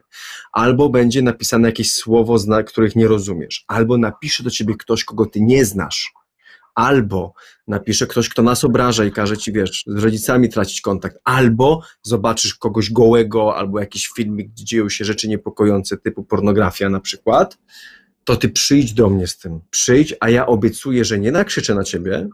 Albo 0.52 0.90
będzie 0.90 1.22
napisane 1.22 1.68
jakieś 1.68 1.92
słowo, 1.92 2.38
których 2.68 2.96
nie 2.96 3.08
rozumiesz. 3.08 3.66
Albo 3.68 3.98
napisze 3.98 4.44
do 4.44 4.50
ciebie 4.50 4.76
ktoś, 4.76 5.04
kogo 5.04 5.26
ty 5.26 5.42
nie 5.42 5.66
znasz. 5.66 6.14
Albo 6.76 7.34
napisze 7.68 8.08
ktoś, 8.08 8.30
kto 8.30 8.42
nas 8.42 8.64
obraża 8.64 9.06
i 9.06 9.12
każe 9.12 9.38
ci, 9.38 9.52
wiesz, 9.52 9.84
z 9.88 10.04
rodzicami 10.04 10.50
tracić 10.50 10.82
kontakt. 10.82 11.18
Albo 11.24 11.82
zobaczysz 12.02 12.56
kogoś 12.56 12.92
gołego, 12.92 13.56
albo 13.56 13.80
jakiś 13.80 14.08
filmik, 14.08 14.52
gdzie 14.52 14.66
dzieją 14.66 14.90
się 14.90 15.06
rzeczy 15.06 15.28
niepokojące, 15.28 15.98
typu 15.98 16.24
pornografia 16.24 16.90
na 16.90 17.00
przykład 17.00 17.58
to 18.30 18.38
ty 18.38 18.50
przyjdź 18.50 18.94
do 18.94 19.10
mnie 19.10 19.28
z 19.28 19.38
tym. 19.38 19.60
Przyjdź, 19.70 20.16
a 20.20 20.30
ja 20.30 20.46
obiecuję, 20.46 21.06
że 21.06 21.20
nie 21.20 21.32
nakrzyczę 21.32 21.76
na 21.76 21.84
ciebie, 21.84 22.30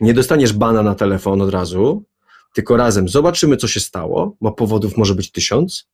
nie 0.00 0.14
dostaniesz 0.14 0.52
bana 0.52 0.82
na 0.82 0.94
telefon 0.94 1.40
od 1.40 1.50
razu, 1.50 2.04
tylko 2.54 2.76
razem 2.76 3.08
zobaczymy, 3.08 3.56
co 3.56 3.68
się 3.68 3.80
stało, 3.80 4.36
bo 4.40 4.52
powodów 4.52 4.96
może 4.96 5.14
być 5.14 5.30
tysiąc 5.30 5.88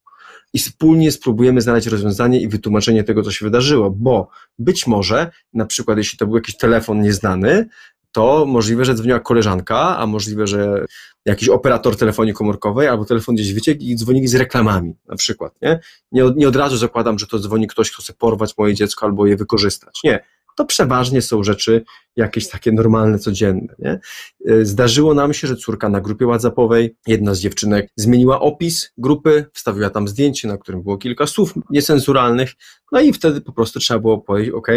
i 0.52 0.58
wspólnie 0.58 1.12
spróbujemy 1.12 1.60
znaleźć 1.60 1.86
rozwiązanie 1.86 2.40
i 2.40 2.48
wytłumaczenie 2.48 3.04
tego, 3.04 3.22
co 3.22 3.30
się 3.30 3.44
wydarzyło, 3.44 3.90
bo 3.90 4.28
być 4.58 4.86
może, 4.86 5.30
na 5.52 5.66
przykład, 5.66 5.98
jeśli 5.98 6.18
to 6.18 6.26
był 6.26 6.36
jakiś 6.36 6.56
telefon 6.56 7.00
nieznany, 7.00 7.68
to 8.12 8.46
możliwe, 8.46 8.84
że 8.84 8.94
dzwoniła 8.94 9.20
koleżanka, 9.20 9.98
a 9.98 10.06
możliwe, 10.06 10.46
że 10.46 10.84
jakiś 11.24 11.48
operator 11.48 11.96
telefonii 11.96 12.34
komórkowej 12.34 12.88
albo 12.88 13.04
telefon 13.04 13.34
gdzieś 13.34 13.54
wyciekł 13.54 13.82
i 13.82 13.96
dzwonili 13.96 14.28
z 14.28 14.34
reklamami 14.34 14.94
na 15.08 15.16
przykład. 15.16 15.52
Nie? 15.62 15.80
Nie, 16.12 16.24
od, 16.24 16.36
nie 16.36 16.48
od 16.48 16.56
razu 16.56 16.76
zakładam, 16.76 17.18
że 17.18 17.26
to 17.26 17.38
dzwoni 17.38 17.66
ktoś, 17.66 17.90
kto 17.92 18.02
chce 18.02 18.12
porwać 18.12 18.58
moje 18.58 18.74
dziecko 18.74 19.06
albo 19.06 19.26
je 19.26 19.36
wykorzystać. 19.36 20.00
Nie. 20.04 20.24
To 20.56 20.64
przeważnie 20.64 21.22
są 21.22 21.42
rzeczy 21.42 21.84
jakieś 22.16 22.48
takie 22.48 22.72
normalne, 22.72 23.18
codzienne. 23.18 23.74
Nie? 23.78 24.00
E, 24.46 24.64
zdarzyło 24.64 25.14
nam 25.14 25.34
się, 25.34 25.48
że 25.48 25.56
córka 25.56 25.88
na 25.88 26.00
grupie 26.00 26.26
WhatsAppowej, 26.26 26.96
jedna 27.06 27.34
z 27.34 27.40
dziewczynek, 27.40 27.90
zmieniła 27.96 28.40
opis 28.40 28.92
grupy, 28.98 29.46
wstawiła 29.52 29.90
tam 29.90 30.08
zdjęcie, 30.08 30.48
na 30.48 30.58
którym 30.58 30.82
było 30.82 30.98
kilka 30.98 31.26
słów 31.26 31.54
niecenzuralnych, 31.70 32.52
no 32.92 33.00
i 33.00 33.12
wtedy 33.12 33.40
po 33.40 33.52
prostu 33.52 33.80
trzeba 33.80 34.00
było 34.00 34.18
powiedzieć, 34.18 34.54
ok, 34.54 34.68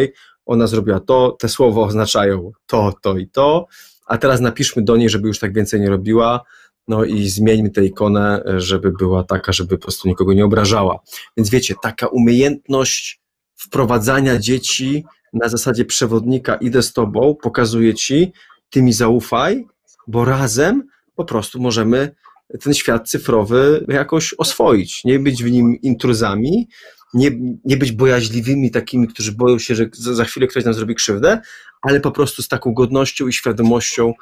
ona 0.45 0.67
zrobiła 0.67 0.99
to, 0.99 1.37
te 1.39 1.49
słowa 1.49 1.81
oznaczają 1.81 2.51
to, 2.65 2.93
to 3.01 3.17
i 3.17 3.27
to, 3.27 3.67
a 4.07 4.17
teraz 4.17 4.41
napiszmy 4.41 4.83
do 4.83 4.97
niej, 4.97 5.09
żeby 5.09 5.27
już 5.27 5.39
tak 5.39 5.53
więcej 5.53 5.81
nie 5.81 5.89
robiła, 5.89 6.41
no 6.87 7.03
i 7.03 7.29
zmieńmy 7.29 7.69
tę 7.69 7.85
ikonę, 7.85 8.43
żeby 8.57 8.91
była 8.91 9.23
taka, 9.23 9.51
żeby 9.51 9.77
po 9.77 9.81
prostu 9.81 10.07
nikogo 10.07 10.33
nie 10.33 10.45
obrażała. 10.45 10.99
Więc 11.37 11.49
wiecie, 11.49 11.75
taka 11.83 12.07
umiejętność 12.07 13.21
wprowadzania 13.55 14.39
dzieci 14.39 15.05
na 15.33 15.49
zasadzie 15.49 15.85
przewodnika, 15.85 16.55
idę 16.55 16.83
z 16.83 16.93
tobą, 16.93 17.35
pokazuję 17.41 17.93
ci, 17.93 18.31
ty 18.69 18.81
mi 18.81 18.93
zaufaj, 18.93 19.65
bo 20.07 20.25
razem 20.25 20.87
po 21.15 21.25
prostu 21.25 21.59
możemy 21.59 22.15
ten 22.63 22.73
świat 22.73 23.09
cyfrowy 23.09 23.85
jakoś 23.87 24.35
oswoić, 24.37 25.03
nie 25.05 25.19
być 25.19 25.43
w 25.43 25.51
nim 25.51 25.81
intruzami, 25.81 26.67
nie, 27.13 27.31
nie 27.65 27.77
być 27.77 27.91
bojaźliwymi 27.91 28.71
takimi, 28.71 29.07
którzy 29.07 29.31
boją 29.31 29.59
się, 29.59 29.75
że 29.75 29.89
za 29.93 30.25
chwilę 30.25 30.47
ktoś 30.47 30.65
nam 30.65 30.73
zrobi 30.73 30.95
krzywdę, 30.95 31.41
ale 31.81 31.99
po 31.99 32.11
prostu 32.11 32.41
z 32.41 32.47
taką 32.47 32.73
godnością 32.73 33.27
i 33.27 33.33
świadomością 33.33 34.13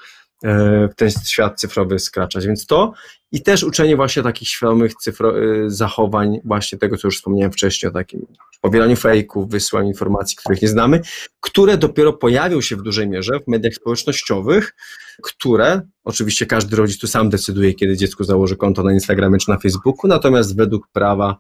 e, 0.44 0.88
w 0.88 0.96
ten 0.96 1.10
świat 1.26 1.60
cyfrowy 1.60 2.00
skraczać. 2.00 2.48
Więc 2.48 2.66
to 2.66 2.94
i 3.32 3.44
też 3.44 3.64
uczenie 3.64 3.96
właśnie 3.96 4.24
takich 4.24 4.50
świadomych 4.50 4.96
cyfro, 4.96 5.40
e, 5.40 5.70
zachowań, 5.70 6.40
właśnie 6.46 6.78
tego, 6.78 6.98
co 6.98 7.08
już 7.08 7.18
wspomniałem 7.18 7.52
wcześniej, 7.52 7.90
o 7.90 7.94
takim 7.94 8.26
powielaniu 8.62 8.96
fejków, 8.96 9.50
wysyłaniu 9.50 9.88
informacji, 9.88 10.38
których 10.38 10.62
nie 10.62 10.68
znamy, 10.68 11.02
które 11.40 11.78
dopiero 11.78 12.14
pojawią 12.14 12.62
się 12.62 12.76
w 12.76 12.82
dużej 12.82 13.08
mierze 13.08 13.40
w 13.40 13.48
mediach 13.48 13.74
społecznościowych, 13.74 14.76
które, 15.24 15.82
oczywiście 16.04 16.46
każdy 16.46 16.76
rodzic 16.76 17.00
tu 17.00 17.08
sam 17.08 17.30
decyduje, 17.30 17.74
kiedy 17.74 17.98
dziecko 17.98 18.24
założy 18.24 18.56
konto 18.56 18.84
na 18.84 18.94
Instagramie 18.94 19.38
czy 19.38 19.50
na 19.50 19.58
Facebooku, 19.58 20.08
natomiast 20.08 20.56
według 20.56 20.88
prawa 20.88 21.38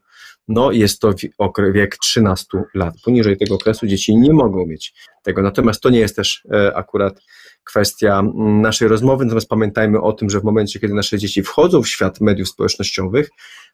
no 0.49 0.71
jest 0.71 0.99
to 0.99 1.13
wiek 1.73 1.97
13 1.97 2.47
lat. 2.73 2.93
Poniżej 3.05 3.37
tego 3.37 3.55
okresu 3.55 3.87
dzieci 3.87 4.17
nie 4.17 4.33
mogą 4.33 4.65
mieć 4.65 4.93
tego. 5.23 5.41
Natomiast 5.41 5.81
to 5.81 5.89
nie 5.89 5.99
jest 5.99 6.15
też 6.15 6.43
e, 6.53 6.75
akurat 6.75 7.21
kwestia 7.63 8.23
naszej 8.61 8.87
rozmowy, 8.87 9.25
natomiast 9.25 9.49
pamiętajmy 9.49 10.01
o 10.01 10.13
tym, 10.13 10.29
że 10.29 10.39
w 10.39 10.43
momencie, 10.43 10.79
kiedy 10.79 10.93
nasze 10.93 11.17
dzieci 11.17 11.43
wchodzą 11.43 11.81
w 11.81 11.87
świat 11.87 12.21
mediów 12.21 12.49
społecznościowych, 12.49 13.29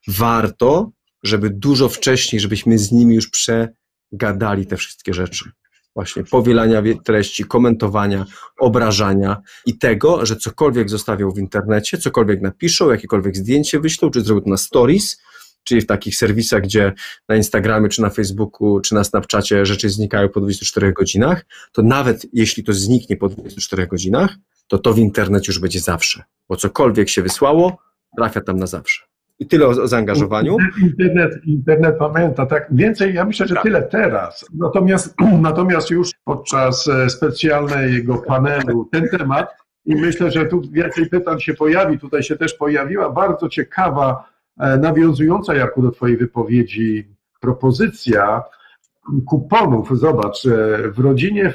warto, 0.08 0.92
żeby 1.24 1.50
dużo 1.50 1.90
wcześniej, 1.90 2.40
żebyśmy 2.40 2.78
z 2.78 2.92
nimi 2.92 3.16
już 3.16 3.30
prze, 3.30 3.70
gadali 4.12 4.66
te 4.66 4.78
wszystkie 4.78 5.14
rzeczy. 5.14 5.52
Właśnie 5.96 6.24
powielania 6.24 6.84
treści, 7.06 7.44
komentowania, 7.44 8.26
obrażania 8.60 9.42
i 9.66 9.78
tego, 9.78 10.26
że 10.26 10.36
cokolwiek 10.36 10.90
zostawią 10.90 11.32
w 11.32 11.40
internecie, 11.40 11.98
cokolwiek 11.98 12.42
napiszą, 12.42 12.92
jakiekolwiek 12.92 13.38
zdjęcie 13.38 13.80
wyślą, 13.80 14.10
czy 14.10 14.22
zrobią 14.22 14.42
to 14.42 14.50
na 14.50 14.58
stories, 14.58 15.22
czyli 15.66 15.82
w 15.82 15.86
takich 15.86 16.16
serwisach, 16.16 16.62
gdzie 16.62 16.94
na 17.30 17.36
Instagramie, 17.36 17.90
czy 17.90 18.02
na 18.02 18.10
Facebooku, 18.10 18.80
czy 18.80 18.96
na 18.96 19.04
Snapchacie 19.04 19.66
rzeczy 19.66 19.90
znikają 19.90 20.30
po 20.30 20.42
24 20.42 20.94
godzinach, 20.94 21.46
to 21.72 21.82
nawet 21.82 22.26
jeśli 22.34 22.64
to 22.64 22.74
zniknie 22.74 23.18
po 23.18 23.30
24 23.30 23.88
godzinach, 23.88 24.36
to 24.68 24.78
to 24.78 24.94
w 24.94 24.98
internecie 24.98 25.52
już 25.52 25.60
będzie 25.60 25.80
zawsze, 25.80 26.24
bo 26.50 26.56
cokolwiek 26.56 27.10
się 27.10 27.22
wysłało, 27.22 27.78
trafia 28.18 28.42
tam 28.42 28.58
na 28.58 28.68
zawsze. 28.68 29.04
I 29.40 29.48
tyle 29.48 29.66
o, 29.68 29.70
o 29.70 29.88
zaangażowaniu. 29.88 30.58
Internet, 30.84 31.32
internet 31.46 31.98
pamięta, 31.98 32.46
tak. 32.46 32.68
Więcej, 32.72 33.14
ja 33.14 33.26
myślę, 33.26 33.48
że 33.48 33.56
tak. 33.56 33.64
tyle 33.64 33.82
teraz. 33.82 34.46
Natomiast, 34.54 35.16
natomiast 35.42 35.90
już 35.90 36.12
podczas 36.24 36.88
e, 36.88 37.10
specjalnego 37.10 38.18
panelu 38.18 38.90
ten 38.92 39.10
temat 39.10 39.50
i 39.86 39.96
myślę, 39.96 40.32
że 40.32 40.46
tu 40.46 40.62
więcej 40.72 41.10
pytań 41.10 41.40
się 41.40 41.54
pojawi. 41.54 42.00
Tutaj 42.00 42.24
się 42.24 42.38
też 42.38 42.54
pojawiła 42.54 43.10
bardzo 43.10 43.50
ciekawa, 43.50 44.30
nawiązująca 44.58 45.56
Jarku 45.56 45.82
do 45.82 45.92
Twojej 45.92 46.18
wypowiedzi 46.18 47.16
propozycja 47.42 48.44
kuponów. 49.26 50.00
Zobacz, 50.00 50.46
e, 50.46 50.50
w 50.92 51.00
rodzinie 51.00 51.54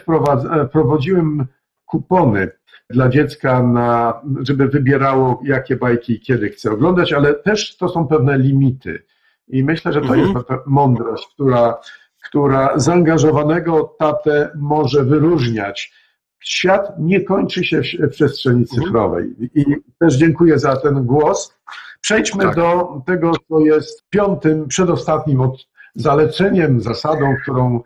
wprowadziłem 0.68 1.46
kupony 1.86 2.50
dla 2.90 3.08
dziecka, 3.08 3.62
na, 3.62 4.20
żeby 4.40 4.68
wybierało, 4.68 5.42
jakie 5.44 5.76
bajki 5.76 6.12
i 6.12 6.20
kiedy 6.20 6.48
chce 6.48 6.72
oglądać, 6.72 7.12
ale 7.12 7.34
też 7.34 7.76
to 7.76 7.88
są 7.88 8.06
pewne 8.06 8.38
limity. 8.38 9.02
I 9.48 9.64
myślę, 9.64 9.92
że 9.92 10.00
to 10.00 10.14
mhm. 10.14 10.20
jest 10.20 10.66
mądrość, 10.66 11.28
która, 11.34 11.78
która 12.24 12.78
zaangażowanego 12.78 13.96
tatę 13.98 14.50
może 14.58 15.04
wyróżniać. 15.04 15.92
Świat 16.40 16.92
nie 16.98 17.20
kończy 17.20 17.64
się 17.64 17.82
w, 17.82 18.10
przestrzeni 18.10 18.60
mhm. 18.60 18.82
cyfrowej. 18.82 19.34
I 19.54 19.64
też 19.98 20.16
dziękuję 20.16 20.58
za 20.58 20.76
ten 20.76 21.04
głos. 21.04 21.54
Przejdźmy 22.00 22.44
tak. 22.44 22.56
do 22.56 22.88
tego, 23.06 23.32
co 23.48 23.60
jest 23.60 24.04
piątym, 24.10 24.68
przedostatnim 24.68 25.40
od 25.40 25.66
zaleceniem, 25.94 26.80
zasadą, 26.80 27.34
którą 27.42 27.80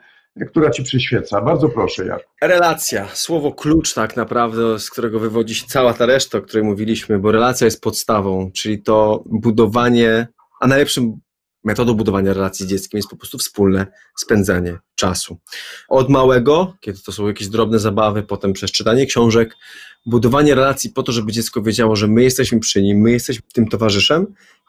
która 0.50 0.70
ci 0.70 0.82
przyświeca. 0.82 1.40
Bardzo 1.40 1.68
proszę, 1.68 2.06
Jarku. 2.06 2.30
Relacja, 2.42 3.08
słowo 3.12 3.52
klucz 3.52 3.94
tak 3.94 4.16
naprawdę, 4.16 4.78
z 4.78 4.90
którego 4.90 5.18
wywodzi 5.20 5.54
się 5.54 5.66
cała 5.66 5.94
ta 5.94 6.06
reszta, 6.06 6.38
o 6.38 6.42
której 6.42 6.64
mówiliśmy, 6.64 7.18
bo 7.18 7.32
relacja 7.32 7.64
jest 7.64 7.80
podstawą, 7.80 8.50
czyli 8.54 8.82
to 8.82 9.22
budowanie, 9.26 10.28
a 10.60 10.66
najlepszym 10.66 11.20
metodą 11.64 11.94
budowania 11.94 12.32
relacji 12.32 12.66
z 12.66 12.68
dzieckiem 12.68 12.98
jest 12.98 13.08
po 13.08 13.16
prostu 13.16 13.38
wspólne 13.38 13.86
spędzanie 14.16 14.78
czasu. 14.94 15.38
Od 15.88 16.08
małego, 16.10 16.76
kiedy 16.80 16.98
to 16.98 17.12
są 17.12 17.26
jakieś 17.26 17.48
drobne 17.48 17.78
zabawy, 17.78 18.22
potem 18.22 18.52
przez 18.52 18.70
czytanie 18.70 19.06
książek, 19.06 19.56
budowanie 20.06 20.54
relacji 20.54 20.90
po 20.90 21.02
to, 21.02 21.12
żeby 21.12 21.32
dziecko 21.32 21.62
wiedziało, 21.62 21.96
że 21.96 22.08
my 22.08 22.22
jesteśmy 22.22 22.60
przy 22.60 22.82
nim, 22.82 22.98
my 22.98 23.10
jesteśmy 23.10 23.42
tym 23.52 23.68
towarzyszem 23.68 24.26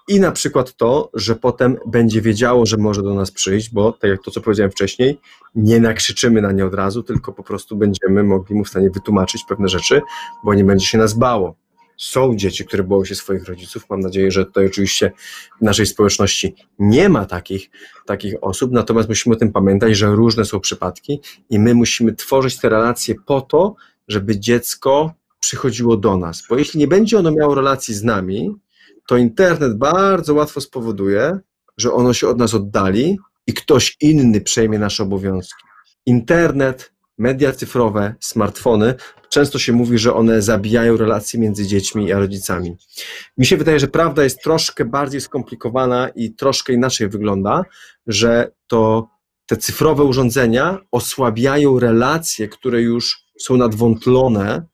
i 0.07 0.19
na 0.19 0.31
przykład 0.31 0.75
to, 0.75 1.09
że 1.13 1.35
potem 1.35 1.77
będzie 1.85 2.21
wiedziało, 2.21 2.65
że 2.65 2.77
może 2.77 3.03
do 3.03 3.13
nas 3.13 3.31
przyjść, 3.31 3.69
bo 3.73 3.91
tak 3.91 4.09
jak 4.09 4.23
to, 4.23 4.31
co 4.31 4.41
powiedziałem 4.41 4.71
wcześniej, 4.71 5.19
nie 5.55 5.79
nakrzyczymy 5.79 6.41
na 6.41 6.51
nie 6.51 6.65
od 6.65 6.73
razu, 6.73 7.03
tylko 7.03 7.33
po 7.33 7.43
prostu 7.43 7.75
będziemy 7.75 8.23
mogli 8.23 8.55
mu 8.55 8.63
w 8.63 8.69
stanie 8.69 8.89
wytłumaczyć 8.89 9.43
pewne 9.49 9.69
rzeczy, 9.69 10.01
bo 10.43 10.53
nie 10.53 10.63
będzie 10.63 10.85
się 10.85 10.97
nas 10.97 11.13
bało. 11.13 11.55
Są 11.97 12.35
dzieci, 12.35 12.65
które 12.65 12.83
boją 12.83 13.05
się 13.05 13.15
swoich 13.15 13.45
rodziców. 13.45 13.85
Mam 13.89 13.99
nadzieję, 13.99 14.31
że 14.31 14.45
tutaj 14.45 14.65
oczywiście 14.65 15.11
w 15.61 15.65
naszej 15.65 15.85
społeczności 15.85 16.55
nie 16.79 17.09
ma 17.09 17.25
takich, 17.25 17.69
takich 18.05 18.35
osób, 18.41 18.71
natomiast 18.71 19.09
musimy 19.09 19.35
o 19.35 19.39
tym 19.39 19.51
pamiętać, 19.51 19.97
że 19.97 20.07
różne 20.07 20.45
są 20.45 20.59
przypadki 20.59 21.19
i 21.49 21.59
my 21.59 21.73
musimy 21.73 22.13
tworzyć 22.13 22.59
te 22.59 22.69
relacje 22.69 23.15
po 23.25 23.41
to, 23.41 23.75
żeby 24.07 24.39
dziecko 24.39 25.13
przychodziło 25.39 25.97
do 25.97 26.17
nas. 26.17 26.43
Bo 26.49 26.57
jeśli 26.57 26.79
nie 26.79 26.87
będzie 26.87 27.19
ono 27.19 27.31
miało 27.31 27.55
relacji 27.55 27.93
z 27.93 28.03
nami, 28.03 28.55
to 29.07 29.17
internet 29.17 29.77
bardzo 29.77 30.33
łatwo 30.33 30.61
spowoduje, 30.61 31.39
że 31.77 31.93
ono 31.93 32.13
się 32.13 32.27
od 32.27 32.37
nas 32.37 32.53
oddali 32.53 33.17
i 33.47 33.53
ktoś 33.53 33.97
inny 34.01 34.41
przejmie 34.41 34.79
nasze 34.79 35.03
obowiązki. 35.03 35.63
Internet, 36.05 36.91
media 37.17 37.51
cyfrowe, 37.51 38.15
smartfony, 38.19 38.93
często 39.29 39.59
się 39.59 39.73
mówi, 39.73 39.97
że 39.97 40.13
one 40.13 40.41
zabijają 40.41 40.97
relacje 40.97 41.39
między 41.39 41.67
dziećmi 41.67 42.13
a 42.13 42.19
rodzicami. 42.19 42.75
Mi 43.37 43.45
się 43.45 43.57
wydaje, 43.57 43.79
że 43.79 43.87
prawda 43.87 44.23
jest 44.23 44.43
troszkę 44.43 44.85
bardziej 44.85 45.21
skomplikowana 45.21 46.09
i 46.09 46.33
troszkę 46.33 46.73
inaczej 46.73 47.09
wygląda, 47.09 47.63
że 48.07 48.51
to 48.67 49.09
te 49.45 49.57
cyfrowe 49.57 50.03
urządzenia 50.03 50.79
osłabiają 50.91 51.79
relacje, 51.79 52.47
które 52.47 52.81
już 52.81 53.25
są 53.39 53.57
nadwątlone 53.57 54.65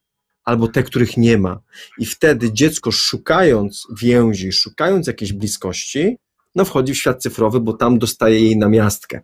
albo 0.44 0.68
te, 0.68 0.82
których 0.82 1.16
nie 1.16 1.38
ma. 1.38 1.60
I 1.98 2.06
wtedy 2.06 2.52
dziecko 2.52 2.92
szukając 2.92 3.86
więzi, 4.02 4.52
szukając 4.52 5.06
jakiejś 5.06 5.32
bliskości, 5.32 6.16
no 6.54 6.64
wchodzi 6.64 6.94
w 6.94 6.98
świat 6.98 7.22
cyfrowy, 7.22 7.60
bo 7.60 7.72
tam 7.72 7.98
dostaje 7.98 8.40
jej 8.40 8.56
namiastkę. 8.56 9.20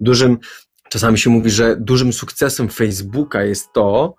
Dużym, 0.00 0.38
czasami 0.92 1.18
się 1.18 1.30
mówi, 1.30 1.50
że 1.50 1.76
dużym 1.76 2.12
sukcesem 2.12 2.68
Facebooka 2.68 3.44
jest 3.44 3.72
to, 3.72 4.14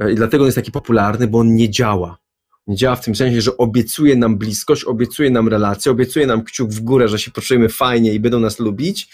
e, 0.00 0.12
i 0.12 0.14
dlatego 0.14 0.44
on 0.44 0.46
jest 0.46 0.56
taki 0.56 0.72
popularny, 0.72 1.26
bo 1.26 1.38
on 1.38 1.54
nie 1.54 1.70
działa. 1.70 2.18
Nie 2.66 2.76
działa 2.76 2.96
w 2.96 3.04
tym 3.04 3.14
sensie, 3.14 3.40
że 3.40 3.56
obiecuje 3.56 4.16
nam 4.16 4.38
bliskość, 4.38 4.84
obiecuje 4.84 5.30
nam 5.30 5.48
relację, 5.48 5.92
obiecuje 5.92 6.26
nam 6.26 6.44
kciuk 6.44 6.70
w 6.70 6.80
górę, 6.80 7.08
że 7.08 7.18
się 7.18 7.30
poczujemy 7.30 7.68
fajnie 7.68 8.14
i 8.14 8.20
będą 8.20 8.40
nas 8.40 8.58
lubić, 8.58 9.08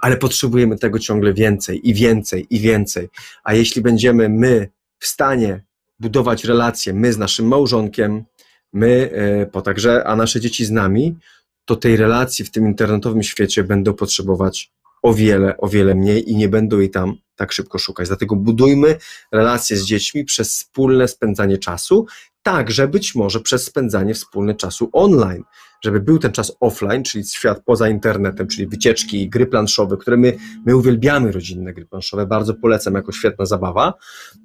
ale 0.00 0.16
potrzebujemy 0.16 0.78
tego 0.78 0.98
ciągle 0.98 1.34
więcej 1.34 1.88
i 1.88 1.94
więcej 1.94 2.46
i 2.50 2.60
więcej. 2.60 3.08
A 3.44 3.54
jeśli 3.54 3.82
będziemy 3.82 4.28
my 4.28 4.68
w 4.98 5.06
stanie 5.06 5.64
budować 6.00 6.44
relacje, 6.44 6.92
my 6.92 7.12
z 7.12 7.18
naszym 7.18 7.46
małżonkiem, 7.46 8.24
my, 8.72 9.10
e, 9.12 9.46
po 9.46 9.62
także, 9.62 10.04
a 10.04 10.16
nasze 10.16 10.40
dzieci 10.40 10.64
z 10.64 10.70
nami, 10.70 11.16
to 11.64 11.76
tej 11.76 11.96
relacji 11.96 12.44
w 12.44 12.50
tym 12.50 12.66
internetowym 12.66 13.22
świecie 13.22 13.64
będą 13.64 13.94
potrzebować 13.94 14.72
o 15.02 15.14
wiele, 15.14 15.56
o 15.56 15.68
wiele 15.68 15.94
mniej 15.94 16.30
i 16.30 16.36
nie 16.36 16.48
będą 16.48 16.78
jej 16.78 16.90
tam 16.90 17.14
tak 17.36 17.52
szybko 17.52 17.78
szukać. 17.78 18.08
Dlatego 18.08 18.36
budujmy 18.36 18.96
relacje 19.32 19.76
z 19.76 19.84
dziećmi 19.84 20.24
przez 20.24 20.52
wspólne 20.52 21.08
spędzanie 21.08 21.58
czasu, 21.58 22.06
także 22.42 22.88
być 22.88 23.14
może 23.14 23.40
przez 23.40 23.64
spędzanie 23.64 24.14
wspólne 24.14 24.54
czasu 24.54 24.90
online 24.92 25.44
żeby 25.84 26.00
był 26.00 26.18
ten 26.18 26.32
czas 26.32 26.56
offline, 26.60 27.02
czyli 27.02 27.24
świat 27.24 27.62
poza 27.64 27.88
internetem, 27.88 28.46
czyli 28.46 28.66
wycieczki, 28.66 29.28
gry 29.28 29.46
planszowe, 29.46 29.96
które 29.96 30.16
my, 30.16 30.36
my 30.66 30.76
uwielbiamy 30.76 31.32
rodzinne 31.32 31.72
gry 31.72 31.86
planszowe, 31.86 32.26
bardzo 32.26 32.54
polecam 32.54 32.94
jako 32.94 33.12
świetna 33.12 33.46
zabawa, 33.46 33.94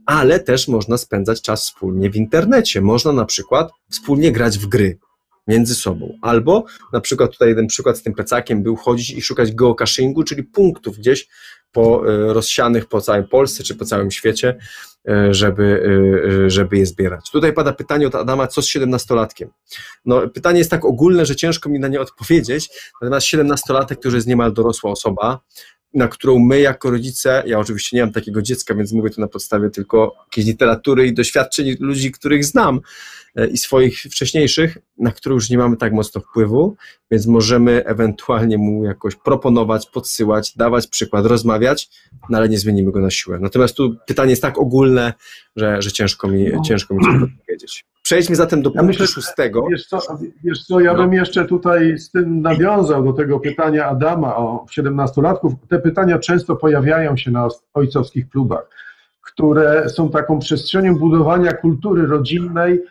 ale 0.06 0.40
też 0.40 0.68
można 0.68 0.98
spędzać 0.98 1.42
czas 1.42 1.64
wspólnie 1.64 2.10
w 2.10 2.16
internecie. 2.16 2.82
Można 2.82 3.14
na 3.14 3.26
przykład 3.26 3.72
wspólnie 3.92 4.32
grać 4.32 4.58
w 4.58 4.68
gry 4.68 5.00
między 5.48 5.76
sobą. 5.76 6.18
Albo 6.22 6.66
na 6.94 7.02
przykład 7.02 7.32
tutaj 7.32 7.50
jeden 7.50 7.68
przykład 7.68 7.98
z 7.98 8.04
tym 8.04 8.14
plecakiem 8.14 8.64
był 8.64 8.76
chodzić 8.76 9.12
i 9.12 9.22
szukać 9.22 9.52
geocachingu, 9.52 10.24
czyli 10.24 10.44
punktów 10.44 10.98
gdzieś 10.98 11.28
po, 11.72 12.14
e, 12.14 12.34
rozsianych 12.34 12.86
po 12.86 13.02
całej 13.02 13.28
Polsce 13.28 13.64
czy 13.64 13.76
po 13.76 13.86
całym 13.86 14.12
świecie, 14.12 14.58
e, 15.10 15.34
żeby, 15.34 15.84
e, 16.46 16.50
żeby 16.50 16.78
je 16.78 16.86
zbierać. 16.86 17.32
Tutaj 17.32 17.54
pada 17.54 17.74
pytanie 17.74 18.08
od 18.08 18.16
Adama, 18.16 18.48
co 18.48 18.62
z 18.62 18.68
17-latkiem? 18.68 19.48
No, 20.06 20.30
pytanie 20.30 20.58
jest 20.58 20.72
tak 20.72 20.86
ogólne, 20.86 21.26
że 21.26 21.36
ciężko 21.36 21.70
mi 21.70 21.80
na 21.80 21.88
nie 21.88 22.02
odpowiedzieć, 22.02 22.70
natomiast 23.02 23.28
17-latek, 23.28 23.96
który 23.96 24.16
jest 24.16 24.28
niemal 24.28 24.54
dorosła 24.54 24.92
osoba, 24.92 25.40
na 25.94 26.08
którą 26.08 26.40
my 26.40 26.60
jako 26.60 26.92
rodzice, 26.92 27.44
ja 27.46 27.60
oczywiście 27.60 27.98
nie 27.98 28.04
mam 28.04 28.12
takiego 28.12 28.42
dziecka, 28.42 28.76
więc 28.76 28.94
mówię 28.94 29.10
to 29.10 29.22
na 29.22 29.28
podstawie 29.28 29.70
tylko 29.70 30.16
jakiejś 30.26 30.48
literatury 30.48 31.08
i 31.08 31.14
doświadczeń 31.14 31.76
ludzi, 31.80 32.12
których 32.12 32.46
znam 32.46 32.80
e, 33.36 33.48
i 33.48 33.58
swoich 33.58 34.00
wcześniejszych, 34.00 34.78
na 34.98 35.12
które 35.12 35.36
już 35.36 35.50
nie 35.50 35.58
mamy 35.58 35.78
tak 35.78 35.94
mocno 35.94 36.22
wpływu, 36.22 36.76
więc 37.12 37.28
możemy 37.28 37.86
ewentualnie 37.86 38.58
mu 38.58 38.86
jakoś 38.86 39.16
proponować, 39.16 39.86
podsyłać, 39.86 40.58
dawać 40.58 40.88
przykład, 40.88 41.26
rozmawiać, 41.26 41.90
no 42.30 42.38
ale 42.38 42.50
nie 42.50 42.58
zmienimy 42.58 42.92
go 42.92 43.00
na 43.00 43.12
siłę. 43.12 43.40
Natomiast 43.42 43.76
tu 43.76 43.96
pytanie 44.08 44.30
jest 44.30 44.42
tak 44.42 44.58
ogólne, 44.58 45.14
że, 45.56 45.82
że 45.82 45.92
ciężko 45.92 46.28
mi, 46.28 46.46
no. 46.54 46.62
ciężko 46.62 46.94
mi 46.94 47.04
to 47.04 47.28
powiedzieć. 47.46 47.86
Przejdźmy 48.04 48.36
zatem 48.36 48.62
do 48.62 48.72
punktu 48.72 48.88
myślę, 48.88 49.08
szóstego. 49.08 49.68
Wiesz 49.70 49.86
co, 49.86 50.00
wiesz 50.44 50.64
co, 50.64 50.80
ja 50.80 50.94
no. 50.94 51.00
bym 51.00 51.14
jeszcze 51.14 51.46
tutaj 51.46 51.98
z 51.98 52.12
tym 52.12 52.42
nawiązał 52.42 53.04
do 53.04 53.14
tego 53.14 53.40
pytania 53.40 53.86
Adama 53.86 54.36
o 54.36 54.66
17-latków. 54.78 55.52
Te 55.70 55.80
pytania 55.80 56.20
często 56.20 56.56
pojawiają 56.56 57.18
się 57.18 57.32
na 57.32 57.48
ojcowskich 57.74 58.30
klubach, 58.30 58.70
które 59.22 59.90
są 59.90 60.10
taką 60.10 60.40
przestrzenią 60.40 60.96
budowania 60.96 61.54
kultury 61.54 62.08
rodzinnej, 62.08 62.82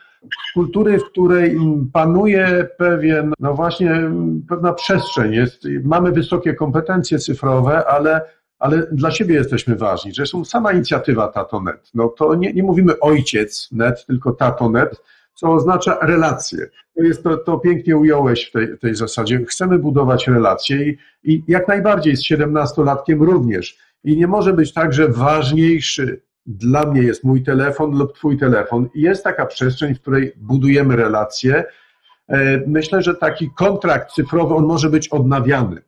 kultury, 0.54 0.98
w 0.98 1.04
której 1.04 1.58
panuje 1.92 2.68
pewien, 2.78 3.32
no 3.40 3.54
właśnie, 3.54 4.10
pewna 4.48 4.72
przestrzeń. 4.72 5.32
Jest, 5.32 5.62
mamy 5.84 6.12
wysokie 6.12 6.54
kompetencje 6.54 7.18
cyfrowe, 7.18 7.86
ale 7.86 8.20
ale 8.62 8.86
dla 8.92 9.10
siebie 9.10 9.34
jesteśmy 9.34 9.76
ważni. 9.76 10.12
Zresztą 10.12 10.44
sama 10.44 10.72
inicjatywa 10.72 11.28
TatoNet, 11.28 11.90
no 11.94 12.08
to 12.08 12.34
nie, 12.34 12.52
nie 12.52 12.62
mówimy 12.62 13.00
ojciec 13.00 13.68
net, 13.72 14.06
tylko 14.06 14.32
TatoNet, 14.32 15.02
co 15.34 15.52
oznacza 15.52 15.98
relacje. 16.02 16.66
To, 16.96 17.02
jest, 17.02 17.22
to, 17.22 17.36
to 17.36 17.58
pięknie 17.58 17.96
ująłeś 17.96 18.44
w 18.44 18.52
tej, 18.52 18.78
tej 18.78 18.94
zasadzie. 18.94 19.44
Chcemy 19.44 19.78
budować 19.78 20.28
relacje 20.28 20.88
i, 20.90 20.98
i 21.24 21.42
jak 21.48 21.68
najbardziej 21.68 22.16
z 22.16 22.22
17-latkiem 22.22 23.22
również. 23.22 23.78
I 24.04 24.16
nie 24.16 24.26
może 24.26 24.52
być 24.52 24.72
tak, 24.72 24.92
że 24.92 25.08
ważniejszy 25.08 26.22
dla 26.46 26.86
mnie 26.86 27.02
jest 27.02 27.24
mój 27.24 27.42
telefon 27.42 27.98
lub 27.98 28.14
twój 28.14 28.38
telefon. 28.38 28.88
I 28.94 29.00
jest 29.00 29.24
taka 29.24 29.46
przestrzeń, 29.46 29.94
w 29.94 30.00
której 30.00 30.32
budujemy 30.36 30.96
relacje. 30.96 31.64
E, 32.28 32.62
myślę, 32.66 33.02
że 33.02 33.14
taki 33.14 33.50
kontrakt 33.50 34.12
cyfrowy, 34.12 34.54
on 34.54 34.66
może 34.66 34.90
być 34.90 35.08
odnawiany. 35.08 35.82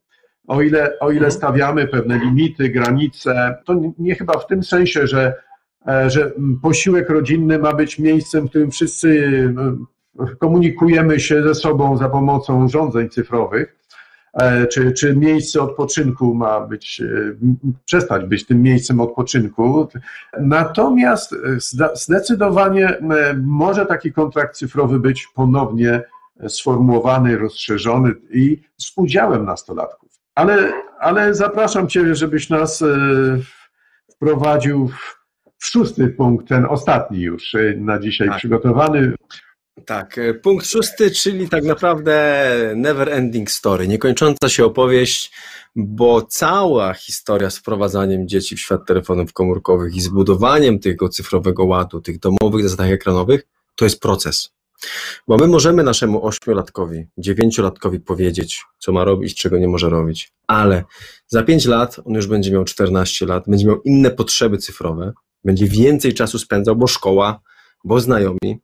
O 0.47 0.63
ile, 0.63 0.99
o 1.01 1.11
ile 1.11 1.31
stawiamy 1.31 1.89
pewne 1.89 2.19
limity, 2.19 2.69
granice, 2.69 3.57
to 3.65 3.81
nie 3.99 4.15
chyba 4.15 4.39
w 4.39 4.47
tym 4.47 4.63
sensie, 4.63 5.07
że, 5.07 5.35
e, 5.89 6.11
że 6.11 6.33
posiłek 6.63 7.11
rodzinny 7.11 7.59
ma 7.59 7.75
być 7.75 7.99
miejscem, 7.99 8.47
w 8.47 8.51
którym 8.51 8.71
wszyscy 8.71 9.31
e, 10.21 10.27
komunikujemy 10.39 11.21
się 11.21 11.43
ze 11.43 11.55
sobą 11.55 11.97
za 11.97 12.09
pomocą 12.09 12.65
urządzeń 12.65 13.09
cyfrowych, 13.09 13.85
E, 14.35 14.67
czy, 14.67 14.93
czy 14.93 15.17
miejsce 15.17 15.63
odpoczynku 15.63 16.35
ma 16.35 16.61
być, 16.61 17.03
przestać 17.85 18.25
być 18.25 18.47
tym 18.47 18.63
miejscem 18.63 19.01
odpoczynku. 19.01 19.89
Natomiast 20.41 21.35
zdecydowanie 21.95 22.99
może 23.43 23.87
taki 23.87 24.13
kontrakt 24.13 24.57
cyfrowy 24.57 25.01
być 25.01 25.27
ponownie 25.35 26.03
sformułowany, 26.49 27.39
rozszerzony 27.39 28.15
i 28.31 28.63
z 28.77 28.93
udziałem 28.97 29.45
nastolatków. 29.45 30.04
Ale, 30.35 30.73
ale 31.01 31.35
zapraszam 31.35 31.89
Cię, 31.89 32.15
żebyś 32.15 32.49
nas 32.49 32.85
wprowadził 34.13 34.89
w 35.59 35.67
szósty 35.67 36.09
punkt, 36.09 36.49
ten 36.49 36.67
ostatni 36.67 37.21
już 37.21 37.57
na 37.77 37.99
dzisiaj 37.99 38.29
tak. 38.29 38.39
przygotowany. 38.39 39.15
Tak, 39.87 40.19
e, 40.19 40.35
punkt 40.35 40.67
szósty, 40.67 41.11
czyli 41.11 41.49
tak 41.49 41.65
naprawdę 41.65 42.47
never 42.77 43.09
ending 43.09 43.51
story, 43.51 43.89
niekończąca 43.89 44.49
się 44.49 44.65
opowieść, 44.65 45.33
bo 45.77 46.23
cała 46.23 46.95
historia 46.95 47.51
z 47.51 47.59
wprowadzaniem 47.59 48.29
dzieci 48.29 48.57
w 48.57 48.61
świat 48.61 48.87
telefonów 48.87 49.33
komórkowych 49.33 49.97
i 49.97 50.01
zbudowaniem 50.01 50.79
tego 50.79 51.09
cyfrowego 51.09 51.65
ładu, 51.65 52.01
tych 52.01 52.19
domowych 52.19 52.63
zasadach 52.63 52.91
ekranowych, 52.91 53.47
to 53.75 53.85
jest 53.85 54.01
proces. 54.01 54.53
Bo 55.29 55.37
my 55.37 55.47
możemy 55.47 55.83
naszemu 55.83 56.27
ośmiolatkowi, 56.27 57.07
dziewięciolatkowi 57.19 58.01
powiedzieć, 58.01 58.63
co 58.79 58.93
ma 58.93 59.05
robić, 59.05 59.35
czego 59.35 59.59
nie 59.59 59.69
może 59.69 59.91
robić, 59.91 60.33
ale 60.47 60.85
za 61.27 61.43
pięć 61.43 61.67
lat 61.67 62.01
on 62.05 62.15
już 62.15 62.27
będzie 62.27 62.53
miał 62.53 62.65
14 62.65 63.27
lat, 63.27 63.45
będzie 63.47 63.67
miał 63.67 63.83
inne 63.83 64.11
potrzeby 64.11 64.59
cyfrowe, 64.59 65.13
będzie 65.45 65.67
więcej 65.67 66.15
czasu 66.15 66.39
spędzał, 66.39 66.77
bo 66.77 66.87
szkoła, 66.87 67.41
bo 67.85 68.01
znajomi, 68.01 68.61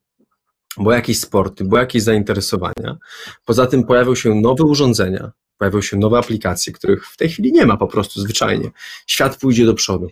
bo 0.76 0.92
jakieś 0.92 1.20
sporty, 1.20 1.64
bo 1.64 1.78
jakieś 1.78 2.02
zainteresowania. 2.02 2.96
Poza 3.44 3.66
tym 3.66 3.84
pojawią 3.84 4.14
się 4.14 4.34
nowe 4.34 4.64
urządzenia, 4.64 5.32
pojawią 5.58 5.80
się 5.80 5.96
nowe 5.96 6.18
aplikacje, 6.18 6.72
których 6.72 7.06
w 7.06 7.16
tej 7.16 7.28
chwili 7.28 7.52
nie 7.52 7.66
ma 7.66 7.76
po 7.76 7.86
prostu 7.86 8.20
zwyczajnie. 8.20 8.70
Świat 9.06 9.36
pójdzie 9.36 9.66
do 9.66 9.74
przodu. 9.74 10.08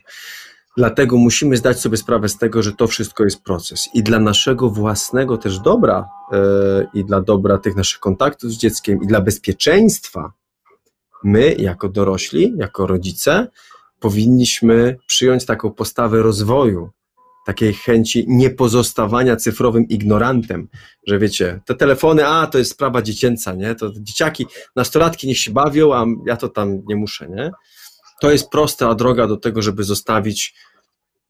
Dlatego 0.78 1.16
musimy 1.16 1.56
zdać 1.56 1.80
sobie 1.80 1.96
sprawę 1.96 2.28
z 2.28 2.38
tego, 2.38 2.62
że 2.62 2.72
to 2.72 2.86
wszystko 2.86 3.24
jest 3.24 3.42
proces. 3.42 3.88
I 3.94 4.02
dla 4.02 4.18
naszego 4.18 4.70
własnego 4.70 5.38
też 5.38 5.58
dobra, 5.58 6.08
yy, 6.32 6.38
i 6.94 7.04
dla 7.04 7.20
dobra 7.20 7.58
tych 7.58 7.76
naszych 7.76 8.00
kontaktów 8.00 8.50
z 8.50 8.56
dzieckiem, 8.56 9.02
i 9.02 9.06
dla 9.06 9.20
bezpieczeństwa, 9.20 10.32
my, 11.24 11.54
jako 11.58 11.88
dorośli, 11.88 12.54
jako 12.56 12.86
rodzice, 12.86 13.48
powinniśmy 14.00 14.96
przyjąć 15.06 15.46
taką 15.46 15.70
postawę 15.70 16.22
rozwoju, 16.22 16.90
takiej 17.46 17.74
chęci 17.74 18.24
niepozostawania 18.28 19.36
cyfrowym 19.36 19.88
ignorantem, 19.88 20.68
że 21.06 21.18
wiecie, 21.18 21.60
te 21.66 21.74
telefony, 21.74 22.26
a 22.26 22.46
to 22.46 22.58
jest 22.58 22.70
sprawa 22.70 23.02
dziecięca, 23.02 23.52
nie? 23.52 23.74
To 23.74 23.90
dzieciaki, 24.00 24.46
nastolatki 24.76 25.26
niech 25.26 25.38
się 25.38 25.50
bawią, 25.50 25.94
a 25.94 26.06
ja 26.26 26.36
to 26.36 26.48
tam 26.48 26.82
nie 26.86 26.96
muszę, 26.96 27.28
nie? 27.28 27.50
To 28.20 28.30
jest 28.30 28.50
prosta 28.50 28.94
droga 28.94 29.26
do 29.26 29.36
tego, 29.36 29.62
żeby 29.62 29.84
zostawić 29.84 30.54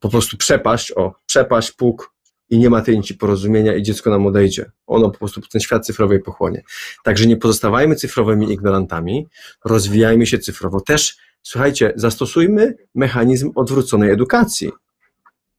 po 0.00 0.08
prostu 0.08 0.36
przepaść, 0.36 0.92
o, 0.92 1.14
przepaść, 1.26 1.72
puk 1.72 2.12
i 2.50 2.58
nie 2.58 2.70
ma 2.70 2.82
tej 2.82 2.96
nici 2.96 3.14
porozumienia 3.14 3.74
i 3.74 3.82
dziecko 3.82 4.10
nam 4.10 4.26
odejdzie. 4.26 4.70
Ono 4.86 5.10
po 5.10 5.18
prostu 5.18 5.40
ten 5.40 5.60
świat 5.60 5.86
cyfrowy 5.86 6.20
pochłonie. 6.20 6.62
Także 7.04 7.26
nie 7.26 7.36
pozostawajmy 7.36 7.96
cyfrowymi 7.96 8.52
ignorantami, 8.52 9.26
rozwijajmy 9.64 10.26
się 10.26 10.38
cyfrowo. 10.38 10.80
Też, 10.80 11.16
słuchajcie, 11.42 11.92
zastosujmy 11.96 12.74
mechanizm 12.94 13.52
odwróconej 13.54 14.10
edukacji 14.10 14.70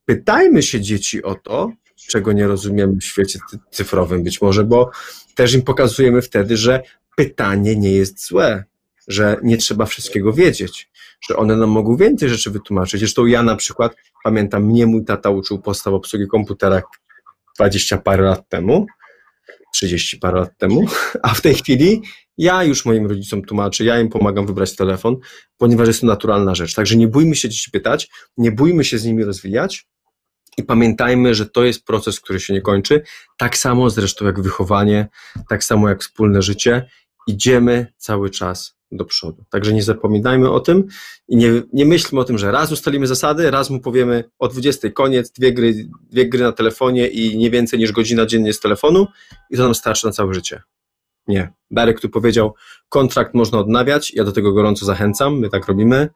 pytajmy 0.09 0.63
się 0.63 0.81
dzieci 0.81 1.23
o 1.23 1.35
to, 1.35 1.71
czego 2.07 2.33
nie 2.33 2.47
rozumiemy 2.47 2.95
w 2.95 3.03
świecie 3.03 3.39
cyfrowym 3.71 4.23
być 4.23 4.41
może, 4.41 4.63
bo 4.63 4.91
też 5.35 5.53
im 5.53 5.61
pokazujemy 5.61 6.21
wtedy, 6.21 6.57
że 6.57 6.81
pytanie 7.17 7.75
nie 7.75 7.91
jest 7.91 8.25
złe, 8.27 8.63
że 9.07 9.37
nie 9.43 9.57
trzeba 9.57 9.85
wszystkiego 9.85 10.33
wiedzieć, 10.33 10.88
że 11.21 11.35
one 11.35 11.55
nam 11.55 11.69
mogą 11.69 11.95
więcej 11.95 12.29
rzeczy 12.29 12.51
wytłumaczyć. 12.51 12.99
Zresztą 12.99 13.25
ja 13.25 13.43
na 13.43 13.55
przykład 13.55 13.95
pamiętam, 14.23 14.63
mnie 14.63 14.85
mój 14.85 15.05
tata 15.05 15.29
uczył 15.29 15.61
podstaw 15.61 15.93
obsługi 15.93 16.27
komputera 16.27 16.81
20 17.59 17.97
parę 17.97 18.23
lat 18.23 18.49
temu, 18.49 18.85
30 19.73 20.17
parę 20.17 20.39
lat 20.39 20.57
temu, 20.57 20.85
a 21.23 21.33
w 21.33 21.41
tej 21.41 21.55
chwili 21.55 22.01
ja 22.37 22.63
już 22.63 22.85
moim 22.85 23.07
rodzicom 23.07 23.41
tłumaczę, 23.41 23.83
ja 23.83 23.99
im 23.99 24.09
pomagam 24.09 24.47
wybrać 24.47 24.75
telefon, 24.75 25.15
ponieważ 25.57 25.87
jest 25.87 26.01
to 26.01 26.07
naturalna 26.07 26.55
rzecz. 26.55 26.73
Także 26.73 26.95
nie 26.95 27.07
bójmy 27.07 27.35
się 27.35 27.49
dzieci 27.49 27.71
pytać, 27.71 28.09
nie 28.37 28.51
bójmy 28.51 28.85
się 28.85 28.97
z 28.97 29.05
nimi 29.05 29.23
rozwijać, 29.23 29.87
i 30.59 30.63
pamiętajmy, 30.63 31.35
że 31.35 31.45
to 31.45 31.63
jest 31.63 31.85
proces, 31.85 32.19
który 32.19 32.39
się 32.39 32.53
nie 32.53 32.61
kończy. 32.61 33.01
Tak 33.37 33.57
samo 33.57 33.89
zresztą 33.89 34.25
jak 34.25 34.41
wychowanie, 34.41 35.07
tak 35.49 35.63
samo 35.63 35.89
jak 35.89 36.01
wspólne 36.01 36.41
życie. 36.41 36.89
Idziemy 37.27 37.93
cały 37.97 38.29
czas 38.29 38.78
do 38.91 39.05
przodu. 39.05 39.43
Także 39.49 39.73
nie 39.73 39.83
zapominajmy 39.83 40.51
o 40.51 40.59
tym 40.59 40.87
i 41.27 41.37
nie, 41.37 41.61
nie 41.73 41.85
myślmy 41.85 42.21
o 42.21 42.23
tym, 42.23 42.37
że 42.37 42.51
raz 42.51 42.71
ustalimy 42.71 43.07
zasady, 43.07 43.51
raz 43.51 43.69
mu 43.69 43.79
powiemy 43.79 44.23
o 44.39 44.47
20 44.47 44.89
koniec, 44.89 45.31
dwie 45.31 45.53
gry, 45.53 45.89
dwie 46.11 46.29
gry 46.29 46.43
na 46.43 46.51
telefonie 46.51 47.07
i 47.07 47.37
nie 47.37 47.51
więcej 47.51 47.79
niż 47.79 47.91
godzina 47.91 48.25
dziennie 48.25 48.53
z 48.53 48.59
telefonu 48.59 49.07
i 49.49 49.57
to 49.57 49.63
nam 49.63 49.75
starczy 49.75 50.05
na 50.05 50.11
całe 50.11 50.33
życie. 50.33 50.61
Nie. 51.27 51.53
Darek 51.71 52.01
tu 52.01 52.09
powiedział, 52.09 52.53
kontrakt 52.89 53.33
można 53.33 53.59
odnawiać, 53.59 54.13
ja 54.13 54.23
do 54.23 54.31
tego 54.31 54.53
gorąco 54.53 54.85
zachęcam, 54.85 55.39
my 55.39 55.49
tak 55.49 55.67
robimy 55.67 56.09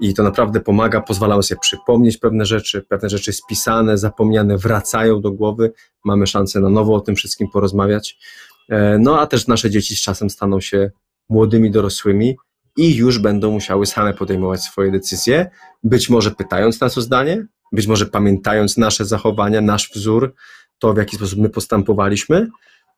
i 0.00 0.14
to 0.14 0.22
naprawdę 0.22 0.60
pomaga, 0.60 1.00
pozwalamy 1.00 1.42
sobie 1.42 1.58
przypomnieć 1.60 2.16
pewne 2.16 2.46
rzeczy, 2.46 2.82
pewne 2.82 3.08
rzeczy 3.08 3.32
spisane, 3.32 3.98
zapomniane 3.98 4.58
wracają 4.58 5.20
do 5.20 5.30
głowy, 5.30 5.72
mamy 6.04 6.26
szansę 6.26 6.60
na 6.60 6.70
nowo 6.70 6.94
o 6.94 7.00
tym 7.00 7.16
wszystkim 7.16 7.48
porozmawiać. 7.50 8.18
E, 8.68 8.98
no 8.98 9.20
a 9.20 9.26
też 9.26 9.46
nasze 9.46 9.70
dzieci 9.70 9.96
z 9.96 10.00
czasem 10.00 10.30
staną 10.30 10.60
się 10.60 10.90
młodymi 11.28 11.70
dorosłymi 11.70 12.36
i 12.76 12.96
już 12.96 13.18
będą 13.18 13.50
musiały 13.50 13.86
same 13.86 14.14
podejmować 14.14 14.62
swoje 14.62 14.90
decyzje, 14.90 15.50
być 15.82 16.10
może 16.10 16.30
pytając 16.30 16.80
nas 16.80 16.98
o 16.98 17.00
zdanie, 17.00 17.46
być 17.72 17.86
może 17.86 18.06
pamiętając 18.06 18.76
nasze 18.76 19.04
zachowania, 19.04 19.60
nasz 19.60 19.90
wzór, 19.94 20.34
to 20.78 20.94
w 20.94 20.96
jaki 20.96 21.16
sposób 21.16 21.38
my 21.38 21.48
postępowaliśmy, 21.48 22.48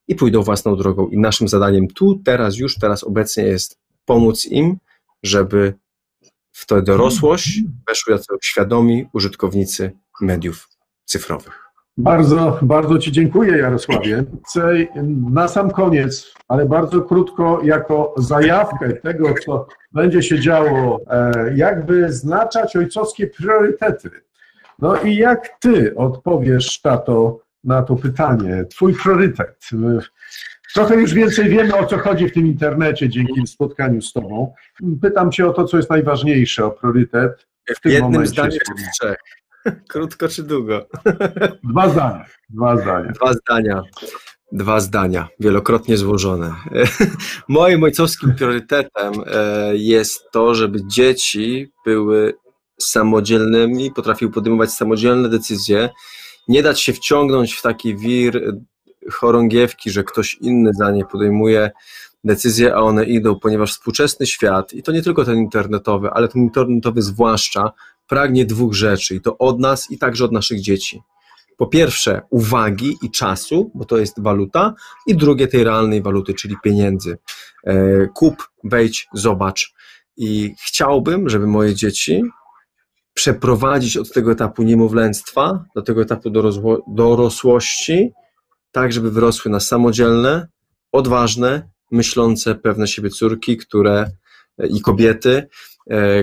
i 0.08 0.14
pójdą 0.14 0.42
własną 0.42 0.76
drogą. 0.76 1.08
I 1.08 1.18
naszym 1.18 1.48
zadaniem 1.48 1.88
tu, 1.88 2.20
teraz, 2.24 2.56
już 2.56 2.78
teraz 2.78 3.04
obecnie 3.04 3.44
jest 3.44 3.78
pomóc 4.04 4.44
im, 4.44 4.76
żeby 5.22 5.74
w 6.52 6.66
tę 6.66 6.82
dorosłość 6.82 7.62
weszły 7.88 8.12
jako 8.12 8.36
świadomi 8.42 9.08
użytkownicy 9.12 9.92
mediów 10.20 10.68
cyfrowych. 11.04 11.65
Bardzo, 11.96 12.58
bardzo 12.62 12.98
Ci 12.98 13.12
dziękuję, 13.12 13.58
Jarosławie. 13.58 14.24
Na 15.30 15.48
sam 15.48 15.70
koniec, 15.70 16.34
ale 16.48 16.66
bardzo 16.66 17.02
krótko, 17.02 17.60
jako 17.64 18.14
zajawkę 18.16 18.92
tego, 18.92 19.34
co 19.44 19.66
będzie 19.92 20.22
się 20.22 20.40
działo, 20.40 21.00
e, 21.10 21.32
jakby 21.56 22.12
znaczać 22.12 22.76
ojcowskie 22.76 23.26
priorytety. 23.26 24.10
No 24.78 24.96
i 25.00 25.16
jak 25.16 25.48
Ty 25.60 25.96
odpowiesz, 25.96 26.80
tato, 26.80 27.40
na 27.64 27.82
to 27.82 27.96
pytanie. 27.96 28.64
Twój 28.70 28.94
priorytet. 28.94 29.68
Trochę 30.74 30.96
już 30.96 31.14
więcej 31.14 31.48
wiemy, 31.48 31.76
o 31.76 31.86
co 31.86 31.98
chodzi 31.98 32.28
w 32.28 32.32
tym 32.32 32.46
internecie 32.46 33.08
dzięki 33.08 33.46
spotkaniu 33.46 34.02
z 34.02 34.12
Tobą. 34.12 34.54
Pytam 35.02 35.32
Cię 35.32 35.46
o 35.46 35.52
to, 35.52 35.64
co 35.64 35.76
jest 35.76 35.90
najważniejsze, 35.90 36.64
o 36.64 36.70
priorytet. 36.70 37.46
W, 37.76 37.80
tym 37.80 37.92
jednym 37.92 38.12
momencie. 38.12 38.32
zdaniu 38.32 38.52
w 38.52 39.00
trzech? 39.00 39.16
Krótko 39.88 40.28
czy 40.28 40.42
długo? 40.42 40.86
Dwa 41.70 41.88
zdania. 41.88 42.24
Dwa 42.48 42.76
zdania. 42.76 43.12
Dwa 43.12 43.32
zdania. 43.32 43.82
Dwa 44.52 44.80
zdania, 44.80 45.28
wielokrotnie 45.40 45.96
złożone. 45.96 46.54
Moim 47.48 47.82
ojcowskim 47.82 48.34
priorytetem 48.34 49.12
e, 49.26 49.76
jest 49.76 50.30
to, 50.32 50.54
żeby 50.54 50.78
dzieci 50.86 51.72
były 51.84 52.34
samodzielnymi, 52.80 53.90
potrafiły 53.90 54.32
podejmować 54.32 54.72
samodzielne 54.72 55.28
decyzje 55.28 55.88
nie 56.48 56.62
dać 56.62 56.80
się 56.80 56.92
wciągnąć 56.92 57.54
w 57.54 57.62
taki 57.62 57.96
wir 57.96 58.54
chorągiewki, 59.12 59.90
że 59.90 60.04
ktoś 60.04 60.34
inny 60.34 60.70
za 60.74 60.90
nie 60.90 61.04
podejmuje 61.04 61.70
decyzje, 62.24 62.74
a 62.74 62.78
one 62.78 63.04
idą, 63.04 63.40
ponieważ 63.40 63.72
współczesny 63.72 64.26
świat, 64.26 64.72
i 64.72 64.82
to 64.82 64.92
nie 64.92 65.02
tylko 65.02 65.24
ten 65.24 65.36
internetowy, 65.38 66.10
ale 66.10 66.28
ten 66.28 66.42
internetowy 66.42 67.02
zwłaszcza, 67.02 67.72
pragnie 68.08 68.44
dwóch 68.44 68.74
rzeczy, 68.74 69.14
i 69.14 69.20
to 69.20 69.38
od 69.38 69.60
nas, 69.60 69.90
i 69.90 69.98
także 69.98 70.24
od 70.24 70.32
naszych 70.32 70.60
dzieci. 70.60 71.02
po 71.56 71.66
pierwsze 71.66 72.22
uwagi 72.30 72.96
i 73.02 73.10
czasu, 73.10 73.70
bo 73.74 73.84
to 73.84 73.98
jest 73.98 74.22
waluta, 74.22 74.74
i 75.06 75.16
drugie 75.16 75.48
tej 75.48 75.64
realnej 75.64 76.02
waluty, 76.02 76.34
czyli 76.34 76.56
pieniędzy. 76.64 77.18
E, 77.64 78.06
kup, 78.14 78.48
wejdź, 78.64 79.08
zobacz. 79.14 79.74
I 80.16 80.54
chciałbym, 80.66 81.28
żeby 81.28 81.46
moje 81.46 81.74
dzieci 81.74 82.22
przeprowadzić 83.14 83.96
od 83.96 84.12
tego 84.12 84.32
etapu 84.32 84.62
niemowlęctwa 84.62 85.64
do 85.74 85.82
tego 85.82 86.02
etapu 86.02 86.30
dorosłości, 86.88 88.12
tak 88.72 88.92
żeby 88.92 89.10
wyrosły 89.10 89.50
na 89.50 89.60
samodzielne, 89.60 90.48
odważne, 90.92 91.68
myślące, 91.90 92.54
pewne 92.54 92.88
siebie 92.88 93.10
córki, 93.10 93.56
które 93.56 94.10
i 94.70 94.80
kobiety, 94.80 95.30
e, 95.36 95.46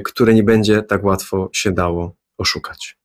które 0.06 0.34
nie 0.34 0.44
będzie 0.44 0.81
tak 0.81 1.03
łatwo 1.03 1.49
się 1.53 1.72
dało 1.72 2.15
oszukać. 2.38 2.98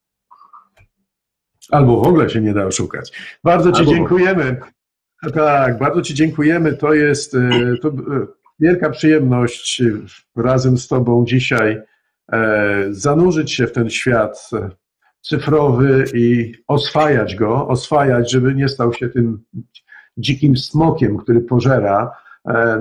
Albo 1.70 2.00
w 2.00 2.06
ogóle 2.06 2.30
się 2.30 2.40
nie 2.40 2.54
da 2.54 2.66
oszukać. 2.66 3.12
Bardzo 3.44 3.72
Ci 3.72 3.78
Albo 3.78 3.92
dziękujemy. 3.92 4.60
Tak, 5.34 5.78
bardzo 5.78 6.02
Ci 6.02 6.14
dziękujemy. 6.14 6.76
To 6.76 6.94
jest 6.94 7.34
e, 7.34 7.50
to 7.82 7.88
e, 7.88 7.92
wielka 8.60 8.90
przyjemność 8.90 9.82
razem 10.36 10.78
z 10.78 10.88
Tobą 10.88 11.24
dzisiaj 11.26 11.82
zanurzyć 12.90 13.52
się 13.52 13.66
w 13.66 13.72
ten 13.72 13.90
świat 13.90 14.50
cyfrowy 15.20 16.04
i 16.14 16.54
oswajać 16.66 17.36
go, 17.36 17.68
oswajać, 17.68 18.30
żeby 18.30 18.54
nie 18.54 18.68
stał 18.68 18.92
się 18.92 19.08
tym 19.08 19.44
dzikim 20.16 20.56
smokiem, 20.56 21.16
który 21.16 21.40
pożera 21.40 22.10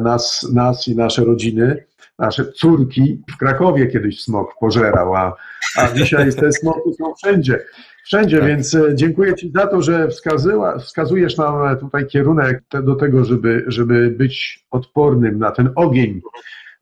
nas, 0.04 0.48
nas 0.54 0.88
i 0.88 0.96
nasze 0.96 1.24
rodziny, 1.24 1.87
nasze 2.20 2.52
córki. 2.52 3.22
W 3.34 3.38
Krakowie 3.38 3.88
kiedyś 3.88 4.22
smok 4.24 4.60
pożerał, 4.60 5.16
a, 5.16 5.36
a 5.78 5.92
dzisiaj 5.94 6.34
te 6.34 6.52
smoki 6.52 6.94
są 6.94 7.14
wszędzie. 7.16 7.60
Wszędzie, 8.06 8.38
tak. 8.38 8.48
więc 8.48 8.76
e, 8.76 8.96
dziękuję 8.96 9.36
Ci 9.36 9.52
za 9.56 9.68
to, 9.68 9.82
że 9.82 10.08
wskazyła, 10.08 10.80
wskazujesz 10.80 11.38
nam 11.38 11.78
tutaj 11.78 12.08
kierunek 12.08 12.64
do 12.84 12.96
tego, 12.96 13.26
żeby, 13.26 13.64
żeby 13.68 14.10
być 14.10 14.66
odpornym 14.72 15.40
na 15.40 15.52
ten 15.52 15.70
ogień, 15.76 16.22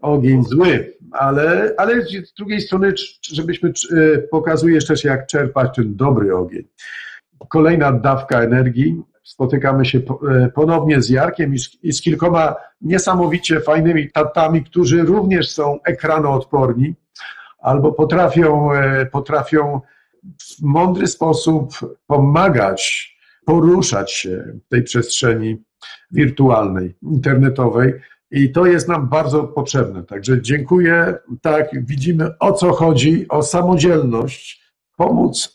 ogień 0.01 0.43
zły, 0.43 0.93
ale, 1.11 1.73
ale 1.77 2.01
z 2.01 2.33
drugiej 2.37 2.61
strony, 2.61 2.93
żebyśmy 3.31 3.69
e, 3.69 4.17
pokazujesz 4.17 4.87
też, 4.87 5.03
jak 5.03 5.27
czerpać 5.27 5.75
ten 5.75 5.95
dobry 5.95 6.35
ogień. 6.35 6.63
Kolejna 7.49 7.91
dawka 7.91 8.41
energii, 8.41 9.01
spotykamy 9.25 9.85
się 9.85 9.99
e, 9.99 10.49
ponownie 10.49 11.01
z 11.01 11.09
Jarkiem 11.09 11.55
i 11.83 11.93
z, 11.93 12.01
kilkoma 12.01 12.55
niesamowicie 12.81 13.59
fajnymi 13.59 14.11
tatami, 14.11 14.63
którzy 14.63 15.01
również 15.01 15.51
są 15.51 15.79
ekranoodporni 15.83 16.95
albo 17.59 17.91
potrafią, 17.91 18.73
e, 18.73 19.05
potrafią 19.05 19.81
w 20.39 20.61
mądry 20.61 21.07
sposób 21.07 21.73
pomagać, 22.07 23.11
poruszać 23.45 24.11
się 24.11 24.43
w 24.65 24.69
tej 24.69 24.83
przestrzeni 24.83 25.63
wirtualnej, 26.11 26.95
internetowej. 27.01 27.93
I 28.31 28.51
to 28.51 28.65
jest 28.65 28.87
nam 28.87 29.09
bardzo 29.09 29.43
potrzebne. 29.43 30.03
Także 30.03 30.41
dziękuję. 30.41 31.15
Tak, 31.41 31.85
widzimy 31.85 32.37
o 32.39 32.53
co 32.53 32.71
chodzi, 32.71 33.25
o 33.29 33.43
samodzielność, 33.43 34.61
pomóc 34.97 35.53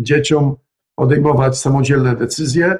dzieciom 0.00 0.56
podejmować 0.94 1.58
samodzielne 1.58 2.16
decyzje. 2.16 2.78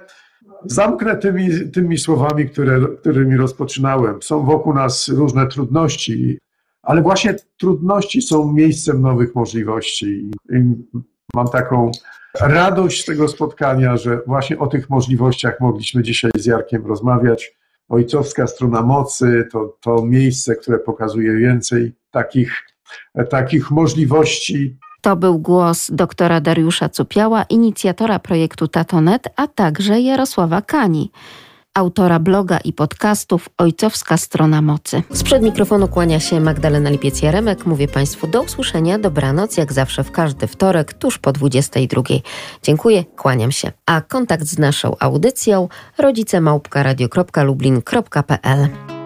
Zamknę 0.65 1.17
tymi, 1.17 1.71
tymi 1.71 1.99
słowami, 1.99 2.49
które, 2.49 2.81
którymi 3.01 3.37
rozpoczynałem. 3.37 4.23
Są 4.23 4.45
wokół 4.45 4.75
nas 4.75 5.09
różne 5.09 5.47
trudności, 5.47 6.39
ale 6.83 7.03
właśnie 7.03 7.37
trudności 7.57 8.23
są 8.23 8.53
miejscem 8.53 9.01
nowych 9.01 9.35
możliwości. 9.35 10.31
I 10.51 10.63
mam 11.35 11.49
taką 11.49 11.91
radość 12.41 13.03
z 13.03 13.05
tego 13.05 13.29
spotkania, 13.29 13.97
że 13.97 14.21
właśnie 14.27 14.59
o 14.59 14.67
tych 14.67 14.91
możliwościach 14.91 15.61
mogliśmy 15.61 16.03
dzisiaj 16.03 16.31
z 16.37 16.47
Jarkiem 16.47 16.87
rozmawiać. 16.87 17.59
Ojcowska 17.89 18.47
strona 18.47 18.83
mocy 18.83 19.49
to, 19.53 19.77
to 19.81 20.05
miejsce, 20.05 20.57
które 20.57 20.79
pokazuje 20.79 21.37
więcej 21.37 21.93
takich, 22.11 22.53
takich 23.31 23.71
możliwości 23.71 24.79
to 25.01 25.17
był 25.17 25.39
głos 25.39 25.91
doktora 25.93 26.41
Dariusza 26.41 26.89
Cupiała, 26.89 27.43
inicjatora 27.43 28.19
projektu 28.19 28.69
Tatonet, 28.69 29.29
a 29.37 29.47
także 29.47 30.01
Jarosława 30.01 30.63
Kani 30.63 31.11
autora 31.79 32.19
bloga 32.19 32.59
i 32.59 32.73
podcastów 32.73 33.49
Ojcowska 33.59 34.17
Strona 34.17 34.63
Mocy. 34.63 35.03
Sprzed 35.13 35.43
mikrofonu 35.43 35.89
kłania 35.89 36.21
się 36.21 36.41
Magdalena 36.41 36.91
Lipiec-Jaremek. 36.91 37.67
Mówię 37.67 37.89
Państwu 37.89 38.27
do 38.27 38.43
usłyszenia, 38.43 38.99
dobranoc, 38.99 39.57
jak 39.57 39.73
zawsze 39.73 40.05
w 40.05 40.13
każdy 40.13 40.47
wtorek, 40.47 40.93
tuż 40.93 41.19
po 41.19 41.33
22. 41.33 42.03
Dziękuję, 42.63 43.05
kłaniam 43.05 43.53
się. 43.53 43.73
A 43.87 44.01
kontakt 44.01 44.45
z 44.45 44.59
naszą 44.59 44.97
audycją 44.99 45.69
rodzicemałpka.radio.lublin.pl 45.99 48.98